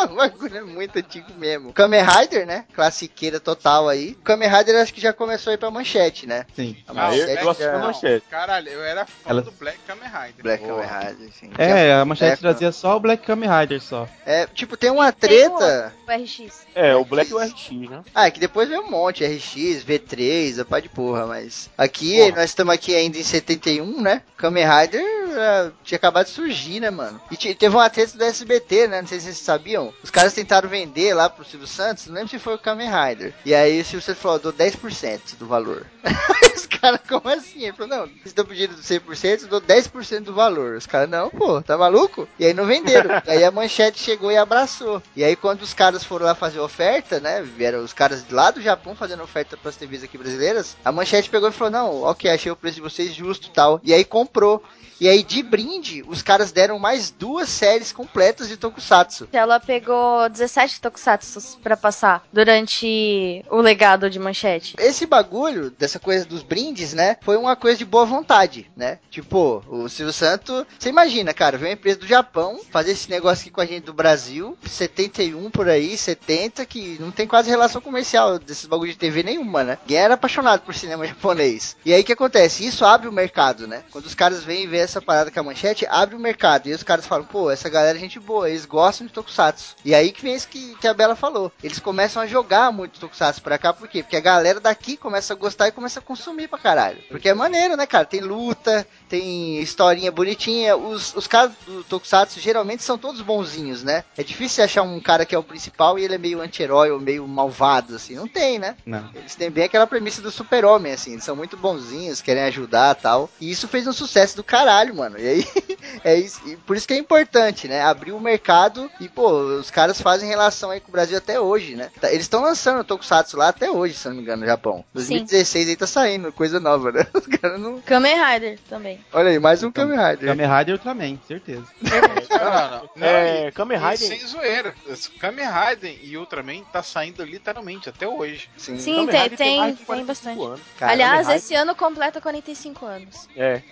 o 0.10 0.14
bagulho 0.16 0.56
é 0.56 0.60
muito 0.62 0.98
antigo 0.98 1.32
mesmo. 1.36 1.72
Kamen 1.72 2.02
Rider, 2.02 2.46
né? 2.46 2.64
Classiqueira 2.74 3.40
total 3.40 3.88
aí. 3.88 4.14
Kamen 4.24 4.48
Rider 4.48 4.76
acho 4.80 4.92
que 4.94 5.00
já 5.00 5.12
começou 5.12 5.50
a 5.50 5.54
ir 5.54 5.58
pra 5.58 5.70
manchete, 5.70 6.26
né? 6.26 6.44
Sim. 6.54 6.76
A 6.86 7.08
Ah, 7.08 7.16
eu- 7.16 7.44
manchete 7.44 7.78
manchete. 7.78 8.26
Caralho, 8.30 8.68
eu 8.68 8.82
era 8.84 9.04
fã 9.06 9.30
Ela- 9.30 9.42
do 9.42 9.50
Black 9.52 9.78
Kamen 9.86 10.08
Rider. 10.08 10.42
Black 10.42 10.64
Porra. 10.64 10.86
Kamen 10.86 11.08
Rider, 11.08 11.32
sim. 11.32 11.50
É, 11.58 11.92
a 11.94 12.04
manchete 12.04 12.32
É, 12.32 12.36
trazia 12.36 12.72
só 12.72 12.96
o 12.96 13.00
Black 13.00 13.24
Kamen 13.26 13.48
Rider 13.60 13.80
só. 13.80 14.08
É, 14.26 14.46
tipo, 14.46 14.76
tem 14.76 14.90
uma 14.90 15.12
Tem 15.12 15.28
treta... 15.30 15.92
O 16.06 16.10
RX. 16.10 16.66
É, 16.74 16.94
o 16.96 17.04
Black 17.04 17.30
e 17.30 17.34
o 17.34 17.38
RX, 17.38 17.70
né? 17.90 18.02
Ah, 18.14 18.26
é 18.26 18.30
que 18.30 18.40
depois 18.40 18.68
veio 18.68 18.82
um 18.82 18.90
monte, 18.90 19.24
RX, 19.24 19.84
V3, 19.84 20.60
a 20.60 20.64
pá 20.64 20.80
de 20.80 20.88
porra, 20.88 21.26
mas 21.26 21.68
aqui, 21.76 22.18
Porra. 22.18 22.36
nós 22.36 22.50
estamos 22.50 22.72
aqui 22.74 22.94
ainda 22.94 23.18
em 23.18 23.22
71, 23.22 24.00
né? 24.00 24.22
Kamen 24.36 24.64
Rider 24.64 25.02
ah, 25.36 25.70
tinha 25.84 25.96
acabado 25.96 26.26
de 26.26 26.32
surgir, 26.32 26.80
né, 26.80 26.90
mano? 26.90 27.20
E 27.30 27.36
te- 27.36 27.54
teve 27.54 27.74
uma 27.74 27.88
treta 27.90 28.16
do 28.16 28.24
SBT, 28.24 28.88
né? 28.88 29.00
Não 29.00 29.08
sei 29.08 29.18
se 29.18 29.26
vocês 29.26 29.38
sabiam. 29.38 29.92
Os 30.02 30.10
caras 30.10 30.32
tentaram 30.32 30.68
vender 30.68 31.14
lá 31.14 31.28
pro 31.28 31.44
Silvio 31.44 31.66
Santos, 31.66 32.06
não 32.06 32.14
lembro 32.14 32.28
se 32.30 32.38
foi 32.38 32.54
o 32.54 32.58
Kamen 32.58 32.88
Rider. 32.90 33.34
E 33.44 33.54
aí 33.54 33.80
o 33.80 33.84
Silvio 33.84 34.02
Santos 34.02 34.22
falou, 34.22 34.38
dou 34.38 34.52
10% 34.52 35.36
do 35.38 35.46
valor. 35.46 35.86
Os 36.54 36.66
caras, 36.66 37.00
como 37.08 37.28
assim? 37.28 37.64
Ele 37.64 37.72
falou, 37.72 37.96
não, 37.96 38.06
vocês 38.06 38.26
estão 38.26 38.44
pedindo 38.44 38.74
100%, 38.74 39.42
eu 39.42 39.48
dou 39.48 39.60
10% 39.60 40.20
do 40.20 40.34
valor. 40.34 40.76
Os 40.76 40.86
caras, 40.86 41.08
não, 41.08 41.30
pô, 41.30 41.60
tá 41.62 41.76
maluco? 41.78 42.28
E 42.38 42.44
aí 42.46 42.52
não 42.54 42.66
venderam. 42.66 43.10
E 43.26 43.30
aí 43.30 43.44
a 43.44 43.50
manchete 43.50 43.98
chegou 44.00 44.30
e 44.32 44.36
abraçou. 44.36 45.02
E 45.14 45.22
aí 45.22 45.36
quando 45.36 45.62
os 45.62 45.72
caras 45.74 46.02
foram 46.04 46.26
lá 46.26 46.34
fazer 46.34 46.58
oferta, 46.60 47.20
né? 47.20 47.42
Vieram 47.42 47.82
os 47.84 47.92
caras 47.92 48.24
lá 48.30 48.50
do 48.50 48.60
Japão 48.60 48.94
fazendo 48.96 49.22
oferta 49.22 49.56
pras 49.56 49.76
TVs 49.76 50.02
aqui 50.02 50.16
brasileiras. 50.18 50.76
A 50.84 50.90
manchete 50.90 51.28
pegou 51.30 51.48
e 51.48 51.52
falou: 51.52 51.70
Não, 51.70 52.02
ok, 52.02 52.30
achei 52.30 52.50
o 52.50 52.56
preço 52.56 52.76
de 52.76 52.80
vocês 52.82 53.14
justo 53.14 53.48
e 53.48 53.50
tal. 53.50 53.80
E 53.84 53.92
aí 53.92 54.04
comprou. 54.04 54.62
E 55.00 55.08
aí, 55.08 55.17
de 55.22 55.42
brinde, 55.42 56.04
os 56.06 56.22
caras 56.22 56.52
deram 56.52 56.78
mais 56.78 57.10
duas 57.10 57.48
séries 57.48 57.92
completas 57.92 58.48
de 58.48 58.56
Tokusatsu. 58.56 59.28
Ela 59.32 59.60
pegou 59.60 60.28
17 60.28 60.80
tokusatsu 60.80 61.58
pra 61.62 61.76
passar 61.76 62.24
durante 62.32 63.44
o 63.50 63.60
legado 63.60 64.10
de 64.10 64.18
manchete. 64.18 64.74
Esse 64.78 65.06
bagulho, 65.06 65.70
dessa 65.70 65.98
coisa 65.98 66.24
dos 66.24 66.42
brindes, 66.42 66.92
né? 66.92 67.16
Foi 67.22 67.36
uma 67.36 67.56
coisa 67.56 67.78
de 67.78 67.84
boa 67.84 68.04
vontade, 68.04 68.70
né? 68.76 68.98
Tipo, 69.10 69.62
o 69.68 69.88
Silvio 69.88 70.12
Santos. 70.12 70.64
Você 70.78 70.88
imagina, 70.88 71.32
cara, 71.34 71.58
veio 71.58 71.70
uma 71.70 71.74
empresa 71.74 71.98
do 71.98 72.06
Japão 72.06 72.60
fazer 72.70 72.92
esse 72.92 73.10
negócio 73.10 73.42
aqui 73.42 73.50
com 73.50 73.60
a 73.60 73.66
gente 73.66 73.84
do 73.84 73.92
Brasil, 73.92 74.56
71 74.64 75.50
por 75.50 75.68
aí, 75.68 75.96
70, 75.96 76.64
que 76.66 76.96
não 77.00 77.10
tem 77.10 77.26
quase 77.26 77.50
relação 77.50 77.80
comercial 77.80 78.38
desses 78.38 78.66
bagulho 78.66 78.92
de 78.92 78.98
TV 78.98 79.22
nenhuma, 79.22 79.64
né? 79.64 79.78
Ninguém 79.82 79.98
era 79.98 80.14
apaixonado 80.14 80.62
por 80.62 80.74
cinema 80.74 81.06
japonês. 81.06 81.76
E 81.84 81.92
aí 81.92 82.02
o 82.02 82.04
que 82.04 82.12
acontece? 82.12 82.66
Isso 82.66 82.84
abre 82.84 83.08
o 83.08 83.12
mercado, 83.12 83.66
né? 83.66 83.82
Quando 83.90 84.06
os 84.06 84.14
caras 84.14 84.44
vêm 84.44 84.66
ver 84.66 84.78
essa 84.78 85.00
parada 85.08 85.30
com 85.30 85.40
a 85.40 85.42
manchete, 85.42 85.86
abre 85.88 86.14
o 86.14 86.20
mercado. 86.20 86.68
E 86.68 86.74
os 86.74 86.82
caras 86.82 87.06
falam, 87.06 87.24
pô, 87.24 87.50
essa 87.50 87.70
galera 87.70 87.96
é 87.96 88.00
gente 88.00 88.20
boa, 88.20 88.50
eles 88.50 88.66
gostam 88.66 89.06
de 89.06 89.12
Tokusatsu. 89.14 89.74
E 89.82 89.94
aí 89.94 90.12
que 90.12 90.20
vem 90.20 90.34
isso 90.34 90.46
que, 90.46 90.76
que 90.76 90.86
a 90.86 90.92
Bela 90.92 91.16
falou. 91.16 91.50
Eles 91.64 91.78
começam 91.78 92.20
a 92.20 92.26
jogar 92.26 92.70
muito 92.70 93.00
Tokusatsu 93.00 93.40
pra 93.40 93.56
cá, 93.56 93.72
por 93.72 93.88
quê? 93.88 94.02
Porque 94.02 94.18
a 94.18 94.20
galera 94.20 94.60
daqui 94.60 94.98
começa 94.98 95.32
a 95.32 95.36
gostar 95.36 95.68
e 95.68 95.72
começa 95.72 95.98
a 95.98 96.02
consumir 96.02 96.46
pra 96.46 96.58
caralho. 96.58 96.98
Porque 97.08 97.30
é 97.30 97.32
maneiro, 97.32 97.74
né, 97.74 97.86
cara? 97.86 98.04
Tem 98.04 98.20
luta, 98.20 98.86
tem 99.08 99.58
historinha 99.60 100.12
bonitinha. 100.12 100.76
Os, 100.76 101.14
os 101.16 101.26
caras 101.26 101.52
do 101.66 101.82
Tokusatsu 101.84 102.38
geralmente 102.38 102.82
são 102.82 102.98
todos 102.98 103.22
bonzinhos, 103.22 103.82
né? 103.82 104.04
É 104.14 104.22
difícil 104.22 104.62
achar 104.62 104.82
um 104.82 105.00
cara 105.00 105.24
que 105.24 105.34
é 105.34 105.38
o 105.38 105.42
principal 105.42 105.98
e 105.98 106.04
ele 106.04 106.16
é 106.16 106.18
meio 106.18 106.42
anti-herói 106.42 106.90
ou 106.90 107.00
meio 107.00 107.26
malvado, 107.26 107.96
assim. 107.96 108.14
Não 108.14 108.28
tem, 108.28 108.58
né? 108.58 108.76
Não. 108.84 109.08
Eles 109.14 109.34
têm 109.34 109.50
bem 109.50 109.64
aquela 109.64 109.86
premissa 109.86 110.20
do 110.20 110.30
super-homem, 110.30 110.92
assim. 110.92 111.12
Eles 111.12 111.24
são 111.24 111.34
muito 111.34 111.56
bonzinhos, 111.56 112.20
querem 112.20 112.42
ajudar 112.42 112.94
tal. 112.94 113.30
E 113.40 113.50
isso 113.50 113.66
fez 113.66 113.86
um 113.86 113.92
sucesso 113.92 114.36
do 114.36 114.44
caralho, 114.44 114.97
mano. 114.98 115.18
E 115.18 115.26
aí, 115.26 115.46
é 116.04 116.14
isso. 116.16 116.40
E 116.46 116.56
por 116.56 116.76
isso 116.76 116.86
que 116.86 116.94
é 116.94 116.98
importante, 116.98 117.66
né? 117.68 117.80
Abrir 117.82 118.12
o 118.12 118.20
mercado 118.20 118.90
e, 119.00 119.08
pô, 119.08 119.30
os 119.58 119.70
caras 119.70 120.00
fazem 120.00 120.28
relação 120.28 120.70
aí 120.70 120.80
com 120.80 120.88
o 120.88 120.92
Brasil 120.92 121.16
até 121.16 121.40
hoje, 121.40 121.74
né? 121.76 121.90
Tá- 122.00 122.08
Eles 122.10 122.22
estão 122.22 122.42
lançando 122.42 122.80
o 122.80 122.84
Tokusatsu 122.84 123.36
lá 123.36 123.48
até 123.48 123.70
hoje, 123.70 123.94
se 123.94 124.08
não 124.08 124.16
me 124.16 124.22
engano, 124.22 124.40
no 124.42 124.46
Japão. 124.46 124.84
2016 124.94 125.68
aí 125.68 125.76
tá 125.76 125.86
saindo, 125.86 126.32
coisa 126.32 126.58
nova, 126.60 126.92
né? 126.92 127.06
Os 127.14 127.26
caras 127.26 127.60
não. 127.60 127.80
Kamen 127.80 128.16
Rider 128.16 128.58
também. 128.68 129.00
Olha 129.12 129.30
aí, 129.30 129.38
mais 129.38 129.62
um 129.62 129.70
Kamen 129.70 129.96
Rider. 129.98 130.28
Kamen 130.28 130.58
Rider 130.58 130.74
Ultraman, 130.74 131.18
certeza. 131.26 131.64
Não, 131.80 132.00
não, 132.00 132.70
não. 132.70 132.88
É, 133.08 133.48
e- 133.48 133.52
Kamen 133.52 133.78
Rider- 133.78 133.96
Sem 133.98 134.26
zoeira. 134.26 134.74
Kamen 135.20 135.46
Rider 135.46 135.98
e 136.02 136.16
Ultraman 136.16 136.62
tá 136.72 136.82
saindo 136.82 137.24
literalmente 137.24 137.88
até 137.88 138.06
hoje. 138.08 138.48
Sim. 138.56 138.78
Sim, 138.78 139.06
tem, 139.06 139.28
tem, 139.30 139.36
tem 139.36 139.76
45 139.84 140.04
bastante. 140.06 140.62
Cara, 140.78 140.92
Aliás, 140.92 141.22
Kamen 141.26 141.36
esse 141.36 141.54
ano 141.54 141.74
completa 141.74 142.20
45 142.20 142.86
anos. 142.86 143.28
É. 143.36 143.62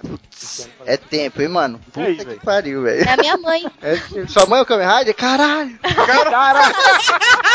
É 0.85 0.97
tempo, 0.97 1.16
hein, 1.21 1.49
mano? 1.49 1.81
Aí, 1.97 2.13
Puta 2.15 2.25
que 2.25 2.31
velho? 2.31 2.41
pariu, 2.45 2.83
velho. 2.83 3.09
É 3.09 3.13
a 3.13 3.17
minha 3.17 3.37
mãe. 3.37 3.67
É, 3.83 4.27
sua 4.27 4.47
mãe 4.47 4.59
é 4.59 4.63
o 4.63 4.67
Kamen 4.67 4.87
Rider? 4.87 5.15
Caralho! 5.15 5.79
Cara! 5.79 6.61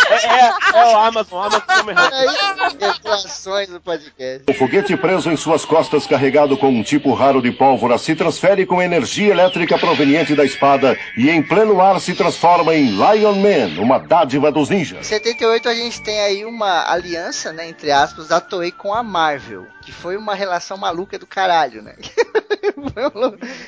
é, 0.09 0.16
é, 0.16 0.53
é 0.80 0.86
o 0.93 0.97
Amazon, 0.97 1.39
o 1.39 1.43
Amazon 1.43 1.62
Kamen 1.68 1.95
Rider. 1.95 2.14
Aí, 2.14 2.74
declarações 2.76 3.70
do 3.70 3.82
podcast. 3.82 4.43
O 4.49 4.53
foguete 4.53 4.95
preso 4.95 5.30
em 5.30 5.36
suas 5.38 5.66
costas, 5.66 6.07
carregado 6.07 6.57
com 6.57 6.70
um 6.70 6.84
tipo 6.84 7.14
raro 7.14 7.41
de 7.41 7.51
pólvora, 7.51 7.97
se 7.97 8.16
transfere 8.16 8.66
com 8.66 8.82
energia 8.82 9.32
elétrica 9.32 9.78
proveniente 9.78 10.36
da 10.36 10.45
espada 10.45 10.97
e 11.18 11.30
em 11.30 11.41
pleno 11.41 11.82
ar 11.82 11.99
se 11.99 12.14
transforma 12.14 12.74
em 12.74 12.91
Lion 12.91 13.36
Man, 13.36 13.82
uma 13.82 13.97
dádiva 13.99 14.51
dos 14.51 14.70
Em 14.70 14.76
ninjas. 14.78 15.07
78 15.07 15.68
a 15.70 15.74
gente 15.74 16.01
tem 16.01 16.20
aí 16.22 16.45
uma 16.45 16.89
aliança, 16.91 17.51
né, 17.51 17.68
entre 17.68 17.91
aspas, 17.91 18.28
da 18.28 18.39
Toei 18.39 18.72
com 18.72 18.93
a 18.93 19.03
Marvel, 19.03 19.68
que 19.84 19.91
foi 19.91 20.16
uma 20.18 20.34
relação 20.34 20.78
maluca 20.78 21.20
do 21.20 21.28
caralho, 21.28 21.82
né? 21.82 21.95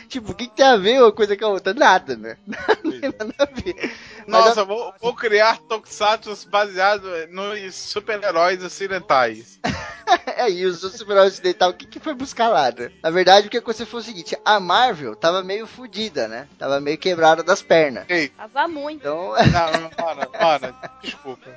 Tipo, 0.07 0.31
o 0.31 0.36
que, 0.36 0.47
que 0.47 0.55
tem 0.55 0.65
a 0.65 0.77
ver 0.77 1.01
uma 1.01 1.11
coisa 1.11 1.36
com 1.36 1.45
a 1.45 1.49
outra? 1.49 1.73
Nada, 1.73 2.15
né? 2.15 2.38
Não 2.84 2.91
tem 2.91 3.01
nada 3.01 3.36
a 3.39 3.45
ver. 3.45 3.91
Nossa, 4.28 4.63
vou, 4.63 4.93
vou 5.01 5.13
criar 5.15 5.57
Tokusatsu 5.59 6.49
baseado 6.49 7.03
nos 7.30 7.76
super-heróis 7.76 8.63
ocidentais. 8.63 9.59
É, 10.36 10.49
e 10.49 10.65
os 10.65 10.84
outros 10.84 10.99
super-heróis 10.99 11.34
ocidental, 11.34 11.69
o 11.69 11.74
que, 11.74 11.86
que 11.88 11.99
foi 11.99 12.13
buscar 12.13 12.49
lá, 12.49 12.69
né? 12.71 12.91
Na 13.01 13.09
verdade, 13.09 13.47
o 13.47 13.49
que 13.49 13.57
aconteceu 13.57 13.86
foi 13.88 14.01
o 14.01 14.03
seguinte, 14.03 14.38
a 14.43 14.59
Marvel 14.59 15.15
tava 15.15 15.41
meio 15.41 15.65
fodida, 15.65 16.28
né? 16.28 16.47
Tava 16.59 16.80
meio 16.82 16.97
quebrada 16.97 17.41
das 17.41 17.61
pernas. 17.61 18.05
Ei, 18.09 18.28
Tava 18.30 18.67
muito. 18.67 18.99
Então, 18.99 19.30
não, 19.51 20.05
mano, 20.05 20.30
mano, 20.39 20.76
desculpa. 21.01 21.49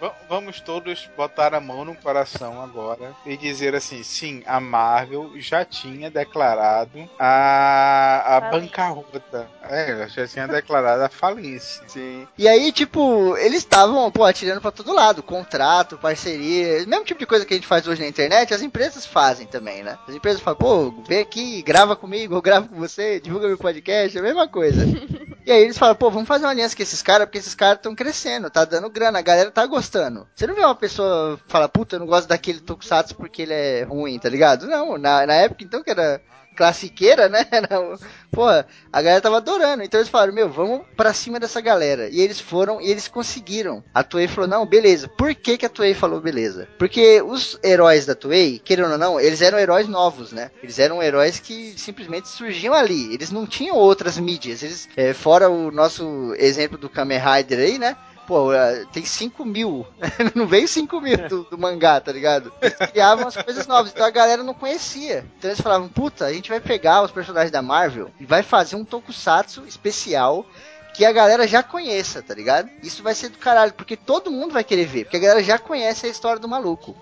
Va- 0.00 0.14
vamos 0.28 0.60
todos 0.60 1.08
botar 1.16 1.54
a 1.54 1.60
mão 1.60 1.84
no 1.84 1.94
coração 1.96 2.62
agora 2.62 3.14
e 3.26 3.36
dizer 3.36 3.74
assim: 3.74 4.02
sim, 4.02 4.42
a 4.46 4.60
Marvel 4.60 5.32
já 5.36 5.64
tinha 5.64 6.10
declarado 6.10 7.08
a, 7.18 8.36
a 8.36 8.40
bancarrota. 8.40 9.48
É, 9.62 10.06
já 10.08 10.26
tinha 10.26 10.46
declarado 10.46 11.02
a 11.02 11.08
falência. 11.08 11.82
Sim. 11.88 12.07
E 12.36 12.46
aí, 12.46 12.70
tipo, 12.72 13.36
eles 13.36 13.58
estavam, 13.58 14.10
pô, 14.10 14.24
atirando 14.24 14.60
pra 14.60 14.70
todo 14.70 14.92
lado. 14.92 15.22
Contrato, 15.22 15.98
parceria, 15.98 16.86
mesmo 16.86 17.04
tipo 17.04 17.20
de 17.20 17.26
coisa 17.26 17.44
que 17.44 17.54
a 17.54 17.56
gente 17.56 17.66
faz 17.66 17.86
hoje 17.86 18.00
na 18.00 18.08
internet, 18.08 18.54
as 18.54 18.62
empresas 18.62 19.04
fazem 19.04 19.46
também, 19.46 19.82
né? 19.82 19.98
As 20.06 20.14
empresas 20.14 20.40
falam, 20.40 20.58
pô, 20.58 20.90
vem 21.06 21.20
aqui, 21.20 21.62
grava 21.62 21.96
comigo, 21.96 22.34
eu 22.34 22.42
gravo 22.42 22.68
com 22.68 22.76
você, 22.76 23.20
divulga 23.20 23.48
meu 23.48 23.58
podcast, 23.58 24.16
é 24.16 24.20
a 24.20 24.24
mesma 24.24 24.46
coisa. 24.46 24.84
e 25.44 25.50
aí 25.50 25.62
eles 25.62 25.78
falam, 25.78 25.94
pô, 25.94 26.10
vamos 26.10 26.28
fazer 26.28 26.44
uma 26.44 26.52
aliança 26.52 26.76
com 26.76 26.82
esses 26.82 27.02
caras, 27.02 27.26
porque 27.26 27.38
esses 27.38 27.54
caras 27.54 27.78
estão 27.78 27.94
crescendo, 27.94 28.50
tá 28.50 28.64
dando 28.64 28.90
grana, 28.90 29.18
a 29.18 29.22
galera 29.22 29.50
tá 29.50 29.66
gostando. 29.66 30.26
Você 30.34 30.46
não 30.46 30.54
vê 30.54 30.60
uma 30.60 30.74
pessoa 30.74 31.38
falar, 31.48 31.68
puta, 31.68 31.96
eu 31.96 32.00
não 32.00 32.06
gosto 32.06 32.28
daquele 32.28 32.60
Tokusatsu 32.60 33.14
porque 33.16 33.42
ele 33.42 33.54
é 33.54 33.82
ruim, 33.82 34.18
tá 34.18 34.28
ligado? 34.28 34.66
Não, 34.66 34.96
na, 34.96 35.26
na 35.26 35.34
época 35.34 35.64
então 35.64 35.82
que 35.82 35.90
era 35.90 36.20
classiqueira, 36.58 37.28
né? 37.28 37.46
Porra, 38.32 38.66
a 38.92 39.00
galera 39.00 39.20
tava 39.20 39.36
adorando. 39.36 39.84
Então 39.84 40.00
eles 40.00 40.10
falaram, 40.10 40.34
meu, 40.34 40.48
vamos 40.48 40.82
pra 40.96 41.12
cima 41.12 41.38
dessa 41.38 41.60
galera. 41.60 42.08
E 42.08 42.20
eles 42.20 42.40
foram 42.40 42.80
e 42.80 42.90
eles 42.90 43.06
conseguiram. 43.06 43.82
A 43.94 44.02
Toei 44.02 44.26
falou, 44.26 44.50
não, 44.50 44.66
beleza. 44.66 45.06
Por 45.06 45.32
que, 45.36 45.56
que 45.56 45.64
a 45.64 45.68
Toei 45.68 45.94
falou 45.94 46.20
beleza? 46.20 46.68
Porque 46.76 47.22
os 47.22 47.56
heróis 47.62 48.04
da 48.04 48.16
Toei, 48.16 48.58
querendo 48.58 48.90
ou 48.90 48.98
não, 48.98 49.20
eles 49.20 49.40
eram 49.40 49.56
heróis 49.56 49.86
novos, 49.86 50.32
né? 50.32 50.50
Eles 50.60 50.80
eram 50.80 51.00
heróis 51.00 51.38
que 51.38 51.74
simplesmente 51.78 52.28
surgiam 52.28 52.74
ali. 52.74 53.14
Eles 53.14 53.30
não 53.30 53.46
tinham 53.46 53.76
outras 53.76 54.18
mídias. 54.18 54.62
Eles, 54.64 54.88
é, 54.96 55.14
fora 55.14 55.48
o 55.48 55.70
nosso 55.70 56.34
exemplo 56.38 56.76
do 56.76 56.90
Kamen 56.90 57.20
Rider 57.20 57.60
aí, 57.60 57.78
né? 57.78 57.96
Pô, 58.28 58.52
eh, 58.52 58.84
tem 58.92 59.06
5 59.06 59.42
mil. 59.42 59.86
não 60.36 60.46
veio 60.46 60.68
5 60.68 61.00
mil 61.00 61.16
do, 61.28 61.44
do 61.44 61.56
mangá, 61.56 61.98
tá 61.98 62.12
ligado? 62.12 62.52
Eles 62.60 62.76
criavam 62.76 63.26
as 63.26 63.34
coisas 63.34 63.66
novas. 63.66 63.90
Então 63.90 64.04
a 64.04 64.10
galera 64.10 64.42
não 64.42 64.52
conhecia. 64.52 65.24
Então 65.38 65.48
eles 65.48 65.62
falavam, 65.62 65.88
puta, 65.88 66.26
a 66.26 66.32
gente 66.34 66.50
vai 66.50 66.60
pegar 66.60 67.00
os 67.02 67.10
personagens 67.10 67.50
da 67.50 67.62
Marvel 67.62 68.10
e 68.20 68.26
vai 68.26 68.42
fazer 68.42 68.76
um 68.76 68.84
tokusatsu 68.84 69.64
especial 69.66 70.44
que 70.92 71.06
a 71.06 71.12
galera 71.12 71.48
já 71.48 71.62
conheça, 71.62 72.20
tá 72.20 72.34
ligado? 72.34 72.68
Isso 72.82 73.02
vai 73.02 73.14
ser 73.14 73.30
do 73.30 73.38
caralho, 73.38 73.72
porque 73.72 73.96
todo 73.96 74.30
mundo 74.30 74.52
vai 74.52 74.62
querer 74.62 74.84
ver, 74.84 75.04
porque 75.04 75.16
a 75.16 75.20
galera 75.20 75.42
já 75.42 75.58
conhece 75.58 76.04
a 76.04 76.10
história 76.10 76.38
do 76.38 76.46
maluco. 76.48 76.94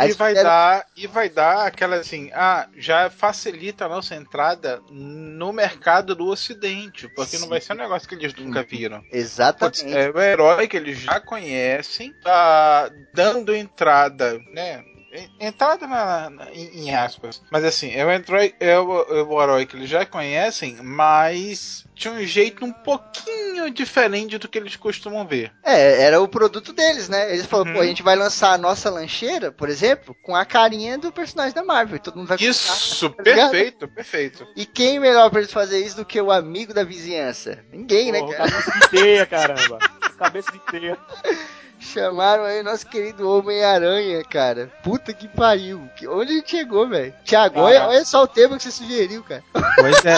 Aí 0.00 0.10
E 0.10 0.14
vai, 0.14 0.34
dar, 0.34 0.86
e 0.96 1.06
vai 1.06 1.28
dar 1.28 1.66
aquela 1.66 1.96
assim, 1.96 2.30
ah, 2.32 2.66
já 2.76 3.10
facilita 3.10 3.84
a 3.84 3.88
nossa 3.88 4.14
entrada 4.14 4.80
no 4.90 5.52
mercado 5.52 6.14
do 6.14 6.26
ocidente, 6.26 7.06
porque 7.08 7.36
não 7.36 7.44
Sim. 7.44 7.50
vai 7.50 7.60
ser 7.60 7.74
um 7.74 7.76
negócio 7.76 8.08
que 8.08 8.14
eles 8.14 8.34
nunca 8.34 8.62
viram. 8.62 9.04
Exatamente. 9.12 9.84
É 9.92 10.10
o 10.10 10.18
herói 10.18 10.66
que 10.66 10.76
eles 10.76 10.98
já 10.98 11.20
conhecem, 11.20 12.14
tá 12.22 12.90
dando 13.12 13.54
entrada, 13.54 14.38
né? 14.54 14.82
En- 15.12 15.30
Entrada 15.48 15.86
na, 15.86 16.30
na- 16.30 16.50
em, 16.52 16.86
em 16.88 16.94
aspas. 16.94 17.42
Mas 17.50 17.64
assim, 17.64 17.90
é 17.92 18.04
o, 18.04 18.10
herói, 18.10 18.54
é, 18.60 18.78
o, 18.78 19.00
é 19.02 19.22
o 19.22 19.42
herói 19.42 19.66
que 19.66 19.76
eles 19.76 19.88
já 19.88 20.04
conhecem, 20.06 20.76
mas 20.82 21.84
de 21.94 22.08
um 22.08 22.22
jeito 22.24 22.64
um 22.64 22.72
pouquinho 22.72 23.70
diferente 23.70 24.38
do 24.38 24.48
que 24.48 24.56
eles 24.58 24.76
costumam 24.76 25.26
ver. 25.26 25.52
É, 25.62 26.02
era 26.04 26.20
o 26.20 26.26
produto 26.28 26.72
deles, 26.72 27.08
né? 27.08 27.32
Eles 27.34 27.44
falaram, 27.46 27.70
Uhum. 27.72 27.76
pô, 27.76 27.82
a 27.82 27.86
gente 27.86 28.02
vai 28.02 28.16
lançar 28.16 28.52
a 28.52 28.58
nossa 28.58 28.88
lancheira, 28.88 29.52
por 29.52 29.68
exemplo, 29.68 30.16
com 30.22 30.34
a 30.34 30.44
carinha 30.44 30.96
do 30.96 31.12
personagem 31.12 31.54
da 31.54 31.62
Marvel. 31.62 31.98
Todo 31.98 32.16
mundo 32.16 32.28
vai 32.28 32.38
Isso, 32.40 33.08
comprar, 33.10 33.24
tá 33.24 33.50
perfeito, 33.50 33.88
perfeito. 33.88 34.46
E 34.56 34.64
quem 34.64 34.98
melhor 34.98 35.28
pra 35.30 35.40
eles 35.40 35.52
fazer 35.52 35.78
isso 35.84 35.96
do 35.96 36.04
que 36.06 36.20
o 36.20 36.30
amigo 36.30 36.72
da 36.72 36.84
vizinhança? 36.84 37.62
Ninguém, 37.70 38.10
né, 38.12 38.20
Porra, 38.20 38.34
cara? 38.36 38.50
cabeça 38.50 38.70
de 38.78 38.88
teia, 38.90 39.26
caramba. 39.26 39.78
Cabeça 40.18 40.52
de 40.52 40.58
teia. 40.70 40.98
Chamaram 41.80 42.44
aí 42.44 42.62
nosso 42.62 42.86
querido 42.86 43.28
Homem-Aranha, 43.28 44.22
cara. 44.24 44.70
Puta 44.82 45.12
que 45.12 45.26
pariu. 45.26 45.88
Que- 45.96 46.06
Onde 46.06 46.32
a 46.32 46.34
gente 46.36 46.50
chegou, 46.50 46.86
velho? 46.88 47.12
Tiago, 47.24 47.58
olha, 47.60 47.88
olha 47.88 48.04
só 48.04 48.22
o 48.22 48.26
tema 48.26 48.56
que 48.56 48.62
você 48.62 48.70
sugeriu, 48.70 49.22
cara. 49.24 49.42
Pois 49.76 50.04
é. 50.04 50.14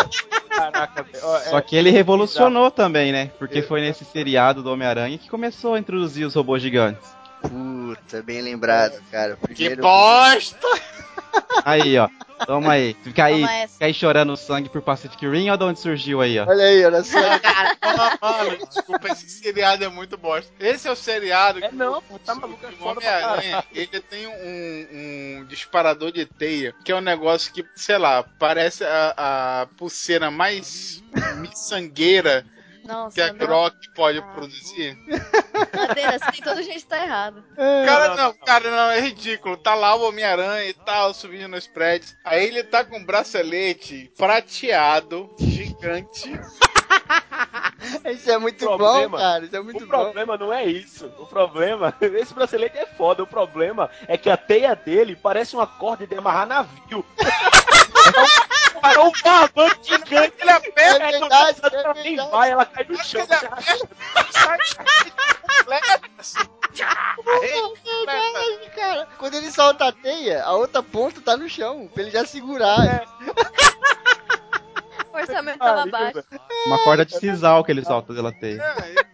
Caraca. 0.49 1.07
Ó, 1.23 1.39
Só 1.39 1.59
é- 1.59 1.63
que 1.63 1.77
ele 1.77 1.91
revolucionou 1.91 2.71
também, 2.71 3.13
né? 3.13 3.31
Porque 3.39 3.63
foi 3.63 3.81
nesse 3.81 4.05
seriado 4.05 4.63
do 4.63 4.71
Homem-Aranha 4.73 5.17
que 5.17 5.31
começou 5.31 5.75
a 5.75 5.79
introduzir 5.79 6.27
os 6.27 6.35
robôs 6.35 6.61
gigantes. 6.63 7.09
Puta, 7.43 8.23
bem 8.23 8.41
lembrado, 8.41 9.03
cara. 9.11 9.37
Que 9.37 9.55
Primeiro... 9.55 9.83
bosta! 9.83 10.69
Aí, 11.65 11.99
ó. 11.99 12.09
Toma 12.47 12.73
aí. 12.73 12.97
Fica 13.03 13.25
aí, 13.25 13.45
fica 13.69 13.85
aí 13.87 13.95
chorando 13.95 14.37
sangue 14.37 14.69
por 14.69 14.83
Pacific 14.83 15.27
Rim 15.27 15.51
ou 15.51 15.57
de 15.57 15.65
onde 15.65 15.81
surgiu 15.81 16.21
aí, 16.21 16.39
ó. 16.39 16.47
Olha 16.47 16.65
aí, 16.65 16.85
olha 16.85 17.03
só. 17.03 17.19
Ah, 17.83 18.19
Mano, 18.21 18.59
desculpa, 18.67 19.09
esse 19.09 19.29
seriado 19.29 19.85
é 19.85 19.89
muito 19.89 20.17
bosta. 20.17 20.51
Esse 20.59 20.89
é 20.89 20.91
o 20.91 20.97
seriado 20.97 21.63
É 21.63 21.71
não, 21.71 22.01
pô, 22.03 22.19
tá 22.19 22.35
maluco, 22.35 22.65
é 22.67 22.73
foda 22.73 23.01
pra 23.01 23.65
ele 23.73 24.01
tem 24.01 24.27
um, 24.27 25.41
um 25.41 25.45
disparador 25.47 26.11
de 26.11 26.27
teia, 26.27 26.75
que 26.85 26.93
é 26.93 26.97
um 26.97 27.01
negócio 27.01 27.53
que, 27.53 27.65
sei 27.75 27.99
lá, 27.99 28.25
parece 28.39 28.85
a, 28.85 29.15
a 29.63 29.67
pulseira 29.77 30.31
mais 30.31 31.03
miçangueira 31.39 32.45
Nossa, 32.85 33.15
que 33.15 33.21
a 33.21 33.29
não. 33.33 33.39
Grok 33.39 33.77
pode 33.95 34.21
produzir. 34.35 34.97
Brincadeira, 35.05 36.19
todo 36.43 36.57
jeito 36.63 36.71
de 36.71 36.77
estar 36.77 37.03
errado. 37.05 37.45
Cara, 37.57 38.15
não, 38.17 38.33
cara, 38.35 38.71
não, 38.71 38.91
é 38.91 39.01
ridículo. 39.01 39.57
Tá 39.57 39.75
lá 39.75 39.95
o 39.95 40.09
Homem-Aranha 40.09 40.69
e 40.69 40.75
tal, 40.75 41.15
subindo 41.15 41.49
nos 41.49 41.67
prédios. 41.67 42.15
Aí 42.25 42.47
ele 42.47 42.63
tá 42.65 42.85
com 42.85 42.99
um 42.99 43.05
bracelete 43.05 44.11
prateado, 44.17 45.35
gigante. 45.39 46.31
Isso 48.07 48.31
é 48.31 48.39
muito 48.39 48.65
Problema. 48.65 49.09
bom, 49.09 49.17
cara. 49.19 49.45
Isso 49.45 49.57
é 49.57 49.61
muito 49.61 49.79
O 49.79 49.87
bom. 49.87 49.89
problema 49.89 50.37
não 50.37 50.53
é 50.53 50.65
isso. 50.65 51.07
O 51.19 51.27
problema, 51.27 51.93
esse 52.01 52.33
bracelete 52.33 52.79
é 52.79 52.87
foda. 52.87 53.23
O 53.23 53.27
problema 53.27 53.91
é 54.07 54.17
que 54.17 54.31
a 54.31 54.37
teia 54.37 54.75
dele 54.75 55.17
parece 55.17 55.55
uma 55.57 55.67
corda 55.67 56.07
de 56.07 56.15
amarrar 56.15 56.47
navio. 56.47 57.05
É 58.83 58.99
um 59.01 59.13
barbante 59.23 59.89
gigante. 59.89 60.35
Ele 60.41 60.51
aperta, 60.51 61.05
É 61.05 61.11
verdade, 61.13 61.61
não 61.63 61.69
é 61.69 61.83
sabe 61.83 62.03
nem 62.03 62.17
verdade. 62.17 62.31
vai, 62.31 62.51
ela 62.51 62.65
cai 62.65 62.85
no 62.89 63.05
chão. 63.05 63.21
Ele 63.23 63.35
aperta, 63.35 63.89
sai. 64.31 64.59
Verdade, 68.07 68.71
cara. 68.75 69.09
Quando 69.19 69.35
ele 69.35 69.51
solta 69.51 69.87
a 69.89 69.93
teia, 69.93 70.43
a 70.45 70.53
outra 70.55 70.83
ponta 70.83 71.21
tá 71.21 71.37
no 71.37 71.49
chão, 71.49 71.89
pra 71.93 72.03
ele 72.03 72.11
já 72.11 72.25
segurar. 72.27 73.05
O 75.13 75.17
orçamento 75.17 75.59
tava 75.59 75.91
Pariu, 75.91 76.13
baixo. 76.15 76.25
Uma 76.67 76.79
corda 76.85 77.05
de 77.05 77.19
sisal 77.19 77.63
que 77.63 77.71
ele 77.71 77.85
solta 77.85 78.15
pela 78.15 78.33
teia. 78.33 78.63
É, 78.63 79.12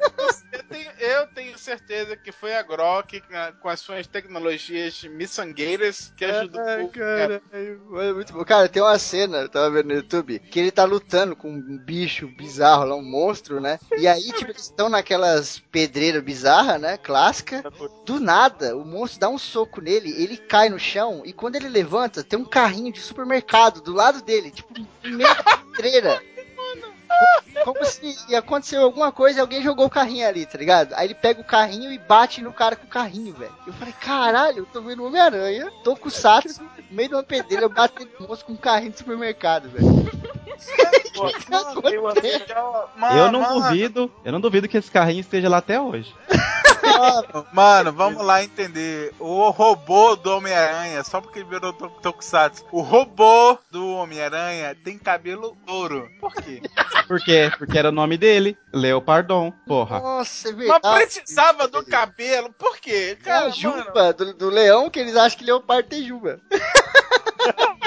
certeza 1.68 2.16
que 2.16 2.32
foi 2.32 2.54
a 2.54 2.62
Grok 2.62 3.22
ah, 3.32 3.52
com 3.60 3.68
as 3.68 3.80
suas 3.80 4.06
tecnologias 4.06 5.04
miçangueiras 5.04 6.12
que 6.16 6.24
ajudou. 6.24 6.60
Ai, 6.62 6.84
o- 6.84 6.88
cara, 6.88 7.42
é 7.52 8.12
muito 8.12 8.32
bom. 8.32 8.44
Cara, 8.44 8.68
tem 8.68 8.82
uma 8.82 8.98
cena, 8.98 9.38
eu 9.38 9.48
tava 9.48 9.70
vendo 9.70 9.88
no 9.88 9.94
YouTube, 9.94 10.38
que 10.38 10.58
ele 10.58 10.70
tá 10.70 10.84
lutando 10.84 11.36
com 11.36 11.50
um 11.50 11.78
bicho 11.78 12.26
bizarro 12.28 12.84
lá, 12.84 12.96
um 12.96 13.02
monstro, 13.02 13.60
né? 13.60 13.78
E 13.98 14.06
aí, 14.08 14.22
tipo, 14.32 14.50
eles 14.50 14.62
estão 14.62 14.88
naquelas 14.88 15.58
pedreiras 15.70 16.22
bizarras, 16.22 16.80
né? 16.80 16.96
Clássica. 16.96 17.62
Do 18.06 18.18
nada, 18.18 18.76
o 18.76 18.84
monstro 18.84 19.20
dá 19.20 19.28
um 19.28 19.38
soco 19.38 19.80
nele, 19.80 20.10
ele 20.22 20.36
cai 20.36 20.68
no 20.70 20.78
chão, 20.78 21.22
e 21.24 21.32
quando 21.32 21.56
ele 21.56 21.68
levanta, 21.68 22.24
tem 22.24 22.38
um 22.38 22.44
carrinho 22.44 22.92
de 22.92 23.00
supermercado 23.00 23.80
do 23.82 23.92
lado 23.92 24.22
dele, 24.22 24.50
tipo, 24.50 24.72
no 25.04 25.16
meio 25.16 25.34
da 25.44 25.56
pedreira. 25.58 26.22
Como 27.64 27.84
se 27.84 28.34
aconteceu 28.34 28.82
alguma 28.82 29.12
coisa 29.12 29.38
e 29.38 29.40
alguém 29.40 29.62
jogou 29.62 29.86
o 29.86 29.90
carrinho 29.90 30.26
ali, 30.26 30.46
tá 30.46 30.56
ligado? 30.56 30.94
Aí 30.94 31.06
ele 31.06 31.14
pega 31.14 31.40
o 31.40 31.44
carrinho 31.44 31.92
e 31.92 31.98
bate 31.98 32.40
no 32.42 32.52
cara 32.52 32.76
com 32.76 32.86
o 32.86 32.90
carrinho, 32.90 33.34
velho. 33.34 33.52
Eu 33.66 33.72
falei, 33.72 33.94
caralho, 34.00 34.58
eu 34.58 34.66
tô 34.66 34.80
vendo 34.80 35.04
Homem-Aranha, 35.04 35.70
tô 35.82 35.96
com 35.96 36.08
o 36.08 36.10
Satsu, 36.10 36.62
no 36.62 36.96
meio 36.96 37.08
de 37.08 37.14
uma 37.14 37.22
pedreira, 37.22 37.64
eu 37.64 37.68
bato 37.68 38.06
no 38.18 38.28
moço 38.28 38.44
com 38.44 38.52
um 38.52 38.56
carrinho 38.56 38.92
de 38.92 38.98
supermercado, 38.98 39.68
velho. 39.68 39.86
Eu 43.16 43.32
não 43.32 43.54
duvido, 43.54 44.10
eu 44.24 44.32
não 44.32 44.40
duvido 44.40 44.68
que 44.68 44.76
esse 44.76 44.90
carrinho 44.90 45.20
esteja 45.20 45.48
lá 45.48 45.58
até 45.58 45.80
hoje. 45.80 46.14
Mano, 47.52 47.92
vamos 47.92 48.24
lá 48.24 48.42
entender. 48.42 49.12
O 49.18 49.50
robô 49.50 50.16
do 50.16 50.36
Homem-Aranha, 50.36 51.02
só 51.04 51.20
porque 51.20 51.40
ele 51.40 51.48
virou 51.48 51.72
to- 51.72 51.88
Tokusatsu, 52.02 52.64
o 52.72 52.80
robô 52.80 53.58
do 53.70 53.86
Homem-Aranha 53.94 54.76
tem 54.84 54.98
cabelo 54.98 55.56
ouro. 55.66 56.08
Por 56.20 56.34
quê? 56.34 56.62
Por 57.06 57.20
quê? 57.20 57.50
Porque 57.58 57.78
era 57.78 57.88
o 57.88 57.92
nome 57.92 58.16
dele, 58.16 58.56
Leopardon, 58.72 59.52
porra. 59.66 60.00
Nossa, 60.00 60.48
é 60.50 60.52
Mas 60.52 61.14
precisava 61.14 61.68
do 61.68 61.84
cabelo, 61.84 62.52
por 62.52 62.78
quê? 62.78 63.16
É 63.20 63.24
Cara, 63.24 63.46
a 63.46 63.50
juba 63.50 64.12
do, 64.12 64.34
do 64.34 64.50
leão 64.50 64.90
que 64.90 64.98
eles 64.98 65.16
acham 65.16 65.38
que 65.38 65.44
leopardo 65.44 65.88
tem 65.88 66.06
juba. 66.06 66.40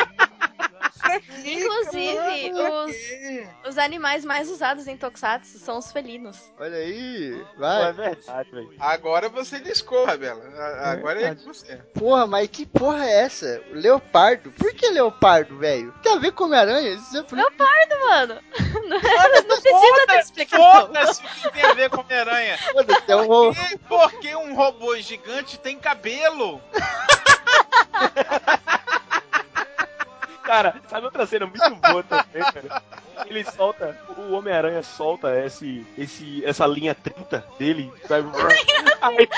Inclusive, 1.43 2.51
os, 2.53 3.69
os 3.69 3.77
animais 3.77 4.23
mais 4.25 4.49
usados 4.49 4.87
em 4.87 4.95
Tokusatsu 4.97 5.57
são 5.59 5.77
os 5.77 5.91
felinos. 5.91 6.37
Olha 6.59 6.77
aí, 6.77 7.41
é 7.55 7.59
vai. 7.59 7.93
verdade, 7.93 8.51
velho. 8.51 8.73
Agora 8.79 9.29
você 9.29 9.59
discorra, 9.59 10.17
Bela. 10.17 10.43
A- 10.57 10.91
Agora 10.91 11.21
é, 11.21 11.33
você. 11.35 11.77
Porra, 11.93 12.27
mas 12.27 12.47
que 12.49 12.65
porra 12.65 13.05
é 13.05 13.23
essa? 13.23 13.61
O 13.71 13.75
leopardo? 13.75 14.51
Por 14.51 14.73
que 14.73 14.89
leopardo, 14.89 15.57
velho? 15.57 15.93
Tem 16.03 16.13
a 16.13 16.19
ver 16.19 16.31
com 16.33 16.45
Homem-Aranha? 16.45 16.89
Isso 16.93 17.17
é- 17.17 17.25
Leopardo, 17.35 17.99
mano! 18.01 18.39
Não, 18.91 18.99
não 18.99 19.61
precisa 19.61 20.07
ter 20.07 20.19
explicação. 20.19 20.81
Foda-se 20.87 21.21
o 21.23 21.27
que 21.29 21.51
tem 21.51 21.63
a 21.63 21.73
ver 21.73 21.89
com 21.89 22.01
Homem-Aranha. 22.01 22.57
É 23.07 23.15
um 23.15 23.25
ro- 23.27 23.51
E 23.71 23.77
por 23.77 24.11
que 24.19 24.35
um 24.35 24.53
robô 24.55 24.95
gigante 24.97 25.57
tem 25.59 25.77
cabelo? 25.77 26.61
Cara, 30.51 30.81
sabe 30.89 31.05
outra 31.05 31.25
cena 31.25 31.45
muito 31.45 31.75
boa 31.77 32.03
também, 32.03 32.43
cara? 32.43 32.83
Ele 33.25 33.41
solta, 33.45 33.97
o 34.17 34.33
Homem-Aranha 34.33 34.83
solta 34.83 35.33
esse, 35.45 35.87
esse, 35.97 36.43
essa 36.43 36.67
linha 36.67 36.93
30 36.93 37.45
dele, 37.57 37.89
sabe? 38.05 38.27
Aí, 39.01 39.29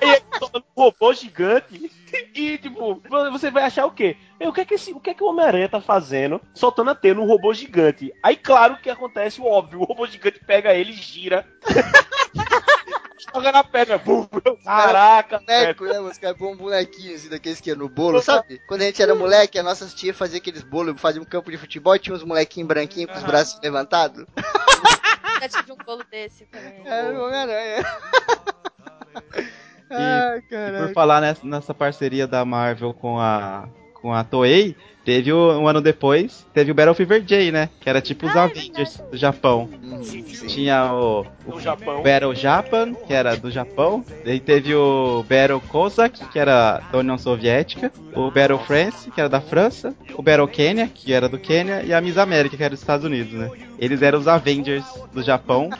aí 0.00 0.22
um 0.54 0.62
robô 0.74 1.12
gigante 1.12 1.92
e, 2.34 2.56
tipo, 2.56 3.02
você 3.30 3.50
vai 3.50 3.64
achar 3.64 3.84
o 3.84 3.90
quê? 3.90 4.16
É, 4.40 4.48
O 4.48 4.52
que 4.54 4.62
é 4.62 4.64
que, 4.64 4.72
esse, 4.72 4.90
o, 4.94 5.00
que 5.00 5.10
é 5.10 5.14
que 5.14 5.22
o 5.22 5.26
Homem-Aranha 5.26 5.68
tá 5.68 5.82
fazendo 5.82 6.40
soltando 6.54 6.92
a 6.92 6.94
teia 6.94 7.12
num 7.12 7.26
robô 7.26 7.52
gigante? 7.52 8.10
Aí, 8.22 8.34
claro 8.34 8.78
que 8.78 8.88
acontece 8.88 9.42
o 9.42 9.44
óbvio, 9.44 9.82
o 9.82 9.84
robô 9.84 10.06
gigante 10.06 10.40
pega 10.46 10.72
ele 10.72 10.92
e 10.92 10.94
gira. 10.94 11.46
Joga 13.34 13.52
na 13.52 13.64
pedra. 13.64 13.98
Bum, 13.98 14.26
Caraca, 14.64 15.38
boneco, 15.38 15.84
né? 15.84 16.00
Os 16.00 16.18
caras 16.18 16.36
põem 16.38 16.52
um 16.52 16.56
bonequinho 16.56 17.14
assim 17.14 17.28
daqueles 17.28 17.60
que 17.60 17.70
é 17.70 17.74
no 17.74 17.88
bolo, 17.88 18.22
sabe? 18.22 18.60
Quando 18.68 18.82
a 18.82 18.84
gente 18.84 19.02
era 19.02 19.14
moleque, 19.14 19.58
as 19.58 19.64
nossas 19.64 19.92
tias 19.94 20.16
faziam 20.16 20.38
aqueles 20.38 20.62
bolos, 20.62 21.00
faziam 21.00 21.22
um 21.22 21.26
campo 21.26 21.50
de 21.50 21.56
futebol 21.58 21.94
e 21.96 21.98
tinha 21.98 22.14
uns 22.14 22.22
molequinhos 22.24 22.68
branquinhos 22.68 23.10
com 23.10 23.18
os 23.18 23.24
braços 23.24 23.60
levantados. 23.62 24.24
Já 25.40 25.48
tive 25.48 25.72
um 25.72 25.76
bolo 25.76 26.04
desse 26.10 26.44
também. 26.46 26.82
Era 26.84 27.18
o 27.18 27.26
Homem-Aranha. 27.26 27.86
Ai, 29.90 30.40
Por 30.42 30.48
caralho. 30.50 30.92
falar 30.94 31.20
nessa, 31.20 31.46
nessa 31.46 31.74
parceria 31.74 32.26
da 32.26 32.44
Marvel 32.44 32.92
com 32.92 33.18
a 33.18 33.68
com 33.94 34.12
a 34.14 34.22
Toei, 34.22 34.76
teve 35.08 35.32
o- 35.32 35.58
um 35.58 35.66
ano 35.66 35.80
depois, 35.80 36.44
teve 36.52 36.70
o 36.70 36.74
Battle 36.74 36.94
Fever 36.94 37.22
J, 37.22 37.50
né? 37.50 37.70
Que 37.80 37.88
era 37.88 37.98
tipo 38.02 38.26
os 38.26 38.36
Ah, 38.36 38.40
é 38.40 38.44
Avengers 38.44 39.02
do 39.10 39.16
Japão. 39.16 39.66
Hum, 39.82 40.02
sim. 40.04 40.22
Tinha 40.46 40.92
o, 40.92 41.24
o 41.46 41.58
Japão. 41.58 42.02
Battle 42.02 42.34
Japan, 42.34 42.92
que 42.92 43.14
era 43.14 43.34
do 43.34 43.50
Japão. 43.50 44.04
Daí 44.22 44.38
teve 44.38 44.74
o 44.74 45.24
Battle 45.26 45.62
Cossack, 45.68 46.28
que 46.28 46.38
era 46.38 46.82
da 46.92 46.98
União 46.98 47.16
Soviética. 47.16 47.90
O 48.14 48.30
Battle 48.30 48.58
France, 48.58 49.10
que 49.10 49.18
era 49.18 49.30
da 49.30 49.40
França. 49.40 49.94
O 50.14 50.20
Battle 50.22 50.46
Kenya, 50.46 50.90
que 50.92 51.10
era 51.10 51.26
do 51.26 51.38
Quênia. 51.38 51.82
E 51.82 51.94
a 51.94 52.00
Miss 52.02 52.18
América, 52.18 52.54
que 52.56 52.62
era 52.62 52.70
dos 52.74 52.80
Estados 52.80 53.06
Unidos, 53.06 53.32
né? 53.32 53.50
Eles 53.78 54.02
eram 54.02 54.18
os 54.18 54.28
Avengers 54.28 54.84
do 55.12 55.22
Japão. 55.22 55.70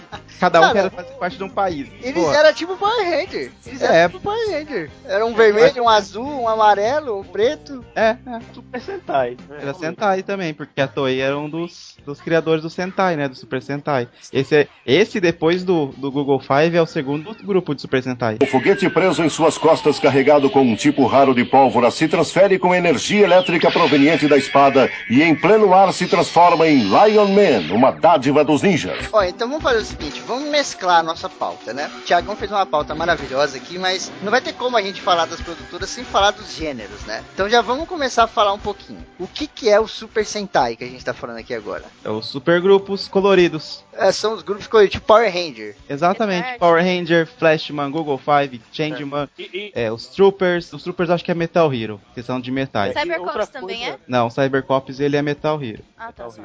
Cada 0.40 0.60
um 0.60 0.72
queria 0.72 0.88
fazer 0.88 1.12
parte 1.14 1.36
de 1.36 1.42
um 1.42 1.48
país. 1.48 1.88
Eles 2.00 2.22
Pô, 2.24 2.32
eram 2.32 2.54
tipo 2.54 2.76
Power 2.76 3.04
Ranger. 3.04 3.50
Eles 3.66 3.82
É. 3.82 4.02
eram 4.02 4.10
tipo 4.12 4.22
Power 4.22 4.50
Ranger. 4.50 4.90
Era 5.04 5.26
um 5.26 5.34
vermelho, 5.34 5.82
um 5.82 5.88
azul, 5.88 6.24
um 6.42 6.48
amarelo, 6.48 7.18
um 7.18 7.24
preto. 7.24 7.84
É, 7.96 8.10
é. 8.24 8.40
Super 8.54 8.80
Sentai. 9.26 9.36
né? 9.48 9.58
Era 9.62 9.74
Sentai 9.74 10.22
também, 10.22 10.54
porque 10.54 10.80
a 10.80 10.88
Toei 10.88 11.20
era 11.20 11.36
um 11.38 11.48
dos, 11.48 11.96
dos 12.04 12.20
criadores 12.20 12.62
do 12.62 12.70
Sentai, 12.70 13.16
né? 13.16 13.28
Do 13.28 13.34
Super 13.34 13.62
Sentai. 13.62 14.08
Esse, 14.32 14.56
é- 14.56 14.68
esse 14.86 15.20
depois 15.20 15.64
do, 15.64 15.86
do 15.96 16.10
Google 16.10 16.40
Five, 16.40 16.76
é 16.76 16.82
o 16.82 16.86
segundo 16.86 17.34
grupo 17.44 17.74
de 17.74 17.80
Super 17.80 18.02
Sentai. 18.02 18.38
O 18.42 18.46
foguete 18.46 18.88
preso 18.90 19.22
em 19.22 19.28
suas 19.28 19.56
costas, 19.58 19.98
carregado 19.98 20.48
com 20.50 20.62
um 20.62 20.76
tipo 20.76 21.06
raro 21.06 21.34
de 21.34 21.44
pólvora, 21.44 21.90
se 21.90 22.08
transfere 22.08 22.58
com 22.58 22.74
energia 22.74 23.24
elétrica 23.24 23.70
proveniente 23.70 24.28
da 24.28 24.36
espada 24.36 24.90
e, 25.10 25.22
em 25.22 25.34
pleno 25.34 25.72
ar, 25.74 25.92
se 25.92 26.06
transforma 26.06 26.66
em 26.66 26.84
Lion 26.84 27.28
Man, 27.28 27.74
uma 27.74 27.90
dádiva 27.90 28.44
dos 28.44 28.62
ninjas. 28.62 29.08
Ó, 29.12 29.22
então 29.22 29.48
vamos 29.48 29.62
fazer 29.62 29.78
o 29.80 29.84
seguinte, 29.84 30.22
vamos 30.26 30.48
mesclar 30.48 31.00
a 31.00 31.02
nossa 31.02 31.28
pauta, 31.28 31.72
né? 31.72 31.90
O 31.98 32.00
Thiagão 32.02 32.36
fez 32.36 32.50
uma 32.50 32.66
pauta 32.66 32.94
maravilhosa 32.94 33.56
aqui, 33.56 33.78
mas 33.78 34.10
não 34.22 34.30
vai 34.30 34.40
ter 34.40 34.52
como 34.52 34.76
a 34.76 34.82
gente 34.82 35.00
falar 35.00 35.26
das 35.26 35.40
produtoras 35.40 35.88
sem 35.88 36.04
falar 36.04 36.30
dos 36.30 36.54
gêneros, 36.54 37.04
né? 37.06 37.22
Então 37.34 37.48
já 37.48 37.60
vamos 37.60 37.88
começar 37.88 38.24
a 38.24 38.26
falar 38.28 38.52
um 38.52 38.58
pouquinho. 38.58 39.04
O 39.18 39.26
que 39.26 39.46
que 39.46 39.68
é 39.68 39.80
o 39.80 39.88
Super 39.88 40.24
Sentai 40.24 40.76
que 40.76 40.84
a 40.84 40.88
gente 40.88 41.04
tá 41.04 41.12
falando 41.12 41.38
aqui 41.38 41.54
agora? 41.54 41.84
É 42.04 42.10
os 42.10 42.26
super 42.26 42.60
grupos 42.60 43.08
coloridos. 43.08 43.84
É, 43.98 44.12
são 44.12 44.34
os 44.34 44.42
grupos 44.42 44.68
tipo 44.88 45.04
Power 45.06 45.32
Ranger. 45.32 45.74
Exatamente. 45.88 46.40
Verdade. 46.42 46.58
Power 46.58 46.82
Ranger, 46.84 47.26
Flashman, 47.26 47.90
Google 47.90 48.18
Five, 48.18 48.60
Changeman, 48.72 49.28
E, 49.38 49.42
e- 49.42 49.72
é, 49.74 49.90
os 49.92 50.06
Troopers. 50.06 50.72
Os 50.72 50.82
Troopers 50.82 51.10
acho 51.10 51.24
que 51.24 51.30
é 51.30 51.34
Metal 51.34 51.72
Hero, 51.72 52.00
que 52.14 52.22
são 52.22 52.40
de 52.40 52.50
metais. 52.50 52.92
Cy- 52.92 53.00
Cybercops 53.00 53.48
também 53.48 53.76
coisa- 53.78 53.92
é? 53.94 53.98
Não, 54.06 54.26
o 54.26 54.30
Cybercops 54.30 55.00
ele 55.00 55.16
é 55.16 55.22
Metal 55.22 55.62
Hero. 55.62 55.82
Ah, 55.98 56.12
tá. 56.12 56.30
só. 56.30 56.42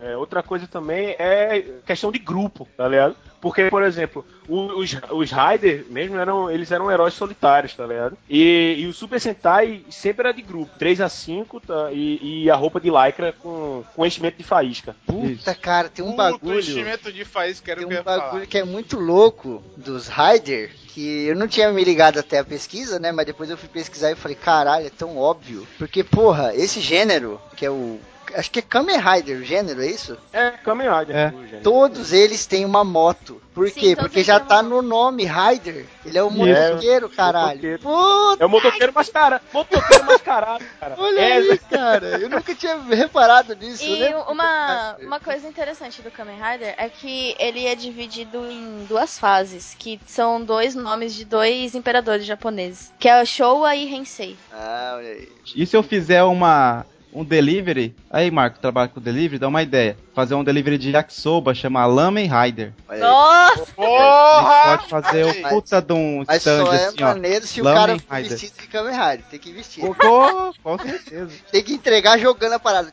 É, 0.00 0.16
outra 0.16 0.42
coisa 0.42 0.66
também 0.66 1.14
é 1.18 1.64
questão 1.86 2.10
de 2.10 2.18
grupo, 2.18 2.66
tá 2.76 2.88
ligado? 2.88 3.16
Porque, 3.40 3.68
por 3.70 3.82
exemplo, 3.84 4.26
os, 4.48 4.96
os 5.10 5.30
Raider 5.30 5.84
mesmo 5.90 6.16
eram, 6.16 6.50
eles 6.50 6.72
eram 6.72 6.90
heróis 6.90 7.14
solitários, 7.14 7.74
tá 7.74 7.86
ligado? 7.86 8.16
E, 8.28 8.76
e 8.78 8.86
o 8.86 8.92
Super 8.92 9.20
Sentai 9.20 9.82
sempre 9.88 10.26
era 10.26 10.32
de 10.34 10.42
grupo, 10.42 10.72
3 10.78 11.00
a 11.00 11.08
5 11.08 11.60
tá? 11.60 11.90
e, 11.92 12.42
e 12.44 12.50
a 12.50 12.56
roupa 12.56 12.80
de 12.80 12.90
lycra 12.90 13.32
com, 13.32 13.84
com 13.94 14.04
enchimento 14.06 14.38
de 14.38 14.42
faísca. 14.42 14.96
Puta, 15.06 15.54
cara, 15.54 15.88
tem 15.88 16.04
um 16.04 16.08
Puto 16.08 16.16
bagulho. 16.16 16.62
Enchimento 16.96 17.12
de 17.12 17.24
faísca 17.24 17.70
era 17.72 17.80
Tem 17.80 17.86
o 17.86 17.88
que 17.90 17.94
eu 17.96 18.00
um 18.00 18.04
falar. 18.04 18.18
bagulho 18.18 18.46
que 18.46 18.58
é 18.58 18.64
muito 18.64 18.98
louco 18.98 19.62
dos 19.76 20.08
Raider, 20.08 20.70
que 20.88 21.26
eu 21.26 21.36
não 21.36 21.46
tinha 21.46 21.70
me 21.70 21.84
ligado 21.84 22.18
até 22.18 22.38
a 22.38 22.44
pesquisa, 22.44 22.98
né? 22.98 23.12
Mas 23.12 23.26
depois 23.26 23.50
eu 23.50 23.56
fui 23.58 23.68
pesquisar 23.68 24.10
e 24.10 24.16
falei, 24.16 24.36
caralho, 24.36 24.86
é 24.86 24.90
tão 24.90 25.16
óbvio. 25.16 25.66
Porque, 25.78 26.02
porra, 26.02 26.54
esse 26.54 26.80
gênero, 26.80 27.40
que 27.56 27.64
é 27.66 27.70
o. 27.70 27.98
Acho 28.36 28.50
que 28.50 28.58
é 28.58 28.62
Kamen 28.62 28.98
Rider 28.98 29.38
o 29.38 29.44
gênero, 29.44 29.82
é 29.82 29.86
isso? 29.86 30.18
É, 30.32 30.50
Kamen 30.50 30.88
Rider. 30.88 31.16
É. 31.16 31.32
Todos 31.62 32.12
eles 32.12 32.44
têm 32.44 32.64
uma 32.64 32.84
moto. 32.84 33.40
Por 33.54 33.70
Sim, 33.70 33.80
quê? 33.80 33.96
Porque 33.96 34.22
já 34.22 34.38
tá 34.38 34.62
no 34.62 34.82
nome, 34.82 35.24
Rider. 35.24 35.86
Ele 36.04 36.18
é 36.18 36.22
o 36.22 36.30
motoqueiro, 36.30 37.08
caralho. 37.08 37.56
Motoqueiro. 37.56 37.78
Puta, 37.78 38.44
É 38.44 38.46
o 38.46 38.50
motoqueiro 38.50 38.92
mascarado. 38.92 39.44
Motoqueiro 39.50 40.04
mascarado, 40.04 40.64
cara. 40.78 40.94
olha 41.00 41.20
é, 41.20 41.32
aí, 41.38 41.58
cara. 41.58 42.06
Eu 42.20 42.28
nunca 42.28 42.54
tinha 42.54 42.76
reparado 42.82 43.56
nisso. 43.56 43.82
E 43.82 43.96
que 43.96 44.14
uma, 44.30 44.96
uma 45.00 45.18
coisa 45.18 45.48
interessante 45.48 46.02
do 46.02 46.10
Kamen 46.10 46.36
Rider 46.36 46.74
é 46.76 46.90
que 46.90 47.34
ele 47.38 47.64
é 47.64 47.74
dividido 47.74 48.44
em 48.50 48.84
duas 48.84 49.18
fases, 49.18 49.74
que 49.78 49.98
são 50.06 50.44
dois 50.44 50.74
nomes 50.74 51.14
de 51.14 51.24
dois 51.24 51.74
imperadores 51.74 52.26
japoneses, 52.26 52.92
que 52.98 53.08
é 53.08 53.22
o 53.22 53.24
Showa 53.24 53.74
e 53.74 53.94
Hensei. 53.94 54.36
Ah, 54.52 54.96
olha 54.96 55.08
aí. 55.08 55.28
E 55.54 55.64
se 55.64 55.74
eu 55.74 55.82
fizer 55.82 56.22
uma 56.24 56.84
um 57.16 57.24
delivery, 57.24 57.96
aí 58.10 58.30
Marco, 58.30 58.58
trabalha 58.58 58.88
com 58.88 59.00
delivery, 59.00 59.38
dá 59.38 59.48
uma 59.48 59.62
ideia. 59.62 59.96
Fazer 60.14 60.34
um 60.34 60.44
delivery 60.44 60.76
de 60.76 60.90
yakisoba, 60.90 61.54
chama 61.54 61.86
Lamen 61.86 62.28
Rider. 62.28 62.72
Nossa! 62.98 63.66
Porra! 63.74 64.78
pode 64.78 64.88
fazer 64.90 65.24
o 65.26 65.48
puta 65.48 65.80
de 65.80 65.92
um 65.94 66.24
Mas 66.26 66.38
stand 66.38 66.64
só 66.66 66.72
é 66.74 66.86
assim, 66.86 66.96
ó. 67.02 67.06
maneiro 67.06 67.46
se 67.46 67.60
o 67.60 67.64
Lamen 67.64 67.80
cara 67.80 67.98
for 67.98 68.14
Rider. 68.16 68.30
vestido 68.30 68.60
de 68.60 68.66
Kamen 68.68 68.92
Rider. 68.92 69.24
Tem 69.30 69.38
que 69.40 69.52
vestir. 69.52 69.80
Cocô, 69.80 70.54
com 70.62 70.78
certeza. 70.78 71.32
Tem 71.50 71.62
que 71.62 71.72
entregar 71.72 72.18
jogando 72.18 72.52
a 72.52 72.58
parada. 72.58 72.92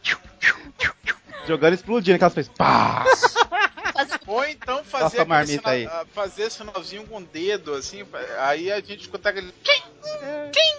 Jogando 1.46 1.74
e 1.74 1.76
explodindo 1.76 2.16
aquelas 2.16 2.34
coisas. 2.34 2.52
Pá! 2.58 3.04
Ou 4.26 4.44
então 4.46 4.78
Nossa, 4.78 4.90
fazer 4.90 5.06
aquele 5.20 5.30
marmita 5.30 5.54
sina- 5.60 5.70
aí. 5.72 5.86
ah, 5.86 6.06
fazer 6.14 6.50
sinalzinho 6.50 7.06
com 7.06 7.18
o 7.18 7.22
dedo, 7.22 7.74
assim, 7.76 8.04
aí 8.40 8.72
a 8.72 8.78
gente 8.78 9.02
escuta 9.02 9.32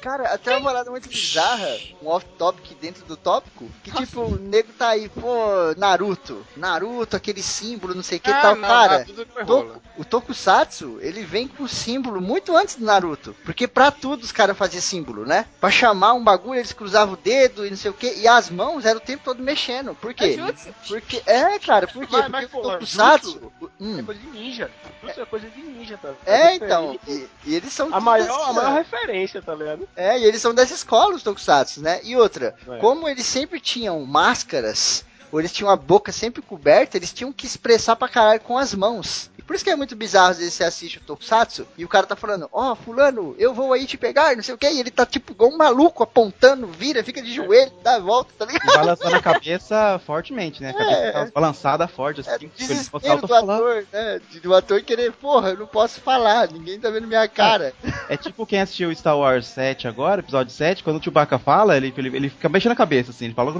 Cara, 0.02 0.34
até 0.34 0.54
uma 0.56 0.66
parada 0.70 0.90
muito 0.90 1.08
bizarra, 1.08 1.78
um 2.02 2.08
off-topic 2.08 2.74
dentro 2.78 3.06
do 3.06 3.16
tópico, 3.16 3.66
que 3.82 3.90
tipo, 3.90 4.20
o 4.20 4.38
nego 4.38 4.70
tá 4.74 4.88
aí, 4.90 5.08
pô, 5.08 5.34
Naruto, 5.78 6.46
Naruto, 6.54 7.16
aquele 7.16 7.42
símbolo, 7.42 7.94
não 7.94 8.02
sei 8.02 8.18
o 8.18 8.20
que 8.20 8.30
Ah, 8.30 8.40
tal, 8.42 8.54
não, 8.56 8.68
cara. 8.68 9.06
to- 9.46 9.80
o 9.96 10.04
Tokusatsu, 10.04 10.98
ele 11.00 11.22
vem 11.22 11.48
com 11.48 11.66
símbolo 11.66 12.20
muito 12.20 12.54
antes 12.54 12.74
do 12.76 12.84
Naruto, 12.84 13.34
porque 13.46 13.66
pra 13.66 13.90
tudo 13.90 14.24
os 14.24 14.32
caras 14.32 14.58
faziam 14.58 14.82
símbolo, 14.82 15.24
né? 15.24 15.46
Pra 15.58 15.70
chamar 15.70 16.12
um 16.12 16.22
bagulho, 16.22 16.58
eles 16.58 16.72
cruzavam 16.74 17.14
o 17.14 17.16
dedo 17.16 17.66
e 17.66 17.70
não 17.70 17.76
sei 17.76 17.90
o 17.90 17.94
que, 17.94 18.12
e 18.18 18.28
as 18.28 18.50
mãos 18.50 18.84
eram 18.84 18.98
o 18.98 19.02
tempo 19.02 19.24
todo 19.24 19.42
mexendo, 19.42 19.94
por 19.94 20.12
quê? 20.12 20.24
É 20.24 20.32
jutsu. 20.46 20.74
Porque, 20.86 21.22
é, 21.24 21.58
cara, 21.58 21.86
por 21.86 22.06
quê? 22.06 22.12
Mas- 22.12 22.30
Porque 22.30 22.30
mas, 22.30 22.44
o 22.54 22.60
Tokusatsu... 22.70 23.52
Hum, 23.80 23.98
É 23.98 24.02
coisa 24.02 24.20
de 24.20 24.26
ninja. 24.28 24.70
Isso 25.02 25.20
é 25.20 25.24
coisa 25.26 25.48
de 25.48 25.60
ninja, 25.62 25.98
tá? 26.00 26.12
é, 26.26 26.54
então, 26.54 26.98
e, 27.08 27.26
e 27.46 27.54
eles 27.54 27.72
são 27.72 27.88
A 27.92 28.00
maior, 28.00 28.28
assim, 28.30 28.50
a 28.50 28.52
maior 28.52 28.70
ó. 28.80 28.84
Referência, 29.14 29.40
tá 29.40 29.54
ligado? 29.54 29.88
É, 29.96 30.18
e 30.18 30.24
eles 30.24 30.40
são 30.42 30.54
dessa 30.54 30.74
escola, 30.74 31.14
os 31.14 31.22
Tokusatsu, 31.22 31.80
né? 31.80 32.00
E 32.02 32.16
outra, 32.16 32.54
É. 32.68 32.78
como 32.78 33.08
eles 33.08 33.24
sempre 33.26 33.60
tinham 33.60 34.04
máscaras, 34.04 35.04
ou 35.30 35.40
eles 35.40 35.52
tinham 35.52 35.70
a 35.70 35.76
boca 35.76 36.12
sempre 36.12 36.42
coberta, 36.42 36.96
eles 36.96 37.12
tinham 37.12 37.32
que 37.32 37.46
expressar 37.46 37.96
pra 37.96 38.08
caralho 38.08 38.40
com 38.40 38.58
as 38.58 38.74
mãos. 38.74 39.30
Por 39.46 39.54
isso 39.54 39.64
que 39.64 39.70
é 39.70 39.76
muito 39.76 39.94
bizarro, 39.94 40.30
às 40.30 40.38
vezes 40.38 40.54
você 40.54 40.64
assiste 40.64 40.98
o 40.98 41.00
Tokusatsu 41.02 41.66
e 41.76 41.84
o 41.84 41.88
cara 41.88 42.06
tá 42.06 42.16
falando, 42.16 42.48
ó, 42.52 42.74
fulano, 42.74 43.34
eu 43.38 43.52
vou 43.52 43.72
aí 43.72 43.86
te 43.86 43.96
pegar, 43.96 44.34
não 44.34 44.42
sei 44.42 44.54
o 44.54 44.58
que, 44.58 44.68
e 44.70 44.80
ele 44.80 44.90
tá 44.90 45.04
tipo 45.04 45.32
igual 45.32 45.50
um 45.50 45.56
maluco, 45.56 46.02
apontando, 46.02 46.66
vira, 46.66 47.04
fica 47.04 47.20
de 47.20 47.32
joelho, 47.32 47.70
dá 47.82 47.96
a 47.96 47.98
volta, 48.00 48.32
tá 48.38 48.46
ligado? 48.46 48.64
E 48.70 48.74
balançando 48.74 49.16
a 49.16 49.20
cabeça 49.22 50.00
fortemente, 50.06 50.62
né? 50.62 50.70
A 50.70 50.74
cabeça 50.74 50.96
É. 51.00 51.12
tá 51.12 51.30
balançada 51.34 51.86
forte, 51.86 52.20
assim. 52.20 52.30
É 52.30 52.34
ele 52.36 52.48
fosse 52.48 52.66
desespero 52.66 53.26
do 53.26 53.34
ator, 53.34 53.86
né? 53.92 54.20
Do 54.42 54.54
ator 54.54 54.82
querer, 54.82 55.12
porra, 55.12 55.50
eu 55.50 55.58
não 55.58 55.66
posso 55.66 56.00
falar, 56.00 56.48
ninguém 56.50 56.80
tá 56.80 56.88
vendo 56.90 57.06
minha 57.06 57.28
cara. 57.28 57.72
É 58.08 58.16
tipo 58.16 58.46
quem 58.46 58.60
assistiu 58.60 58.94
Star 58.94 59.16
Wars 59.18 59.46
7 59.46 59.86
agora, 59.86 60.20
episódio 60.20 60.52
7, 60.52 60.82
quando 60.82 60.98
o 60.98 61.02
Chewbacca 61.02 61.38
fala, 61.38 61.76
ele, 61.76 61.92
ele, 61.96 62.16
ele 62.16 62.28
fica 62.30 62.48
mexendo 62.48 62.72
a 62.72 62.76
cabeça, 62.76 63.10
assim, 63.10 63.26
ele 63.26 63.34
fala. 63.34 63.52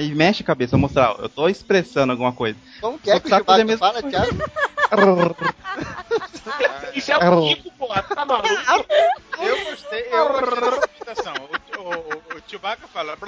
E 0.00 0.14
mexe 0.14 0.42
a 0.42 0.46
cabeça 0.46 0.76
mostrar, 0.76 1.16
eu 1.18 1.28
tô 1.28 1.48
expressando 1.48 2.12
alguma 2.12 2.32
coisa. 2.32 2.58
Como 2.80 2.98
que 2.98 3.10
é 3.10 3.18
que 3.18 3.26
o 3.26 3.30
Tokusatsu 3.30 3.52
é 3.62 3.66
Chewbacca 3.66 4.00
fala. 4.00 4.02
Thiago? 4.10 4.50
Isso 6.94 7.12
é 7.12 7.28
o 7.28 7.54
Kiko, 7.54 7.70
porra. 7.72 8.02
Tá 8.02 8.24
maluco? 8.24 8.48
Eu 9.40 9.64
gostei, 9.64 10.06
eu 10.10 10.28
gostei 10.28 10.60
dessa 10.60 10.88
imitação. 10.96 11.34
O, 11.78 11.80
o, 11.80 11.88
o, 11.88 12.38
o 12.38 12.42
Chewbacca 12.46 12.86
fala. 12.88 13.16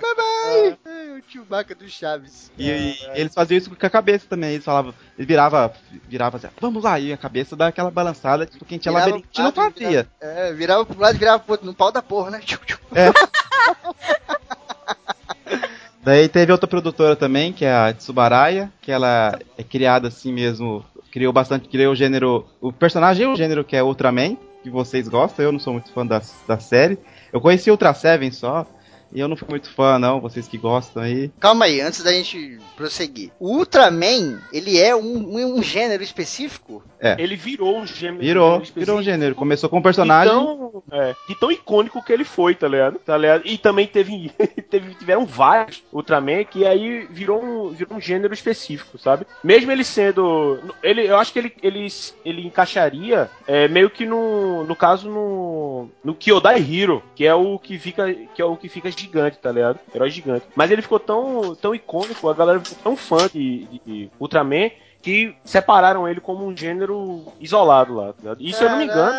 Bye 0.00 0.14
bye! 0.16 0.78
O 1.18 1.22
Chewbacca 1.30 1.74
do 1.74 1.88
Chaves. 1.88 2.50
E, 2.56 2.70
e 2.70 2.96
eles 3.14 3.34
faziam 3.34 3.58
isso 3.58 3.74
com 3.74 3.86
a 3.86 3.90
cabeça 3.90 4.26
também, 4.28 4.52
eles 4.54 4.64
falavam, 4.64 4.94
ele 5.18 5.26
virava, 5.26 5.72
virava 6.08 6.36
assim, 6.36 6.48
vamos 6.60 6.82
lá, 6.82 6.98
e 6.98 7.12
a 7.12 7.16
cabeça 7.16 7.54
dá 7.56 7.66
aquela 7.68 7.90
balançada, 7.90 8.46
tipo, 8.46 8.64
quem 8.64 8.78
tinha 8.78 8.92
Virava 8.92 9.10
labirinto 9.10 9.42
não 9.42 9.52
fazia. 9.52 9.88
Virava, 9.88 10.08
é, 10.20 10.52
virava 10.52 10.86
pro 10.86 11.00
lado 11.00 11.14
e 11.14 11.18
virava 11.18 11.38
pro 11.40 11.52
outro, 11.52 11.66
no 11.66 11.74
pau 11.74 11.92
da 11.92 12.02
porra, 12.02 12.30
né? 12.30 12.40
Tchiu. 12.40 12.58
Daí 16.02 16.28
teve 16.28 16.50
outra 16.50 16.66
produtora 16.66 17.14
também, 17.14 17.52
que 17.52 17.64
é 17.64 17.72
a 17.72 17.92
Tsubaraya, 17.92 18.72
que 18.80 18.90
ela 18.90 19.38
é 19.56 19.62
criada 19.62 20.08
assim 20.08 20.32
mesmo, 20.32 20.84
criou 21.10 21.32
bastante, 21.32 21.68
criou 21.68 21.92
o 21.92 21.96
gênero, 21.96 22.46
o 22.60 22.72
personagem 22.72 23.26
é 23.26 23.28
o 23.28 23.36
gênero 23.36 23.64
que 23.64 23.76
é 23.76 23.82
Ultraman, 23.82 24.36
que 24.62 24.70
vocês 24.70 25.08
gostam, 25.08 25.44
eu 25.44 25.52
não 25.52 25.58
sou 25.58 25.74
muito 25.74 25.92
fã 25.92 26.06
da, 26.06 26.22
da 26.46 26.58
série. 26.58 26.98
Eu 27.32 27.40
conheci 27.40 27.70
Ultra 27.70 27.92
Seven 27.92 28.30
só, 28.30 28.66
e 29.12 29.18
eu 29.18 29.28
não 29.28 29.36
fui 29.36 29.48
muito 29.48 29.68
fã 29.70 29.98
não, 29.98 30.20
vocês 30.20 30.46
que 30.46 30.56
gostam 30.56 31.02
aí. 31.02 31.30
Calma 31.40 31.64
aí, 31.64 31.80
antes 31.80 32.02
da 32.02 32.12
gente 32.12 32.58
prosseguir. 32.76 33.30
O 33.38 33.56
Ultraman, 33.56 34.40
ele 34.52 34.78
é 34.78 34.94
um, 34.94 35.56
um, 35.56 35.62
gênero 35.62 36.02
específico? 36.02 36.82
Ele 37.18 37.36
virou 37.36 37.78
um 37.78 37.86
gênero. 37.86 38.20
Virou, 38.20 38.52
específico. 38.54 38.80
virou 38.80 38.98
um 38.98 39.02
gênero, 39.02 39.34
começou 39.34 39.68
com 39.68 39.78
um 39.78 39.82
personagem... 39.82 40.32
Então, 40.32 40.69
é, 40.90 41.14
de 41.28 41.34
tão 41.34 41.50
icônico 41.50 42.02
que 42.02 42.12
ele 42.12 42.24
foi, 42.24 42.54
tá 42.54 42.68
ligado? 42.68 42.98
Tá 42.98 43.16
ligado? 43.16 43.42
E 43.44 43.58
também 43.58 43.86
teve, 43.86 44.30
teve 44.70 44.94
tiveram 44.94 45.24
vários 45.24 45.82
Ultraman 45.92 46.44
que 46.44 46.66
aí 46.66 47.06
virou 47.10 47.42
um, 47.42 47.70
virou 47.70 47.96
um 47.96 48.00
gênero 48.00 48.34
específico, 48.34 48.98
sabe? 48.98 49.26
Mesmo 49.42 49.70
ele 49.70 49.84
sendo, 49.84 50.58
ele, 50.82 51.06
eu 51.06 51.16
acho 51.16 51.32
que 51.32 51.38
ele, 51.38 51.52
ele, 51.62 51.86
ele 52.24 52.46
encaixaria 52.46 53.30
é, 53.46 53.68
meio 53.68 53.90
que 53.90 54.06
no, 54.06 54.64
no 54.64 54.76
caso 54.76 55.08
no, 55.08 55.88
no 56.02 56.14
Kyodai 56.14 56.60
Hero, 56.60 57.02
que 57.14 57.26
é 57.26 57.34
o 57.34 57.58
que 57.58 57.78
fica, 57.78 58.12
que 58.12 58.42
é 58.42 58.44
o 58.44 58.56
que 58.56 58.68
fica 58.68 58.90
gigante, 58.90 59.38
tá 59.38 59.50
ligado? 59.50 59.78
Herói 59.94 60.10
gigante. 60.10 60.46
Mas 60.54 60.70
ele 60.70 60.82
ficou 60.82 60.98
tão, 60.98 61.54
tão 61.54 61.74
icônico, 61.74 62.28
a 62.28 62.34
galera 62.34 62.60
ficou 62.60 62.78
tão 62.82 62.96
fã 62.96 63.28
de, 63.32 63.66
de 63.86 64.10
Ultraman 64.18 64.70
que 65.02 65.34
separaram 65.44 66.06
ele 66.08 66.20
como 66.20 66.46
um 66.46 66.56
gênero 66.56 67.24
isolado 67.40 67.94
lá. 67.94 68.12
Tá? 68.12 68.36
E 68.38 68.52
se 68.52 68.62
eu 68.62 68.70
não 68.70 68.76
me 68.76 68.84
engano, 68.84 69.12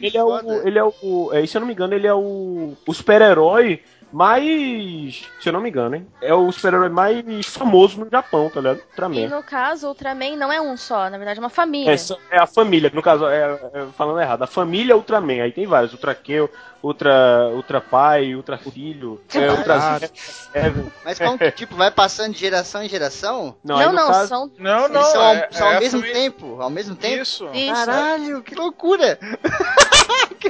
ele 0.00 0.16
é, 0.16 0.22
o, 0.24 0.66
ele 0.66 0.78
é 0.78 0.84
o. 0.84 1.30
É, 1.32 1.46
se 1.46 1.56
eu 1.56 1.60
não 1.60 1.66
me 1.66 1.74
engano, 1.74 1.94
ele 1.94 2.06
é 2.06 2.14
o, 2.14 2.74
o 2.86 2.94
super-herói 2.94 3.82
mais. 4.14 5.28
Se 5.40 5.48
eu 5.48 5.52
não 5.52 5.60
me 5.60 5.68
engano, 5.68 5.96
hein? 5.96 6.06
É 6.22 6.32
o 6.32 6.50
super-herói 6.52 6.88
mais 6.88 7.46
famoso 7.46 7.98
no 8.00 8.08
Japão, 8.10 8.48
tá 8.48 8.60
ligado? 8.60 8.78
E 8.78 8.82
Ultraman. 8.82 9.28
no 9.28 9.42
caso, 9.42 9.86
o 9.86 9.88
Ultraman 9.90 10.36
não 10.36 10.52
é 10.52 10.60
um 10.60 10.76
só, 10.76 11.10
na 11.10 11.16
verdade 11.18 11.38
é 11.38 11.42
uma 11.42 11.50
família. 11.50 11.92
É, 11.92 12.36
é 12.36 12.40
a 12.40 12.46
família, 12.46 12.90
no 12.94 13.02
caso, 13.02 13.26
é, 13.26 13.58
é, 13.74 13.86
falando 13.96 14.20
errado, 14.20 14.42
a 14.42 14.46
família 14.46 14.96
Ultraman, 14.96 15.42
aí 15.42 15.52
tem 15.52 15.66
vários, 15.66 15.92
Ultra 15.92 16.14
Kill, 16.14 16.48
Ultra, 16.82 17.48
Ultra 17.52 17.80
Pai, 17.80 18.34
Ultra 18.34 18.56
Filho, 18.58 19.20
é, 19.34 19.48
Ultra 19.50 19.64
Caralho. 19.78 20.10
Seven. 20.14 20.92
Mas 21.04 21.18
como 21.18 21.38
que, 21.38 21.50
tipo, 21.50 21.74
vai 21.74 21.90
passando 21.90 22.32
de 22.34 22.38
geração 22.38 22.82
em 22.82 22.88
geração? 22.88 23.56
Não, 23.64 23.78
não, 23.78 23.92
não, 23.92 24.06
caso- 24.08 24.28
são. 24.28 24.50
Não, 24.58 24.88
não, 24.88 25.00
Eles 25.00 25.08
são, 25.12 25.22
ao- 25.22 25.34
é, 25.34 25.48
são 25.50 25.66
é 25.66 25.70
ao 25.72 25.76
a 25.76 25.80
mesmo 25.80 26.00
família- 26.00 26.20
tempo? 26.22 26.62
Ao 26.62 26.70
mesmo 26.70 26.94
tempo? 26.94 27.22
Isso. 27.22 27.48
Isso. 27.52 27.74
Caralho, 27.74 28.42
que 28.42 28.54
loucura! 28.54 29.18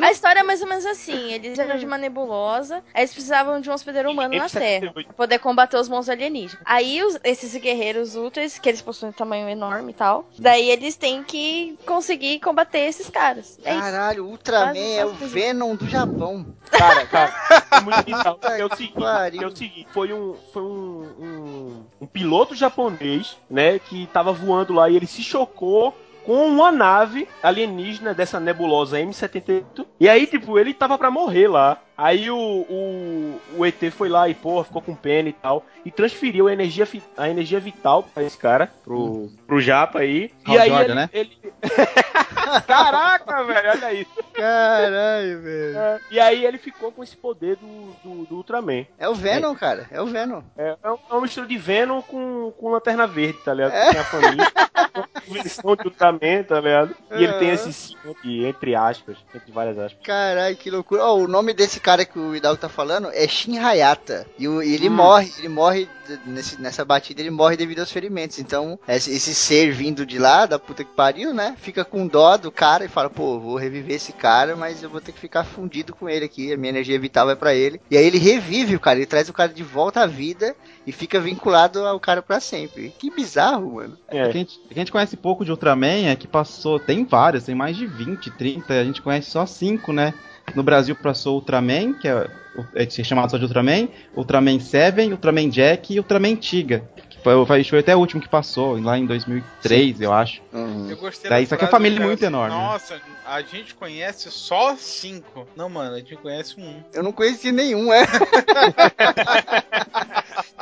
A 0.02 0.10
história 0.10 0.40
é 0.40 0.42
mais 0.42 0.60
ou 0.60 0.68
menos 0.68 0.84
assim: 0.86 1.32
eles 1.32 1.58
eram 1.58 1.76
de 1.78 1.86
uma 1.86 1.98
nebulosa, 1.98 2.76
aí 2.92 3.02
eles 3.02 3.12
precisavam 3.12 3.60
de 3.60 3.70
um 3.70 3.72
hospedeiro 3.72 4.10
humano 4.10 4.34
na 4.36 4.48
Terra 4.48 4.92
pra 4.92 5.02
poder 5.14 5.38
combater 5.38 5.76
os 5.76 5.88
monstros 5.88 6.10
alienígenas. 6.10 6.62
Aí 6.64 7.02
os- 7.02 7.18
esses 7.24 7.54
guerreiros 7.56 8.14
ultras, 8.16 8.58
que 8.58 8.68
eles 8.68 8.82
possuem 8.82 9.10
um 9.10 9.12
tamanho 9.12 9.48
enorme 9.48 9.92
e 9.92 9.94
tal, 9.94 10.28
daí 10.38 10.70
eles 10.70 10.96
têm 10.96 11.22
que 11.22 11.78
conseguir 11.86 12.40
combater 12.40 12.80
esses 12.80 13.08
caras. 13.08 13.58
É. 13.64 13.74
Caralho, 13.74 14.24
o 14.26 14.30
Ultraman 14.30 14.78
é 14.78 15.04
o. 15.06 15.12
Venom 15.14 15.74
do 15.76 15.88
Japão. 15.88 16.46
Cara, 16.70 17.06
cara, 17.06 17.32
é 17.70 17.80
muito 17.80 18.02
bizarro. 18.04 18.38
É 18.42 18.64
o 18.64 18.74
seguinte, 18.76 18.94
é 19.42 19.46
o 19.46 19.56
seguinte, 19.56 19.86
foi 19.92 20.12
um, 20.12 20.34
foi 20.52 20.62
um, 20.62 21.06
um, 21.20 21.84
um 22.00 22.06
piloto 22.06 22.54
japonês, 22.54 23.36
né, 23.48 23.78
que 23.78 24.06
tava 24.08 24.32
voando 24.32 24.72
lá 24.72 24.88
e 24.88 24.96
ele 24.96 25.06
se 25.06 25.22
chocou 25.22 25.94
com 26.24 26.46
uma 26.46 26.72
nave 26.72 27.28
alienígena 27.42 28.14
dessa 28.14 28.40
nebulosa 28.40 28.98
M78. 28.98 29.86
E 30.00 30.08
aí, 30.08 30.26
tipo, 30.26 30.58
ele 30.58 30.74
tava 30.74 30.98
pra 30.98 31.10
morrer 31.10 31.48
lá. 31.48 31.80
Aí 31.96 32.30
o, 32.30 32.36
o, 32.36 33.40
o 33.56 33.64
ET 33.66 33.78
foi 33.92 34.08
lá 34.08 34.28
e, 34.28 34.34
pô, 34.34 34.62
ficou 34.64 34.82
com 34.82 34.94
pena 34.94 35.28
e 35.28 35.32
tal. 35.32 35.64
E 35.84 35.90
transferiu 35.90 36.48
a 36.48 36.52
energia, 36.52 36.86
a 37.16 37.28
energia 37.28 37.60
vital 37.60 38.02
pra 38.02 38.22
esse 38.24 38.36
cara, 38.38 38.70
pro, 38.84 39.30
pro 39.46 39.60
Japa 39.60 40.00
aí. 40.00 40.32
Hal 40.44 40.54
e 40.54 40.58
aí 40.58 40.68
Jordan, 40.70 40.84
ele, 40.84 40.94
né? 40.94 41.10
ele... 41.12 41.38
Caraca, 42.66 43.42
velho, 43.44 43.70
olha 43.70 43.92
isso. 43.94 44.10
Caralho, 44.32 45.40
velho. 45.42 45.78
É, 45.78 46.00
e 46.10 46.20
aí 46.20 46.44
ele 46.44 46.58
ficou 46.58 46.92
com 46.92 47.02
esse 47.02 47.16
poder 47.16 47.56
do, 47.56 47.92
do, 48.02 48.24
do 48.26 48.36
Ultraman. 48.36 48.86
É 48.98 49.08
o 49.08 49.14
Venom, 49.14 49.54
cara. 49.54 49.86
É 49.90 50.00
o 50.00 50.06
Venom. 50.06 50.42
É, 50.56 50.76
é 50.82 50.90
um- 50.90 50.98
é 51.10 51.12
uma 51.12 51.20
mistura 51.22 51.46
de 51.46 51.56
Venom 51.56 52.00
com, 52.02 52.52
com 52.58 52.70
Lanterna 52.70 53.06
Verde, 53.06 53.38
tá 53.44 53.54
ligado? 53.54 53.72
É. 53.72 53.90
Tem 53.90 54.00
a 54.00 54.04
família, 54.04 54.46
uma 55.26 55.42
versão 55.42 55.76
de 55.76 55.84
Ultraman, 55.84 56.42
tá 56.46 56.60
ligado? 56.60 56.94
E 57.12 57.24
ele 57.24 57.32
tem 57.34 57.48
Aham. 57.48 57.54
esse 57.54 57.72
símbolo 57.72 58.16
aqui, 58.18 58.44
entre 58.44 58.74
aspas, 58.74 59.16
entre 59.34 59.52
várias 59.52 59.78
aspas. 59.78 60.02
Caralho, 60.04 60.56
que 60.56 60.70
loucura. 60.70 61.02
Ó, 61.04 61.16
o 61.16 61.28
nome 61.28 61.52
desse 61.52 61.80
cara 61.84 62.04
que 62.06 62.18
o 62.18 62.34
Hidalgo 62.34 62.58
tá 62.60 62.68
falando 62.68 63.10
é 63.12 63.28
Shin 63.28 63.58
Hayata. 63.58 64.26
E 64.38 64.48
o- 64.48 64.62
e 64.62 64.74
ele 64.74 64.88
Hum. 64.88 64.94
morre, 64.94 65.30
ele 65.38 65.48
morre 65.48 65.88
nesse- 66.26 66.60
nessa 66.60 66.84
batida, 66.84 67.20
ele 67.20 67.30
morre 67.30 67.56
devido 67.56 67.80
aos 67.80 67.90
ferimentos. 67.92 68.38
Então, 68.38 68.78
esse, 68.88 69.10
esse 69.12 69.34
ser 69.34 69.70
vindo 69.72 70.06
de 70.06 70.18
lá, 70.18 70.46
da 70.46 70.58
puta 70.58 70.82
que 70.82 70.90
pariu, 70.94 71.34
né? 71.34 71.54
Fica 71.60 71.84
com 71.84 72.06
dó 72.06 72.36
do 72.38 72.50
cara 72.50 72.84
e 72.84 72.88
fala, 72.88 73.10
pô, 73.10 73.38
vou 73.38 73.56
reviver 73.56 73.96
esse 73.96 74.12
cara, 74.12 74.56
mas 74.56 74.82
eu 74.82 74.88
vou 74.88 75.00
ter 75.00 75.12
que 75.12 75.20
ficar 75.20 75.44
fundido 75.44 75.94
com 75.94 76.08
ele 76.08 76.24
aqui. 76.24 76.52
A 76.52 76.56
minha 76.56 76.70
energia 76.70 76.98
vital 76.98 77.26
vai 77.26 77.36
pra 77.36 77.54
ele. 77.54 77.80
E 77.90 77.96
aí 77.96 78.04
ele 78.06 78.18
revive 78.18 78.74
o 78.76 78.80
cara, 78.80 78.98
ele 78.98 79.06
traz 79.06 79.28
o 79.28 79.32
cara 79.34 79.52
de 79.52 79.62
volta 79.62 80.00
à 80.00 80.06
vida 80.06 80.56
e 80.86 80.92
fica 80.92 81.20
vinculado 81.20 81.84
ao 81.86 82.00
cara 82.00 82.22
pra 82.22 82.40
sempre. 82.40 82.94
Que 82.98 83.10
bizarro, 83.10 83.74
mano. 83.74 83.98
É. 84.08 84.22
O 84.26 84.30
que 84.30 84.36
a 84.36 84.40
gente, 84.40 84.58
o 84.58 84.68
que 84.68 84.74
a 84.74 84.78
gente 84.78 84.92
conhece 84.92 85.16
pouco 85.16 85.44
de 85.44 85.50
Ultraman 85.50 86.08
é 86.10 86.16
que 86.16 86.26
passou, 86.26 86.78
tem 86.80 87.04
várias, 87.04 87.44
tem 87.44 87.54
mais 87.54 87.76
de 87.76 87.86
20, 87.86 88.30
30, 88.30 88.72
a 88.74 88.84
gente 88.84 89.02
conhece 89.02 89.30
só 89.30 89.44
5, 89.44 89.92
né? 89.92 90.14
No 90.54 90.62
Brasil 90.62 90.94
passou 90.94 91.36
Ultraman, 91.36 91.94
que 91.94 92.06
é, 92.08 92.28
é 92.74 92.88
chamado 92.90 93.30
só 93.30 93.36
de 93.38 93.44
Ultraman, 93.44 93.88
Ultraman 94.16 94.60
7, 94.60 95.10
Ultraman 95.12 95.48
Jack 95.48 95.92
e 95.94 95.98
Ultraman 95.98 96.36
Tiga. 96.36 96.84
Que 97.08 97.18
foi, 97.20 97.46
foi- 97.46 97.64
foi 97.64 97.78
até 97.78 97.96
o 97.96 97.98
último 97.98 98.20
que 98.20 98.28
passou, 98.28 98.78
lá 98.80 98.98
em 98.98 99.06
2003, 99.06 100.00
eu 100.00 100.12
acho. 100.12 100.42
Eu 100.88 100.96
gostei 100.96 101.30
Daí, 101.30 101.40
da 101.40 101.44
isso 101.44 101.54
aqui 101.54 101.64
é 101.64 101.68
família 101.68 101.98
muito 102.00 102.18
assim, 102.18 102.26
enorme, 102.26 102.54
né? 102.54 102.62
Nossa, 102.62 103.00
a 103.26 103.40
gente 103.40 103.74
conhece 103.74 104.30
só 104.30 104.76
cinco. 104.76 105.46
Não, 105.56 105.68
mano, 105.70 105.94
a 105.94 105.98
gente 105.98 106.14
conhece 106.16 106.60
um. 106.60 106.76
Eu 106.92 107.02
não 107.02 107.12
conheci 107.12 107.50
nenhum, 107.50 107.92
é. 107.92 108.04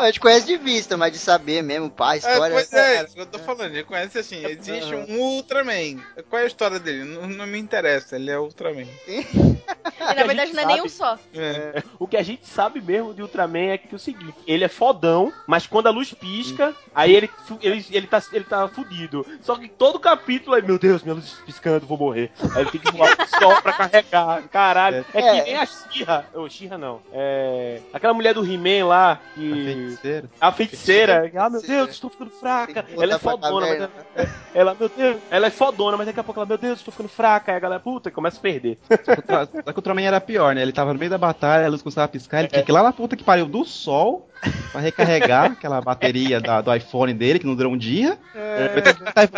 A 0.02 0.06
gente 0.06 0.20
conhece 0.20 0.46
de 0.46 0.56
vista, 0.56 0.96
mas 0.96 1.12
de 1.12 1.18
saber 1.18 1.62
mesmo, 1.62 1.88
pá, 1.90 2.10
a 2.10 2.14
É, 2.14 2.18
história. 2.18 2.54
pois 2.54 2.72
é, 2.72 2.96
é 2.96 3.04
isso 3.04 3.14
que 3.14 3.20
eu 3.20 3.26
tô 3.26 3.38
falando. 3.38 3.72
Ele 3.72 3.84
conhece 3.84 4.18
assim, 4.18 4.44
existe 4.44 4.94
um 4.94 5.18
Ultraman. 5.18 5.98
Qual 6.28 6.40
é 6.40 6.44
a 6.44 6.46
história 6.46 6.78
dele? 6.80 7.04
Não, 7.04 7.28
não 7.28 7.46
me 7.46 7.58
interessa, 7.58 8.16
ele 8.16 8.30
é 8.30 8.38
Ultraman. 8.38 8.86
E 9.06 10.14
na 10.16 10.24
verdade 10.24 10.52
não 10.52 10.62
é 10.62 10.66
nenhum 10.66 10.88
só. 10.88 11.16
É. 11.34 11.82
O 11.98 12.06
que 12.08 12.16
a 12.16 12.22
gente 12.22 12.46
sabe 12.46 12.80
mesmo 12.80 13.14
de 13.14 13.22
Ultraman 13.22 13.70
é 13.72 13.78
que 13.78 13.88
é 13.92 13.96
o 13.96 13.98
seguinte, 13.98 14.34
ele 14.46 14.64
é 14.64 14.68
fodão, 14.68 15.32
mas 15.46 15.66
quando 15.66 15.86
a 15.86 15.90
luz 15.90 16.12
pisca, 16.12 16.74
aí 16.94 17.14
ele, 17.14 17.30
ele, 17.60 17.86
ele, 17.90 18.06
tá, 18.08 18.22
ele 18.32 18.44
tá 18.44 18.66
fudido. 18.68 19.24
Só 19.42 19.54
que 19.56 19.68
todo 19.68 20.00
capítulo 20.00 20.56
é, 20.56 20.62
meu 20.62 20.78
Deus, 20.78 21.02
minha 21.02 21.14
luz 21.14 21.36
piscando, 21.46 21.86
vou 21.86 21.96
morrer. 21.96 22.30
Aí 22.54 22.62
ele 22.62 22.70
tem 22.72 22.80
que 22.80 22.90
voar 22.90 23.16
pro 23.16 23.28
sol 23.38 23.62
pra 23.62 23.72
carregar. 23.72 24.42
Caralho. 24.48 25.04
É, 25.14 25.20
É. 25.20 25.22
que 25.40 25.42
nem 25.50 25.56
a 25.56 25.66
Xirra. 25.66 26.26
Ô, 26.34 26.48
Xirra 26.48 26.76
não. 26.76 27.00
É. 27.12 27.80
Aquela 27.92 28.12
mulher 28.14 28.34
do 28.34 28.44
He-Man 28.44 28.86
lá, 28.86 29.20
que. 29.34 29.91
Feiticeiro. 29.96 30.30
A 30.40 30.52
feiticeira. 30.52 31.32
Ah, 31.36 31.50
meu 31.50 31.62
Deus, 31.62 31.90
estou 31.90 32.10
ficando 32.10 32.30
fraca. 32.30 32.84
Ela 32.96 33.14
é 33.14 33.18
fodona, 33.18 33.66
mas 33.66 33.78
caverna. 33.78 33.90
ela, 34.14 34.28
ela, 34.54 34.76
meu 34.78 34.88
Deus, 34.88 35.16
ela 35.30 35.46
é 35.46 35.50
fodona, 35.50 35.96
mas 35.96 36.06
daqui 36.06 36.20
a 36.20 36.24
pouco 36.24 36.40
ela, 36.40 36.46
meu 36.46 36.58
Deus, 36.58 36.78
estou 36.78 36.92
ficando 36.92 37.08
fraca. 37.08 37.52
Aí 37.52 37.56
a 37.56 37.60
galera, 37.60 37.80
puta, 37.80 38.08
e 38.08 38.12
começa 38.12 38.38
a 38.38 38.42
perder. 38.42 38.78
Só 39.04 39.14
que 39.14 39.20
o 39.20 39.22
Tra- 39.22 39.46
só 39.46 39.62
que 39.62 39.70
o 39.70 39.76
Ultraman 39.76 40.02
era 40.02 40.20
pior, 40.20 40.54
né? 40.54 40.62
Ele 40.62 40.72
tava 40.72 40.92
no 40.92 40.98
meio 40.98 41.10
da 41.10 41.18
batalha, 41.18 41.66
a 41.66 41.68
luz 41.70 41.82
começava 41.82 42.04
a 42.06 42.08
piscar, 42.08 42.40
ele 42.40 42.48
tinha 42.48 42.62
que 42.62 42.70
ir 42.70 42.74
lá 42.74 42.82
na 42.82 42.92
puta 42.92 43.16
que 43.16 43.24
pariu 43.24 43.46
do 43.46 43.64
sol 43.64 44.28
pra 44.70 44.80
recarregar 44.80 45.52
aquela 45.52 45.80
bateria 45.80 46.40
da- 46.40 46.60
do 46.60 46.74
iPhone 46.74 47.12
dele, 47.14 47.38
que 47.38 47.46
não 47.46 47.54
durou 47.54 47.72
um 47.72 47.78
dia. 47.78 48.18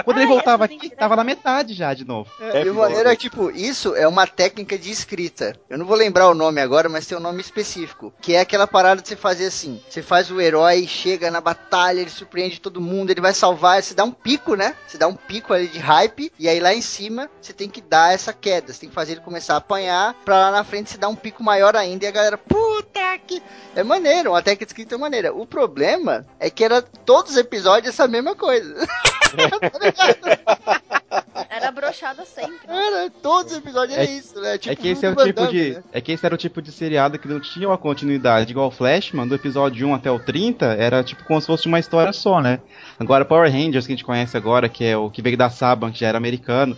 Quando 0.04 0.18
ele 0.18 0.26
Ah, 0.26 0.28
voltava 0.28 0.64
essa 0.64 0.74
aqui, 0.74 0.90
tava 0.90 1.16
na 1.16 1.24
metade 1.24 1.74
já 1.74 1.92
de 1.94 2.04
novo. 2.04 2.30
É, 2.40 2.62
e 2.64 2.70
o 2.70 2.74
maneiro 2.74 3.08
é 3.08 3.16
que, 3.16 3.22
tipo, 3.28 3.50
isso 3.50 3.94
é 3.94 4.06
uma 4.06 4.26
técnica 4.26 4.78
de 4.78 4.90
escrita. 4.90 5.54
Eu 5.68 5.78
não 5.78 5.86
vou 5.86 5.96
lembrar 5.96 6.28
o 6.28 6.34
nome 6.34 6.60
agora, 6.60 6.88
mas 6.88 7.06
tem 7.06 7.16
um 7.16 7.20
nome 7.20 7.40
específico. 7.40 8.12
Que 8.20 8.34
é 8.34 8.40
aquela 8.40 8.66
parada 8.66 9.02
de 9.02 9.08
você 9.08 9.16
fazer 9.16 9.46
assim. 9.46 9.80
Você 9.88 10.02
faz 10.02 10.30
o 10.30 10.40
herói, 10.40 10.86
chega 10.86 11.30
na 11.30 11.40
batalha, 11.40 12.00
ele 12.00 12.10
surpreende 12.10 12.60
todo 12.60 12.80
mundo, 12.80 13.10
ele 13.10 13.20
vai 13.20 13.32
salvar, 13.34 13.82
você 13.82 13.94
dá 13.94 14.04
um 14.04 14.12
pico, 14.12 14.54
né? 14.54 14.74
Você 14.86 14.98
dá 14.98 15.06
um 15.06 15.14
pico 15.14 15.52
ali 15.52 15.68
de 15.68 15.78
hype, 15.78 16.32
e 16.38 16.48
aí 16.48 16.60
lá 16.60 16.74
em 16.74 16.82
cima 16.82 17.30
você 17.40 17.52
tem 17.52 17.68
que 17.68 17.80
dar 17.80 18.12
essa 18.12 18.32
queda. 18.32 18.72
Você 18.72 18.80
tem 18.80 18.88
que 18.88 18.94
fazer 18.94 19.12
ele 19.12 19.20
começar 19.20 19.54
a 19.54 19.58
apanhar, 19.58 20.14
pra 20.24 20.38
lá 20.38 20.50
na 20.50 20.64
frente 20.64 20.90
você 20.90 20.98
dar 20.98 21.08
um 21.08 21.16
pico 21.16 21.42
maior 21.42 21.76
ainda, 21.76 22.04
e 22.04 22.08
a 22.08 22.12
galera, 22.12 22.38
puta 22.38 23.00
que... 23.26 23.42
É 23.76 23.82
maneiro, 23.82 24.30
uma 24.30 24.42
técnica 24.42 24.66
de 24.66 24.70
escrita 24.70 24.93
maneira. 24.98 25.32
O 25.34 25.46
problema 25.46 26.26
é 26.38 26.48
que 26.50 26.64
era 26.64 26.82
todos 26.82 27.32
os 27.32 27.38
episódios 27.38 27.94
essa 27.94 28.08
mesma 28.08 28.34
coisa. 28.34 28.74
Tá 29.34 29.78
ligado? 29.78 31.23
Era 31.50 31.70
brochada 31.70 32.24
sempre. 32.24 32.58
Era, 32.68 33.10
todos 33.22 33.52
os 33.52 33.58
episódios 33.58 33.96
era 33.98 34.06
É- 34.08 34.12
isso, 34.12 34.40
né? 34.40 34.56
Tipo, 34.58 34.72
é 34.72 34.76
que 34.76 34.88
esse 34.88 35.04
é 35.06 35.10
o 35.10 35.16
tipo 35.16 35.40
Damme, 35.40 35.52
de. 35.52 35.70
né? 35.74 35.82
É 35.92 36.00
que 36.00 36.12
esse 36.12 36.24
era 36.24 36.34
o 36.34 36.38
tipo 36.38 36.62
de 36.62 36.70
seriado 36.70 37.18
que 37.18 37.26
não 37.28 37.40
tinha 37.40 37.68
uma 37.68 37.78
continuidade. 37.78 38.52
Igual 38.52 38.68
o 38.68 38.70
Flashman, 38.70 39.26
do 39.26 39.34
episódio 39.34 39.86
1 39.88 39.94
até 39.94 40.10
o 40.10 40.18
30, 40.18 40.66
era 40.74 41.02
tipo 41.02 41.24
como 41.24 41.40
se 41.40 41.46
fosse 41.46 41.66
uma 41.66 41.78
história 41.80 42.12
só, 42.12 42.40
né? 42.40 42.60
Agora 42.98 43.24
Power 43.24 43.50
Rangers, 43.50 43.86
que 43.86 43.92
a 43.92 43.96
gente 43.96 44.04
conhece 44.04 44.36
agora, 44.36 44.68
que 44.68 44.84
é 44.84 44.96
o 44.96 45.10
que 45.10 45.20
veio 45.22 45.36
da 45.36 45.50
Saban, 45.50 45.90
que 45.90 45.98
já 46.00 46.08
era 46.08 46.18
americano. 46.18 46.76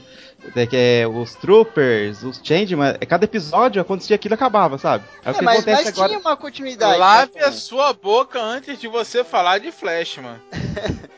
é 0.54 0.66
que 0.66 0.76
é 0.76 1.06
os 1.08 1.34
Troopers, 1.34 2.22
os 2.22 2.40
Changeman, 2.42 2.94
é, 3.00 3.06
cada 3.06 3.24
episódio 3.24 3.80
acontecia 3.82 4.14
aquilo 4.14 4.34
e 4.34 4.36
acabava, 4.36 4.78
sabe? 4.78 5.04
É, 5.24 5.28
o 5.28 5.32
É, 5.32 5.34
que 5.34 5.42
mas, 5.44 5.56
acontece 5.56 5.84
mas 5.84 5.88
agora. 5.94 6.08
tinha 6.10 6.20
uma 6.20 6.36
continuidade. 6.36 6.98
Lave 6.98 7.32
né? 7.34 7.44
a 7.46 7.52
sua 7.52 7.92
boca 7.92 8.40
antes 8.40 8.78
de 8.78 8.86
você 8.86 9.24
falar 9.24 9.58
de 9.58 9.72
Flash, 9.72 10.18
mano. 10.18 10.40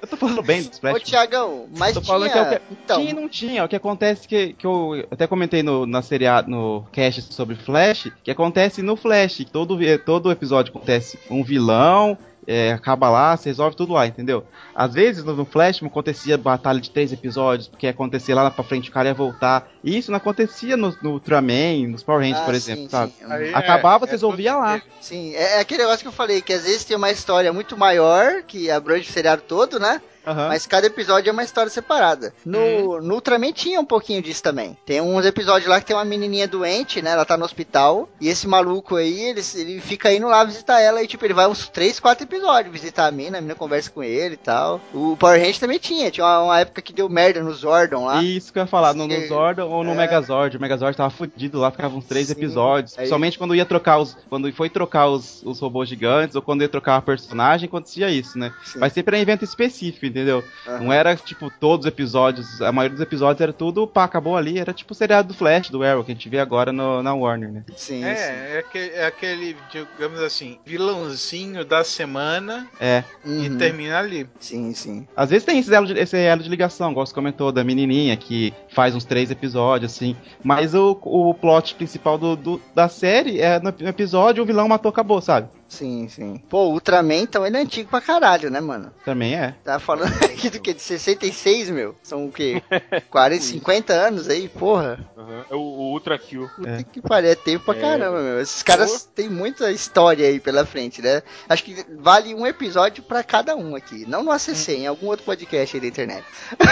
Eu 0.01 0.09
tô 0.09 0.16
falando 0.16 0.40
bem 0.43 0.62
dos 0.62 0.78
Ô, 0.78 0.81
Flashman. 0.81 1.01
Tiagão, 1.05 1.69
mas 1.77 1.94
Tô 1.94 2.01
tinha... 2.01 2.12
falando 2.15 2.31
que 2.32 2.39
é 2.39 2.43
o 2.43 2.48
que 2.48 2.60
Então, 2.70 2.98
tinha 3.01 3.10
e 3.10 3.15
não 3.28 3.32
tinha. 3.32 3.64
O 3.64 3.68
que 3.68 3.76
acontece 3.76 4.26
que, 4.26 4.55
que 4.55 4.66
eu 4.66 5.06
até 5.10 5.26
comentei 5.26 5.62
no, 5.62 5.86
na 5.86 6.02
seriado, 6.02 6.50
no 6.50 6.84
cast 6.90 7.32
sobre 7.34 7.55
Flash, 7.56 8.10
que 8.24 8.30
acontece 8.30 8.82
no 8.82 8.96
Flash. 8.96 9.36
que 9.36 9.44
Todo, 9.46 9.76
vi- 9.76 9.98
todo 9.98 10.30
episódio 10.32 10.70
acontece 10.74 11.18
um 11.30 11.44
vilão, 11.44 12.16
é, 12.46 12.72
acaba 12.72 13.10
lá, 13.10 13.36
se 13.36 13.46
resolve 13.50 13.76
tudo 13.76 13.92
lá, 13.92 14.06
entendeu? 14.06 14.42
Às 14.74 14.94
vezes 14.94 15.22
no, 15.22 15.34
no 15.36 15.44
Flash 15.44 15.82
acontecia 15.82 16.38
batalha 16.38 16.80
de 16.80 16.90
três 16.90 17.12
episódios, 17.12 17.68
porque 17.68 17.86
acontecia 17.86 18.34
lá 18.34 18.50
pra 18.50 18.64
frente 18.64 18.88
o 18.88 18.92
cara 18.92 19.09
ia 19.09 19.14
voltar. 19.14 19.68
E 19.84 19.98
isso 19.98 20.10
não 20.10 20.16
acontecia 20.16 20.74
no, 20.76 20.96
no 21.02 21.10
Ultraman, 21.12 21.88
nos 21.88 22.02
Power 22.02 22.22
Rangers, 22.22 22.40
Ah, 22.40 22.44
por 22.46 22.55
sim, 22.55 22.56
exemplo, 22.72 22.84
sim. 22.84 22.88
sabe? 22.88 23.12
Acabava, 23.52 24.05
é, 24.05 24.09
você 24.09 24.12
é 24.12 24.16
resolvia 24.16 24.52
tudo 24.52 24.60
lá. 24.62 24.82
sim, 25.00 25.34
é, 25.34 25.56
é 25.56 25.60
aquele 25.60 25.82
negócio 25.82 26.00
que 26.00 26.09
eu 26.09 26.12
falei, 26.12 26.40
que 26.40 26.52
às 26.55 26.62
vezes 26.64 26.84
tem 26.84 26.96
uma 26.96 27.10
história 27.10 27.52
muito 27.52 27.76
maior, 27.76 28.42
que 28.44 28.70
abrange 28.70 29.09
o 29.10 29.12
seriado 29.12 29.42
todo, 29.42 29.78
né? 29.78 30.00
Aham. 30.28 30.48
Mas 30.48 30.66
cada 30.66 30.86
episódio 30.86 31.30
é 31.30 31.32
uma 31.32 31.42
história 31.44 31.70
separada. 31.70 32.32
No, 32.44 33.00
no 33.00 33.14
Ultraman 33.14 33.52
tinha 33.52 33.80
um 33.80 33.84
pouquinho 33.84 34.20
disso 34.22 34.42
também. 34.42 34.76
Tem 34.84 35.00
uns 35.00 35.24
episódios 35.24 35.68
lá 35.68 35.80
que 35.80 35.86
tem 35.86 35.96
uma 35.96 36.05
menininha 36.05 36.46
doente, 36.48 37.00
né? 37.02 37.10
Ela 37.12 37.24
tá 37.24 37.36
no 37.36 37.44
hospital. 37.44 38.09
E 38.20 38.28
esse 38.28 38.46
maluco 38.46 38.96
aí, 38.96 39.20
ele, 39.20 39.40
ele 39.55 39.80
fica 39.80 40.12
indo 40.12 40.26
lá 40.26 40.44
visitar 40.44 40.80
ela. 40.80 41.02
E 41.02 41.06
tipo, 41.06 41.24
ele 41.24 41.34
vai 41.34 41.46
uns 41.46 41.68
3, 41.68 41.98
4 42.00 42.24
episódios 42.24 42.72
visitar 42.72 43.06
a 43.06 43.10
mina. 43.10 43.38
A 43.38 43.40
mina 43.40 43.55
conversa 43.55 43.90
com 43.90 44.02
ele 44.02 44.34
e 44.34 44.38
tal. 44.38 44.80
O 44.92 45.16
Power 45.16 45.38
Rangers 45.38 45.59
também 45.59 45.78
tinha. 45.78 46.10
Tinha 46.10 46.26
uma, 46.26 46.42
uma 46.42 46.60
época 46.60 46.82
que 46.82 46.92
deu 46.92 47.09
merda 47.09 47.42
no 47.42 47.52
Zordon 47.52 48.05
lá. 48.06 48.22
Isso 48.22 48.52
que 48.52 48.59
eu 48.59 48.62
ia 48.62 48.66
falar, 48.66 48.94
no, 48.94 49.06
no. 49.06 49.26
Zordon 49.26 49.68
ou 49.68 49.82
no 49.84 49.92
É. 49.92 49.94
Megazord. 49.94 50.56
O 50.56 50.60
Megazord 50.60 50.96
tava 50.96 51.10
fudido 51.10 51.59
lá, 51.59 51.70
ficava 51.70 51.96
uns 51.96 52.05
três 52.05 52.26
Sim. 52.26 52.32
episódios. 52.32 52.92
Aí- 52.92 52.98
Principalmente 52.98 53.38
quando 53.38 53.55
ia 53.55 53.64
trocar 53.64 53.98
os. 53.98 54.16
Quando 54.28 54.52
foi 54.52 54.68
trocar 54.68 55.09
os, 55.09 55.42
os 55.44 55.60
robôs 55.60 55.88
gigantes, 55.88 56.34
ou 56.36 56.42
quando 56.42 56.62
ia 56.62 56.68
trocar 56.68 56.94
uma 56.96 57.02
personagem, 57.02 57.66
acontecia 57.66 58.10
isso, 58.10 58.38
né? 58.38 58.52
Sim. 58.64 58.78
Mas 58.78 58.92
sempre 58.92 59.16
era 59.16 59.22
evento 59.22 59.44
específico, 59.44 60.05
entendeu? 60.06 60.17
Aham. 60.66 60.80
Não 60.80 60.92
era 60.92 61.14
tipo 61.16 61.50
todos 61.50 61.86
os 61.86 61.88
episódios, 61.92 62.60
a 62.62 62.72
maioria 62.72 62.96
dos 62.96 63.02
episódios 63.02 63.40
era 63.40 63.52
tudo, 63.52 63.86
pá, 63.86 64.04
acabou 64.04 64.36
ali, 64.36 64.58
era 64.58 64.72
tipo 64.72 64.92
o 64.92 64.96
seriado 64.96 65.28
do 65.28 65.34
Flash, 65.34 65.70
do 65.70 65.82
Arrow, 65.82 66.04
que 66.04 66.12
a 66.12 66.14
gente 66.14 66.28
vê 66.28 66.38
agora 66.38 66.72
no- 66.72 67.02
na 67.02 67.14
Warner, 67.14 67.50
né? 67.52 67.64
Sim, 67.76 68.02
sim. 68.02 68.04
É, 68.04 68.54
é 68.54 68.58
aquele, 68.58 68.90
é 68.94 69.06
aquele, 69.06 69.56
digamos 69.70 70.20
assim, 70.20 70.58
vilãozinho 70.66 71.64
da 71.64 71.84
semana 71.84 72.66
É. 72.80 73.04
e 73.24 73.48
Uhum. 73.48 73.58
termina 73.58 73.98
ali. 73.98 74.28
Sim, 74.40 74.72
sim. 74.74 75.06
Às 75.16 75.30
vezes 75.30 75.44
tem 75.44 75.58
esse 75.58 75.72
elo, 75.74 75.86
de, 75.86 75.92
esse 75.98 76.16
elo 76.16 76.42
de 76.42 76.48
ligação, 76.48 76.90
igual 76.90 77.06
você 77.06 77.14
comentou, 77.14 77.52
da 77.52 77.62
menininha 77.64 78.16
que 78.16 78.52
faz 78.70 78.94
uns 78.94 79.04
três 79.04 79.30
episódios, 79.30 79.92
assim. 79.92 80.16
Mas 80.42 80.74
o, 80.74 80.98
o 81.02 81.34
plot 81.34 81.74
principal 81.74 82.18
do, 82.18 82.36
do- 82.36 82.60
da 82.74 82.88
série 82.88 83.40
é 83.40 83.58
no, 83.60 83.72
no 83.78 83.88
episódio 83.88 84.42
o 84.42 84.46
vilão 84.46 84.68
matou, 84.68 84.88
acabou, 84.90 85.20
sabe? 85.20 85.48
Sim, 85.68 86.08
sim. 86.08 86.42
Pô, 86.48 86.64
o 86.68 86.72
Ultraman, 86.72 87.16
então, 87.16 87.46
ele 87.46 87.56
é 87.56 87.60
antigo 87.60 87.90
pra 87.90 88.00
caralho, 88.00 88.50
né, 88.50 88.58
mano? 88.58 88.90
Também 89.04 89.34
é. 89.34 89.54
Tá 89.62 89.78
falando 89.78 90.14
aqui 90.24 90.48
do 90.48 90.58
que? 90.60 90.72
De 90.72 90.80
66, 90.80 91.68
meu? 91.70 91.94
São 92.02 92.24
o 92.26 92.32
quê? 92.32 92.62
40, 93.10 93.42
50 93.44 93.92
anos 93.92 94.28
aí, 94.30 94.48
porra? 94.48 94.98
Uhum. 95.14 95.42
É 95.50 95.54
o, 95.54 95.58
o 95.58 95.92
Ultra 95.92 96.18
Kill. 96.18 96.48
Puta 96.56 96.70
É. 96.70 96.82
que 96.82 97.02
pariu, 97.02 97.30
é 97.30 97.34
tempo 97.34 97.66
pra 97.66 97.76
É. 97.76 97.80
caramba, 97.82 98.20
meu. 98.22 98.40
Esses 98.40 98.62
caras 98.62 99.04
têm 99.14 99.28
muita 99.28 99.70
história 99.70 100.26
aí 100.26 100.40
pela 100.40 100.64
frente, 100.64 101.02
né? 101.02 101.22
Acho 101.48 101.62
que 101.64 101.84
vale 101.98 102.34
um 102.34 102.46
episódio 102.46 103.02
pra 103.02 103.22
cada 103.22 103.54
um 103.54 103.76
aqui. 103.76 104.06
Não 104.08 104.22
no 104.24 104.30
ACC, 104.32 104.70
em 104.72 104.86
algum 104.86 105.08
outro 105.08 105.24
podcast 105.26 105.76
aí 105.76 105.80
da 105.82 105.86
internet. 105.86 106.24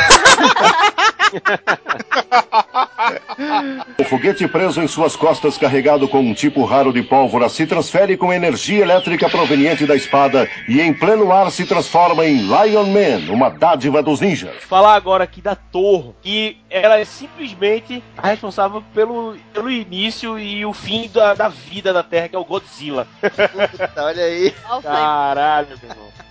O 3.98 4.04
foguete 4.04 4.46
preso 4.48 4.80
em 4.80 4.88
suas 4.88 5.14
costas, 5.16 5.58
carregado 5.58 6.08
com 6.08 6.20
um 6.20 6.34
tipo 6.34 6.64
raro 6.64 6.92
de 6.92 7.02
pólvora, 7.02 7.48
se 7.48 7.66
transfere 7.66 8.16
com 8.16 8.32
energia 8.32 8.85
elétrica 8.86 9.28
proveniente 9.28 9.84
da 9.84 9.96
espada 9.96 10.48
e 10.68 10.80
em 10.80 10.94
pleno 10.94 11.32
ar 11.32 11.50
se 11.50 11.66
transforma 11.66 12.24
em 12.24 12.36
Lion 12.36 12.86
Man, 12.86 13.32
uma 13.32 13.50
dádiva 13.50 14.02
dos 14.02 14.20
ninjas. 14.20 14.54
Falar 14.62 14.94
agora 14.94 15.24
aqui 15.24 15.42
da 15.42 15.56
Torre, 15.56 16.14
que 16.22 16.58
ela 16.70 16.98
é 16.98 17.04
simplesmente 17.04 18.02
a 18.16 18.28
responsável 18.28 18.82
pelo, 18.94 19.36
pelo 19.52 19.70
início 19.70 20.38
e 20.38 20.64
o 20.64 20.72
fim 20.72 21.10
da, 21.12 21.34
da 21.34 21.48
vida 21.48 21.92
da 21.92 22.02
Terra, 22.02 22.28
que 22.28 22.36
é 22.36 22.38
o 22.38 22.44
Godzilla. 22.44 23.06
Olha 23.98 24.24
aí. 24.24 24.54
Caralho, 24.82 25.68
meu 25.82 25.90
irmão. 25.90 26.25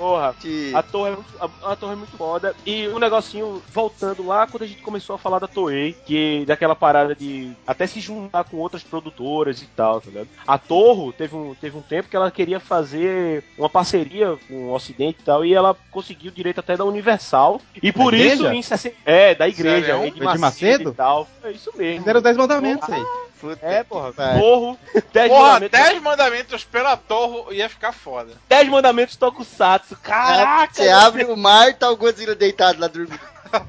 Porra, 0.00 0.34
Que... 0.40 0.74
A 0.74 0.82
torre, 0.82 1.12
é 1.12 1.14
muito, 1.14 1.28
a, 1.38 1.72
a 1.72 1.76
torre 1.76 1.92
é 1.92 1.96
muito 1.96 2.16
foda. 2.16 2.56
E 2.64 2.88
um 2.88 2.98
negocinho, 2.98 3.62
voltando 3.70 4.26
lá, 4.26 4.46
quando 4.46 4.62
a 4.62 4.66
gente 4.66 4.80
começou 4.80 5.14
a 5.14 5.18
falar 5.18 5.38
da 5.38 5.46
Toei, 5.46 5.92
que 6.06 6.42
daquela 6.46 6.74
parada 6.74 7.14
de 7.14 7.52
até 7.66 7.86
se 7.86 8.00
juntar 8.00 8.44
com 8.44 8.56
outras 8.56 8.82
produtoras 8.82 9.60
e 9.60 9.66
tal, 9.66 10.00
tá 10.00 10.08
ligado? 10.08 10.28
A 10.46 10.56
Torre 10.56 11.12
teve 11.12 11.36
um, 11.36 11.54
teve 11.54 11.76
um 11.76 11.82
tempo 11.82 12.08
que 12.08 12.16
ela 12.16 12.30
queria 12.30 12.58
fazer 12.58 13.44
uma 13.58 13.68
parceria 13.68 14.38
com 14.48 14.68
o 14.68 14.72
Ocidente 14.72 15.18
e 15.20 15.24
tal, 15.24 15.44
e 15.44 15.52
ela 15.52 15.76
conseguiu 15.90 16.30
direito 16.30 16.60
até 16.60 16.78
da 16.78 16.84
Universal. 16.86 17.60
E 17.82 17.92
por 17.92 18.12
Da 18.12 18.16
isso, 18.16 18.36
igreja? 18.36 18.54
em 18.54 18.62
60... 18.62 18.96
É, 19.04 19.34
da 19.34 19.48
igreja, 19.48 19.86
Sério? 19.88 20.06
Edir 20.06 20.22
Edir 20.22 20.40
Macedo? 20.40 20.90
e 20.90 20.94
tal. 20.94 21.28
É 21.44 21.50
isso 21.50 21.70
mesmo. 21.76 21.98
Fizeram 21.98 22.22
10 22.22 22.36
mandamentos 22.38 22.88
aí. 22.88 23.04
Puta 23.40 23.66
É, 23.66 23.82
porra. 23.82 24.12
Torro, 24.12 24.78
10 25.12 25.28
Porra, 25.28 25.42
mandamentos. 25.42 25.80
10 25.80 26.02
mandamentos 26.02 26.64
pela 26.64 26.96
torre 26.96 27.56
ia 27.56 27.68
ficar 27.68 27.92
foda. 27.92 28.32
10 28.48 28.68
mandamentos 28.68 29.16
Tokusatsu. 29.16 29.96
Caraca! 30.02 30.74
Você 30.74 30.88
abre 30.88 31.24
o 31.24 31.36
mar 31.36 31.68
e 31.70 31.74
tá 31.74 31.90
o 31.90 31.96
Godzilla 31.96 32.34
deitado 32.34 32.80
lá 32.80 32.86
dormindo. 32.86 33.20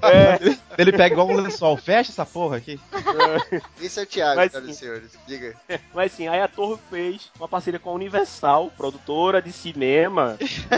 É. 0.02 0.58
Ele 0.78 0.92
pega 0.92 1.14
igual 1.14 1.28
um 1.30 1.36
lençol, 1.36 1.76
fecha 1.78 2.12
essa 2.12 2.26
porra 2.26 2.58
aqui. 2.58 2.80
Esse 3.82 4.00
é 4.00 4.04
o 4.04 4.06
Thiago, 4.06 4.36
Mas 4.38 4.52
senhoras 4.52 4.70
e 4.70 4.74
senhores. 4.80 5.12
Diga. 5.28 5.56
Mas 5.94 6.12
sim, 6.12 6.28
aí 6.28 6.42
a 6.42 6.48
Torre 6.48 6.80
fez 6.90 7.30
uma 7.38 7.48
parceria 7.48 7.80
com 7.80 7.90
a 7.90 7.94
Universal, 7.94 8.72
produtora 8.78 9.42
de 9.42 9.52
cinema 9.52 10.38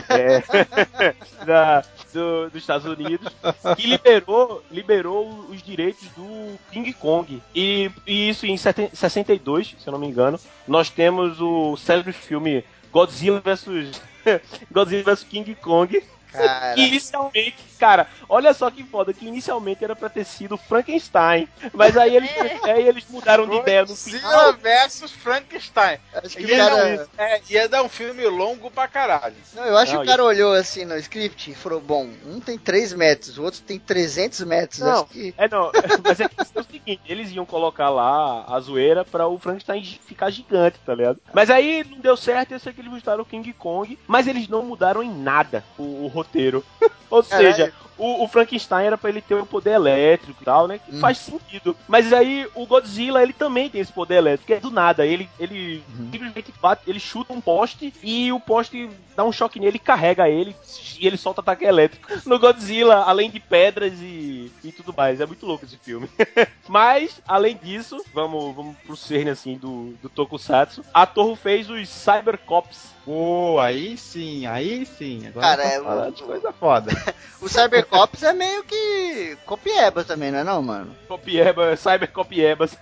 é, 0.09 0.43
da- 1.45 1.83
do- 2.13 2.49
dos 2.49 2.61
Estados 2.61 2.85
Unidos, 2.85 3.33
que 3.77 3.87
liberou, 3.87 4.63
liberou 4.71 5.45
os 5.49 5.61
direitos 5.61 6.07
do 6.09 6.57
King 6.71 6.91
Kong. 6.93 7.41
E, 7.55 7.91
e 8.05 8.29
isso 8.29 8.45
em 8.45 8.57
seten- 8.57 8.89
62, 8.93 9.75
se 9.79 9.87
eu 9.87 9.91
não 9.91 9.99
me 9.99 10.07
engano, 10.07 10.39
nós 10.67 10.89
temos 10.89 11.39
o 11.41 11.75
célebre 11.77 12.13
filme 12.13 12.63
Godzilla 12.91 13.41
vs. 13.41 14.01
Godzilla 14.71 15.03
vs 15.03 15.23
King 15.23 15.55
Kong. 15.55 16.03
Cara. 16.31 16.73
Que 16.73 16.81
inicialmente, 16.87 17.55
cara, 17.83 18.07
olha 18.29 18.53
só 18.53 18.71
que 18.71 18.81
foda, 18.81 19.13
que 19.13 19.27
inicialmente 19.27 19.83
era 19.83 19.93
pra 19.93 20.07
ter 20.07 20.23
sido 20.23 20.55
Frankenstein. 20.55 21.49
Mas 21.73 21.97
aí 21.97 22.15
eles, 22.15 22.29
aí 22.63 22.87
eles 22.87 23.03
mudaram 23.09 23.45
de 23.45 23.57
ideia 23.57 23.81
no 23.81 23.93
final. 23.93 24.21
Godzilla 24.21 24.53
versus 24.53 25.11
Frankenstein. 25.11 25.99
Acho 26.13 26.37
que 26.37 26.45
Ia, 26.45 26.57
cara. 26.57 26.75
dar 26.75 26.85
um, 26.85 27.07
é, 27.17 27.41
ia 27.49 27.67
dar 27.67 27.83
um 27.83 27.89
filme 27.89 28.25
longo 28.25 28.71
pra 28.71 28.87
caralho. 28.87 29.35
Não, 29.53 29.65
eu 29.65 29.77
acho 29.77 29.91
Não, 29.91 29.99
que 29.99 30.05
o 30.05 30.09
cara 30.09 30.23
olhou 30.23 30.53
assim 30.53 30.85
no 30.85 30.95
script 30.97 31.51
e 31.51 31.55
falou: 31.55 31.81
bom, 31.81 32.09
um 32.25 32.39
tem 32.39 32.57
3 32.57 32.93
metros, 32.93 33.37
o 33.37 33.43
outro 33.43 33.59
tem 33.59 33.77
300 33.77 34.39
metros. 34.45 34.79
Não, 34.79 35.03
que. 35.03 35.33
é 35.37 35.49
não, 35.49 35.69
mas 36.01 36.21
é 36.21 36.29
que 36.29 36.35
é 36.39 36.59
o 36.61 36.63
seguinte, 36.63 37.01
eles 37.05 37.31
iam 37.31 37.45
colocar 37.45 37.89
lá 37.89 38.45
a 38.47 38.57
zoeira 38.61 39.03
pra 39.03 39.27
o 39.27 39.37
Frankenstein 39.37 39.83
ficar 39.83 40.29
gigante, 40.29 40.79
tá 40.85 40.95
ligado? 40.95 41.19
Mas 41.33 41.49
aí 41.49 41.83
não 41.83 41.99
deu 41.99 42.15
certo, 42.15 42.53
eu 42.53 42.59
sei 42.59 42.71
que 42.71 42.79
eles 42.79 42.91
mudaram 42.91 43.23
o 43.23 43.25
King 43.25 43.51
Kong, 43.51 43.99
mas 44.07 44.25
eles 44.25 44.47
não 44.47 44.63
mudaram 44.63 45.03
em 45.03 45.13
nada 45.13 45.65
o, 45.77 46.05
o 46.05 46.07
roteiro. 46.07 46.63
Ou 47.09 47.21
Caralho. 47.23 47.53
seja, 47.53 47.72
like, 47.81 47.92
o, 47.97 48.23
o 48.23 48.27
Frankenstein 48.27 48.85
era 48.85 48.97
pra 48.97 49.09
ele 49.09 49.21
ter 49.21 49.35
o 49.35 49.45
poder 49.45 49.71
elétrico 49.71 50.41
e 50.41 50.45
tal, 50.45 50.67
né? 50.67 50.79
Que 50.79 50.95
Hum. 50.95 50.99
faz 50.99 51.17
sentido. 51.17 51.75
Mas 51.87 52.11
aí 52.13 52.47
o 52.55 52.65
Godzilla, 52.65 53.21
ele 53.23 53.33
também 53.33 53.69
tem 53.69 53.81
esse 53.81 53.91
poder 53.93 54.15
elétrico, 54.15 54.47
que 54.47 54.53
é 54.53 54.59
do 54.59 54.71
nada. 54.71 55.05
Ele, 55.05 55.29
ele 55.39 55.83
Uhum. 55.97 56.09
simplesmente 56.11 56.53
bate, 56.61 56.81
ele 56.87 56.99
chuta 56.99 57.33
um 57.33 57.41
poste 57.41 57.93
e 58.03 58.31
o 58.31 58.39
poste 58.39 58.89
dá 59.15 59.23
um 59.23 59.31
choque 59.31 59.59
nele, 59.59 59.77
carrega 59.79 60.27
ele 60.29 60.55
e 60.99 61.05
ele 61.07 61.17
solta 61.17 61.41
ataque 61.41 61.65
elétrico. 61.65 62.07
No 62.25 62.39
Godzilla, 62.39 63.03
além 63.03 63.29
de 63.29 63.39
pedras 63.39 63.93
e, 64.01 64.51
e 64.63 64.71
tudo 64.71 64.93
mais. 64.95 65.19
É 65.21 65.25
muito 65.25 65.45
louco 65.45 65.65
esse 65.65 65.77
filme. 65.77 66.09
Mas, 66.67 67.21
além 67.27 67.55
disso, 67.61 68.03
vamos, 68.13 68.55
vamos 68.55 68.75
pro 68.85 68.95
cerne 68.95 69.29
assim 69.31 69.57
do, 69.57 69.93
do 70.01 70.09
Tokusatsu. 70.09 70.83
A 70.93 71.05
Torre 71.05 71.35
fez 71.35 71.69
os 71.69 71.87
Cybercops. 71.89 72.93
Pô, 73.05 73.59
aí 73.59 73.97
sim, 73.97 74.45
aí 74.45 74.85
sim. 74.85 75.27
Agora 75.27 75.47
Cara, 75.47 75.63
é 75.63 75.79
o- 75.79 75.83
falando 75.83 76.15
de 76.15 76.23
coisa 76.23 76.51
foda. 76.53 76.91
O 77.41 77.49
Cybercops 77.83 78.23
é 78.23 78.33
meio 78.33 78.63
que 78.63 79.37
copieba 79.45 80.03
também, 80.03 80.31
não 80.31 80.39
é 80.39 80.43
não, 80.43 80.61
mano? 80.61 80.95
Copieba, 81.07 81.75
Cybercopiebas. 81.75 82.77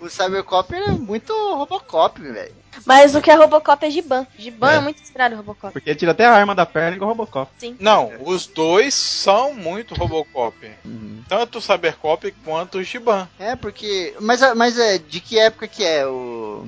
O 0.00 0.08
Cybercop 0.08 0.74
é 0.74 0.88
muito 0.90 1.32
Robocop, 1.32 2.20
velho. 2.20 2.54
Mas 2.86 3.14
o 3.14 3.20
que 3.20 3.30
é 3.30 3.34
Robocop 3.34 3.84
é 3.84 3.90
Giban. 3.90 4.26
Giban 4.38 4.72
é, 4.72 4.76
É. 4.76 4.80
muito 4.80 5.02
inspirado 5.02 5.34
em 5.34 5.36
Robocop. 5.36 5.72
Porque 5.72 5.94
tira 5.94 6.12
até 6.12 6.24
a 6.24 6.32
arma 6.32 6.54
da 6.54 6.64
perna 6.64 6.96
igual 6.96 7.10
o 7.10 7.14
Robocop. 7.14 7.50
Não, 7.78 8.10
os 8.24 8.46
dois 8.46 8.94
são 8.94 9.54
muito 9.54 9.94
Robocop. 9.94 10.56
Uhum. 10.84 11.22
Tanto 11.28 11.58
o 11.58 11.60
Cybercop 11.60 12.32
quanto 12.44 12.78
o 12.78 12.84
Shiban. 12.84 13.28
É, 13.38 13.54
porque. 13.54 14.14
Mas, 14.20 14.40
mas 14.56 14.78
é, 14.78 14.98
de 14.98 15.20
que 15.20 15.38
época 15.38 15.68
que 15.68 15.84
é 15.84 16.06
o. 16.06 16.66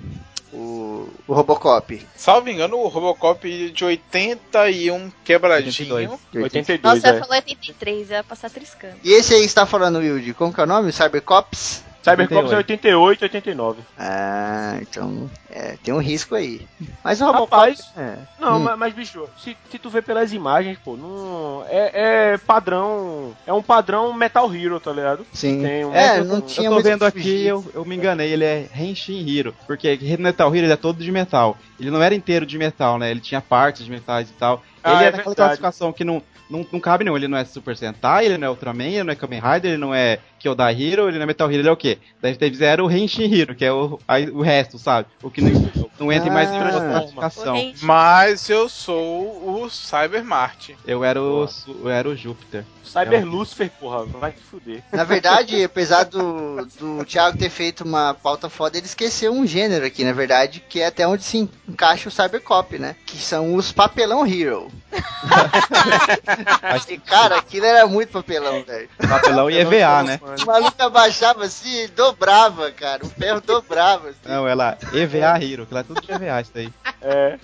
O, 0.55 1.09
o 1.27 1.35
Robocop? 1.35 2.07
Salvo 2.17 2.49
engano, 2.49 2.77
o 2.77 2.87
Robocop 2.87 3.73
de 3.73 3.85
81 3.85 5.11
quebradinho. 5.25 5.97
82. 5.97 6.45
82, 6.45 6.81
Nossa, 7.03 7.09
é. 7.09 7.21
falou 7.21 7.35
83, 7.35 8.11
ia 8.11 8.23
passar 8.23 8.51
triscando. 8.51 8.95
E 9.03 9.13
esse 9.13 9.35
aí 9.35 9.43
que 9.43 9.49
você 9.49 9.55
tá 9.55 9.67
falando, 9.67 9.99
Wilde, 9.99 10.33
como 10.33 10.53
que 10.53 10.61
é 10.61 10.63
o 10.63 10.67
nome? 10.67 10.93
Cybercops? 10.93 11.83
Cybercops 12.05 12.53
é 12.53 12.57
88 12.57 13.23
e 13.23 13.25
89. 13.25 13.81
Ah, 13.99 14.77
então. 14.81 15.31
É, 15.51 15.77
tem 15.83 15.95
um 15.95 15.99
risco 15.99 16.35
aí. 16.35 16.67
Mas 17.03 17.21
o 17.21 17.25
Robocop. 17.27 17.51
Rapaz, 17.55 17.81
é. 17.97 18.17
Não, 18.39 18.57
Hum. 18.57 18.61
mas, 18.65 18.79
mas, 18.79 18.95
bicho, 18.95 19.27
se, 19.39 19.57
se 19.71 19.79
tu 19.79 19.89
vê 19.89 20.03
pelas 20.03 20.33
imagens, 20.33 20.77
pô, 20.85 20.97
não. 20.97 21.65
É, 21.69 22.33
é 22.35 22.39
padrão. 22.39 23.33
É 23.47 23.53
um 23.53 23.63
padrão 23.63 24.13
Metal 24.13 24.53
Hero, 24.55 24.79
tá 24.81 24.93
ligado? 24.93 25.25
Sim. 25.33 25.63
Tem 25.63 25.85
um- 25.85 25.95
É, 25.95 26.19
eu 26.19 26.25
não 26.25 26.41
tô- 26.41 26.47
tinha 26.47 26.69
eu 26.69 26.77
tô 26.77 26.83
vendo 26.83 27.05
aqui, 27.05 27.47
eu, 27.47 27.65
eu 27.73 27.85
me 27.85 27.97
enganei, 27.97 28.33
ele 28.33 28.45
é 28.45 28.69
Henshin 28.77 29.27
Hiro. 29.27 29.55
Porque 29.67 29.99
Metal 30.19 30.55
Hero 30.55 30.67
ele 30.67 30.73
é 30.73 30.77
todo 30.77 31.03
de 31.03 31.11
metal. 31.11 31.57
Ele 31.81 31.91
não 31.91 32.03
era 32.03 32.15
inteiro 32.15 32.45
de 32.45 32.59
metal, 32.59 32.99
né? 32.99 33.11
Ele 33.11 33.21
tinha 33.21 33.41
partes 33.41 33.85
de 33.85 33.91
metais 33.91 34.29
e 34.29 34.33
tal. 34.35 34.63
Ah, 34.85 34.95
ele 34.95 35.05
é 35.05 35.09
é 35.09 35.11
daquela 35.13 35.25
verdade. 35.25 35.37
classificação 35.37 35.93
que 35.93 36.05
não, 36.05 36.23
não, 36.51 36.67
não 36.71 36.81
cabe 36.81 37.05
não. 37.05 37.17
Ele 37.17 37.27
não 37.29 37.39
é 37.39 37.45
Super 37.45 37.77
Sentai, 37.77 38.27
ele 38.27 38.39
não 38.39 38.47
é 38.47 38.51
Ultraman, 38.51 38.85
ele 38.85 39.03
não 39.05 39.13
é 39.13 39.17
Kamen 39.17 39.41
Rider, 39.41 39.71
ele 39.73 39.81
não 39.81 39.95
é 39.95 40.19
Kyodai 40.39 40.75
Hero, 40.81 41.09
ele 41.09 41.17
não 41.17 41.25
é 41.25 41.27
Metal 41.27 41.51
Hero, 41.51 41.61
ele 41.63 41.69
é 41.69 41.73
o 41.73 41.77
quê? 41.77 41.99
Daí 42.21 42.37
teve 42.37 42.55
zero 42.57 42.87
o 42.87 42.91
Henshin 42.91 43.25
Hiro, 43.25 43.55
que 43.55 43.65
é 43.65 43.73
o, 43.73 43.99
aí, 44.07 44.29
o 44.29 44.43
resto, 44.43 44.79
sabe? 44.79 45.09
O 45.23 45.31
que 45.31 45.41
não, 45.41 45.51
não 45.99 46.13
entra 46.13 46.29
em 46.29 46.33
mais 46.33 46.51
em 46.51 46.57
outra 46.63 46.79
Ah. 46.87 46.91
classificação. 46.91 47.57
O 47.59 47.75
Mas 47.83 48.49
eu 48.51 48.69
sou 48.69 49.63
o 49.63 49.71
Cyber 49.71 50.23
Marte. 50.23 50.77
Eu 50.87 51.03
era 51.03 51.21
o, 51.23 51.49
eu 51.83 51.89
era 51.89 52.09
o 52.09 52.15
Júpiter. 52.15 52.65
Cyber 52.85 53.25
Lucifer, 53.27 53.71
porra, 53.81 54.05
vai 54.05 54.33
te 54.33 54.41
fuder. 54.43 54.83
Na 54.93 55.03
verdade, 55.05 55.65
apesar 55.65 56.05
do, 56.05 56.67
do 56.79 57.05
Thiago 57.05 57.39
ter 57.39 57.49
feito 57.49 57.83
uma 57.83 58.15
pauta 58.15 58.49
foda, 58.51 58.77
ele 58.77 58.87
esqueceu 58.87 59.33
um 59.33 59.47
gênero 59.47 59.85
aqui, 59.87 60.05
na 60.05 60.13
verdade, 60.13 60.63
que 60.69 60.81
é 60.81 60.87
até 60.87 61.09
onde 61.09 61.25
se 61.25 61.49
encaixa 61.67 62.09
o 62.09 62.13
Cybercop, 62.13 62.79
né? 62.79 62.95
Que 63.07 63.17
são 63.17 63.55
os 63.55 63.73
papelão 63.73 64.27
hero. 64.27 64.71
E, 66.89 66.99
cara, 66.99 67.37
aquilo 67.37 67.67
era 67.67 67.87
muito 67.87 68.11
papelão, 68.11 68.63
velho. 68.63 68.89
Papelão 69.09 69.51
e 69.51 69.59
EVA, 69.59 70.03
né? 70.03 70.21
O 70.43 70.47
maluco 70.47 70.83
abaixava 70.83 71.45
assim 71.45 71.85
e 71.85 71.89
dobrava, 71.89 72.71
cara. 72.71 73.05
O 73.05 73.09
ferro 73.09 73.41
dobrava. 73.41 74.09
Assim. 74.09 74.19
Não, 74.27 74.47
ela 74.47 74.79
EVA 74.93 75.43
Hero, 75.43 75.67
que 75.67 75.75
lá 75.75 75.81
é 75.81 75.83
tudo 75.83 76.01
de 76.01 76.13
EVA 76.13 76.41
isso 76.41 76.51
daí. 76.55 76.73
É. 77.03 77.39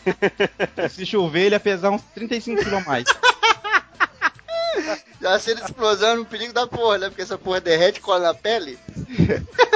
Se 0.88 1.04
chover, 1.06 1.46
ele 1.46 1.54
ia 1.54 1.60
pesar 1.60 1.90
uns 1.90 2.02
35 2.14 2.62
kg 2.62 2.74
a 2.76 2.80
mais. 2.80 3.04
Já 5.20 5.38
sendo 5.38 5.62
explosão 5.62 6.16
no 6.16 6.24
perigo 6.24 6.52
da 6.52 6.66
porra, 6.66 6.98
né? 6.98 7.08
Porque 7.08 7.22
essa 7.22 7.36
porra 7.36 7.60
derrete 7.60 7.98
e 7.98 8.02
cola 8.02 8.20
na 8.20 8.34
pele. 8.34 8.78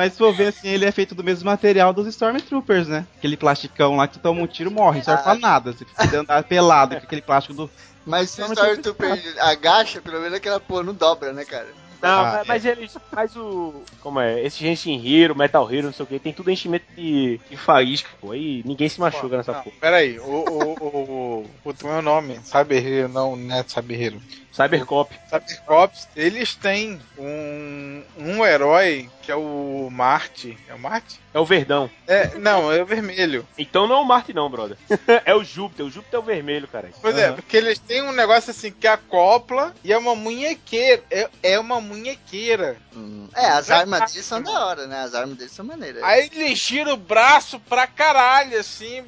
Mas 0.00 0.12
se 0.14 0.18
for 0.18 0.32
ver 0.32 0.46
assim, 0.46 0.68
ele 0.68 0.86
é 0.86 0.90
feito 0.90 1.14
do 1.14 1.22
mesmo 1.22 1.44
material 1.44 1.92
dos 1.92 2.06
Stormtroopers, 2.06 2.88
né? 2.88 3.06
Aquele 3.18 3.36
plasticão 3.36 3.96
lá 3.96 4.08
que 4.08 4.18
toma 4.18 4.40
um 4.40 4.46
tiro 4.46 4.70
morre, 4.70 4.96
não 4.98 5.04
serve 5.04 5.22
pra 5.22 5.34
nada. 5.34 5.72
Você 5.74 5.84
precisa 5.84 6.20
andar 6.20 6.42
pelado 6.44 6.96
com 6.96 7.02
aquele 7.02 7.20
plástico 7.20 7.52
do. 7.52 7.70
Mas 8.06 8.30
se 8.30 8.40
o 8.40 8.46
Stormtrooper 8.46 9.22
agacha, 9.40 10.00
pelo 10.00 10.18
menos 10.20 10.34
aquela 10.38 10.58
porra 10.58 10.84
não 10.84 10.94
dobra, 10.94 11.34
né, 11.34 11.44
cara? 11.44 11.66
Não, 12.00 12.08
Ah, 12.08 12.32
mas, 12.38 12.46
mas 12.46 12.64
eles 12.64 12.96
faz 13.10 13.36
o. 13.36 13.82
Como 14.00 14.18
é? 14.18 14.42
Esse 14.42 14.60
Genshin 14.60 14.98
Hero, 15.06 15.36
Metal 15.36 15.70
Hero, 15.70 15.88
não 15.88 15.92
sei 15.92 16.04
o 16.04 16.06
que, 16.08 16.18
tem 16.18 16.32
tudo 16.32 16.50
enchimento 16.50 16.86
de, 16.96 17.38
de 17.50 17.56
faísca, 17.58 18.08
pô. 18.18 18.30
Aí 18.32 18.62
ninguém 18.64 18.88
se 18.88 18.98
machuca 18.98 19.36
nessa 19.36 19.52
Não, 19.52 19.62
porra. 19.62 19.76
pera 19.78 19.96
aí, 19.98 20.18
o, 20.18 20.22
o, 20.24 20.72
o, 20.80 21.46
o, 21.62 21.70
o 21.70 21.86
meu 21.86 22.00
nome, 22.00 22.40
Cyber 22.42 22.86
Hero, 22.86 23.08
não, 23.10 23.36
não 23.36 23.54
é 23.54 23.62
Cyber 23.68 24.00
Hero. 24.00 24.22
Cybercop. 24.52 25.14
Cybercops, 25.28 26.08
eles 26.16 26.54
têm 26.54 27.00
um, 27.18 28.02
um 28.18 28.44
herói 28.44 29.08
que 29.22 29.30
é 29.30 29.36
o 29.36 29.88
Marte. 29.92 30.58
É 30.68 30.74
o 30.74 30.78
Marte? 30.78 31.20
É 31.32 31.38
o 31.38 31.44
Verdão. 31.44 31.88
É, 32.06 32.36
não, 32.36 32.72
é 32.72 32.82
o 32.82 32.86
vermelho. 32.86 33.46
Então 33.56 33.86
não 33.86 33.98
é 33.98 34.00
o 34.00 34.04
Marte, 34.04 34.32
não, 34.34 34.50
brother. 34.50 34.76
é 35.24 35.34
o 35.34 35.44
Júpiter. 35.44 35.86
O 35.86 35.90
Júpiter 35.90 36.18
é 36.18 36.22
o 36.22 36.26
vermelho, 36.26 36.66
cara. 36.66 36.90
Pois 37.00 37.16
é, 37.16 37.26
Aham. 37.26 37.34
porque 37.36 37.56
eles 37.56 37.78
têm 37.78 38.02
um 38.02 38.12
negócio 38.12 38.50
assim 38.50 38.72
que 38.72 38.88
acopla 38.88 39.72
e 39.84 39.92
é 39.92 39.98
uma 39.98 40.16
munhequeira. 40.16 41.02
É, 41.10 41.28
é 41.42 41.60
uma 41.60 41.80
munhequeira. 41.80 42.76
Hum. 42.94 43.28
É, 43.34 43.46
as 43.46 43.70
armas 43.70 44.10
deles 44.10 44.26
são 44.26 44.42
da 44.42 44.66
hora, 44.66 44.86
né? 44.88 45.02
As 45.02 45.14
armas 45.14 45.36
deles 45.36 45.52
são 45.52 45.64
maneiras. 45.64 46.02
Aí 46.02 46.28
ele 46.32 46.54
gira 46.56 46.92
o 46.92 46.96
braço 46.96 47.60
pra 47.60 47.86
caralho, 47.86 48.58
assim. 48.58 49.04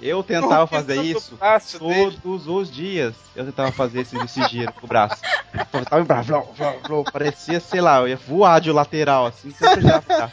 Eu 0.00 0.22
tentava 0.22 0.66
fazer 0.66 1.02
isso 1.02 1.36
braço 1.36 1.78
todos 2.44 2.68
os 2.68 2.74
dias. 2.74 3.14
Eu 3.34 3.44
tentava 3.44 3.72
fazer 3.72 4.00
esse, 4.02 4.16
esse 4.18 4.42
giro 4.48 4.72
com 4.72 4.86
o 4.86 4.88
braço. 4.88 5.20
Eu 5.72 5.84
tava 5.84 6.02
em 6.02 6.04
braço, 6.04 6.28
blá, 6.28 6.40
blá, 6.40 6.72
blá, 6.86 7.04
parecia, 7.12 7.60
sei 7.60 7.80
lá, 7.80 8.00
eu 8.00 8.08
ia 8.08 8.16
voar 8.16 8.60
de 8.60 8.70
lateral, 8.70 9.26
assim, 9.26 9.50
sempre 9.52 9.82
já. 9.82 10.02
já. 10.08 10.30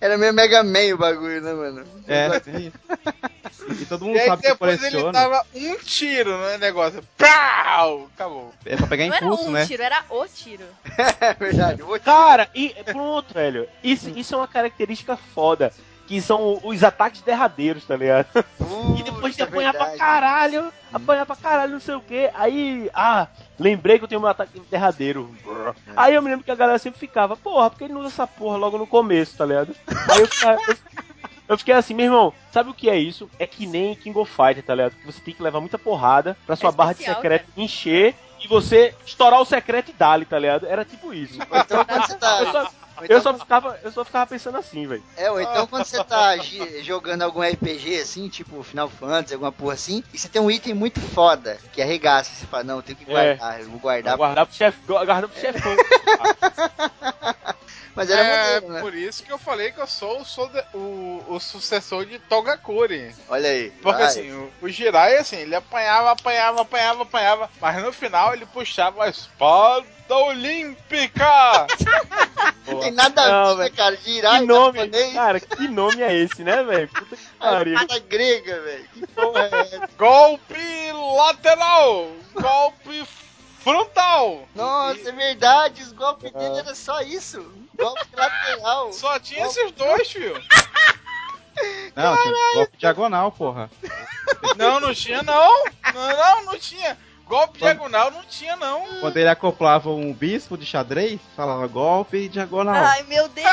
Era 0.00 0.18
meio 0.18 0.34
Mega 0.34 0.64
Man 0.64 0.94
o 0.94 0.98
bagulho, 0.98 1.40
né, 1.40 1.52
mano? 1.52 1.84
É, 2.08 2.26
isso. 2.58 3.82
E 3.82 3.86
todo 3.86 4.04
mundo 4.04 4.16
E 4.16 4.20
aí 4.20 4.26
sabe 4.26 4.42
que 4.42 4.48
eu 4.48 4.52
depois 4.54 4.82
ele 4.82 5.12
dava 5.12 5.46
um 5.54 5.76
tiro 5.76 6.36
no 6.36 6.58
negócio. 6.58 7.00
Pau! 7.16 8.08
Acabou. 8.12 8.52
É 8.66 8.76
pra 8.76 8.88
pegar 8.88 9.06
Não 9.06 9.14
era 9.14 9.24
impulso, 9.24 9.48
um 9.48 9.52
né? 9.52 9.64
tiro, 9.64 9.82
era 9.82 10.04
o 10.10 10.26
tiro. 10.26 10.64
É 11.20 11.34
verdade. 11.34 11.82
Ô, 11.82 12.00
Cara, 12.00 12.48
e 12.52 12.70
pronto, 12.84 13.32
velho. 13.32 13.68
Isso, 13.82 14.10
isso 14.10 14.34
é 14.34 14.38
uma 14.38 14.48
característica 14.48 15.16
foda. 15.16 15.72
Que 16.12 16.20
são 16.20 16.60
os 16.62 16.84
ataques 16.84 17.22
derradeiros, 17.22 17.86
tá 17.86 17.96
ligado? 17.96 18.26
E 18.98 19.02
depois 19.02 19.34
de 19.34 19.42
puta, 19.44 19.44
apanhar 19.44 19.72
pra 19.72 19.80
verdade. 19.86 19.98
caralho, 19.98 20.72
apanhar 20.92 21.24
pra 21.24 21.36
caralho, 21.36 21.72
não 21.72 21.80
sei 21.80 21.94
o 21.94 22.00
que. 22.00 22.30
Aí, 22.34 22.90
ah, 22.92 23.26
lembrei 23.58 23.96
que 23.98 24.04
eu 24.04 24.08
tenho 24.08 24.20
meu 24.20 24.28
ataque 24.28 24.60
derradeiro. 24.70 25.34
Aí 25.96 26.14
eu 26.14 26.20
me 26.20 26.28
lembro 26.28 26.44
que 26.44 26.50
a 26.50 26.54
galera 26.54 26.78
sempre 26.78 27.00
ficava, 27.00 27.34
porra, 27.36 27.70
por 27.70 27.78
que 27.78 27.84
ele 27.84 27.94
não 27.94 28.00
usa 28.00 28.10
essa 28.10 28.26
porra 28.26 28.58
logo 28.58 28.76
no 28.76 28.86
começo, 28.86 29.36
tá 29.38 29.46
ligado? 29.46 29.74
Aí 30.10 30.20
eu 30.20 30.26
ficava. 30.26 30.60
eu- 30.68 30.76
Eu 31.48 31.58
fiquei 31.58 31.74
assim, 31.74 31.92
meu 31.94 32.06
irmão, 32.06 32.32
sabe 32.50 32.70
o 32.70 32.74
que 32.74 32.88
é 32.90 32.96
isso? 32.96 33.28
É 33.38 33.46
que 33.46 33.66
nem 33.66 33.94
King 33.94 34.16
of 34.18 34.30
Fighter, 34.30 34.62
tá 34.62 34.74
ligado? 34.74 34.92
Que 34.96 35.06
você 35.06 35.20
tem 35.20 35.34
que 35.34 35.42
levar 35.42 35.60
muita 35.60 35.78
porrada 35.78 36.36
pra 36.46 36.56
sua 36.56 36.70
É 36.70 36.72
barra 36.72 36.92
de 36.92 37.00
especial, 37.00 37.16
secreto 37.16 37.46
encher 37.56 38.14
e 38.42 38.48
você 38.48 38.94
estourar 39.04 39.40
o 39.40 39.44
secreto 39.44 39.90
e 39.90 39.94
dali, 39.94 40.24
tá 40.24 40.38
ligado? 40.38 40.66
Era 40.66 40.84
tipo 40.84 41.12
isso. 41.14 41.38
Então 41.42 41.84
quando 41.84 42.06
você 42.06 42.16
tá. 42.16 42.70
Eu 43.08 43.20
só, 43.20 43.30
ou 43.30 43.34
eu 43.36 43.36
então- 43.36 43.38
só, 43.38 43.38
ficava, 43.38 43.78
eu 43.82 43.92
só 43.92 44.04
ficava 44.04 44.26
pensando 44.26 44.58
assim, 44.58 44.86
velho. 44.86 45.02
É, 45.16 45.30
ou 45.30 45.40
então 45.40 45.66
quando 45.66 45.84
você 45.84 46.02
tá 46.04 46.36
jogando 46.82 47.22
algum 47.22 47.42
RPG 47.42 48.00
assim, 48.00 48.28
tipo 48.28 48.62
Final 48.62 48.88
Fantasy, 48.88 49.34
alguma 49.34 49.52
porra 49.52 49.74
assim, 49.74 50.02
e 50.12 50.18
você 50.18 50.28
tem 50.28 50.40
um 50.40 50.50
item 50.50 50.74
muito 50.74 51.00
foda, 51.00 51.58
que 51.72 51.80
arregaça, 51.82 52.30
você 52.34 52.46
fala, 52.46 52.64
não, 52.64 52.76
eu 52.76 52.82
tenho 52.82 52.98
que 52.98 53.04
É. 53.04 53.36
guardar, 53.36 53.60
eu 53.60 53.68
vou 53.70 53.78
guardar. 53.80 54.16
Guardar 54.16 54.46
pro 54.46 54.54
chefão. 54.54 54.82
Guardar 54.86 55.28
pro 55.28 55.40
chefão. 55.40 55.76
Mas 57.94 58.08
era 58.10 58.20
é 58.22 58.36
maneiro, 58.60 58.68
né? 58.72 58.80
por 58.80 58.94
isso 58.94 59.22
que 59.22 59.30
eu 59.32 59.38
falei 59.38 59.70
que 59.70 59.80
eu 59.80 59.86
sou 59.86 60.20
o, 60.20 60.24
sou 60.24 60.48
de- 60.48 60.64
o, 60.72 61.22
o 61.28 61.38
sucessor 61.40 62.06
de 62.06 62.18
Togakuri. 62.18 63.14
Olha 63.28 63.50
aí. 63.50 63.70
Porque 63.82 63.98
vai. 64.00 64.06
assim, 64.08 64.32
o, 64.32 64.50
o 64.62 64.68
Jirai, 64.68 65.16
assim, 65.18 65.36
ele 65.36 65.54
apanhava, 65.54 66.10
apanhava, 66.12 66.62
apanhava, 66.62 67.02
apanhava, 67.02 67.50
mas 67.60 67.82
no 67.82 67.92
final 67.92 68.32
ele 68.32 68.46
puxava 68.46 69.04
a 69.04 69.08
espada 69.08 69.86
olímpica! 70.08 71.66
Não 72.66 72.78
tem 72.80 72.92
nada 72.92 73.20
a 73.22 73.28
Não, 73.28 73.56
ver, 73.56 73.56
né, 73.56 73.64
velho. 73.64 73.76
cara? 73.76 73.96
Girar 73.96 74.40
Que 74.40 74.46
nome, 74.46 74.78
japonês, 74.78 75.12
cara, 75.14 75.40
que 75.40 75.68
nome 75.68 76.02
é 76.02 76.14
esse, 76.14 76.44
né, 76.44 76.62
velho? 76.62 76.88
Puta 76.88 77.16
que 77.16 77.26
pariu. 77.38 77.74
espada 77.74 77.98
grega, 78.08 78.60
velho. 78.60 78.88
Que 78.94 79.06
porra 79.08 79.48
é 79.52 79.60
essa? 79.60 79.88
Golpe 79.98 80.92
lateral! 81.16 82.08
Golpe 82.34 83.04
frontal! 83.62 84.46
Nossa, 84.54 85.08
é 85.08 85.12
verdade, 85.12 85.82
os 85.82 85.92
golpes 85.92 86.32
dele 86.32 86.58
era 86.58 86.74
só 86.74 87.00
isso. 87.00 87.40
Golpe 87.76 88.06
lateral. 88.14 88.92
Só 88.92 89.18
tinha 89.18 89.46
esses 89.46 89.70
dois, 89.72 90.10
filho. 90.10 90.34
Não, 91.94 92.16
tinha 92.16 92.34
golpe 92.54 92.76
diagonal, 92.78 93.30
porra. 93.30 93.70
Não, 94.56 94.80
não 94.80 94.94
tinha 94.94 95.22
não. 95.22 95.64
Não, 95.92 96.16
não, 96.16 96.44
não 96.46 96.58
tinha. 96.58 96.96
Golpe 97.26 97.58
diagonal 97.58 98.10
não 98.10 98.22
tinha 98.24 98.56
não. 98.56 99.00
Quando 99.00 99.16
ele 99.18 99.28
acoplava 99.28 99.90
um 99.90 100.12
bispo 100.14 100.56
de 100.56 100.64
xadrez, 100.64 101.20
falava 101.36 101.66
golpe 101.66 102.28
diagonal. 102.28 102.74
Ai, 102.74 103.02
meu 103.04 103.28
Deus! 103.28 103.48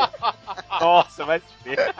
Nossa, 0.80 1.24
vai 1.24 1.40
se 1.40 1.46
ver. 1.64 1.94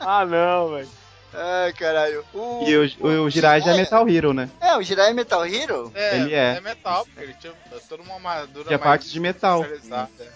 ah, 0.00 0.24
não, 0.26 0.72
velho. 0.72 0.90
Ai, 1.34 1.72
caralho. 1.72 2.24
O, 2.34 2.64
E 2.66 2.76
o, 2.76 2.90
o, 3.00 3.24
o 3.24 3.30
Jirai 3.30 3.60
já 3.60 3.72
é 3.72 3.76
Metal 3.76 4.08
Hero, 4.08 4.32
né? 4.32 4.50
É, 4.60 4.76
o 4.76 4.82
Jirai 4.82 5.10
é 5.10 5.12
Metal 5.12 5.46
Hero? 5.46 5.90
É, 5.94 6.16
Ele 6.16 6.34
é. 6.34 6.60
metal, 6.60 7.04
porque 7.06 7.22
ele 7.22 7.34
tinha 7.40 7.52
toda 7.88 8.02
uma 8.02 8.14
armadura 8.14 8.66
Tinha 8.66 8.78
parte 8.78 9.08
de 9.10 9.20
metal. 9.20 9.64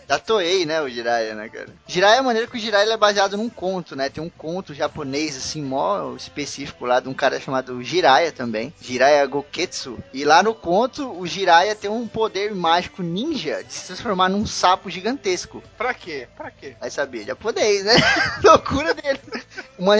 Da 0.07 0.19
Toei, 0.19 0.65
né, 0.65 0.81
o 0.81 0.89
Jiraiya, 0.89 1.35
né, 1.35 1.49
cara? 1.49 1.69
Jiraiya 1.87 2.19
é 2.19 2.23
maneiro 2.23 2.49
que 2.49 2.57
o 2.57 2.61
Jiraiya 2.61 2.85
ele 2.85 2.93
é 2.93 2.97
baseado 2.97 3.37
num 3.37 3.49
conto, 3.49 3.97
né? 3.97 4.09
Tem 4.09 4.23
um 4.23 4.29
conto 4.31 4.75
japonês, 4.75 5.37
assim, 5.37 5.63
mó 5.63 6.15
específico 6.17 6.87
lá 6.87 7.01
de 7.01 7.09
um 7.09 7.15
cara 7.15 7.41
chamado 7.41 7.83
Jiraiya 7.83 8.33
também. 8.33 8.73
Jiraiya 8.81 9.27
Goketsu. 9.27 9.99
E 10.13 10.25
lá 10.25 10.43
no 10.43 10.55
conto, 10.55 11.11
o 11.19 11.27
Jiraiya 11.27 11.75
tem 11.75 11.91
um 11.91 12.07
poder 12.07 12.55
mágico 12.55 13.03
ninja 13.03 13.63
de 13.65 13.73
se 13.73 13.87
transformar 13.87 14.29
num 14.29 14.47
sapo 14.47 14.89
gigantesco. 14.91 15.63
Pra 15.77 15.93
quê? 15.93 16.29
Pra 16.37 16.51
quê? 16.51 16.77
Vai 16.81 16.91
saber, 16.91 17.25
japonês, 17.25 17.85
né? 17.85 17.95
Loucura 18.45 18.95
dele. 18.95 19.21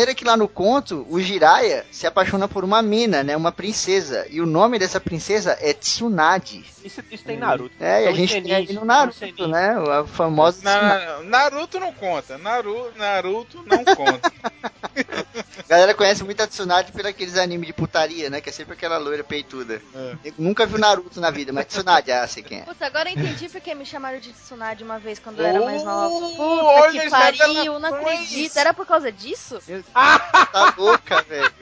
É 0.07 0.15
que 0.15 0.25
lá 0.25 0.37
no 0.37 0.47
conto, 0.47 0.86
o 0.93 1.21
Jiraiya 1.21 1.85
se 1.91 2.07
apaixona 2.07 2.47
por 2.49 2.63
uma 2.65 2.83
mina, 2.83 3.23
né? 3.23 3.37
Uma 3.37 3.51
princesa. 3.53 4.27
E 4.31 4.41
o 4.41 4.47
nome 4.47 4.79
dessa 4.79 5.01
princesa 5.01 5.57
é 5.61 5.73
Tsunade. 5.73 6.65
Isso, 6.85 7.03
isso 7.11 7.25
tem 7.25 7.37
Naruto. 7.37 7.75
É, 7.81 8.05
e 8.05 8.09
a 8.09 8.13
gente 8.13 8.41
tem 8.43 8.55
aí 8.55 8.73
no 8.73 8.85
Naruto, 8.85 9.49
né? 9.49 9.77
A 10.01 10.05
famosa. 10.05 10.61
Na- 10.63 11.21
Naruto 11.25 11.81
não 11.81 11.93
conta. 11.93 12.39
Naruto, 12.39 12.93
Naruto 12.97 13.65
não 13.67 13.85
conta. 13.97 14.33
A 15.37 15.63
galera 15.69 15.95
conhece 15.95 16.25
muito 16.25 16.43
a 16.43 16.47
Tsunade 16.47 16.93
por 16.93 17.07
aqueles 17.07 17.37
animes 17.37 17.67
de 17.67 17.73
putaria, 17.73 18.31
né? 18.31 18.41
Que 18.41 18.49
é 18.49 18.53
sempre 18.53 18.75
aquela 18.75 18.99
loira 18.99 19.23
peituda. 19.25 19.81
Eu 20.25 20.35
nunca 20.39 20.67
vi 20.67 20.79
Naruto 20.79 21.21
na 21.21 21.31
vida, 21.31 21.53
mas 21.53 21.67
Tsunade, 21.67 22.11
ah, 22.13 22.27
sei 22.27 22.43
quem 22.43 22.61
é. 22.61 22.63
Putz, 22.63 22.81
agora 22.83 23.11
eu 23.11 23.15
entendi 23.19 23.49
porque 23.49 23.75
me 23.75 23.85
chamaram 23.85 24.19
de 24.19 24.33
Tsunade 24.33 24.83
uma 24.83 24.99
vez 24.99 25.19
quando 25.19 25.41
eu 25.41 25.47
era 25.47 25.61
mais 25.61 25.83
nova. 25.83 26.09
Puta 26.09 26.43
olha 26.43 27.03
que 27.03 27.11
pariu, 27.11 27.79
não 27.79 27.91
revelações. 27.91 28.21
acredito. 28.23 28.57
Era 28.57 28.75
por 28.75 28.87
causa 28.87 29.13
disso? 29.13 29.59
Tá 29.93 30.75
louca, 30.77 31.23
velho. 31.23 31.53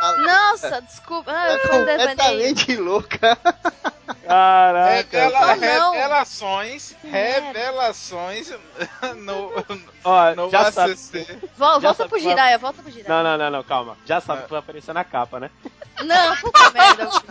Tá 0.00 0.16
Nossa, 0.18 0.82
desculpa. 0.82 1.30
Ah, 1.30 1.52
é 1.52 1.58
completamente 1.58 2.76
louca. 2.76 3.38
Caraca. 4.26 5.20
Revela, 5.20 5.56
não. 5.56 5.92
revelações, 5.92 6.94
revelações 7.04 8.52
no, 9.18 9.52
Ó, 10.04 10.34
no 10.34 10.50
já 10.50 10.70
sabe. 10.72 10.92
ACC. 10.92 11.38
Vol- 11.56 11.80
Já 11.80 11.92
volta 11.92 11.94
sabe 11.94 12.08
pro 12.10 12.18
qual- 12.18 12.20
Jiraiya, 12.20 12.58
volta 12.58 12.82
pro 12.82 12.90
Jiraiya. 12.92 13.08
Não, 13.08 13.22
não, 13.22 13.38
não, 13.38 13.50
não, 13.58 13.62
calma. 13.64 13.96
Já 14.06 14.20
sabe 14.20 14.44
que 14.44 14.50
vai 14.50 14.58
aparecer 14.60 14.92
na 14.92 15.04
capa, 15.04 15.40
né? 15.40 15.50
Não, 16.04 16.36
puta 16.36 16.70
merda. 16.72 17.04
Vamos 17.06 17.24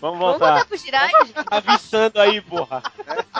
Vamos 0.00 0.18
voltar. 0.18 0.46
voltar 0.50 0.66
pro 0.66 0.76
Jiraiya, 0.76 1.18
gente. 1.26 1.36
Avisando 1.50 2.20
aí, 2.20 2.40
porra. 2.40 2.82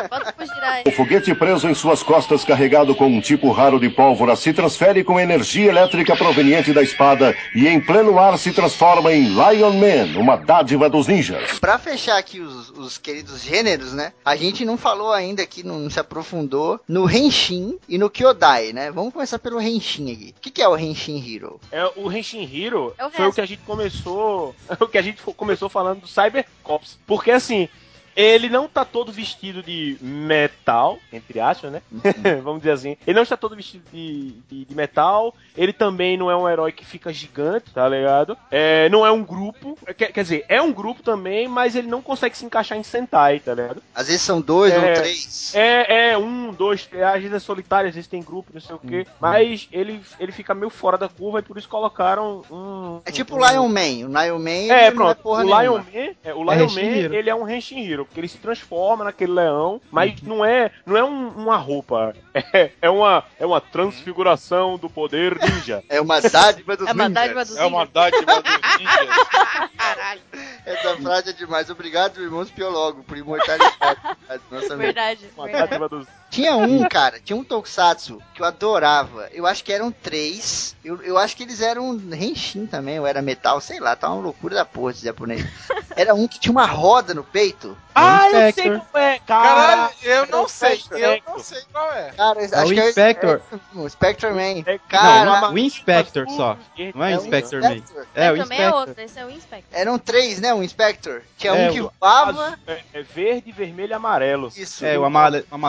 Volta 0.08 0.32
pro 0.32 0.46
Jiraiya. 0.46 0.84
O 0.86 0.92
foguete 0.92 1.34
preso 1.34 1.68
em 1.68 1.74
suas 1.74 2.02
costas, 2.02 2.44
carregado 2.44 2.94
com 2.94 3.06
um 3.06 3.20
tipo 3.20 3.50
raro 3.50 3.80
de 3.80 3.88
pólvora, 3.90 4.36
se 4.36 4.52
transfere 4.52 5.02
com 5.02 5.18
energia 5.18 5.68
elétrica 5.70 6.14
proveniente 6.16 6.72
da 6.72 6.82
espada 6.82 7.36
e 7.54 7.66
em 7.66 7.80
pleno 7.80 8.18
ar 8.18 8.38
se 8.38 8.52
transforma 8.52 9.12
em 9.12 9.24
Lion 9.24 9.72
Man, 9.72 10.18
uma 10.20 10.36
dádiva 10.36 10.88
dos 10.88 11.06
ninjas. 11.08 11.58
Pra 11.58 11.78
fechar 11.78 12.16
aqui 12.16 12.40
os, 12.40 12.70
os 12.76 12.98
queridos 12.98 13.42
gêneros, 13.42 13.92
né? 13.92 14.12
A 14.24 14.36
gente 14.36 14.64
não 14.64 14.76
falou 14.76 15.12
ainda 15.12 15.42
aqui, 15.42 15.62
não 15.62 15.88
se 15.90 15.98
aprofundou 15.98 16.80
no 16.88 17.10
Henshin 17.10 17.78
e 17.88 17.98
no 17.98 18.10
Kyodai, 18.10 18.72
né? 18.72 18.90
Vamos 18.90 19.12
começar 19.12 19.38
pelo 19.38 19.60
Henshin 19.60 20.12
aqui. 20.12 20.34
O 20.36 20.40
que, 20.40 20.50
que 20.50 20.62
é 20.62 20.68
o 20.68 20.76
Henshin 20.76 21.18
Hero? 21.18 21.60
É, 21.70 21.84
o 21.96 22.10
Henshin 22.10 22.48
Hero 22.52 22.94
É 22.98 23.06
o 23.06 23.10
foi 23.10 23.26
o 23.26 23.32
que 23.32 23.40
a 23.40 23.46
gente 23.46 23.62
começou. 23.62 24.54
o 24.80 24.86
que 24.86 24.98
a 24.98 25.02
gente 25.02 25.22
começou 25.22 25.68
falando 25.68 26.00
do 26.00 26.08
Cyber 26.08 26.46
Cops. 26.62 26.98
Porque 27.06 27.30
assim. 27.30 27.68
Ele 28.16 28.48
não 28.48 28.66
tá 28.66 28.84
todo 28.84 29.12
vestido 29.12 29.62
de 29.62 29.98
metal, 30.00 30.98
entre 31.12 31.38
aspas, 31.38 31.70
né? 31.70 31.82
Vamos 32.42 32.60
dizer 32.60 32.72
assim. 32.72 32.96
Ele 33.06 33.14
não 33.16 33.22
está 33.22 33.36
todo 33.36 33.54
vestido 33.54 33.84
de, 33.92 34.32
de, 34.48 34.64
de 34.64 34.74
metal. 34.74 35.34
Ele 35.56 35.72
também 35.72 36.16
não 36.16 36.30
é 36.30 36.36
um 36.36 36.48
herói 36.48 36.72
que 36.72 36.84
fica 36.84 37.12
gigante, 37.12 37.70
tá 37.72 37.88
ligado? 37.88 38.36
É, 38.50 38.88
não 38.88 39.04
é 39.04 39.10
um 39.12 39.22
grupo. 39.22 39.78
Quer, 39.96 40.12
quer 40.12 40.22
dizer, 40.22 40.44
é 40.48 40.60
um 40.62 40.72
grupo 40.72 41.02
também, 41.02 41.46
mas 41.46 41.76
ele 41.76 41.88
não 41.88 42.00
consegue 42.00 42.36
se 42.36 42.44
encaixar 42.44 42.78
em 42.78 42.82
Sentai, 42.82 43.40
tá 43.40 43.52
ligado? 43.54 43.82
Às 43.94 44.06
vezes 44.06 44.22
são 44.22 44.40
dois 44.40 44.72
É. 44.72 44.76
ou 44.78 44.94
três. 44.94 45.54
É, 45.54 46.10
é, 46.12 46.18
um, 46.18 46.52
dois, 46.52 46.86
três, 46.86 47.04
às 47.04 47.20
vezes 47.20 47.32
é 47.34 47.38
solitário, 47.38 47.88
às 47.88 47.94
vezes 47.94 48.08
tem 48.08 48.22
grupo, 48.22 48.50
não 48.54 48.60
sei 48.60 48.74
o 48.74 48.78
quê. 48.78 49.06
Mas 49.20 49.68
ele, 49.70 50.00
ele 50.18 50.32
fica 50.32 50.54
meio 50.54 50.70
fora 50.70 50.96
da 50.96 51.08
curva 51.08 51.40
e 51.40 51.42
por 51.42 51.58
isso 51.58 51.68
colocaram 51.68 52.42
um. 52.50 53.00
É 53.04 53.10
tipo 53.12 53.36
um, 53.36 53.40
o 53.40 53.46
Lion 53.48 53.68
Man. 53.68 54.08
O 54.08 54.22
Lion 54.22 54.38
Man 54.38 54.72
É, 54.74 54.86
é 54.86 54.90
pronto. 54.90 55.18
porra 55.22 55.42
o 55.42 55.44
nenhuma. 55.44 55.62
Lion 55.62 55.76
Man, 55.78 56.14
é, 56.24 56.34
o 56.34 56.52
É 56.52 56.56
Lion 56.56 56.70
Man, 56.70 57.14
ele 57.16 57.30
é 57.30 57.34
um 57.34 57.48
Henshin 57.48 57.86
Hero, 57.90 58.05
porque 58.06 58.20
ele 58.20 58.28
se 58.28 58.38
transforma 58.38 59.04
naquele 59.04 59.32
leão, 59.32 59.80
mas 59.90 60.20
não 60.22 60.44
é, 60.44 60.70
não 60.86 60.96
é 60.96 61.04
um- 61.04 61.28
uma 61.30 61.56
roupa. 61.56 62.14
É, 62.52 62.70
é 62.82 62.90
uma, 62.90 63.24
é 63.40 63.46
uma 63.46 63.62
transfiguração 63.62 64.76
do 64.76 64.90
poder 64.90 65.38
ninja. 65.40 65.82
É 65.88 66.00
uma 66.02 66.20
dádiva 66.20 66.76
dos 66.76 66.86
É 66.86 66.92
uma 66.92 67.08
ninjas. 67.08 67.14
dádiva 67.14 67.44
dos 67.46 67.56
É 67.56 67.64
uma 67.64 67.86
dádiva 67.86 68.42
dos 68.42 68.52
ninjas. 68.78 69.16
Caralho. 69.76 70.20
Essa 70.66 70.96
frase 70.96 71.30
é 71.30 71.32
demais. 71.32 71.70
Obrigado, 71.70 72.20
irmãos 72.22 72.50
biólogo, 72.50 73.02
por 73.04 73.16
imortalidade. 73.16 74.00
Nossa, 74.50 74.76
Verdade. 74.76 75.26
Uma 75.36 75.44
verdade. 75.46 75.68
dádiva 75.70 75.88
dos. 75.88 76.06
Tinha 76.36 76.54
um, 76.54 76.86
cara, 76.86 77.18
tinha 77.18 77.34
um 77.34 77.42
Tokusatsu 77.42 78.20
que 78.34 78.42
eu 78.42 78.46
adorava. 78.46 79.26
Eu 79.32 79.46
acho 79.46 79.64
que 79.64 79.72
eram 79.72 79.90
três. 79.90 80.76
Eu, 80.84 81.02
eu 81.02 81.16
acho 81.16 81.34
que 81.34 81.42
eles 81.42 81.62
eram 81.62 81.94
Henshin 82.12 82.66
também, 82.66 83.00
ou 83.00 83.06
era 83.06 83.22
metal, 83.22 83.58
sei 83.58 83.80
lá, 83.80 83.96
tá 83.96 84.10
uma 84.10 84.20
loucura 84.22 84.54
da 84.54 84.64
porra 84.66 84.90
esse 84.92 85.02
japonês. 85.02 85.42
Era 85.96 86.14
um 86.14 86.28
que 86.28 86.38
tinha 86.38 86.52
uma 86.52 86.66
roda 86.66 87.14
no 87.14 87.24
peito. 87.24 87.74
Ah, 87.94 88.26
eu 88.26 88.52
sei 88.52 88.66
Inspector. 88.66 88.80
qual 88.92 89.02
é! 89.02 89.18
Caralho, 89.20 89.66
Cara, 89.66 89.92
eu 90.02 90.26
não 90.26 90.44
é 90.44 90.48
sei, 90.48 90.82
eu 90.90 91.22
não 91.26 91.38
sei 91.38 91.62
qual 91.72 91.90
é. 91.90 92.10
Cara, 92.10 92.42
É 92.42 92.44
acho 92.44 92.64
o 92.70 92.74
que 92.74 92.88
Inspector. 92.88 93.40
é, 93.50 93.54
é, 93.56 93.78
o 93.80 93.88
Spectre 93.88 94.30
Man. 94.30 94.62
É- 94.66 94.78
Cara, 94.86 95.40
Não, 95.40 95.52
o 95.54 95.58
Inspector 95.58 96.28
só. 96.28 96.58
Não 96.94 97.02
é 97.02 97.12
é 97.12 97.16
o 97.16 97.20
o 97.20 97.22
Inspector 97.24 97.62
Man. 97.62 97.76
Inspector. 97.76 98.06
É, 98.14 98.30
o 98.30 98.36
também 98.36 98.58
é 98.58 98.62
Inspector. 98.66 98.74
outro, 98.88 99.02
esse 99.02 99.18
é 99.18 99.24
o 99.24 99.30
Inspector. 99.30 99.80
Eram 99.80 99.98
três, 99.98 100.38
né? 100.38 100.52
O 100.52 100.62
Inspector. 100.62 101.22
Tinha 101.38 101.54
É, 101.54 101.70
um 101.70 101.72
que 101.72 101.80
voava. 101.98 102.58
É, 102.66 102.82
é 102.92 103.02
verde, 103.02 103.50
vermelho 103.50 103.92
e 103.92 103.94
amarelo. 103.94 104.52
Isso. 104.54 104.84
É, 104.84 104.98
o 104.98 105.04
amarelo, 105.06 105.46
o 105.50 105.54
Uma 105.54 105.68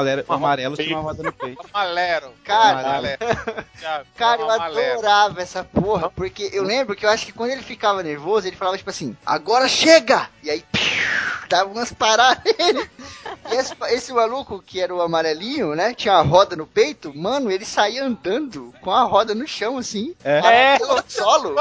amarelo 0.57 0.75
tinha 0.75 0.97
uma 0.97 1.03
roda 1.03 1.23
no 1.23 1.31
peito. 1.31 1.65
Malero. 1.73 2.34
Cara. 2.43 3.17
Já, 3.79 4.03
Cara, 4.17 4.41
eu 4.41 4.49
adorava 4.49 5.41
essa 5.41 5.63
porra, 5.63 6.09
porque 6.09 6.49
eu 6.53 6.63
lembro 6.63 6.95
que 6.95 7.05
eu 7.05 7.09
acho 7.09 7.25
que 7.25 7.31
quando 7.31 7.51
ele 7.51 7.61
ficava 7.61 8.01
nervoso, 8.01 8.47
ele 8.47 8.55
falava 8.55 8.77
tipo 8.77 8.89
assim, 8.89 9.15
agora 9.25 9.67
chega! 9.67 10.29
E 10.41 10.49
aí, 10.49 10.63
piu, 10.71 10.81
dava 11.49 11.69
umas 11.69 11.91
paradas 11.91 12.43
nele. 12.57 12.89
E 13.51 13.55
esse, 13.55 13.75
esse 13.89 14.13
maluco, 14.13 14.61
que 14.61 14.81
era 14.81 14.93
o 14.93 15.01
amarelinho, 15.01 15.75
né, 15.75 15.93
tinha 15.93 16.15
a 16.15 16.21
roda 16.21 16.55
no 16.55 16.65
peito, 16.65 17.15
mano, 17.15 17.51
ele 17.51 17.65
saía 17.65 18.03
andando 18.03 18.73
com 18.81 18.91
a 18.91 19.03
roda 19.03 19.35
no 19.35 19.47
chão, 19.47 19.77
assim, 19.77 20.15
É. 20.23 20.73
É. 20.73 20.79
pelo 20.79 21.03
solo. 21.07 21.55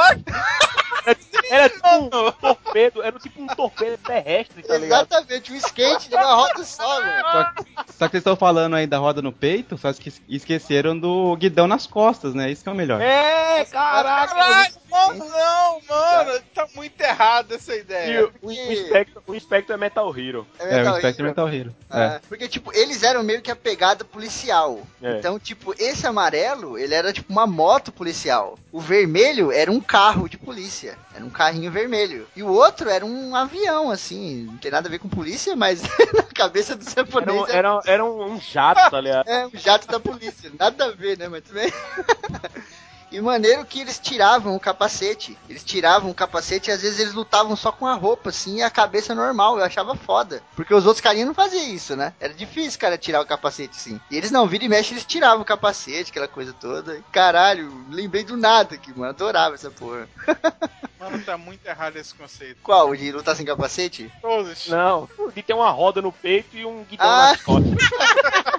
Era 1.48 1.68
tipo 1.68 1.88
um 1.88 2.08
torpedo, 2.32 3.02
era 3.02 3.18
tipo 3.18 3.40
um 3.42 3.46
torpedo 3.46 3.98
terrestre, 3.98 4.62
tá 4.62 4.76
ligado? 4.76 5.06
Exatamente, 5.06 5.52
um 5.52 5.56
skate 5.56 6.08
de 6.08 6.14
uma 6.16 6.34
roda 6.34 6.64
só, 6.64 7.00
mano. 7.00 7.22
Só, 7.22 7.52
só 7.86 8.06
que 8.06 8.10
vocês 8.12 8.14
estão 8.20 8.36
falando 8.36 8.74
aí 8.74 8.86
da 8.86 8.98
roda 8.98 9.22
no 9.22 9.32
peito, 9.32 9.78
só 9.78 9.92
que 9.92 10.12
esqueceram 10.28 10.98
do 10.98 11.36
guidão 11.36 11.68
nas 11.68 11.86
costas, 11.86 12.34
né? 12.34 12.50
Isso 12.50 12.62
que 12.64 12.68
é 12.68 12.72
o 12.72 12.74
melhor. 12.74 13.00
É, 13.00 13.64
caraca! 13.66 14.34
Caralho, 14.34 14.74
Não, 15.18 15.80
mano, 15.88 16.40
tá 16.54 16.66
muito 16.74 17.00
errado 17.00 17.54
essa 17.54 17.74
E 17.74 17.80
ideia. 17.80 18.26
o, 18.26 18.48
o, 18.48 18.52
Inspector, 18.52 19.22
o 19.26 19.34
Inspector 19.34 19.74
é 19.74 19.78
Metal 19.78 20.18
Hero. 20.18 20.46
É, 20.58 20.82
o 20.82 20.96
Inspector 20.96 21.26
Metal 21.26 21.48
Hero. 21.48 21.76
Ah, 21.88 22.04
É. 22.04 22.20
Porque, 22.28 22.48
tipo, 22.48 22.72
eles 22.74 23.02
eram 23.02 23.22
meio 23.22 23.40
que 23.40 23.50
a 23.50 23.56
pegada 23.56 24.04
policial. 24.04 24.80
É. 25.02 25.18
Então, 25.18 25.38
tipo, 25.38 25.74
esse 25.78 26.06
amarelo, 26.06 26.76
ele 26.78 26.94
era 26.94 27.12
tipo 27.12 27.32
uma 27.32 27.46
moto 27.46 27.92
policial. 27.92 28.58
O 28.72 28.80
vermelho 28.80 29.52
era 29.52 29.70
um 29.70 29.80
carro 29.80 30.28
de 30.28 30.36
polícia. 30.36 30.56
Era 30.84 31.24
um 31.24 31.30
carrinho 31.30 31.70
vermelho. 31.70 32.28
E 32.36 32.42
o 32.42 32.48
outro 32.48 32.90
era 32.90 33.04
um 33.04 33.34
avião, 33.34 33.90
assim. 33.90 34.44
Não 34.44 34.58
tem 34.58 34.70
nada 34.70 34.88
a 34.88 34.90
ver 34.90 34.98
com 34.98 35.08
polícia, 35.08 35.56
mas 35.56 35.82
na 36.12 36.22
cabeça 36.22 36.76
dos 36.76 36.88
Era 36.88 37.06
japoneses 37.06 37.42
um, 37.42 37.46
era, 37.46 37.80
era 37.86 38.04
um, 38.04 38.32
um 38.32 38.40
jato, 38.40 38.90
tá 38.90 39.00
ligado? 39.00 39.26
é 39.30 39.46
um 39.46 39.50
jato 39.54 39.86
da 39.86 39.98
polícia. 39.98 40.52
Nada 40.58 40.86
a 40.86 40.90
ver, 40.90 41.16
né? 41.16 41.28
Mas 41.28 41.42
tudo 41.42 41.54
bem. 41.54 41.72
E 43.10 43.20
maneiro 43.20 43.64
que 43.64 43.80
eles 43.80 43.98
tiravam 43.98 44.56
o 44.56 44.60
capacete. 44.60 45.38
Eles 45.48 45.62
tiravam 45.64 46.10
o 46.10 46.14
capacete 46.14 46.70
e 46.70 46.72
às 46.72 46.82
vezes 46.82 46.98
eles 46.98 47.14
lutavam 47.14 47.54
só 47.54 47.70
com 47.70 47.86
a 47.86 47.94
roupa, 47.94 48.30
assim, 48.30 48.56
e 48.56 48.62
a 48.62 48.70
cabeça 48.70 49.14
normal. 49.14 49.58
Eu 49.58 49.64
achava 49.64 49.94
foda. 49.94 50.42
Porque 50.56 50.74
os 50.74 50.84
outros 50.86 51.00
carinhas 51.00 51.26
não 51.28 51.34
faziam 51.34 51.62
isso, 51.68 51.94
né? 51.94 52.12
Era 52.18 52.34
difícil, 52.34 52.78
cara, 52.80 52.98
tirar 52.98 53.20
o 53.20 53.26
capacete, 53.26 53.76
assim. 53.76 54.00
E 54.10 54.16
eles 54.16 54.30
não, 54.30 54.46
vira 54.46 54.64
e 54.64 54.68
mexe, 54.68 54.92
eles 54.92 55.04
tiravam 55.04 55.42
o 55.42 55.44
capacete, 55.44 56.10
aquela 56.10 56.28
coisa 56.28 56.52
toda. 56.52 56.96
E, 56.96 57.02
caralho, 57.12 57.72
lembrei 57.90 58.24
do 58.24 58.36
nada 58.36 58.74
aqui, 58.74 58.90
mano. 58.90 59.10
Adorava 59.10 59.54
essa 59.54 59.70
porra. 59.70 60.08
Mano, 60.98 61.22
tá 61.22 61.36
muito 61.36 61.64
errado 61.66 61.96
esse 61.96 62.14
conceito. 62.14 62.56
Qual? 62.62 62.88
O 62.88 62.96
de 62.96 63.12
lutar 63.12 63.36
sem 63.36 63.44
capacete? 63.44 64.10
Todos. 64.22 64.66
Não, 64.66 65.06
de 65.34 65.42
ter 65.42 65.52
uma 65.52 65.68
roda 65.70 66.00
no 66.00 66.10
peito 66.10 66.56
e 66.56 66.64
um 66.64 66.82
guidão 66.84 67.06
Ah. 67.06 67.32
nas 67.32 67.42
costas. 67.42 67.70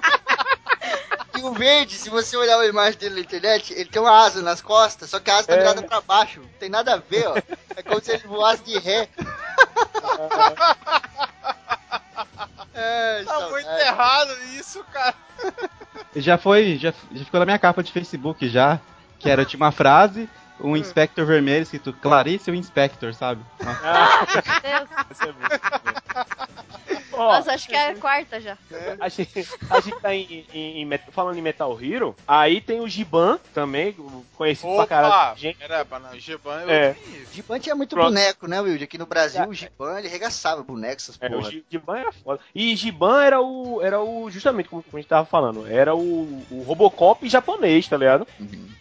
E 1.38 1.42
o 1.42 1.52
verde, 1.52 1.94
se 1.96 2.10
você 2.10 2.36
olhar 2.36 2.58
a 2.58 2.66
imagem 2.66 2.98
dele 2.98 3.14
na 3.16 3.20
internet, 3.20 3.72
ele 3.72 3.88
tem 3.88 4.02
uma 4.02 4.24
asa 4.24 4.42
nas 4.42 4.60
costas, 4.60 5.08
só 5.10 5.20
que 5.20 5.30
a 5.30 5.36
asa 5.36 5.46
tá 5.46 5.54
É. 5.54 5.58
virada 5.58 5.82
pra 5.82 6.00
baixo. 6.00 6.40
Não 6.40 6.48
tem 6.58 6.68
nada 6.68 6.94
a 6.94 6.96
ver, 6.96 7.28
ó. 7.28 7.36
É 7.76 7.82
como 7.82 8.00
se 8.02 8.10
ele 8.12 8.26
voasse 8.26 8.62
de 8.64 8.78
ré. 8.78 9.08
É, 12.74 13.24
Tá 13.24 13.32
saudade. 13.32 13.50
muito 13.52 13.68
errado 13.68 14.32
isso, 14.56 14.84
cara. 14.92 15.14
Já 16.14 16.38
foi, 16.38 16.76
já, 16.78 16.92
já 17.12 17.24
ficou 17.24 17.40
na 17.40 17.46
minha 17.46 17.58
capa 17.58 17.82
de 17.82 17.90
Facebook 17.92 18.48
já, 18.48 18.78
que 19.18 19.28
era 19.28 19.44
tinha 19.44 19.58
uma 19.58 19.72
frase, 19.72 20.28
um 20.60 20.76
Inspector 20.76 21.24
vermelho 21.26 21.62
escrito 21.64 21.92
Clarice 21.92 22.50
o 22.50 22.54
Inspector, 22.54 23.12
sabe? 23.14 23.42
Ah, 23.64 24.24
Deus. 24.62 24.88
Ó, 27.18 27.32
Nossa, 27.32 27.52
acho 27.52 27.66
que 27.68 27.74
é 27.74 27.90
a 27.90 27.94
quarta 27.96 28.40
já. 28.40 28.56
a 29.00 29.08
gente, 29.08 29.48
a 29.70 29.80
gente 29.80 30.00
tá 30.00 30.14
em, 30.14 30.46
em- 30.52 30.82
em 30.82 30.98
falando 31.12 31.36
em 31.38 31.42
Metal 31.42 31.76
Hero, 31.82 32.14
aí 32.26 32.60
tem 32.60 32.80
o 32.80 32.88
Giban 32.88 33.38
também, 33.52 33.94
conhecido 34.36 34.68
pra 34.68 34.82
Opa! 34.82 34.86
caralho. 34.86 35.34
de 35.36 35.40
Gente, 35.42 35.62
Era, 35.62 35.84
não, 35.84 36.18
Giban 36.18 36.60
eu 36.62 36.70
É. 36.70 36.96
Giban 37.32 37.58
tinha 37.58 37.74
muito 37.74 37.94
Pronto. 37.94 38.06
boneco, 38.08 38.46
né, 38.46 38.60
Wilde? 38.60 38.84
Aqui 38.84 38.96
no 38.98 39.06
Brasil, 39.06 39.42
É. 39.42 39.46
o 39.46 39.52
Giban, 39.54 39.98
ele 39.98 40.08
regaçava 40.08 40.62
boneco, 40.62 40.96
essas 40.96 41.18
é, 41.20 41.26
o 41.26 41.30
porra. 41.30 41.50
Giban 41.70 41.98
era 41.98 42.12
foda. 42.12 42.40
E 42.54 42.74
Giban 42.76 43.22
era 43.22 43.40
o, 43.40 43.80
era 43.82 44.00
o, 44.00 44.30
justamente 44.30 44.68
como 44.68 44.84
a 44.92 44.96
gente 44.96 45.08
tava 45.08 45.26
falando, 45.26 45.66
era 45.66 45.94
o, 45.94 46.42
o 46.50 46.62
Robocop 46.66 47.28
japonês, 47.28 47.88
tá 47.88 47.96
ligado? 47.96 48.26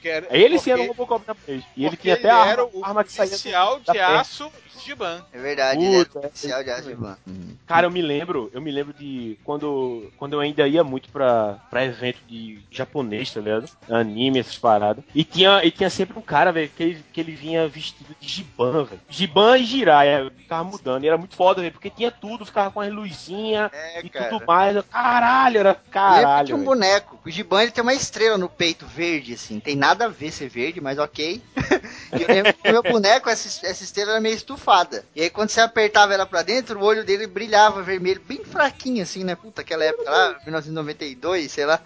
Que 0.01 0.09
era- 0.09 0.27
Ele 0.29 0.59
sim 0.59 0.71
era 0.71 0.81
o 0.81 0.85
porque- 0.87 0.97
Robocop 1.01 1.25
japonês. 1.25 1.63
E 1.75 1.81
ele 1.85 1.89
porque 1.95 2.03
tinha 2.03 2.15
até 2.15 2.29
a 2.29 2.37
arma, 2.37 2.69
arma 2.83 3.03
que 3.03 3.11
saía 3.11 3.29
oficial 3.31 3.79
de 3.79 3.99
aço 3.99 4.51
Giban. 4.83 5.23
É 5.33 5.39
verdade, 5.39 5.83
ele 5.83 5.95
era 5.95 6.05
Puta, 6.05 6.19
é, 6.19 6.27
oficial 6.27 6.63
de 6.63 6.69
é, 6.69 6.83
Giban. 6.83 7.17
Uhum. 7.27 7.55
Cara, 7.65 7.87
eu 7.87 7.91
me 7.91 8.01
lembro, 8.01 8.49
eu 8.53 8.61
me 8.61 8.71
lembro 8.71 8.93
de 8.93 9.37
quando, 9.43 10.11
quando 10.17 10.33
eu 10.33 10.39
ainda 10.39 10.67
ia 10.67 10.83
muito 10.83 11.09
pra, 11.09 11.57
pra 11.69 11.85
evento 11.85 12.19
de 12.27 12.59
japonês, 12.71 13.31
tá 13.31 13.39
ligado? 13.39 13.69
Anime, 13.89 14.39
essas 14.39 14.57
paradas. 14.57 15.03
E 15.13 15.23
tinha, 15.23 15.63
e 15.63 15.71
tinha 15.71 15.89
sempre 15.89 16.17
um 16.17 16.21
cara, 16.21 16.51
velho, 16.51 16.69
que 16.69 16.83
ele, 16.83 17.05
que 17.13 17.21
ele 17.21 17.31
vinha 17.33 17.67
vestido 17.67 18.15
de 18.19 18.27
Giban, 18.27 18.83
velho. 18.83 19.01
Giban 19.09 19.57
e 19.57 19.65
Jiraiya, 19.65 20.31
ficava 20.37 20.63
mudando. 20.63 21.03
E 21.03 21.07
era 21.07 21.17
muito 21.17 21.35
foda, 21.35 21.61
velho, 21.61 21.73
porque 21.73 21.89
tinha 21.89 22.11
tudo, 22.11 22.45
ficava 22.45 22.71
com 22.71 22.81
as 22.81 22.91
luzinhas 22.91 23.69
É, 23.73 24.01
e 24.03 24.09
cara. 24.09 24.29
tudo 24.29 24.45
mais. 24.45 24.77
Caralho, 24.91 25.59
era 25.59 25.75
caralho. 25.91 26.47
de 26.47 26.53
um 26.53 26.63
boneco. 26.63 27.19
O 27.25 27.29
Giban 27.29 27.63
ele 27.63 27.71
tem 27.71 27.81
uma 27.81 27.93
estrela 27.93 28.37
no 28.37 28.49
peito 28.49 28.85
verde, 28.85 29.33
assim. 29.33 29.59
Tem 29.59 29.75
nada 29.75 30.05
a 30.05 30.09
ver 30.09 30.31
ser 30.31 30.49
verde, 30.49 30.79
mas 30.79 30.97
ok. 30.97 31.41
e 32.17 32.21
eu 32.21 32.27
lembro 32.27 32.53
que 32.53 32.69
o 32.69 32.71
meu 32.71 32.83
boneco, 32.83 33.29
essa, 33.29 33.65
essa 33.65 33.83
estrela 33.83 34.11
era 34.11 34.21
meio 34.21 34.35
estufada. 34.35 34.66
E 35.15 35.21
aí 35.21 35.29
quando 35.29 35.49
você 35.49 35.61
apertava 35.61 36.13
ela 36.13 36.25
pra 36.25 36.41
dentro, 36.41 36.79
o 36.79 36.83
olho 36.83 37.03
dele 37.03 37.25
brilhava 37.27 37.81
vermelho, 37.81 38.21
bem 38.21 38.43
fraquinho, 38.43 39.01
assim, 39.03 39.23
né? 39.23 39.35
Puta, 39.35 39.61
aquela 39.61 39.83
época 39.83 40.09
lá, 40.09 40.35
1992, 40.43 41.51
sei 41.51 41.65
lá. 41.65 41.79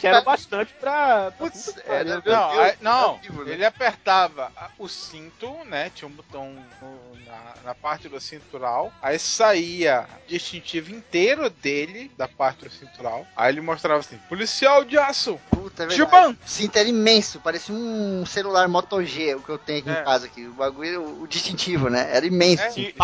Já 0.00 0.08
era 0.10 0.20
bastante 0.20 0.74
pra. 0.80 1.30
Putz, 1.38 1.74
era, 1.86 2.04
né? 2.04 2.22
meu 2.24 2.32
Não, 2.34 2.50
Deus, 2.50 2.76
não, 2.80 3.20
né? 3.44 3.52
ele 3.52 3.64
apertava 3.64 4.50
a- 4.56 4.70
o 4.78 4.88
cinto, 4.88 5.52
né? 5.66 5.90
Tinha 5.94 6.08
um 6.08 6.12
botão 6.12 6.52
no- 6.80 7.24
na, 7.26 7.54
na 7.66 7.74
parte 7.74 8.08
do 8.08 8.20
cintural. 8.20 8.92
Aí 9.00 9.18
saía 9.18 10.06
distintivo 10.26 10.90
inteiro 10.92 11.48
dele, 11.48 12.10
da 12.16 12.26
parte 12.28 12.64
do 12.64 12.70
cintural. 12.70 13.26
Aí 13.36 13.52
ele 13.52 13.60
mostrava 13.60 14.00
assim: 14.00 14.18
policial 14.28 14.84
de 14.84 14.98
aço! 14.98 15.40
Puta, 15.50 15.84
é 15.84 15.86
verdade. 15.86 16.38
Cinto 16.44 16.76
era 16.76 16.88
imenso, 16.88 17.40
parecia 17.40 17.74
um 17.74 18.24
celular 18.26 18.66
Moto 18.68 19.02
G, 19.04 19.34
o 19.34 19.42
que 19.42 19.50
eu 19.50 19.58
tenho 19.58 19.80
aqui 19.80 19.90
É. 19.90 20.00
em 20.00 20.04
casa 20.04 20.26
aqui. 20.26 20.46
O 20.46 20.52
bagulho, 20.54 21.22
o 21.22 21.26
distintivo, 21.26 21.88
né? 21.88 21.99
Era 22.02 22.26
imenso. 22.26 22.62
É. 22.62 22.66
assim. 22.66 22.80
E, 22.82 22.94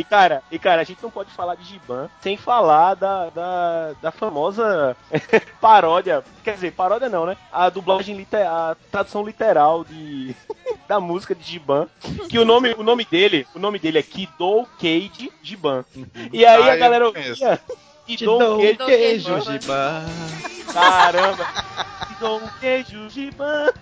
e, 0.00 0.04
cara, 0.04 0.42
e 0.50 0.58
cara, 0.58 0.80
a 0.82 0.84
gente 0.84 1.02
não 1.02 1.10
pode 1.10 1.30
falar 1.32 1.54
de 1.54 1.64
Giban 1.64 2.08
sem 2.20 2.36
falar 2.36 2.94
da, 2.94 3.30
da, 3.30 3.92
da 4.00 4.10
famosa 4.10 4.96
paródia. 5.60 6.24
Quer 6.42 6.54
dizer, 6.54 6.72
paródia 6.72 7.08
não, 7.08 7.26
né? 7.26 7.36
A 7.52 7.68
dublagem 7.68 8.16
literal, 8.16 8.54
a 8.54 8.76
tradução 8.90 9.24
literal 9.24 9.84
de 9.84 10.34
da 10.88 11.00
música 11.00 11.34
de 11.34 11.44
Giban. 11.44 11.88
Que 12.28 12.38
o 12.38 12.44
nome, 12.44 12.74
o 12.76 12.82
nome 12.82 13.04
dele, 13.04 13.46
o 13.54 13.58
nome 13.58 13.78
dele 13.78 13.98
é 13.98 14.02
Kido 14.02 14.66
Cage 14.78 15.32
Giban. 15.42 15.84
E 16.32 16.44
aí 16.44 16.68
Ah, 16.68 16.72
a 16.72 16.76
galera 16.76 17.06
ouvia 17.06 17.34
Te 17.34 18.16
Kido 18.18 18.38
dou 18.38 18.58
um 18.58 18.76
Cage 18.76 18.76
queijo. 18.86 19.34
Caramba! 20.72 21.46
Kido 22.08 22.40
Cage 22.60 23.08
Giban. 23.10 23.72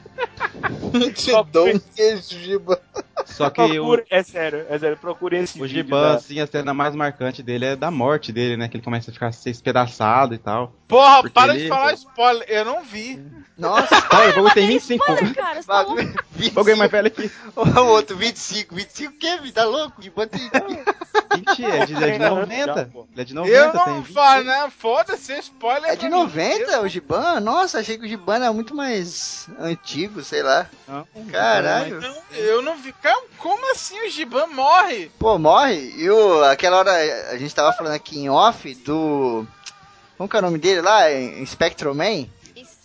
Te 1.15 1.33
dou 1.51 1.69
um 1.69 1.79
queijo, 1.79 2.39
Giban. 2.39 2.79
Só 3.27 3.51
que 3.51 3.61
o, 3.63 3.67
Procure, 3.67 4.05
é 4.11 4.23
sério, 4.23 4.67
é 4.69 4.79
sério, 4.79 4.97
procure 4.97 5.37
esse 5.39 5.61
o 5.61 5.67
Giban, 5.67 6.01
da- 6.03 6.15
assim, 6.15 6.41
a 6.41 6.47
cena 6.47 6.73
mais 6.75 6.95
marcante 6.95 7.43
dele 7.43 7.65
é 7.67 7.77
da 7.77 7.91
morte 7.91 8.33
dele, 8.33 8.57
né? 8.57 8.69
Que 8.69 8.77
ele 8.77 8.85
começa 8.85 9.11
a 9.11 9.15
ficar 9.15 9.33
ser 9.33 9.51
espedaçado 9.51 10.35
e 10.35 10.39
tal. 10.39 10.73
Porra, 10.89 11.29
para 11.31 11.55
ele- 11.55 11.65
de 11.65 11.69
falar 11.69 11.93
spoiler, 11.95 12.45
eu 12.49 12.65
não 12.65 12.83
vi. 12.83 13.23
Nossa, 13.59 13.89
Olha, 14.15 14.31
o 14.31 14.35
bagulho 14.35 14.55
tem 14.55 14.67
25. 14.67 15.05
Spoiler, 15.05 15.35
cara, 15.35 15.63
você 15.63 15.69
tá. 15.69 15.87
O 16.63 16.69
é 16.69 16.75
mais 16.75 16.91
velho 16.91 17.07
aqui. 17.07 17.31
O 17.55 17.81
outro, 17.85 18.17
25. 18.17 18.75
25 18.75 19.13
o 19.15 19.19
quê, 19.19 19.39
vi? 19.43 19.53
Tá 19.53 19.65
louco? 19.65 20.03
Giban 20.03 20.27
tem 20.27 20.41
20, 21.37 21.65
é 21.65 21.87
de, 21.87 21.95
é 21.95 22.11
de 22.13 22.19
Já, 22.19 22.31
90. 22.31 22.91
pô. 22.93 23.07
Ele 23.13 23.21
é 23.21 23.25
de 23.25 23.35
90, 23.35 23.57
eu 23.57 23.75
não 23.87 24.03
20. 24.03 24.13
falo, 24.15 24.45
né? 24.45 24.73
Foda-se, 24.77 25.39
spoiler. 25.39 25.91
É 25.91 25.93
de 25.97 26.09
pra 26.09 26.09
mim. 26.09 26.15
90 26.25 26.81
o 26.81 26.89
Giban? 26.89 27.41
Nossa, 27.41 27.79
achei 27.81 27.99
que 27.99 28.05
o 28.05 28.09
Giban 28.09 28.37
era 28.37 28.53
muito 28.53 28.75
mais 28.75 29.49
antigo, 29.59 30.23
sei 30.25 30.43
lá. 30.43 30.67
Não, 30.89 31.07
Caralho. 31.31 32.01
Não, 32.01 32.15
eu 32.33 32.63
não 32.63 32.77
vi. 32.77 32.93
Cara, 32.95 33.12
como 33.39 33.73
assim 33.73 34.01
o 34.07 34.11
Giban 34.11 34.47
morre? 34.49 35.11
Pô, 35.19 35.39
morre. 35.39 35.95
E 35.97 36.11
o, 36.11 36.45
aquela 36.45 36.79
hora 36.79 36.93
a 37.31 37.37
gente 37.37 37.55
tava 37.55 37.73
falando 37.73 37.95
aqui 37.95 38.19
em 38.19 38.31
off 38.31 38.75
do. 38.77 39.47
Como 40.17 40.29
que 40.29 40.37
é 40.37 40.39
o 40.39 40.43
nome 40.43 40.59
dele 40.59 40.81
lá? 40.81 41.03
Spectrum 41.47 41.95
Man? 41.95 42.27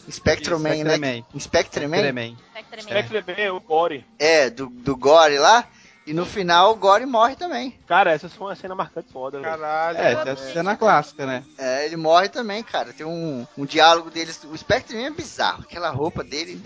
Spectrum 0.10 0.60
Man, 0.60 0.84
né? 0.84 0.95
Spectreman. 0.95 1.26
Spectrum 1.40 1.88
Man? 1.90 1.98
Spectreman. 1.98 2.38
Spectreman. 2.52 3.02
Spectre 3.04 3.22
bem, 3.22 3.49
o 3.49 3.60
Gore. 3.60 4.06
É, 4.18 4.49
do, 4.49 4.68
do 4.68 4.95
Gore 4.95 5.38
lá. 5.38 5.68
E 6.06 6.14
no 6.14 6.26
final 6.26 6.72
o 6.72 6.76
Gore 6.76 7.06
morre 7.06 7.36
também. 7.36 7.77
Cara, 7.88 8.11
essa 8.11 8.27
foi 8.27 8.47
uma 8.47 8.55
cena 8.55 8.76
marcante 8.76 9.11
foda, 9.14 9.39
velho. 9.39 9.49
Caralho. 9.49 9.97
É, 9.97 10.11
essa 10.11 10.30
é 10.30 10.31
a 10.31 10.35
cena 10.35 10.76
clássica, 10.76 11.26
né? 11.26 11.43
É, 11.57 11.85
ele 11.85 11.95
morre 11.95 12.27
também, 12.27 12.61
cara. 12.61 12.91
Tem 12.91 13.05
um, 13.05 13.47
um 13.57 13.65
diálogo 13.65 14.09
deles. 14.11 14.43
O 14.43 14.57
Spectrum 14.57 14.97
Man 14.99 15.07
é 15.07 15.09
bizarro. 15.11 15.61
Aquela 15.61 15.89
roupa 15.89 16.23
dele. 16.23 16.61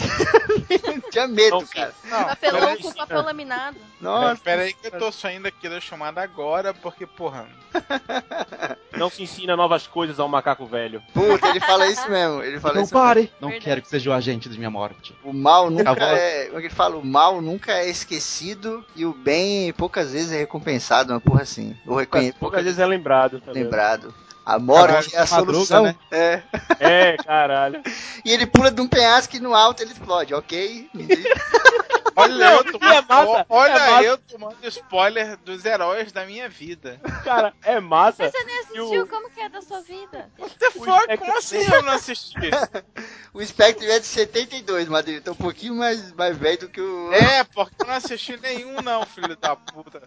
Tinha 1.12 1.28
medo, 1.28 1.58
Não, 1.58 1.68
cara. 1.68 1.94
Não, 2.06 2.24
Papelão 2.26 2.60
peraí, 2.62 2.82
com 2.82 2.92
papel 2.94 3.22
laminado. 3.22 3.78
Nossa. 4.00 4.42
pera 4.42 4.64
aí 4.64 4.74
que 4.74 4.88
eu 4.88 4.98
tô 4.98 5.12
saindo 5.12 5.48
aqui 5.48 5.70
da 5.70 5.80
chamada 5.80 6.22
agora, 6.22 6.74
porque, 6.74 7.06
porra. 7.06 7.48
Não 8.98 9.10
se 9.10 9.24
ensina 9.24 9.56
novas 9.56 9.88
coisas 9.88 10.20
ao 10.20 10.28
macaco 10.28 10.66
velho. 10.66 11.02
Puta, 11.14 11.48
ele 11.50 11.60
fala 11.60 11.88
isso 11.88 12.10
mesmo. 12.10 12.42
Ele 12.44 12.60
fala 12.60 12.76
Não 12.76 12.84
isso 12.84 12.94
mesmo. 12.94 13.08
pare! 13.08 13.32
Não 13.40 13.50
Verdade. 13.50 13.66
quero 13.66 13.82
que 13.82 13.88
seja 13.90 14.10
o 14.10 14.14
agente 14.14 14.50
de 14.50 14.58
minha 14.58 14.70
morte. 14.70 15.16
O 15.24 15.34
mal 15.34 15.70
nunca 15.70 15.92
é. 15.92 16.46
Como 16.46 16.58
é 16.58 16.62
que 16.62 16.68
ele 16.68 16.74
fala? 16.74 16.98
O 16.98 17.06
mal 17.06 17.42
nunca 17.42 17.72
é 17.72 17.90
esquecido 17.90 18.86
e 18.96 19.06
o 19.06 19.14
bem 19.14 19.72
poucas 19.74 20.12
vezes 20.12 20.32
é 20.32 20.38
recompensado, 20.40 21.11
uma 21.14 21.22
porra 21.22 21.42
assim. 21.44 21.76
Ou 21.86 21.98
reconhecido. 21.98 22.36
Poucas 22.40 22.64
vezes 22.64 22.80
é 22.80 22.86
lembrado, 22.86 23.40
tá 23.42 23.52
lembrado. 23.52 24.14
A 24.46 24.58
morte 24.60 25.16
é 25.16 25.20
a 25.20 25.26
madruga, 25.28 25.54
solução. 25.54 25.84
né? 25.84 25.96
É. 26.12 26.42
É, 26.80 27.18
caralho. 27.18 27.82
E 28.24 28.32
ele 28.32 28.46
pula 28.46 28.70
de 28.70 28.80
um 28.80 28.88
penhasco 28.88 29.36
e 29.36 29.40
no 29.40 29.56
alto 29.56 29.82
ele 29.82 29.94
explode, 29.94 30.34
ok? 30.34 30.88
Olha, 32.16 32.36
Não, 32.36 32.54
eu 32.58 32.64
tô 32.66 32.78
e 32.78 32.88
é. 32.88 33.46
Olha 33.50 34.02
é 34.04 34.10
eu 34.10 34.18
tomando 34.18 34.56
spoiler 34.68 35.38
dos 35.38 35.64
heróis 35.66 36.12
da 36.12 36.26
minha 36.26 36.50
vida. 36.50 37.00
Cara, 37.24 37.54
é 37.64 37.80
massa. 37.80 38.24
Mas 38.24 38.32
você 38.32 38.44
nem 38.44 38.60
assistiu, 38.60 39.02
o- 39.04 39.08
como 39.08 39.30
que 39.30 39.40
é 39.40 39.50
da 39.50 39.62
sua 39.62 39.82
vida? 39.82 40.30
What 40.38 40.56
the 40.58 40.72
fuck? 40.72 41.18
Como 41.18 41.38
assim 41.38 41.64
eu 41.64 41.82
não 41.84 41.94
assisti? 41.94 42.36
O 43.34 43.42
Spectre 43.46 43.90
é 43.90 43.98
de 43.98 44.06
72, 44.06 44.90
Madeira. 44.90 45.22
Tá 45.22 45.32
um 45.32 45.36
pouquinho 45.36 45.74
mais, 45.76 46.12
mais 46.12 46.38
velho 46.38 46.60
do 46.60 46.68
que 46.70 46.82
o. 46.82 47.14
É, 47.14 47.46
porque 47.46 47.82
eu 47.82 47.88
não 47.88 47.94
assisti 47.94 48.36
nenhum 48.36 48.82
não, 48.82 49.06
filho 49.06 49.38
da 49.38 49.56
puta. 49.56 50.04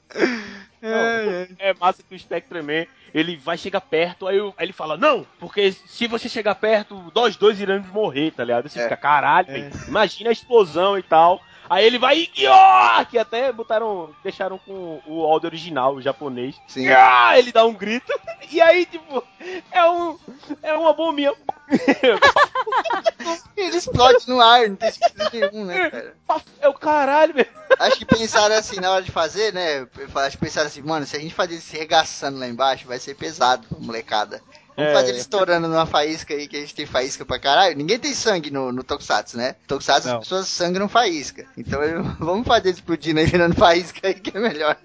É 1.59 1.73
massa 1.81 2.03
que 2.03 2.15
o 2.15 2.19
Spectreman, 2.19 2.87
ele 3.15 3.37
vai 3.39 3.57
chegar 3.57 3.81
perto, 3.81 4.24
aí, 4.27 4.37
eu- 4.37 4.55
aí 4.57 4.67
ele 4.67 4.73
fala, 4.73 4.97
não, 4.97 5.27
porque 5.39 5.73
se 5.73 6.07
você 6.07 6.29
chegar 6.29 6.55
perto, 6.55 7.11
nós 7.15 7.37
dois 7.37 7.61
iremos 7.61 7.89
morrer, 7.89 8.31
tá 8.33 8.45
ligado? 8.45 8.69
Você 8.69 8.79
É. 8.81 8.83
fica, 8.85 8.97
caralho, 8.97 9.47
velho, 9.47 9.71
imagina 9.89 10.31
a 10.31 10.33
explosão 10.33 10.99
e 10.99 11.03
tal. 11.03 11.41
Aí 11.69 11.87
ele 11.87 11.99
vai 11.99 12.29
ó, 12.49 13.05
que 13.05 13.19
até 13.19 13.51
botaram, 13.53 14.15
deixaram 14.23 14.59
com 14.59 15.01
o 15.07 15.25
áudio 15.25 15.49
original, 15.49 15.95
o 15.95 16.03
japonês. 16.03 16.57
Sim. 16.69 16.89
Ah, 16.89 17.39
ele 17.39 17.53
dá 17.53 17.65
um 17.65 17.75
grito. 17.75 18.13
E 18.51 18.61
aí, 18.61 18.85
tipo, 18.87 19.25
é 19.73 19.89
um 19.89 20.19
é 20.63 20.75
uma 20.75 20.93
bombinha. 20.93 21.33
Ele 23.57 23.77
explode 23.77 24.29
no 24.29 24.41
ar, 24.41 24.69
não 24.69 24.77
tem 24.77 24.91
sentido 24.91 25.31
nenhum, 25.33 25.65
né, 25.65 25.91
cara? 25.91 26.15
É 26.61 26.69
o 26.69 26.75
caralho, 26.75 27.35
velho. 27.35 27.49
Acho 27.79 27.97
que 27.97 28.05
pensaram 28.05 28.55
assim 28.55 28.81
na 28.81 28.91
hora 28.91 29.03
de 29.03 29.11
fazer, 29.11 29.53
né? 29.53 29.87
Acho 30.15 30.37
que 30.37 30.45
pensaram 30.45 30.67
assim, 30.67 30.83
mano, 30.83 31.07
se 31.07 31.17
a 31.17 31.21
gente 31.21 31.35
fazer 31.35 31.61
se 31.61 31.77
regaçando 31.77 32.39
lá 32.39 32.47
embaixo, 32.47 32.87
vai 32.87 32.99
ser 32.99 33.15
pesado 33.15 33.67
pra 33.67 33.79
molecada. 33.79 34.43
Vamos 34.77 34.91
É. 34.91 34.95
fazer 34.95 35.09
ele 35.11 35.19
estourando 35.19 35.69
numa 35.69 35.87
faísca 35.87 36.35
aí, 36.35 36.49
que 36.49 36.57
a 36.57 36.61
gente 36.61 36.75
tem 36.75 36.85
faísca 36.87 37.25
pra 37.25 37.39
caralho. 37.39 37.77
Ninguém 37.77 37.99
tem 37.99 38.13
sangue 38.13 38.51
no, 38.51 38.73
no 38.73 38.83
Tokusatsu, 38.83 39.37
né? 39.37 39.55
Tokusatsu 39.69 40.09
Não. 40.09 40.15
as 40.17 40.21
pessoas 40.25 40.49
sangram 40.49 40.89
faísca. 40.89 41.45
Então 41.57 41.81
vamos 42.19 42.47
fazer 42.47 42.69
ele 42.71 42.75
explodindo 42.77 43.21
aí, 43.21 43.27
virando 43.27 43.55
faísca 43.55 44.01
aí, 44.09 44.15
que 44.15 44.37
é 44.37 44.41
melhor. 44.41 44.77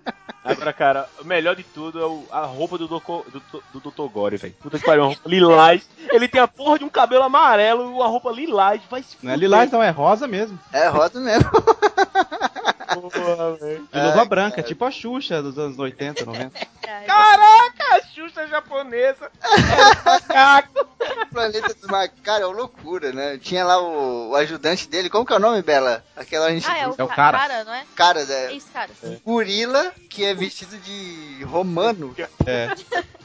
Agora, 0.43 0.71
cara, 0.73 1.09
o 1.21 1.25
melhor 1.25 1.55
de 1.55 1.63
tudo 1.63 1.99
é 1.99 2.05
o- 2.05 2.23
a 2.31 2.45
roupa 2.45 2.77
do, 2.77 2.87
Doko- 2.87 3.25
do, 3.31 3.39
do, 3.73 3.79
do 3.79 3.91
Dr. 3.91 4.11
Gore, 4.11 4.37
velho. 4.37 4.53
Puta 4.61 4.79
que 4.79 4.85
pariu, 4.85 5.03
uma 5.03 5.07
roupa 5.09 5.27
lilás. 5.29 5.81
Ele 6.11 6.27
tem 6.27 6.39
a 6.41 6.47
porra 6.47 6.79
de 6.79 6.85
um 6.85 6.89
cabelo 6.89 7.23
amarelo 7.23 7.83
e 7.83 7.93
uma 7.93 8.07
roupa 8.07 8.31
lilás. 8.31 8.81
Vai 8.89 9.03
se 9.03 9.17
Não 9.21 9.33
é 9.33 9.35
lilás, 9.35 9.69
não, 9.71 9.83
é 9.83 9.89
rosa 9.89 10.27
mesmo. 10.27 10.57
É 10.71 10.87
rosa 10.87 11.19
mesmo. 11.19 11.49
velho. 13.09 13.87
De 13.91 13.99
luva 14.01 14.25
branca, 14.25 14.57
cara. 14.57 14.67
tipo 14.67 14.83
a 14.85 14.91
Xuxa 14.91 15.41
dos 15.41 15.57
anos 15.57 15.79
80, 15.79 16.25
90. 16.25 16.51
Caraca, 17.05 17.95
a 17.97 18.01
Xuxa 18.13 18.47
japonesa. 18.47 19.31
É 19.41 20.05
macaco. 20.09 20.89
Planeta 21.31 21.73
dos 21.73 21.85
Macacos, 21.89 22.21
cara, 22.23 22.43
é 22.43 22.45
uma 22.47 22.55
loucura, 22.55 23.11
né? 23.13 23.37
Tinha 23.37 23.63
lá 23.63 23.79
o, 23.81 24.31
o 24.31 24.35
ajudante 24.35 24.87
dele, 24.87 25.09
como 25.09 25.25
que 25.25 25.31
é 25.31 25.35
o 25.35 25.39
nome, 25.39 25.61
Bela? 25.61 26.03
Aquela 26.15 26.49
gente. 26.51 26.67
Ah, 26.69 26.77
é 26.77 26.87
o, 26.87 26.95
É 26.97 27.03
o 27.03 27.07
ca- 27.07 27.15
cara. 27.15 27.63
não 27.63 27.73
é? 27.73 27.85
cara 27.95 28.21
É 28.21 28.25
da 28.25 28.51
isso, 28.51 28.67
cara. 28.73 28.89
gorila 29.23 29.91
que 30.09 30.25
é 30.25 30.33
vestido 30.33 30.77
de 30.77 31.43
romano. 31.45 32.13
É. 32.45 32.73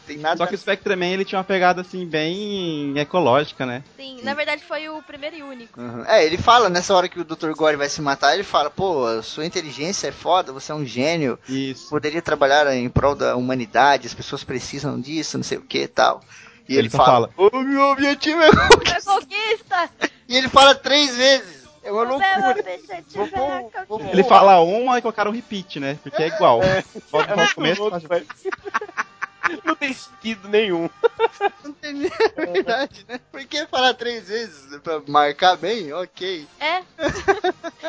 Tem 0.06 0.18
nada 0.18 0.36
Só 0.36 0.46
que 0.46 0.54
o 0.54 0.58
Spectreman 0.58 1.14
ele 1.14 1.24
tinha 1.24 1.38
uma 1.38 1.44
pegada 1.44 1.80
assim 1.80 2.06
bem 2.06 2.96
ecológica, 2.98 3.64
né? 3.64 3.82
Sim, 3.96 4.20
na 4.22 4.34
verdade 4.34 4.62
foi 4.62 4.86
o 4.88 5.02
primeiro 5.02 5.34
e 5.36 5.42
único. 5.42 5.80
Uhum. 5.80 6.04
É, 6.06 6.24
ele 6.24 6.36
fala 6.36 6.68
nessa 6.68 6.94
hora 6.94 7.08
que 7.08 7.18
o 7.18 7.24
Dr. 7.24 7.52
Gore 7.54 7.76
vai 7.76 7.88
se 7.88 8.02
matar, 8.02 8.34
ele 8.34 8.44
fala, 8.44 8.68
pô, 8.70 9.06
a 9.06 9.22
sua 9.22 9.46
inteligência 9.46 9.63
é 10.06 10.12
foda, 10.12 10.52
você 10.52 10.72
é 10.72 10.74
um 10.74 10.84
gênio, 10.84 11.38
Isso. 11.48 11.88
poderia 11.90 12.20
trabalhar 12.22 12.72
em 12.74 12.88
prol 12.88 13.14
da 13.14 13.36
humanidade, 13.36 14.06
as 14.06 14.14
pessoas 14.14 14.42
precisam 14.44 15.00
disso, 15.00 15.36
não 15.38 15.44
sei 15.44 15.58
o 15.58 15.62
que 15.62 15.82
e 15.82 15.88
tal. 15.88 16.20
E 16.68 16.72
ele, 16.74 16.82
Ele 16.82 16.90
só 16.90 16.98
fala, 17.04 17.30
fala. 17.36 17.50
o 17.52 17.60
meu 17.60 17.82
objetivo 17.90 18.40
é... 18.40 18.48
A 18.48 19.02
conquista! 19.02 19.90
E 20.26 20.36
ele 20.38 20.48
fala 20.48 20.74
três 20.74 21.14
vezes. 21.14 21.64
É 21.82 21.92
uma 21.92 22.00
O 22.02 22.06
meu 22.06 22.18
loucura. 22.18 22.50
objetivo 22.58 23.24
é 23.36 23.70
a 23.76 23.84
conquista. 23.84 24.12
Ele 24.14 24.24
fala 24.24 24.58
uma 24.62 24.98
e 24.98 25.02
colocaram 25.02 25.30
um 25.30 25.34
repeat, 25.34 25.78
né? 25.78 25.98
Porque 26.02 26.22
é 26.22 26.28
igual. 26.28 26.62
É 26.62 26.82
muito 27.36 27.54
começo, 27.54 27.82
louco, 27.82 28.00
velho. 28.08 28.26
Não 29.64 29.74
tem 29.74 29.92
sentido 29.92 30.48
nenhum. 30.48 30.88
Não 31.64 31.72
tem 31.72 32.06
é 32.06 32.46
verdade, 32.46 33.04
né? 33.08 33.20
Por 33.30 33.44
que 33.44 33.66
falar 33.66 33.94
três 33.94 34.28
vezes? 34.28 34.76
Pra 34.82 35.00
marcar 35.06 35.56
bem? 35.56 35.92
Ok. 35.92 36.46
É. 36.60 36.82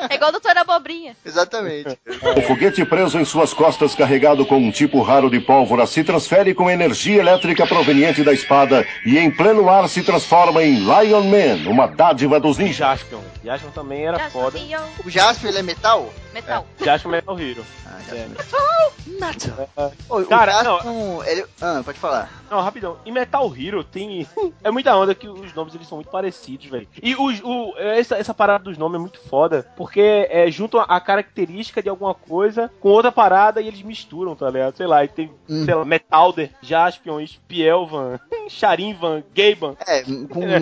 É 0.10 0.16
igual 0.16 0.30
o 0.30 0.32
Doutor 0.34 0.58
Abobrinha. 0.58 1.16
Exatamente. 1.26 1.98
O 2.38 2.42
foguete 2.42 2.86
preso 2.86 3.20
em 3.20 3.26
suas 3.26 3.54
costas, 3.54 3.96
carregado 3.96 4.46
com 4.46 4.58
um 4.58 4.72
tipo 4.72 5.02
raro 5.02 5.30
de 5.30 5.40
pólvora, 5.40 5.88
se 5.88 6.04
transfere 6.04 6.54
com 6.54 6.70
energia 6.70 7.20
elétrica 7.20 7.66
proveniente 7.66 8.24
da 8.24 8.34
espada 8.34 8.86
e 9.06 9.18
em 9.18 9.32
pleno 9.32 9.70
ar 9.70 9.88
se 9.88 10.04
transforma 10.04 10.64
em 10.64 10.80
Lion 10.80 11.24
Man, 11.24 11.70
uma 11.70 11.88
dádiva 11.88 12.40
dos 12.40 12.58
ninjas. 12.58 12.76
Jaspion. 12.76 13.22
Jaspion 13.44 13.72
também 13.72 14.06
era 14.06 14.18
Já 14.18 14.30
foda. 14.30 14.60
O 15.06 15.10
Jasper, 15.10 15.50
ele 15.50 15.60
é 15.60 15.64
metal? 15.64 16.14
Metal. 16.36 16.68
Jaspion 16.84 17.12
Metal 17.12 17.40
Hero. 17.40 17.66
Ah, 17.86 18.00
É. 18.14 18.28
Metal. 18.28 19.70
É. 19.78 19.92
Ô, 20.10 20.20
o 20.20 20.26
Cara, 20.26 20.52
Jasper, 20.52 21.28
ele... 21.28 21.46
Ah, 21.62 21.82
pode 21.84 21.98
falar. 21.98 22.30
Não, 22.52 22.60
rapidão. 22.62 22.98
Em 23.06 23.12
Metal 23.12 23.52
Hero 23.58 23.84
tem. 23.84 24.28
É 24.64 24.70
muita 24.70 24.96
onda 24.98 25.16
que 25.16 25.28
os 25.28 25.54
nomes 25.54 25.74
eles 25.74 25.88
são 25.88 25.98
muito 25.98 26.12
parecidos, 26.12 26.66
velho. 26.68 26.88
E 27.02 27.16
os, 27.16 27.40
o, 27.44 27.74
essa, 27.78 28.18
essa 28.18 28.34
parada 28.34 28.66
dos 28.66 28.78
nomes 28.78 28.96
é 28.98 29.00
muito 29.00 29.20
foda. 29.30 29.66
Porque 29.78 30.28
é, 30.30 30.50
juntam 30.52 30.82
a 30.86 31.00
característica 31.00 31.82
de 31.82 31.88
alguma 31.90 32.14
coisa 32.14 32.70
com 32.82 32.90
outra 32.90 33.12
parada 33.12 33.62
e 33.62 33.68
eles 33.68 33.82
misturam, 33.82 34.36
tá 34.36 34.50
ligado? 34.50 34.76
Sei 34.76 34.86
lá, 34.88 35.04
e 35.04 35.08
tem, 35.08 35.32
Hum. 35.50 35.64
sei 35.64 35.74
lá, 35.76 35.86
Metalder, 35.86 36.52
Jaspion, 36.62 37.26
Spielvan, 37.26 38.20
Charinvan, 38.50 39.24
Gaban. 39.34 39.76
É, 39.88 40.02
com 40.04 40.44
É, 40.44 40.60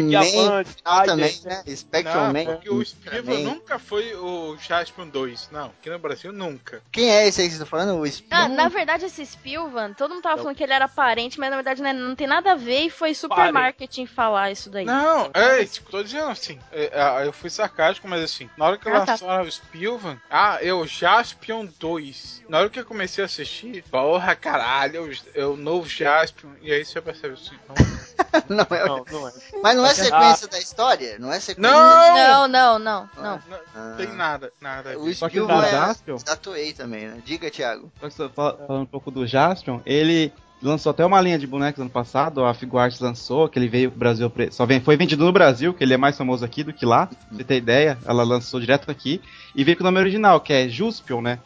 também, 1.06 1.34
né? 1.45 1.64
Spectral 1.76 2.26
Não, 2.26 2.34
Man. 2.34 2.45
porque 2.45 2.70
o 2.70 2.84
também. 3.10 3.44
nunca 3.44 3.80
foi 3.80 4.14
o 4.16 4.56
Jaspion 4.58 5.08
2. 5.08 5.50
Não, 5.52 5.62
aqui 5.68 5.90
no 5.90 5.99
Brasil 5.99 6.31
nunca. 6.31 6.81
Quem 6.91 7.10
é 7.10 7.27
esse 7.27 7.41
aí 7.41 7.48
que 7.48 7.53
você 7.53 7.60
tá 7.60 7.65
falando? 7.65 8.02
O? 8.02 8.06
Ah, 8.30 8.48
na 8.48 8.68
verdade, 8.69 9.06
esse 9.06 9.26
Spilvan, 9.26 9.94
todo 9.94 10.11
mundo 10.14 10.23
tava 10.23 10.38
falando 10.38 10.56
que 10.56 10.64
ele 10.64 10.73
era 10.73 10.88
parente, 10.88 11.40
mas 11.40 11.49
na 11.49 11.56
verdade 11.57 11.81
né, 11.81 11.94
não 11.94 12.15
tem 12.15 12.27
nada 12.27 12.52
a 12.53 12.56
ver 12.56 12.81
e 12.81 12.90
foi 12.90 13.14
super 13.14 13.35
Parente. 13.35 13.53
marketing 13.53 14.06
falar 14.06 14.52
isso 14.52 14.69
daí. 14.69 14.85
Não, 14.85 15.30
é, 15.34 15.64
tipo, 15.65 15.90
tô 15.91 16.03
dizendo 16.03 16.27
assim, 16.30 16.60
é, 16.72 16.91
é, 16.94 17.27
eu 17.27 17.34
fui 17.34 17.49
sarcástico, 17.49 18.07
mas 18.07 18.23
assim, 18.23 18.49
na 18.57 18.65
hora 18.65 18.77
que 18.77 18.88
Ah, 18.90 19.06
tá. 19.06 19.11
lançaram 19.11 19.44
o 19.44 19.52
Spielvan, 19.52 20.18
ah, 20.30 20.57
eu 20.61 20.85
Jaspion 20.85 21.68
2. 21.80 22.44
Na 22.49 22.60
hora 22.60 22.69
que 22.69 22.80
eu 22.80 22.85
comecei 22.85 23.23
a 23.23 23.26
assistir, 23.26 23.84
porra, 23.90 24.35
caralho, 24.35 24.95
eu, 24.95 25.18
eu 25.34 25.57
novo 25.57 25.88
Jaspion, 25.88 26.52
e 26.61 26.72
aí 26.72 26.84
você 26.85 27.02
percebe 27.02 27.34
assim, 27.35 27.57
não, 27.68 27.76
não, 28.68 28.77
é... 28.77 28.85
Não, 28.88 29.06
não 29.11 29.27
é. 29.27 29.34
Mas 29.61 29.76
não 29.77 29.85
é 29.85 29.91
é- 29.91 29.94
sequência 29.94 30.48
da 30.48 30.60
história? 30.60 31.18
Não 31.19 31.31
é 31.31 31.40
sequência? 31.40 31.72
Não! 31.72 32.14
Não, 32.14 32.48
não, 32.48 32.80
não, 32.80 33.10
não. 33.15 33.23
não, 33.23 33.60
Ah. 33.76 33.94
tem 33.98 34.07
nada, 34.07 34.52
nada. 34.61 34.98
O 34.99 35.14
Só 35.14 35.27
que 35.61 35.65
o 35.65 35.67
Spielman 35.67 35.67
é... 35.67 35.71
Jaspion, 35.71 36.17
Da 36.25 36.35
Toei 36.35 36.73
também, 36.73 37.07
né? 37.07 37.17
Diga, 37.25 37.49
Thiago. 37.49 37.91
falando 38.34 38.81
um 38.81 38.85
pouco 38.85 39.11
do 39.11 39.25
Jaspion, 39.25 39.80
ele 39.85 40.31
lançou 40.61 40.91
até 40.91 41.05
uma 41.05 41.19
linha 41.19 41.38
de 41.38 41.45
bonecos 41.45 41.81
ano 41.81 41.89
passado, 41.89 42.43
a 42.45 42.53
Figuarts 42.53 42.99
lançou, 42.99 43.49
que 43.49 43.59
ele 43.59 43.67
veio 43.67 43.89
pro 43.91 43.99
Brasil, 43.99 44.31
só 44.49 44.65
vem, 44.65 44.80
foi 44.80 44.95
vendido 44.95 45.25
no 45.25 45.31
Brasil, 45.31 45.73
que 45.73 45.84
ele 45.84 45.93
é 45.93 45.97
mais 45.97 46.17
famoso 46.17 46.45
aqui 46.45 46.63
do 46.63 46.71
que 46.73 46.85
lá, 46.85 47.07
pra 47.07 47.17
você 47.31 47.43
ter 47.43 47.57
ideia, 47.57 47.97
ela 48.05 48.23
lançou 48.23 48.59
direto 48.59 48.89
aqui, 48.89 49.21
e 49.53 49.63
veio 49.63 49.75
com 49.75 49.84
o 49.84 49.85
nome 49.85 49.99
original, 49.99 50.39
que 50.39 50.53
é 50.53 50.69
Juspion, 50.69 51.21
né? 51.21 51.39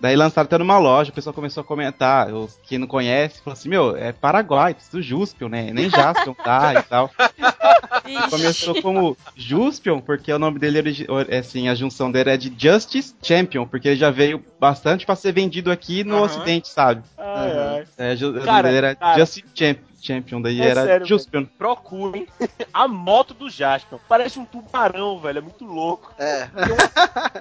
Daí 0.00 0.16
lançaram 0.16 0.46
até 0.46 0.56
numa 0.56 0.78
loja, 0.78 1.10
o 1.10 1.14
pessoal 1.14 1.34
começou 1.34 1.60
a 1.60 1.64
comentar, 1.64 2.32
os, 2.32 2.58
quem 2.62 2.78
não 2.78 2.86
conhece, 2.86 3.42
falou 3.42 3.52
assim, 3.52 3.68
meu, 3.68 3.94
é 3.96 4.12
Paraguai, 4.12 4.74
do 4.90 5.02
Juspion, 5.02 5.48
né? 5.50 5.70
Nem 5.72 5.90
Jaspion 5.90 6.32
tá 6.32 6.74
e 6.74 6.82
tal. 6.88 7.10
Começou 8.30 8.80
como 8.80 9.16
Juspion, 9.36 10.00
porque 10.00 10.32
o 10.32 10.38
nome 10.38 10.58
dele, 10.58 11.06
é, 11.28 11.38
assim, 11.38 11.68
a 11.68 11.74
junção 11.74 12.10
dele 12.10 12.30
é 12.30 12.36
de 12.36 12.52
Justice 12.56 13.14
Champion, 13.22 13.66
porque 13.66 13.88
ele 13.88 13.96
já 13.96 14.10
veio 14.10 14.42
bastante 14.58 15.04
pra 15.04 15.14
ser 15.16 15.32
vendido 15.32 15.70
aqui 15.70 16.02
no 16.02 16.16
Aham. 16.16 16.24
ocidente, 16.24 16.68
sabe? 16.68 17.02
Ai, 17.18 17.52
ai. 17.52 17.84
É, 17.98 18.14
o 18.24 18.32
nome 18.32 18.62
dele 18.62 18.76
era 18.76 18.94
cara. 18.94 19.18
Justice 19.18 19.44
Champ- 19.54 19.78
Champion, 20.00 20.40
daí 20.40 20.60
É 20.60 20.68
era 20.68 20.84
sério, 20.84 21.06
Juspion. 21.06 21.44
Procurem 21.58 22.26
a 22.72 22.88
moto 22.88 23.34
do 23.34 23.50
Jaspion. 23.50 23.98
Parece 24.08 24.38
um 24.38 24.44
tubarão, 24.44 25.18
velho. 25.20 25.38
É 25.38 25.42
muito 25.42 25.64
louco. 25.64 26.12
É. 26.18 26.48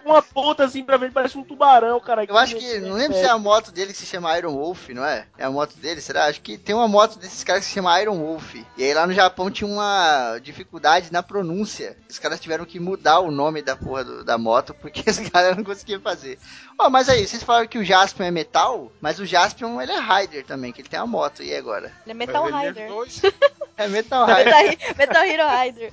Uma 0.05 0.21
ponta 0.21 0.63
assim 0.65 0.83
pra 0.83 0.97
ver, 0.97 1.11
parece 1.11 1.37
um 1.37 1.43
tubarão, 1.43 1.99
cara. 1.99 2.23
Eu 2.25 2.37
acho 2.37 2.55
que, 2.55 2.79
não 2.79 2.93
lembro 2.95 3.17
se 3.17 3.23
é 3.23 3.29
a 3.29 3.37
moto 3.37 3.71
dele 3.71 3.91
que 3.91 3.97
se 3.97 4.05
chama 4.05 4.37
Iron 4.37 4.53
Wolf, 4.53 4.89
não 4.89 5.05
é? 5.05 5.25
É 5.37 5.45
a 5.45 5.51
moto 5.51 5.75
dele, 5.77 6.01
será? 6.01 6.25
Acho 6.25 6.41
que 6.41 6.57
tem 6.57 6.75
uma 6.75 6.87
moto 6.87 7.17
desses 7.19 7.43
caras 7.43 7.61
que 7.63 7.67
se 7.69 7.73
chama 7.75 7.99
Iron 8.01 8.17
Wolf. 8.17 8.55
E 8.77 8.83
aí 8.83 8.93
lá 8.93 9.05
no 9.07 9.13
Japão 9.13 9.49
tinha 9.51 9.69
uma 9.69 10.37
dificuldade 10.39 11.11
na 11.11 11.23
pronúncia. 11.23 11.95
Os 12.09 12.19
caras 12.19 12.39
tiveram 12.39 12.65
que 12.65 12.79
mudar 12.79 13.19
o 13.19 13.31
nome 13.31 13.61
da 13.61 13.75
porra 13.75 14.03
do- 14.03 14.23
da 14.23 14.37
moto 14.37 14.73
porque 14.73 15.03
os 15.09 15.19
caras 15.29 15.55
não 15.55 15.63
conseguiam 15.63 16.01
fazer. 16.01 16.37
Ó, 16.77 16.89
mas 16.89 17.09
aí, 17.09 17.27
vocês 17.27 17.43
falaram 17.43 17.67
que 17.67 17.77
o 17.77 17.83
Jaspion 17.83 18.25
é 18.25 18.31
metal, 18.31 18.91
mas 19.01 19.19
o 19.19 19.25
Jaspion 19.25 19.81
ele 19.81 19.91
é 19.91 19.99
Rider 19.99 20.45
também, 20.45 20.71
que 20.71 20.81
ele 20.81 20.87
tem 20.89 20.99
uma 20.99 21.07
moto. 21.07 21.43
E 21.43 21.53
agora? 21.55 21.91
Ele 22.05 22.11
é 22.11 22.13
Metal 22.13 22.47
é 22.47 22.48
Rider. 22.57 22.87
dois. 22.87 23.21
É 23.77 23.87
Metal 23.87 24.25
Rider. 24.25 24.45
Metal, 24.45 24.95
Metal 24.97 25.23
Hero 25.23 25.43
Rider. 25.63 25.91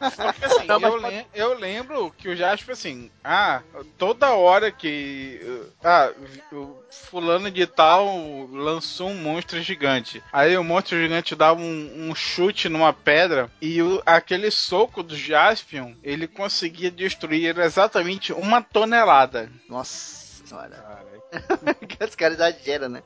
Assim, 0.00 0.66
Não, 0.66 0.80
eu, 0.80 0.90
pode- 0.92 1.02
lem- 1.14 1.26
eu 1.34 1.54
lembro 1.58 2.10
que 2.16 2.28
o 2.28 2.36
Jasper, 2.36 2.72
assim, 2.72 3.10
ah, 3.22 3.60
toda 3.98 4.32
hora 4.32 4.70
que. 4.70 5.40
Ah, 5.84 6.10
o 6.52 6.76
fulano 6.90 7.50
de 7.50 7.66
tal 7.66 8.06
lançou 8.50 9.10
um 9.10 9.14
monstro 9.14 9.60
gigante. 9.60 10.22
Aí 10.32 10.56
o 10.56 10.64
monstro 10.64 10.98
gigante 10.98 11.34
dava 11.34 11.60
um, 11.60 12.08
um 12.10 12.14
chute 12.14 12.68
numa 12.68 12.92
pedra 12.92 13.50
e 13.60 13.82
o- 13.82 14.02
aquele 14.06 14.50
soco 14.50 15.02
do 15.02 15.14
Jaspion, 15.16 15.92
ele 16.02 16.26
conseguia 16.26 16.90
destruir 16.90 17.58
exatamente 17.58 18.32
uma 18.32 18.62
tonelada. 18.62 19.50
Nossa 19.68 20.46
senhora. 20.46 21.04
que 21.86 22.02
os 22.02 22.14
caras 22.14 22.36
exageram, 22.38 22.88
né? 22.88 23.02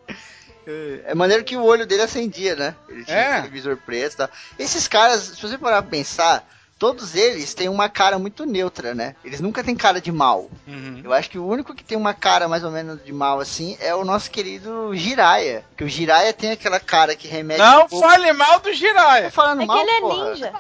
É 1.05 1.14
maneiro 1.14 1.43
que 1.44 1.56
o 1.56 1.62
olho 1.64 1.86
dele 1.86 2.02
acendia, 2.02 2.55
né? 2.55 2.74
Ele 2.89 3.05
tinha 3.05 3.16
É. 3.16 3.36
aquele 3.39 3.52
visor 3.52 3.76
preto 3.76 4.12
e 4.14 4.16
tal. 4.16 4.30
Esses 4.59 4.86
caras, 4.86 5.20
se 5.22 5.43
você 5.43 5.59
parar 5.59 5.82
pra 5.82 5.90
pensar, 5.90 6.48
todos 6.82 7.14
eles 7.14 7.54
têm 7.54 7.68
uma 7.68 7.88
cara 7.88 8.18
muito 8.18 8.44
neutra, 8.44 8.92
né? 8.92 9.14
Eles 9.24 9.40
nunca 9.40 9.62
têm 9.62 9.76
cara 9.76 10.00
de 10.00 10.10
mal. 10.10 10.50
Uhum. 10.66 11.00
Eu 11.04 11.12
acho 11.12 11.30
que 11.30 11.38
o 11.38 11.46
único 11.46 11.72
que 11.76 11.84
tem 11.84 11.96
uma 11.96 12.12
cara 12.12 12.48
mais 12.48 12.64
ou 12.64 12.72
menos 12.72 12.98
de 13.04 13.12
mal 13.12 13.38
assim 13.38 13.76
é 13.80 13.94
o 13.94 14.04
nosso 14.04 14.28
querido 14.28 14.92
Jiraya. 14.92 15.64
Que 15.76 15.84
o 15.84 15.88
Jiraya 15.88 16.32
tem 16.32 16.50
aquela 16.50 16.80
cara 16.80 17.14
que 17.14 17.28
remete 17.28 17.60
Não 17.60 17.84
um 17.84 17.88
pouco... 17.88 18.04
fale 18.04 18.32
mal 18.32 18.59
do 18.59 18.64
Tô 18.64 18.72
Jiraiya! 18.72 19.30
falando 19.30 19.59
É 19.60 19.62
que 19.62 19.68
mal, 19.68 19.78
ele 19.80 19.90
é 19.92 20.00
porra. 20.00 20.30
ninja. 20.30 20.52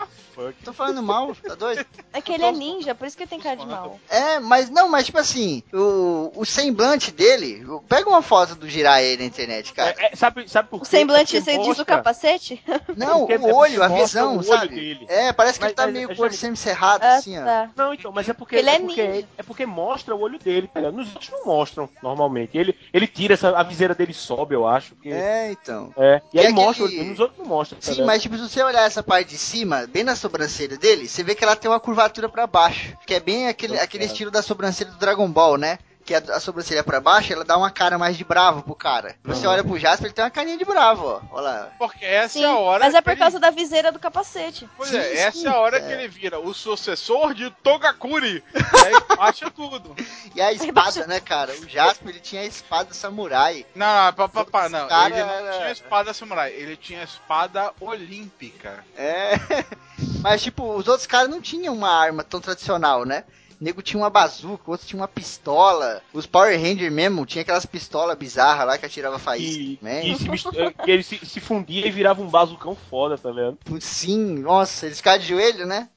Tô 0.64 0.72
falando 0.72 1.02
mal, 1.02 1.34
tá 1.46 1.54
doido? 1.54 1.84
É 2.10 2.20
que 2.22 2.32
ele 2.32 2.42
é 2.42 2.50
ninja, 2.50 2.94
por 2.94 3.06
isso 3.06 3.14
que 3.14 3.22
ele 3.22 3.28
tem 3.30 3.38
cara 3.38 3.54
de 3.54 3.66
mal. 3.66 4.00
É, 4.08 4.40
mas 4.40 4.70
não, 4.70 4.88
mas 4.88 5.04
tipo 5.04 5.18
assim, 5.18 5.62
o, 5.70 6.32
o 6.34 6.46
semblante 6.46 7.10
dele. 7.12 7.62
o- 7.66 7.80
Pega 7.82 8.08
uma 8.08 8.22
foto 8.22 8.54
do 8.54 8.66
Jiraiya 8.66 9.10
aí 9.10 9.16
na 9.18 9.24
internet, 9.24 9.74
cara. 9.74 9.94
É, 9.98 10.06
é, 10.06 10.16
sabe, 10.16 10.48
sabe 10.48 10.70
por 10.70 10.78
quê? 10.80 10.84
O 10.84 10.86
semblante, 10.88 11.38
você 11.38 11.58
diz 11.58 11.78
o 11.78 11.84
capacete? 11.84 12.62
Não, 12.96 13.24
o 13.26 13.54
olho, 13.54 13.82
a 13.82 13.88
visão, 13.88 14.32
o 14.32 14.38
olho 14.38 14.42
sabe? 14.44 14.68
dele. 14.74 15.06
É, 15.06 15.34
parece 15.34 15.58
que 15.58 15.64
Mas- 15.66 15.70
ele 15.72 15.76
tá 15.76 15.84
mas- 15.84 15.92
meio 15.92 16.11
o 16.18 16.22
olho 16.22 16.32
semi-cerrado, 16.34 17.04
Ah, 17.04 17.16
assim, 17.16 17.38
ó. 17.38 17.44
tá. 17.44 17.70
Não, 17.76 17.94
então, 17.94 18.12
mas 18.12 18.28
é 18.28 18.32
porque 18.32 18.56
Ele 18.56 18.70
é 18.70 18.78
porque, 18.78 19.06
ninja. 19.08 19.26
é 19.38 19.42
porque 19.42 19.66
mostra 19.66 20.14
o 20.14 20.20
olho 20.20 20.38
dele, 20.38 20.68
tá 20.72 20.80
ligado? 20.80 20.96
Nos 20.96 21.08
outros 21.12 21.30
não 21.30 21.44
mostram, 21.44 21.88
normalmente. 22.02 22.56
Ele, 22.56 22.74
ele 22.92 23.06
tira 23.06 23.34
essa, 23.34 23.50
a 23.56 23.62
viseira 23.62 23.94
dele 23.94 24.12
sobe, 24.12 24.54
eu 24.54 24.66
acho. 24.66 24.94
Que, 24.96 25.10
é. 25.12 25.48
É, 25.48 25.52
então. 25.52 25.92
E 26.32 26.38
aí 26.40 26.46
E 26.46 26.52
mostra, 26.52 26.84
o 26.84 26.86
aquele- 26.86 27.00
olho, 27.00 27.10
nos 27.10 27.20
outros 27.20 27.38
não 27.38 27.46
mostra. 27.46 27.76
tá 27.76 27.82
Sim, 27.82 27.90
ligado? 27.92 28.06
mas 28.06 28.22
tipo, 28.22 28.36
se 28.36 28.42
você 28.48 28.62
olhar 28.62 28.86
essa 28.86 29.02
parte 29.02 29.30
de 29.30 29.38
cima, 29.38 29.86
bem 29.86 30.04
na 30.04 30.14
sobrancelha 30.16 30.76
dele, 30.76 31.08
você 31.08 31.22
vê 31.22 31.34
que 31.34 31.42
ela 31.44 31.56
tem 31.56 31.70
uma 31.70 31.80
curvatura 31.80 32.28
pra 32.28 32.46
baixo. 32.46 32.96
Que 33.06 33.14
é 33.14 33.20
bem 33.20 33.48
aquele, 33.48 33.78
aquele 33.78 34.04
estilo 34.04 34.30
da 34.30 34.42
sobrancelha 34.42 34.90
do 34.90 34.98
Dragon 34.98 35.28
Ball, 35.30 35.56
né? 35.56 35.78
Que 36.12 36.30
a, 36.30 36.36
a 36.36 36.40
sobrancelha 36.40 36.84
pra 36.84 37.00
baixo, 37.00 37.32
ela 37.32 37.42
dá 37.44 37.56
uma 37.56 37.70
cara 37.70 37.96
mais 37.96 38.18
de 38.18 38.24
bravo 38.24 38.62
pro 38.62 38.74
cara. 38.74 39.16
Você 39.24 39.46
olha 39.46 39.64
pro 39.64 39.78
Jasper, 39.78 40.06
ele 40.06 40.12
tem 40.14 40.22
uma 40.24 40.30
carinha 40.30 40.58
de 40.58 40.64
bravo, 40.64 41.06
ó. 41.06 41.20
Olha 41.32 41.42
lá. 41.42 41.68
Porque 41.78 42.04
essa 42.04 42.34
Sim, 42.38 42.44
é 42.44 42.48
a 42.48 42.56
hora. 42.56 42.84
mas 42.84 42.94
é 42.94 43.00
por 43.00 43.10
ele- 43.12 43.18
causa 43.20 43.40
da 43.40 43.48
viseira 43.50 43.90
do 43.90 43.98
capacete. 43.98 44.68
Pois 44.76 44.92
é, 44.92 45.02
Sim, 45.02 45.18
essa 45.18 45.38
sim, 45.38 45.46
é 45.46 45.50
a 45.50 45.56
hora 45.58 45.78
é. 45.78 45.80
que 45.80 45.92
ele 45.92 46.08
vira 46.08 46.38
o 46.38 46.52
sucessor 46.52 47.32
de 47.32 47.50
Togakuri. 47.62 48.44
e 48.54 48.86
aí 48.86 49.16
baixa 49.16 49.50
tudo. 49.50 49.94
E 50.34 50.40
a 50.40 50.50
espada, 50.50 51.06
né, 51.06 51.20
cara? 51.20 51.52
O 51.52 51.68
Jasper, 51.68 52.08
ele 52.08 52.18
tinha 52.20 52.40
a 52.40 52.46
espada 52.46 52.94
samurai. 52.94 53.66
Não, 53.74 53.86
não, 54.06 54.12
pá, 54.14 54.28
pá, 54.28 54.44
pá, 54.46 54.68
não. 54.68 54.88
Cara, 54.88 55.14
ele 55.14 55.22
não 55.24 55.30
era- 55.30 55.52
tinha 55.58 55.70
espada 55.72 56.14
samurai, 56.14 56.52
ele 56.52 56.74
tinha 56.74 57.02
espada 57.02 57.70
olímpica. 57.78 58.82
É. 58.96 59.32
Mas, 60.22 60.42
tipo, 60.42 60.74
os 60.74 60.88
outros 60.88 61.06
caras 61.06 61.28
não 61.28 61.40
tinham 61.40 61.74
uma 61.74 61.90
arma 61.90 62.24
tão 62.24 62.40
tradicional, 62.40 63.04
né? 63.04 63.24
O 63.62 63.64
nego 63.64 63.80
tinha 63.80 64.02
uma 64.02 64.10
bazuca, 64.10 64.64
o 64.66 64.72
outro 64.72 64.84
tinha 64.88 65.00
uma 65.00 65.06
pistola. 65.06 66.02
Os 66.12 66.26
Power 66.26 66.60
Rangers 66.60 66.92
mesmo 66.92 67.24
tinha 67.24 67.42
aquelas 67.42 67.64
pistolas 67.64 68.18
bizarras 68.18 68.66
lá 68.66 68.76
que 68.76 68.84
atirava 68.84 69.20
faísca. 69.20 69.62
E, 69.62 69.76
também. 69.76 70.10
e 70.10 70.16
se 70.18 70.48
é, 70.58 70.72
que 70.72 70.90
ele 70.90 71.04
se, 71.04 71.24
se 71.24 71.38
fundia 71.38 71.86
e 71.86 71.90
virava 71.92 72.20
um 72.20 72.28
bazucão 72.28 72.74
foda, 72.74 73.16
tá 73.16 73.30
ligado? 73.30 73.56
Sim, 73.78 74.40
nossa, 74.40 74.86
eles 74.86 75.00
caem 75.00 75.20
de 75.20 75.28
joelho, 75.28 75.64
né? 75.64 75.88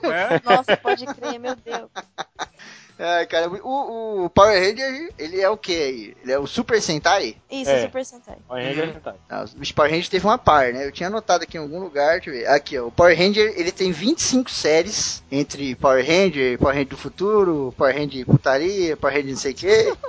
Né? 0.00 0.40
Nossa, 0.44 0.76
pode 0.76 1.06
crer, 1.06 1.40
meu 1.40 1.56
Deus. 1.56 1.90
É, 2.98 3.24
cara, 3.26 3.48
o, 3.48 4.24
o 4.24 4.30
Power 4.30 4.60
Ranger, 4.60 5.12
ele 5.16 5.40
é 5.40 5.48
o 5.48 5.56
que 5.56 5.72
aí? 5.72 6.16
Ele 6.22 6.32
é 6.32 6.38
o 6.38 6.46
Super 6.48 6.82
Sentai? 6.82 7.36
Isso, 7.50 7.70
É. 7.70 7.82
Super 7.82 8.04
Sentai. 8.04 8.36
É 8.50 8.72
engraçado. 8.72 9.16
Ah, 9.30 9.44
os 9.60 9.70
Power 9.72 9.90
Ranger 9.90 10.08
teve 10.08 10.26
uma 10.26 10.36
par, 10.36 10.72
né? 10.72 10.84
Eu 10.84 10.90
tinha 10.90 11.06
anotado 11.06 11.44
aqui 11.44 11.56
em 11.56 11.60
algum 11.60 11.78
lugar, 11.78 12.14
deixa 12.20 12.30
eu 12.30 12.34
ver. 12.34 12.46
Aqui, 12.48 12.76
ó. 12.78 12.86
O 12.88 12.90
Power 12.92 13.16
Ranger, 13.16 13.54
ele 13.56 13.70
tem 13.70 13.92
25 13.92 14.50
séries 14.50 15.22
entre 15.30 15.76
Power 15.76 16.04
Ranger, 16.04 16.58
Power 16.58 16.74
Ranger 16.74 16.88
do 16.88 16.96
futuro, 16.96 17.72
Power 17.78 17.94
Ranger 17.96 18.26
putaria, 18.26 18.96
Power 18.96 19.14
Ranger 19.14 19.30
não 19.32 19.38
sei 19.38 19.52
o 19.52 19.54
quê. 19.54 19.92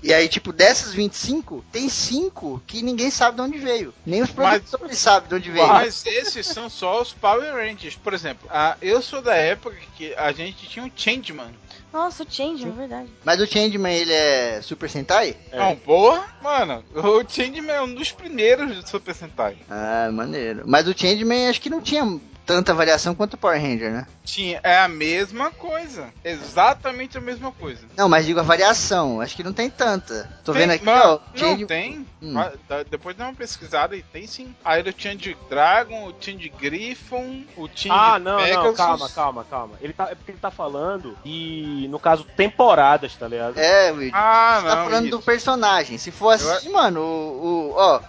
E 0.00 0.14
aí, 0.14 0.28
tipo, 0.28 0.52
dessas 0.52 0.94
25, 0.94 1.64
tem 1.72 1.88
5 1.88 2.62
que 2.68 2.82
ninguém 2.82 3.10
sabe 3.10 3.34
de 3.34 3.42
onde 3.42 3.58
veio. 3.58 3.92
Nem 4.06 4.22
os 4.22 4.32
Mas- 4.32 4.62
produtores 4.62 4.96
sabem 4.96 5.28
de 5.28 5.34
onde 5.34 5.50
veio. 5.50 5.66
Mas 5.66 6.06
esses 6.06 6.46
são 6.46 6.70
só 6.70 7.02
os 7.02 7.12
Power 7.12 7.52
Rangers. 7.52 7.96
Por 7.96 8.14
exemplo, 8.14 8.48
a, 8.48 8.76
eu 8.80 9.02
sou 9.02 9.20
da 9.20 9.34
época 9.34 9.74
que 9.96 10.14
a 10.14 10.30
gente 10.30 10.68
tinha 10.68 10.84
um 10.84 10.90
Changeman. 10.94 11.50
Nossa, 11.92 12.22
o 12.22 12.26
Change, 12.28 12.66
é 12.66 12.70
verdade. 12.70 13.08
Mas 13.24 13.40
o 13.40 13.46
Changeman, 13.46 13.94
ele 13.94 14.12
é 14.12 14.60
Super 14.62 14.90
Sentai? 14.90 15.36
É. 15.50 15.58
Não, 15.58 15.76
porra, 15.76 16.26
mano, 16.42 16.84
o 16.94 17.24
Changeman 17.28 17.72
é 17.72 17.82
um 17.82 17.94
dos 17.94 18.12
primeiros 18.12 18.76
de 18.76 18.88
Super 18.88 19.14
Sentai. 19.14 19.56
Ah, 19.70 20.10
maneiro. 20.12 20.64
Mas 20.66 20.86
o 20.86 20.96
Changeman, 20.96 21.48
acho 21.48 21.60
que 21.60 21.70
não 21.70 21.80
tinha 21.80 22.04
tanta 22.48 22.72
variação 22.72 23.14
quanto 23.14 23.34
o 23.34 23.36
Power 23.36 23.60
Ranger, 23.60 23.92
né? 23.92 24.06
Tinha, 24.24 24.58
é 24.62 24.78
a 24.78 24.88
mesma 24.88 25.50
coisa. 25.50 26.06
Exatamente 26.24 27.18
a 27.18 27.20
mesma 27.20 27.52
coisa. 27.52 27.82
Não, 27.94 28.08
mas 28.08 28.24
digo 28.24 28.40
a 28.40 28.42
variação. 28.42 29.20
Acho 29.20 29.36
que 29.36 29.42
não 29.44 29.52
tem 29.52 29.68
tanta. 29.68 30.28
Tô 30.42 30.52
Tem, 30.52 30.62
vendo 30.62 30.70
aqui, 30.72 30.84
mano, 30.86 31.02
ó. 31.04 31.38
Não, 31.38 31.66
tem. 31.66 32.06
Hum. 32.22 32.32
Dá- 32.66 32.82
Depois 32.90 33.14
dá 33.14 33.24
uma 33.26 33.34
pesquisada 33.34 33.94
e 33.94 34.02
tem 34.02 34.26
sim. 34.26 34.54
Aí 34.64 34.82
eu 34.84 34.92
tinha 34.94 35.14
de 35.14 35.36
Dragon, 35.50 36.06
o 36.06 36.12
tinha 36.14 36.36
de 36.36 36.48
Griffon, 36.48 37.42
o 37.54 37.68
tinha 37.68 37.92
Ah, 37.94 38.18
de 38.18 38.24
não, 38.24 38.38
Pegasus. 38.38 38.64
não, 38.64 38.74
calma, 38.74 39.08
calma, 39.10 39.44
calma. 39.48 39.74
Ele 39.82 39.92
tá, 39.92 40.04
é 40.10 40.14
porque 40.14 40.30
ele 40.32 40.38
tá 40.38 40.50
falando 40.50 41.16
e, 41.26 41.86
no 41.90 41.98
caso, 42.00 42.24
temporadas, 42.34 43.14
tá 43.14 43.28
ligado? 43.28 43.58
É, 43.58 43.92
Will. 43.92 44.10
Ah, 44.14 44.58
Você 44.62 44.68
tá 44.68 44.76
não. 44.76 44.84
falando 44.86 45.06
isso. 45.08 45.16
do 45.18 45.22
personagem. 45.22 45.98
Se 45.98 46.10
for 46.10 46.30
assim, 46.30 46.70
mano, 46.70 47.00
o. 47.02 47.72
o 47.72 47.74
ó. 47.76 48.00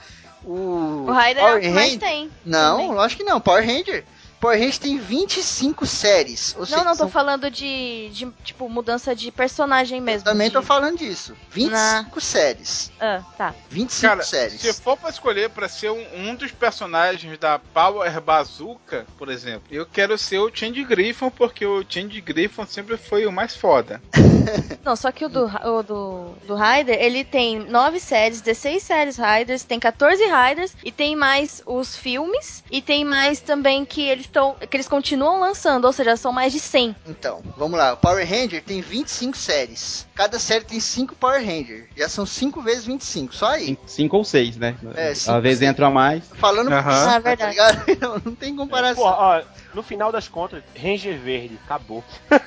O. 0.45 1.05
O 1.07 1.11
Raider 1.11 1.43
é 1.43 1.45
Power 1.47 1.57
o 1.57 1.61
que 1.61 1.69
mais 1.69 1.91
Ranger- 1.93 1.99
tem. 1.99 2.31
Não, 2.45 2.77
também. 2.77 2.93
lógico 2.93 3.23
que 3.23 3.29
não. 3.29 3.41
Power 3.41 3.65
Ranger. 3.65 4.05
Power 4.39 4.57
Ranger 4.57 4.77
tem 4.79 4.97
25 4.97 5.85
séries. 5.85 6.55
Ou 6.57 6.65
seja, 6.65 6.77
Não, 6.77 6.85
não, 6.85 6.91
tô 6.93 6.97
são- 6.99 7.09
falando 7.09 7.51
de, 7.51 8.09
de, 8.11 8.27
tipo, 8.43 8.69
mudança 8.69 9.15
de 9.15 9.31
personagem 9.31 9.99
mesmo. 9.99 10.21
Eu 10.27 10.31
também 10.31 10.47
de... 10.47 10.53
tô 10.53 10.61
falando 10.61 10.97
disso. 10.97 11.35
25 11.51 12.21
séries. 12.21 12.91
Ah, 12.99 13.21
tá. 13.37 13.53
25 13.69 14.01
Cara, 14.09 14.23
séries. 14.23 14.61
se 14.61 14.73
for 14.73 14.95
pra 14.97 15.09
escolher 15.09 15.49
pra 15.49 15.67
ser 15.67 15.89
um, 15.91 16.05
um 16.15 16.35
dos 16.35 16.51
personagens 16.51 17.37
da 17.37 17.59
Power 17.59 18.19
Bazooka, 18.21 19.05
por 19.17 19.29
exemplo, 19.29 19.63
eu 19.71 19.85
quero 19.85 20.17
ser 20.17 20.39
o 20.39 20.49
Change 20.53 20.83
Griffon, 20.83 21.29
porque 21.29 21.65
o 21.65 21.83
Change 21.87 22.21
Griffon 22.21 22.65
sempre 22.65 22.97
foi 22.97 23.25
o 23.25 23.31
mais 23.31 23.55
foda. 23.55 24.01
Não, 24.83 24.95
só 24.95 25.11
que 25.11 25.25
o 25.25 25.29
do, 25.29 25.45
o 25.45 25.83
do, 25.83 26.25
do 26.47 26.55
Raider, 26.55 26.97
ele 26.99 27.23
tem 27.23 27.59
9 27.59 27.99
séries, 27.99 28.41
16 28.41 28.81
séries 28.81 29.17
Raiders, 29.17 29.63
tem 29.63 29.79
14 29.79 30.25
Raiders, 30.27 30.73
e 30.83 30.91
tem 30.91 31.15
mais 31.15 31.61
os 31.65 31.95
filmes, 31.95 32.63
e 32.71 32.81
tem 32.81 33.03
mais 33.05 33.39
também 33.39 33.85
que 33.85 34.01
eles 34.01 34.25
estão. 34.29 34.55
que 34.55 34.75
eles 34.77 34.87
continuam 34.87 35.39
lançando, 35.39 35.85
ou 35.85 35.93
seja, 35.93 36.15
são 36.15 36.31
mais 36.31 36.53
de 36.53 36.59
100. 36.59 36.95
Então, 37.07 37.41
vamos 37.57 37.77
lá. 37.77 37.93
O 37.93 37.97
Power 37.97 38.27
Ranger 38.27 38.63
tem 38.63 38.81
25 38.81 39.35
séries. 39.37 40.07
Cada 40.15 40.39
série 40.39 40.63
tem 40.65 40.79
5 40.79 41.15
Power 41.15 41.39
Ranger. 41.45 41.87
Já 41.95 42.07
são 42.09 42.25
5 42.25 42.61
vezes 42.61 42.85
25. 42.85 43.33
Só 43.35 43.47
aí. 43.47 43.65
Cinco, 43.67 43.83
cinco 43.87 44.17
ou 44.17 44.23
seis, 44.23 44.57
né? 44.57 44.75
É, 44.95 45.13
cinco, 45.13 45.35
Às 45.37 45.43
vezes 45.43 45.61
entra 45.61 45.87
a 45.87 45.89
mais. 45.89 46.23
Falando 46.35 46.69
por 46.69 46.77
cima, 46.79 47.03
Ah, 47.03 47.05
tá 47.13 47.19
verdade. 47.19 47.51
ligado? 47.51 47.85
Não, 47.99 48.21
não 48.25 48.35
tem 48.35 48.55
comparação. 48.55 49.03
Pô, 49.03 49.09
ó, 49.09 49.41
no 49.73 49.83
final 49.83 50.11
das 50.11 50.27
contas, 50.27 50.63
Ranger 50.79 51.17
Verde, 51.19 51.59
acabou. 51.65 52.03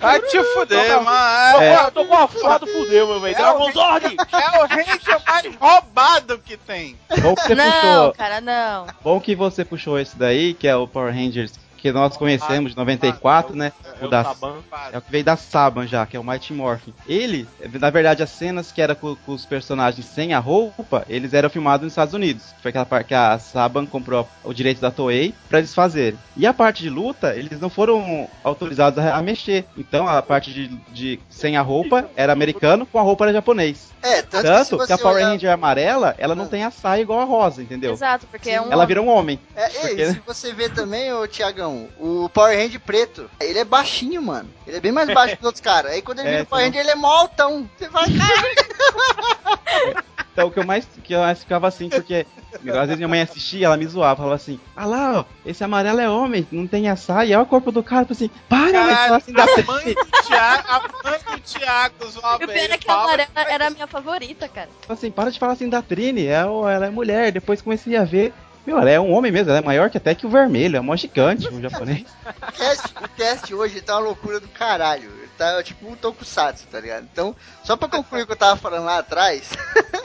Vai 0.00 0.20
te 0.22 0.42
fuder, 0.54 0.92
Tô- 0.96 1.02
mano. 1.02 1.58
Tô, 1.58 1.84
com- 1.84 1.90
tô 1.92 2.04
com 2.06 2.14
a 2.16 2.28
foto, 2.28 2.66
fudeu, 2.66 3.06
meu 3.06 3.20
velho. 3.20 3.34
É 3.34 3.38
Dragon 3.38 3.72
Zord! 3.72 4.16
É 4.32 4.58
o 4.62 4.66
Ranger 4.66 5.22
mais 5.26 5.54
roubado 5.56 6.38
que 6.38 6.56
tem. 6.56 6.96
Bom 7.20 7.34
que 7.34 7.42
você 7.42 7.54
não, 7.54 7.72
puxou. 7.72 8.12
cara, 8.14 8.40
não. 8.40 8.86
Bom 9.02 9.20
que 9.20 9.34
você 9.34 9.64
puxou 9.64 9.98
esse 9.98 10.16
daí, 10.16 10.54
que 10.54 10.68
é 10.68 10.76
o 10.76 10.86
Power 10.86 11.12
Rangers 11.18 11.58
que 11.78 11.90
nós 11.92 12.16
conhecemos 12.16 12.72
de 12.72 12.76
94, 12.76 13.56
né? 13.56 13.72
É 14.00 14.04
O 14.04 14.08
o 14.08 14.10
da 14.10 14.24
Saban. 14.24 14.54
É 14.92 14.98
o 14.98 15.02
que 15.02 15.10
veio 15.10 15.24
da 15.24 15.36
Saban 15.36 15.86
já, 15.86 16.04
que 16.04 16.16
é 16.16 16.20
o 16.20 16.24
Mighty 16.24 16.52
Morphin. 16.52 16.92
Ele, 17.06 17.48
na 17.80 17.88
verdade, 17.90 18.22
as 18.22 18.30
cenas 18.30 18.70
que 18.72 18.82
era 18.82 18.94
com, 18.94 19.14
com 19.16 19.32
os 19.32 19.46
personagens 19.46 20.04
sem 20.06 20.34
a 20.34 20.38
roupa, 20.38 21.04
eles 21.08 21.32
eram 21.32 21.48
filmados 21.48 21.84
nos 21.84 21.92
Estados 21.92 22.14
Unidos. 22.14 22.42
Foi 22.60 22.68
aquela 22.70 22.84
parte 22.86 23.06
que 23.08 23.14
a 23.14 23.38
Saban 23.38 23.86
comprou 23.86 24.28
o 24.44 24.52
direito 24.52 24.80
da 24.80 24.90
Toei 24.90 25.34
pra 25.48 25.58
eles 25.58 25.74
fazerem. 25.74 26.18
E 26.36 26.46
a 26.46 26.52
parte 26.52 26.82
de 26.82 26.90
luta, 26.90 27.34
eles 27.34 27.60
não 27.60 27.70
foram 27.70 28.28
autorizados 28.44 28.98
a, 28.98 29.16
a 29.16 29.22
mexer. 29.22 29.64
Então 29.76 30.06
a 30.08 30.20
parte 30.20 30.52
de, 30.52 30.68
de 30.92 31.20
sem 31.30 31.56
a 31.56 31.62
roupa 31.62 32.08
era 32.16 32.32
americano, 32.32 32.84
com 32.86 32.98
a 32.98 33.02
roupa 33.02 33.24
era 33.24 33.32
japonês. 33.32 33.88
É, 34.02 34.22
tanto, 34.22 34.44
Tanto 34.44 34.78
que, 34.78 34.86
que, 34.86 34.92
a 34.92 34.98
Power 34.98 35.16
olhar- 35.16 35.28
Ranger 35.30 35.50
amarela, 35.52 36.14
ela 36.18 36.34
não 36.34 36.44
Ah. 36.44 36.48
tem 36.48 36.62
a 36.64 36.70
saia 36.70 37.02
igual 37.02 37.20
a 37.20 37.24
rosa, 37.24 37.60
entendeu? 37.62 37.92
Exato, 37.92 38.26
porque 38.28 38.48
é 38.50 38.60
um. 38.60 38.70
Ela 38.70 38.86
vira 38.86 39.02
um 39.02 39.08
homem. 39.08 39.40
É, 39.56 39.68
Porque- 39.68 40.12
se 40.12 40.20
você 40.24 40.52
ver 40.52 40.72
também, 40.72 41.12
ô 41.12 41.26
Tiagão, 41.26 41.67
o 41.98 42.28
Power 42.32 42.56
Ranger 42.56 42.80
preto, 42.80 43.30
ele 43.40 43.58
é 43.58 43.64
baixinho, 43.64 44.20
mano. 44.22 44.48
Ele 44.66 44.76
é 44.76 44.80
bem 44.80 44.92
mais 44.92 45.12
baixo 45.12 45.34
que 45.36 45.40
os 45.42 45.46
outros 45.46 45.60
caras. 45.62 45.92
Aí 45.92 46.02
quando 46.02 46.20
ele 46.20 46.28
É, 46.28 46.30
vira 46.32 46.42
o 46.44 46.46
Power. 46.46 46.64
Ranger, 46.64 46.80
ele 46.80 46.90
é 46.90 46.94
mó 46.94 47.08
altão. 47.08 47.68
Você 47.78 47.88
fala, 47.90 48.06
cara, 48.06 50.04
Então 50.32 50.46
o 50.46 50.50
que 50.52 50.60
eu 50.60 50.64
mais, 50.64 50.86
que 51.02 51.12
eu 51.12 51.18
mais 51.20 51.40
ficava 51.40 51.66
assim, 51.66 51.88
porque 51.88 52.24
às 52.54 52.62
vezes 52.86 52.96
minha 52.96 53.08
mãe 53.08 53.20
assistia, 53.20 53.66
ela 53.66 53.76
me 53.76 53.84
zoava, 53.86 54.18
falava 54.18 54.36
assim, 54.36 54.60
ah 54.76 54.86
lá, 54.86 55.18
ó, 55.20 55.24
esse 55.44 55.64
amarelo 55.64 55.98
é 56.00 56.08
homem, 56.08 56.46
não 56.52 56.64
tem 56.64 56.88
açaí, 56.88 57.34
olha 57.34 57.42
o 57.42 57.46
corpo 57.46 57.72
do 57.72 57.82
cara, 57.82 58.06
assim, 58.08 58.30
para, 58.48 58.70
fala 58.96 59.16
assim 59.16 59.32
da 59.32 59.42
a 59.42 59.46
mãe 59.46 59.94
do 59.94 60.22
Thiago, 60.28 60.68
a 60.68 60.80
mãe 61.10 61.18
do 61.18 61.40
Thiago 61.40 62.06
zoava 62.08 62.42
E 62.42 62.46
o 62.46 62.48
pior 62.48 62.70
é 62.70 62.78
que 62.78 62.88
a 62.88 62.94
amarela 62.94 63.28
que- 63.34 63.52
era 63.52 63.66
a 63.66 63.70
minha 63.70 63.86
favorita, 63.88 64.48
cara. 64.48 64.68
assim, 64.88 65.10
para 65.10 65.30
de 65.32 65.40
falar 65.40 65.54
assim 65.54 65.68
da 65.68 65.82
Trini, 65.82 66.26
ela, 66.26 66.72
ela 66.72 66.86
é 66.86 66.90
mulher, 66.90 67.32
depois 67.32 67.60
comecei 67.60 67.96
a 67.96 68.04
ver, 68.04 68.32
meu, 68.68 68.78
ela 68.78 68.90
é 68.90 69.00
um 69.00 69.12
homem 69.12 69.32
mesmo, 69.32 69.48
ela 69.48 69.60
é 69.60 69.64
maior 69.64 69.88
que 69.88 69.96
até 69.96 70.14
que 70.14 70.26
o 70.26 70.30
vermelho, 70.30 70.76
é 70.76 70.80
mó 70.80 70.94
gigante, 70.94 71.48
o 71.48 71.60
japonês. 71.60 72.04
O 72.28 72.52
cast, 72.52 72.94
o 73.02 73.08
cast 73.16 73.54
hoje 73.54 73.80
tá 73.80 73.94
uma 73.94 74.06
loucura 74.06 74.38
do 74.38 74.48
caralho. 74.48 75.10
Tá 75.38 75.62
tipo 75.62 75.88
um 75.88 75.94
tokusatsu, 75.94 76.66
tá 76.66 76.80
ligado? 76.80 77.06
Então, 77.12 77.34
só 77.62 77.76
pra 77.76 77.88
concluir 77.88 78.22
o 78.22 78.26
que 78.26 78.32
eu 78.32 78.36
tava 78.36 78.56
falando 78.56 78.86
lá 78.86 78.98
atrás, 78.98 79.50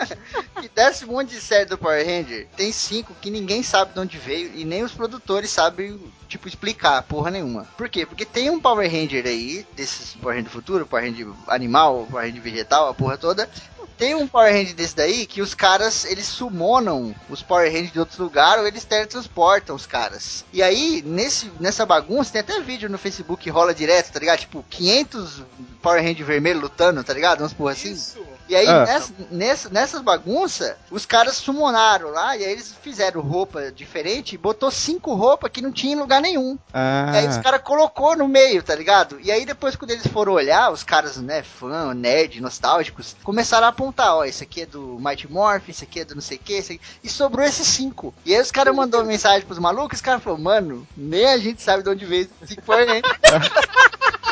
que 0.61 0.69
desse 0.69 1.07
monte 1.07 1.29
de 1.29 1.41
série 1.41 1.65
do 1.65 1.75
Power 1.75 2.05
Ranger, 2.05 2.47
tem 2.55 2.71
cinco 2.71 3.15
que 3.19 3.31
ninguém 3.31 3.63
sabe 3.63 3.93
de 3.93 3.99
onde 3.99 4.17
veio 4.19 4.51
e 4.53 4.63
nem 4.63 4.83
os 4.83 4.91
produtores 4.91 5.49
sabem, 5.49 5.99
tipo, 6.27 6.47
explicar 6.47 7.01
porra 7.01 7.31
nenhuma. 7.31 7.67
Por 7.75 7.89
quê? 7.89 8.05
Porque 8.05 8.25
tem 8.25 8.51
um 8.51 8.59
Power 8.59 8.87
Ranger 8.89 9.25
aí, 9.25 9.65
desses 9.75 10.13
Power 10.13 10.35
Ranger 10.35 10.51
do 10.51 10.53
futuro, 10.53 10.85
Power 10.85 11.03
Ranger 11.03 11.27
animal, 11.47 12.07
Power 12.11 12.27
Ranger 12.27 12.41
vegetal, 12.41 12.87
a 12.89 12.93
porra 12.93 13.17
toda, 13.17 13.49
tem 13.97 14.15
um 14.15 14.27
Power 14.27 14.51
Ranger 14.51 14.75
desse 14.75 14.95
daí 14.95 15.25
que 15.25 15.41
os 15.41 15.53
caras, 15.53 16.05
eles 16.05 16.25
summonam 16.25 17.15
os 17.29 17.41
Power 17.41 17.71
Rangers 17.71 17.91
de 17.91 17.99
outros 17.99 18.17
lugares 18.17 18.61
ou 18.61 18.67
eles 18.67 18.83
teletransportam 18.83 19.75
os 19.75 19.85
caras. 19.85 20.45
E 20.51 20.61
aí, 20.61 21.01
nesse, 21.05 21.51
nessa 21.59 21.85
bagunça, 21.85 22.31
tem 22.31 22.41
até 22.41 22.59
vídeo 22.59 22.89
no 22.89 22.97
Facebook 22.97 23.43
que 23.43 23.49
rola 23.49 23.73
direto, 23.73 24.11
tá 24.11 24.19
ligado? 24.19 24.39
Tipo, 24.39 24.65
500 24.69 25.43
Power 25.81 26.03
Ranger 26.03 26.25
vermelho 26.25 26.61
lutando, 26.61 27.03
tá 27.03 27.13
ligado? 27.13 27.41
Umas 27.41 27.53
porra 27.53 27.71
assim. 27.73 27.93
Isso. 27.93 28.32
E 28.49 28.55
aí, 28.55 28.67
Ah. 28.67 28.85
nessa, 28.85 29.13
nessa, 29.31 29.69
nessas 29.69 30.01
bagunças, 30.01 30.75
os 30.91 31.05
caras 31.05 31.35
summonaram 31.37 32.09
lá 32.09 32.35
e 32.35 32.43
aí 32.43 32.51
eles 32.51 32.73
fizeram 32.81 33.21
roupa 33.21 33.71
diferente 33.71 34.35
e 34.35 34.37
botou 34.37 34.69
cinco 34.69 35.13
roupas 35.15 35.49
que 35.51 35.61
não 35.61 35.71
tinha 35.71 35.93
em 35.93 35.99
lugar 35.99 36.21
nenhum. 36.21 36.57
E 36.73 37.17
aí 37.17 37.27
os 37.27 37.37
Ah, 37.37 37.41
caras 37.41 37.61
colocou 37.61 38.15
no 38.17 38.27
meio, 38.27 38.61
tá 38.61 38.75
ligado? 38.75 39.19
E 39.21 39.31
aí 39.31 39.45
depois 39.45 39.75
quando 39.75 39.91
eles 39.91 40.05
foram 40.07 40.33
olhar, 40.33 40.71
os 40.71 40.83
caras, 40.83 41.17
né, 41.17 41.41
fã, 41.41 41.93
nerd, 41.93 42.41
nostálgicos, 42.41 43.15
começaram 43.23 43.65
a 43.65 43.69
apontar, 43.69 44.15
ó, 44.15 44.25
esse 44.25 44.43
aqui 44.43 44.61
é 44.63 44.65
do 44.65 44.97
Mighty 44.99 45.31
Morph, 45.31 45.69
esse 45.69 45.83
aqui 45.85 46.01
é 46.01 46.05
do 46.05 46.15
não 46.15 46.21
sei 46.21 46.37
o 46.37 46.39
que, 46.41 46.53
esse 46.53 46.73
aqui... 46.73 46.81
e 47.03 47.09
sobrou 47.09 47.45
esses 47.45 47.65
cinco. 47.67 48.13
E 48.25 48.35
aí 48.35 48.41
os 48.41 48.51
caras 48.51 48.75
mandou 48.75 49.03
mensagem 49.05 49.45
pros 49.47 49.59
malucos, 49.59 49.97
os 49.99 50.01
caras 50.01 50.21
falaram, 50.21 50.43
mano, 50.43 50.87
nem 50.97 51.25
a 51.25 51.37
gente 51.37 51.61
sabe 51.61 51.81
de 51.83 51.89
onde 51.89 52.05
veio 52.05 52.29
cinco 52.45 52.61
Power 52.63 52.85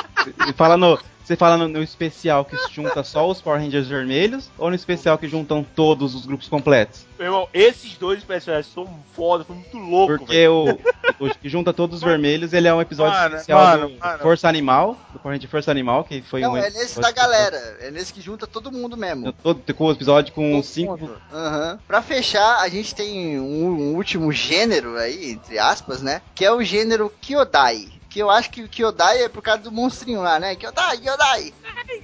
E 0.47 0.53
fala 0.53 0.77
no, 0.77 0.97
você 1.23 1.35
fala 1.35 1.55
no, 1.55 1.67
no 1.67 1.81
especial 1.81 2.43
que 2.43 2.57
junta 2.71 3.03
só 3.03 3.29
os 3.29 3.41
Power 3.41 3.59
Rangers 3.61 3.87
vermelhos, 3.87 4.49
ou 4.57 4.69
no 4.69 4.75
especial 4.75 5.17
que 5.17 5.27
juntam 5.27 5.63
todos 5.63 6.15
os 6.15 6.25
grupos 6.25 6.47
completos? 6.49 7.05
Meu 7.17 7.27
irmão, 7.27 7.47
esses 7.53 7.95
dois 7.95 8.23
personagens 8.23 8.73
são 8.73 8.87
foda, 9.15 9.43
foi 9.43 9.55
muito 9.55 9.77
louco, 9.77 10.17
Porque 10.17 10.47
o, 10.47 10.77
o 11.19 11.29
que 11.29 11.47
junta 11.47 11.71
todos 11.71 11.97
os 11.97 12.03
vermelhos, 12.03 12.51
ele 12.51 12.67
é 12.67 12.73
um 12.73 12.81
episódio 12.81 13.13
Mano, 13.17 13.35
especial 13.35 13.59
mano, 13.63 13.89
do 13.89 13.99
mano. 13.99 14.19
Força 14.19 14.49
Animal, 14.49 14.97
do 15.13 15.19
Power 15.19 15.35
Ranger 15.35 15.49
Força 15.49 15.71
Animal, 15.71 16.03
que 16.03 16.21
foi 16.21 16.41
Não, 16.41 16.53
um 16.53 16.57
é 16.57 16.69
nesse 16.69 16.99
da 16.99 17.11
galera, 17.11 17.77
é 17.79 17.91
nesse 17.91 18.11
que 18.11 18.19
junta 18.19 18.47
todo 18.47 18.71
mundo 18.71 18.97
mesmo. 18.97 19.31
Todo, 19.31 19.61
com 19.73 19.85
o 19.85 19.91
episódio 19.91 20.33
com 20.33 20.51
Todo 20.55 20.63
cinco. 20.65 20.97
mundo. 20.97 21.21
Aham. 21.31 21.79
Pra 21.87 22.01
fechar, 22.01 22.59
a 22.59 22.67
gente 22.67 22.93
tem 22.95 23.39
um, 23.39 23.69
um 23.69 23.95
último 23.95 24.31
gênero 24.31 24.97
aí, 24.97 25.31
entre 25.31 25.59
aspas, 25.59 26.01
né? 26.01 26.21
Que 26.35 26.43
é 26.43 26.51
o 26.51 26.63
gênero 26.63 27.13
Kyodai. 27.21 27.87
Que 28.11 28.19
eu 28.19 28.29
acho 28.29 28.49
que 28.51 28.61
o 28.61 28.67
Kyodai 28.67 29.23
é 29.23 29.29
por 29.29 29.41
causa 29.41 29.61
do 29.63 29.71
monstrinho 29.71 30.21
lá, 30.21 30.37
né? 30.37 30.53
Kyodai, 30.53 30.97
Kyodai. 30.97 31.53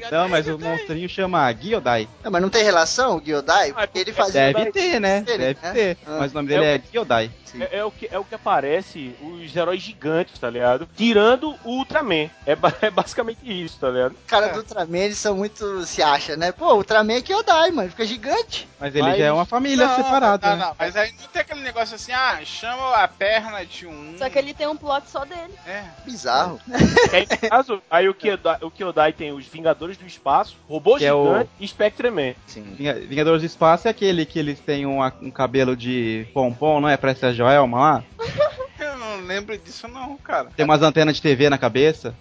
Não, 0.10 0.30
mas 0.30 0.48
o 0.48 0.58
monstrinho 0.58 1.08
chama 1.10 1.52
Gyodai. 1.52 2.08
Não, 2.24 2.32
mas 2.32 2.42
não 2.42 2.50
tem 2.50 2.64
relação 2.64 3.18
o 3.18 3.22
Gyodai? 3.22 3.72
Ah, 3.76 3.86
Porque 3.86 4.00
ele 4.00 4.14
fazia... 4.14 4.54
Deve 4.54 4.72
ter, 4.72 5.00
né? 5.02 5.20
dele, 5.22 5.38
Deve 5.54 5.60
né? 5.62 5.74
ter. 5.74 5.98
Ah. 6.08 6.18
Mas 6.20 6.32
o 6.32 6.36
nome 6.36 6.48
dele 6.48 6.64
É 6.64 6.76
é 6.76 6.82
Gyodai. 6.92 7.30
Sim. 7.44 7.62
É, 7.64 7.78
é 7.78 7.84
o 7.84 7.92
que, 7.92 8.08
é 8.12 8.18
o 8.20 8.24
que 8.26 8.36
aparece 8.36 9.16
os 9.22 9.54
heróis 9.56 9.82
gigantes, 9.82 10.38
tá 10.40 10.50
ligado? 10.50 10.88
Tirando 10.96 11.56
o 11.64 11.72
Ultraman. 11.78 12.30
É, 12.46 12.56
ba- 12.56 12.74
é 12.82 12.90
basicamente 12.90 13.40
isso, 13.44 13.78
tá 13.80 13.90
ligado? 13.90 14.14
Os 14.14 14.28
caras 14.30 14.52
do 14.54 14.60
Ultraman, 14.60 14.98
eles 14.98 15.18
são 15.18 15.36
muito... 15.36 15.86
se 15.86 16.02
acha, 16.02 16.36
né? 16.38 16.52
Pô, 16.54 16.68
o 16.74 16.78
Ultraman 16.78 17.14
é 17.18 17.22
Kyodai, 17.22 17.72
mano. 17.72 17.90
Fica 17.90 18.06
gigante. 18.06 18.68
Mas 18.80 18.94
ele 18.96 19.04
Mas- 19.04 19.18
já 19.18 19.26
é 19.26 19.32
uma 19.32 19.46
família 19.46 19.86
Não, 19.88 19.96
separada. 19.98 20.50
não, 20.50 20.58
né? 20.58 20.66
não, 20.66 20.76
mas 20.80 20.96
aí 20.96 21.12
não 21.20 21.28
tem 21.28 21.42
aquele 21.42 21.62
negócio 21.62 21.96
assim, 21.96 22.12
ah, 22.14 22.40
chama 22.46 22.96
a 22.96 23.08
perna 23.08 23.66
de 23.66 23.88
um. 23.88 24.16
Só 24.18 24.30
que 24.30 24.38
ele 24.38 24.54
tem 24.54 24.68
um 24.68 24.78
plot 24.78 25.10
só 25.10 25.26
dele. 25.26 25.54
É. 25.66 25.84
Bizarro. 26.12 26.60
No 27.44 27.50
caso, 27.50 27.82
aí 27.90 28.08
o 28.10 28.14
Kyodai, 28.14 28.58
o 28.62 28.72
Kyodai 28.72 29.14
tem 29.14 29.32
os 29.32 29.46
Vingadores 29.46 29.98
do 29.98 30.06
Espaço, 30.06 30.56
Robô 30.68 30.98
Que 30.98 31.06
é 31.06 31.14
o- 31.14 31.26
Gigante 31.28 31.50
e 31.60 31.68
Spectreman. 31.68 32.36
Sim. 32.48 32.64
Vinga- 32.78 32.94
Vingadores 32.96 33.42
do 33.42 33.46
Espaço 33.46 33.88
é 33.88 33.92
aquele 33.92 34.26
que 34.26 34.38
eles 34.40 34.60
têm 34.60 34.86
um, 34.86 35.00
um 35.22 35.32
cabelo 35.32 35.76
de 35.76 36.26
pompom, 36.34 36.80
não 36.80 36.90
é? 36.90 36.98
Parece 36.98 37.26
a 37.26 37.34
Joelma 37.34 37.80
lá. 37.80 38.04
Eu 39.18 39.22
não 39.22 39.28
lembro 39.28 39.58
disso 39.58 39.88
não, 39.88 40.16
cara. 40.18 40.50
Tem 40.56 40.64
umas 40.64 40.82
antenas 40.84 41.16
de 41.16 41.22
TV 41.22 41.50
na 41.50 41.58
cabeça. 41.58 42.14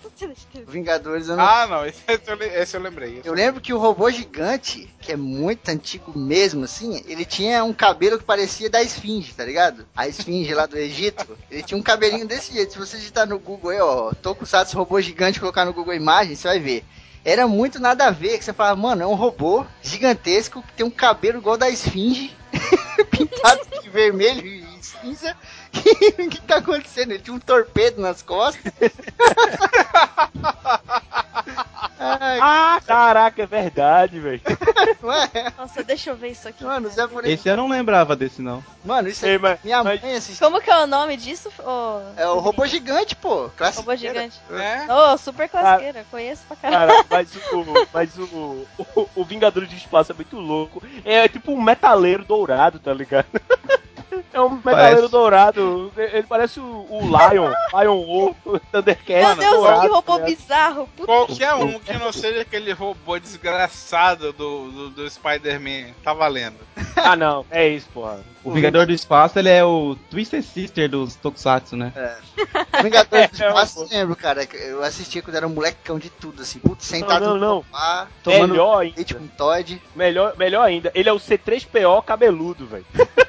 Vingadores, 0.66 1.28
eu 1.28 1.36
não... 1.36 1.44
Ah, 1.44 1.66
não, 1.66 1.86
esse, 1.86 2.01
esse 2.09 2.31
eu, 2.31 2.36
le- 2.36 2.47
esse 2.47 2.77
eu 2.77 2.81
lembrei. 2.81 3.18
esse 3.18 3.28
Eu 3.28 3.35
lembro 3.35 3.60
que 3.60 3.73
o 3.73 3.78
robô 3.78 4.10
gigante, 4.10 4.89
que 5.01 5.12
é 5.12 5.16
muito 5.16 5.68
antigo 5.68 6.18
mesmo, 6.18 6.64
assim, 6.64 7.02
ele 7.06 7.24
tinha 7.24 7.62
um 7.64 7.73
cabelo 7.73 8.18
que 8.18 8.24
parecia 8.24 8.70
da 8.70 8.82
esfinge, 8.82 9.35
tá 9.35 9.44
ligado? 9.44 9.86
A 9.94 10.09
esfinge 10.09 10.55
lá 10.55 10.66
do 10.66 10.77
Egito, 10.78 11.36
ele 11.51 11.62
tinha 11.62 11.77
um 11.78 11.82
cabelinho 11.82 12.27
desse 12.27 12.52
jeito. 12.52 12.73
Se 12.73 12.78
você 12.78 12.97
digitar 12.97 13.27
no 13.27 13.39
Google 13.39 13.70
aí, 13.70 13.81
ó, 13.81 14.12
Tokusatsu 14.14 14.77
robô 14.77 15.01
gigante, 15.01 15.39
colocar 15.40 15.64
no 15.64 15.73
Google 15.74 15.94
Imagens, 15.94 16.39
você 16.39 16.48
vai 16.48 16.59
ver. 16.60 16.85
Era 17.24 17.47
muito 17.47 17.78
nada 17.81 18.06
a 18.06 18.10
ver, 18.10 18.39
que 18.39 18.44
você 18.44 18.52
fala, 18.52 18.77
mano, 18.77 19.02
é 19.02 19.06
um 19.06 19.14
robô 19.14 19.66
gigantesco 19.82 20.62
que 20.62 20.73
tem 20.74 20.86
um 20.86 20.90
cabelo 20.90 21.39
igual 21.39 21.56
da 21.59 21.68
esfinge, 21.68 22.35
pintado 23.10 23.60
de 23.82 23.89
vermelho 23.90 24.47
e 24.47 24.64
cinza. 24.81 25.36
O 25.78 26.28
que 26.31 26.40
tá 26.43 26.57
acontecendo? 26.57 27.12
Ele 27.12 27.23
tinha 27.23 27.35
um 27.35 27.40
torpedo 27.40 28.01
nas 28.01 28.23
costas. 28.23 28.73
Ai, 31.98 32.39
Ah, 32.48 32.81
caraca, 32.86 33.43
é 33.43 33.47
verdade, 33.47 34.20
velho. 34.20 34.40
é? 35.35 35.53
Nossa, 35.59 35.82
deixa 35.82 36.11
eu 36.11 36.16
ver 36.16 36.28
isso 36.28 36.47
aqui. 36.48 36.62
Mano, 36.65 36.89
Zé 36.89 37.07
por 37.07 37.24
Esse 37.24 37.48
eu 37.48 37.57
não 37.57 37.69
lembrava 37.69 38.15
desse, 38.15 38.43
não. 38.43 38.62
Mano, 38.85 39.09
isso 39.09 39.24
é. 39.27 39.39
Minha 39.65 39.82
mas- 39.82 40.01
mãe 40.03 40.15
assistiu. 40.16 40.47
Como 40.47 40.61
que 40.61 40.70
é 40.70 40.78
o 40.78 40.86
nome 40.86 41.16
disso? 41.16 41.51
ô? 41.59 42.01
É 42.16 42.27
o 42.28 42.39
robô 42.39 42.66
gigante, 42.66 43.16
pô. 43.16 43.51
Robô 43.74 43.97
gigante. 43.97 44.39
É? 44.51 44.93
Ô, 44.93 45.16
super 45.19 45.48
classiqueira, 45.48 46.05
conheço 46.11 46.43
pra 46.47 46.57
caralho. 46.57 46.93
Cara, 46.93 47.07
mas 47.11 47.35
o, 47.35 47.89
mas 47.93 48.19
o, 48.19 48.66
o, 48.78 49.09
o 49.16 49.24
Vingadores 49.24 49.69
do 49.69 49.74
Espaço 49.74 50.12
é 50.12 50.15
muito 50.15 50.36
louco. 50.39 50.82
É 51.05 51.27
tipo 51.28 51.53
um 51.53 51.61
metaleiro 51.61 52.24
dourado, 52.24 52.78
tá 52.78 52.93
ligado? 52.93 53.27
É 54.32 54.40
um 54.40 54.51
metaleiro 54.51 54.97
Parece. 54.97 55.09
dourado. 55.09 55.93
Ele 55.97 56.22
parece 56.24 56.60
o, 56.60 56.86
o 56.90 57.01
Lion, 57.02 57.51
Lion 57.80 58.05
Wolf, 58.05 58.36
o 58.47 58.59
Thundercat. 58.72 59.24
Meu 59.24 59.36
Deus, 59.36 59.51
dourado, 59.56 59.80
que 59.82 59.86
robô 59.88 60.02
tá 60.18 60.24
ligado? 60.24 60.26
bizarro. 60.38 60.88
Puta 60.97 61.06
Qualquer 61.06 61.55
um 61.55 61.78
que 61.78 61.93
não 61.94 62.12
seja 62.12 62.40
aquele 62.43 62.72
robô 62.72 63.18
desgraçado 63.18 64.32
do, 64.32 64.70
do, 64.70 64.90
do 64.90 65.10
Spider-Man, 65.10 65.93
tá 66.02 66.12
valendo. 66.12 66.56
Ah, 66.97 67.16
não, 67.16 67.44
é 67.51 67.68
isso, 67.68 67.88
porra. 67.93 68.20
O 68.43 68.52
Vingador 68.52 68.86
do 68.86 68.93
Espaço, 68.93 69.38
ele 69.38 69.48
é 69.48 69.64
o 69.64 69.97
Twisted 70.09 70.43
Sister 70.44 70.88
dos 70.88 71.16
Tokusatsu, 71.16 71.76
né? 71.76 71.93
Vingadores 72.82 73.30
do 73.30 73.43
É, 73.43 73.48
Espaço, 73.48 73.80
é, 73.80 73.82
eu 73.82 73.88
lembro, 74.01 74.16
cara. 74.16 74.44
Eu 74.55 74.82
assistia 74.82 75.20
quando 75.20 75.34
era 75.36 75.47
um 75.47 75.51
molecão 75.51 75.98
de 75.98 76.10
tudo, 76.10 76.43
assim. 76.43 76.59
Putz, 76.60 76.86
sentado 76.86 77.24
não, 77.24 77.36
não. 77.38 77.55
no 77.56 77.64
sofá, 77.64 78.06
tomando 78.22 78.51
Melhor 78.52 78.78
ainda. 78.82 78.94
leite 78.97 79.14
com 79.14 79.26
Todd. 79.26 79.82
Melhor, 79.97 80.36
melhor 80.36 80.62
ainda, 80.62 80.93
ele 80.94 81.09
é 81.09 81.12
o 81.12 81.16
C3PO 81.18 82.05
cabeludo, 82.05 82.66
velho. 82.66 82.86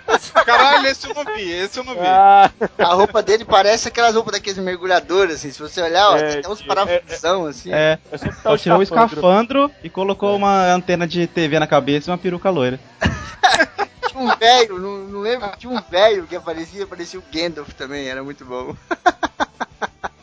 Caralho, 0.48 0.88
esse 0.88 1.08
eu 1.10 1.14
não 1.14 1.26
vi, 1.36 1.52
esse 1.52 1.78
eu 1.80 1.84
não 1.84 1.94
vi. 1.94 2.00
Ah, 2.02 2.50
A 2.80 2.94
roupa 2.94 3.22
dele 3.22 3.44
parece 3.44 3.88
aquelas 3.90 4.16
roupas 4.16 4.34
daqueles 4.34 4.58
mergulhadores, 4.58 5.36
assim. 5.36 5.52
Se 5.52 5.60
você 5.60 5.82
olhar, 5.82 6.10
ó, 6.10 6.18
É, 6.18 6.30
tem 6.30 6.40
até 6.40 6.50
uns 6.50 6.62
é, 6.62 6.66
parafusão, 6.66 7.46
assim. 7.46 7.74
É. 7.74 8.00
é 8.12 8.18
só 8.18 8.26
botar 8.26 8.42
Só 8.42 8.58
tirou 8.58 8.80
o 8.80 8.84
escafandro. 8.84 9.72
e 9.84 9.90
colocou 9.90 10.36
uma 10.36 10.72
antena 10.74 11.06
de 11.06 11.28
TV 11.28 11.60
na 11.60 11.68
cabeça 11.68 12.10
e 12.10 12.12
uma 12.12 12.18
peruca 12.18 12.50
loira. 12.50 12.80
Tinha 14.08 14.22
um 14.24 14.36
velho, 14.38 14.80
não, 14.80 14.98
não 15.00 15.20
lembro, 15.20 15.52
tinha 15.58 15.72
um 15.72 15.82
velho 15.92 16.26
que 16.26 16.36
aparecia, 16.36 16.86
aparecia 16.86 17.20
o 17.20 17.24
Gandalf 17.32 17.70
também, 17.74 18.08
era 18.08 18.24
muito 18.24 18.44
bom. 18.46 18.74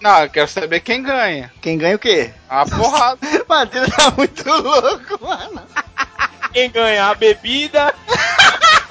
Não, 0.01 0.23
eu 0.23 0.31
quero 0.31 0.49
saber 0.49 0.81
quem 0.81 1.03
ganha. 1.03 1.53
Quem 1.61 1.79
ganha 1.79 1.95
o 1.97 1.99
quê? 1.99 2.33
A 2.49 2.65
porrada. 2.67 3.19
Mano, 3.49 3.71
ele 3.75 3.91
tá 3.91 4.11
muito 4.17 4.51
louco, 4.51 5.25
mano. 5.25 5.63
Quem 6.53 6.71
ganhar 6.71 7.11
a 7.11 7.15
bebida. 7.15 7.95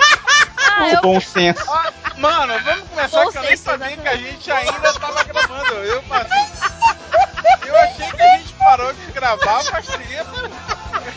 Ah, 0.75 0.83
O 0.83 0.87
eu, 0.89 1.01
bom 1.01 1.19
senso. 1.21 1.63
Ah, 1.69 1.91
mano, 2.17 2.53
vamos 2.63 2.89
começar 2.89 3.23
Bom 3.23 3.31
que 3.31 3.37
eu 3.37 3.41
nem 3.43 3.51
senso, 3.51 3.63
sabia 3.63 3.87
né? 3.95 3.97
que 4.01 4.07
a 4.07 4.15
gente 4.17 4.51
ainda 4.51 4.93
tava 4.93 5.23
gravando. 5.23 5.73
Eu, 5.73 6.03
assim, 6.11 7.67
eu 7.67 7.79
achei 7.79 8.11
que 8.11 8.21
a 8.21 8.37
gente 8.37 8.53
parou 8.53 8.93
de 8.93 9.11
gravar 9.11 9.63
faz 9.63 9.85
tempo. 9.87 10.49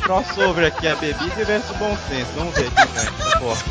Crossover 0.02 0.66
aqui, 0.66 0.88
a 0.88 0.96
bebida 0.96 1.44
versus 1.44 1.70
o 1.70 1.74
bom 1.74 1.96
senso. 2.08 2.30
Vamos 2.34 2.54
ver 2.54 2.70
essa 2.76 3.38
porra. 3.38 3.62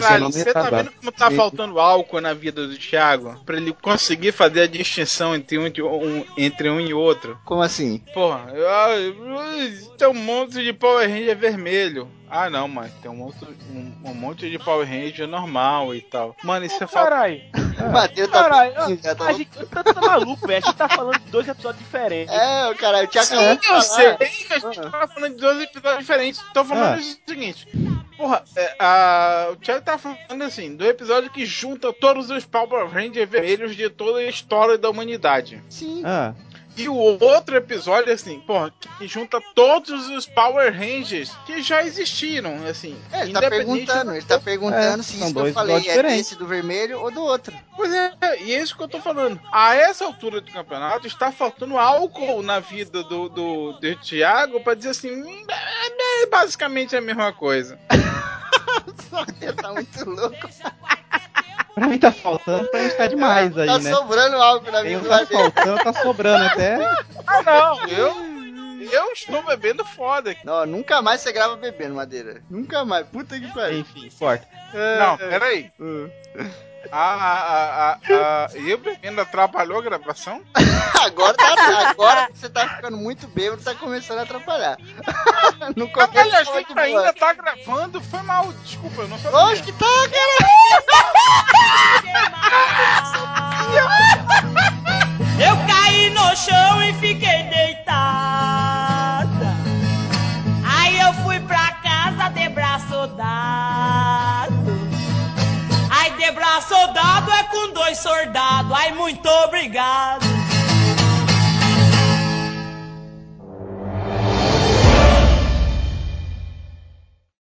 Caralho, 0.00 0.24
você 0.32 0.52
tá 0.52 0.60
vendo 0.82 0.92
como 0.92 1.12
tá 1.12 1.30
faltando 1.36 1.78
álcool 1.80 2.20
na 2.20 2.34
vida 2.34 2.66
do 2.66 2.76
Thiago? 2.76 3.40
Pra 3.44 3.56
ele 3.56 3.72
conseguir 3.72 4.32
fazer 4.32 4.62
a 4.62 4.66
distinção 4.66 5.34
entre 5.34 5.58
um, 5.58 5.66
um- 5.86 6.24
entre 6.36 6.68
um 6.70 6.80
e 6.80 6.92
outro? 6.94 7.38
Como 7.44 7.62
assim? 7.62 7.98
Porra, 8.12 8.52
eu- 8.54 8.62
eu- 8.64 9.96
tem 9.96 10.08
um 10.08 10.14
monte 10.14 10.62
de 10.62 10.72
Power 10.72 11.08
Ranger 11.08 11.36
vermelho. 11.36 12.08
Ah 12.36 12.50
não, 12.50 12.66
mas 12.66 12.92
tem 12.94 13.08
um 13.08 13.14
monte, 13.14 13.44
um, 13.70 14.10
um 14.10 14.14
monte 14.14 14.50
de 14.50 14.58
Power 14.58 14.84
Ranger 14.86 15.28
normal 15.28 15.94
e 15.94 16.00
tal. 16.00 16.34
Mano, 16.42 16.66
isso 16.66 16.82
é. 16.82 16.86
Caralho, 16.88 17.40
O 17.78 17.92
Matheus 17.92 18.28
tá. 18.28 18.42
caralho, 18.42 18.74
tá 18.74 19.24
a 19.26 19.32
gente 19.32 19.50
tá, 19.66 19.84
tá 19.84 20.00
maluco, 20.00 20.44
velho. 20.46 20.60
A 20.64 20.66
gente 20.66 20.76
tá 20.76 20.88
falando 20.88 21.18
de 21.20 21.30
dois 21.30 21.46
episódios 21.46 21.84
diferentes. 21.84 22.34
É, 22.34 22.68
o 22.70 22.74
caralho, 22.74 23.06
o 23.06 23.10
Thiago 23.10 23.28
Sim, 23.28 23.36
eu 23.36 23.56
falar. 23.62 23.80
sei 23.82 24.14
que 24.16 24.52
a 24.52 24.58
gente 24.58 24.80
tava 24.90 25.06
falando 25.06 25.34
de 25.36 25.40
dois 25.40 25.60
episódios 25.62 25.98
diferentes. 26.00 26.44
Tô 26.52 26.64
falando 26.64 26.94
Ah. 26.94 26.98
o 26.98 27.30
seguinte. 27.30 27.68
Porra, 28.16 28.44
é, 28.56 28.76
a, 28.78 29.48
o 29.52 29.56
Thiago 29.56 29.84
tá 29.84 29.98
falando 29.98 30.42
assim, 30.42 30.76
do 30.76 30.84
episódio 30.86 31.30
que 31.30 31.44
junta 31.44 31.92
todos 31.92 32.30
os 32.30 32.44
Power 32.44 32.88
Rangers 32.88 33.28
vermelhos 33.28 33.74
de 33.76 33.88
toda 33.90 34.18
a 34.20 34.28
história 34.28 34.78
da 34.78 34.88
humanidade. 34.88 35.62
Sim. 35.68 36.02
Ah, 36.04 36.32
E 36.76 36.88
o 36.88 36.94
outro 36.94 37.56
episódio, 37.56 38.12
assim, 38.12 38.40
porra, 38.40 38.72
que 38.98 39.06
junta 39.06 39.40
todos 39.54 40.08
os 40.10 40.26
Power 40.26 40.72
Rangers 40.76 41.30
que 41.46 41.62
já 41.62 41.84
existiram, 41.84 42.66
assim. 42.66 42.96
É, 43.12 43.22
ele 43.22 43.32
tá 43.32 43.38
independente 43.38 43.86
perguntando, 43.86 44.12
ele 44.12 44.26
tá 44.26 44.40
perguntando 44.40 45.00
É, 45.00 45.04
se 45.04 45.16
isso 45.20 45.32
que 45.32 45.38
eu 45.38 45.52
falei 45.52 45.76
é 45.76 45.80
diferentes. 45.80 46.16
desse 46.18 46.36
do 46.36 46.46
vermelho 46.46 47.00
ou 47.00 47.12
do 47.12 47.22
outro. 47.22 47.54
Pois 47.76 47.92
é, 47.92 48.12
e 48.40 48.52
é 48.54 48.60
isso 48.60 48.76
que 48.76 48.82
eu 48.82 48.88
tô 48.88 49.00
falando. 49.00 49.40
A 49.52 49.74
essa 49.76 50.04
altura 50.04 50.40
do 50.40 50.50
campeonato, 50.50 51.06
está 51.06 51.30
faltando 51.30 51.78
álcool 51.78 52.42
na 52.42 52.58
vida 52.58 53.04
do, 53.04 53.28
do, 53.28 53.72
do 53.74 53.96
Thiago 53.96 54.60
pra 54.60 54.74
dizer 54.74 54.90
assim, 54.90 55.12
"Hum, 55.22 55.44
é, 55.48 56.22
é 56.24 56.26
basicamente 56.26 56.96
a 56.96 57.00
mesma 57.00 57.32
coisa. 57.32 57.78
O 59.12 59.16
Matheus 59.16 59.54
tá 59.56 59.72
muito 59.72 60.10
louco. 60.10 60.48
pra 61.74 61.86
mim 61.86 61.98
tá 61.98 62.12
faltando, 62.12 62.68
pra 62.68 62.82
gente 62.82 62.96
tá 62.96 63.06
demais 63.06 63.56
aí, 63.58 63.66
tá 63.66 63.78
né? 63.78 63.90
sobrando 63.90 64.36
algo 64.36 64.70
na 64.70 64.80
um 64.80 64.82
vida 64.82 65.08
tá 65.08 65.26
faltando, 65.26 65.84
tá 65.84 65.92
sobrando 65.92 66.44
até. 66.44 66.76
Ah, 67.26 67.42
não, 67.42 67.88
eu, 67.88 68.14
eu 68.92 69.12
estou 69.12 69.42
bebendo 69.42 69.84
foda. 69.84 70.36
Não, 70.44 70.66
nunca 70.66 71.02
mais 71.02 71.20
você 71.20 71.32
grava 71.32 71.56
bebendo, 71.56 71.94
Madeira. 71.94 72.42
Nunca 72.50 72.84
mais. 72.84 73.06
Puta 73.06 73.38
que 73.38 73.52
pariu. 73.52 73.80
Enfim, 73.80 74.10
corta. 74.18 74.46
Não, 74.98 75.16
peraí. 75.16 75.70
Uh. 75.80 76.10
A, 76.92 77.14
a, 77.14 77.92
a, 77.92 77.94
a, 77.94 78.48
eu 78.54 78.78
bebendo 78.78 79.20
atrapalhou 79.20 79.78
a 79.78 79.82
gravação? 79.82 80.42
Agora, 81.04 81.34
tá, 81.34 81.90
agora 81.90 82.28
que 82.28 82.38
você 82.38 82.48
tá 82.48 82.66
ficando 82.66 82.96
muito 82.96 83.26
bêbado, 83.28 83.62
tá 83.62 83.74
começando 83.74 84.20
a 84.20 84.22
atrapalhar. 84.22 84.78
No 85.76 85.88
começo 85.90 86.36
a 86.36 86.44
gente 86.44 86.68
de 86.68 86.74
boa. 86.74 86.86
ainda 86.86 87.12
tá 87.12 87.32
gravando, 87.32 88.00
foi 88.00 88.22
mal, 88.22 88.52
desculpa, 88.64 89.02
eu 89.02 89.08
não 89.08 89.18
sabia. 89.18 89.38
Lógico 89.38 89.72
que 89.72 89.78
tá, 89.78 89.86
Eu 95.40 95.56
caí 95.66 96.10
no 96.10 96.36
chão 96.36 96.82
e 96.82 96.92
fiquei 96.94 97.44
deitada. 97.44 97.94
Aí 100.78 101.00
eu 101.00 101.12
fui 101.24 101.40
pra 101.40 101.72
casa 101.82 102.28
de 102.30 102.48
braço 102.50 103.06
dado. 103.16 104.23
Ai, 106.24 106.30
de 106.30 106.30
braço 106.32 106.74
dado 106.94 107.30
é 107.32 107.44
com 107.44 107.72
dois 107.74 107.98
soldados. 107.98 108.72
Ai, 108.72 108.92
muito 108.92 109.28
obrigado. 109.28 110.43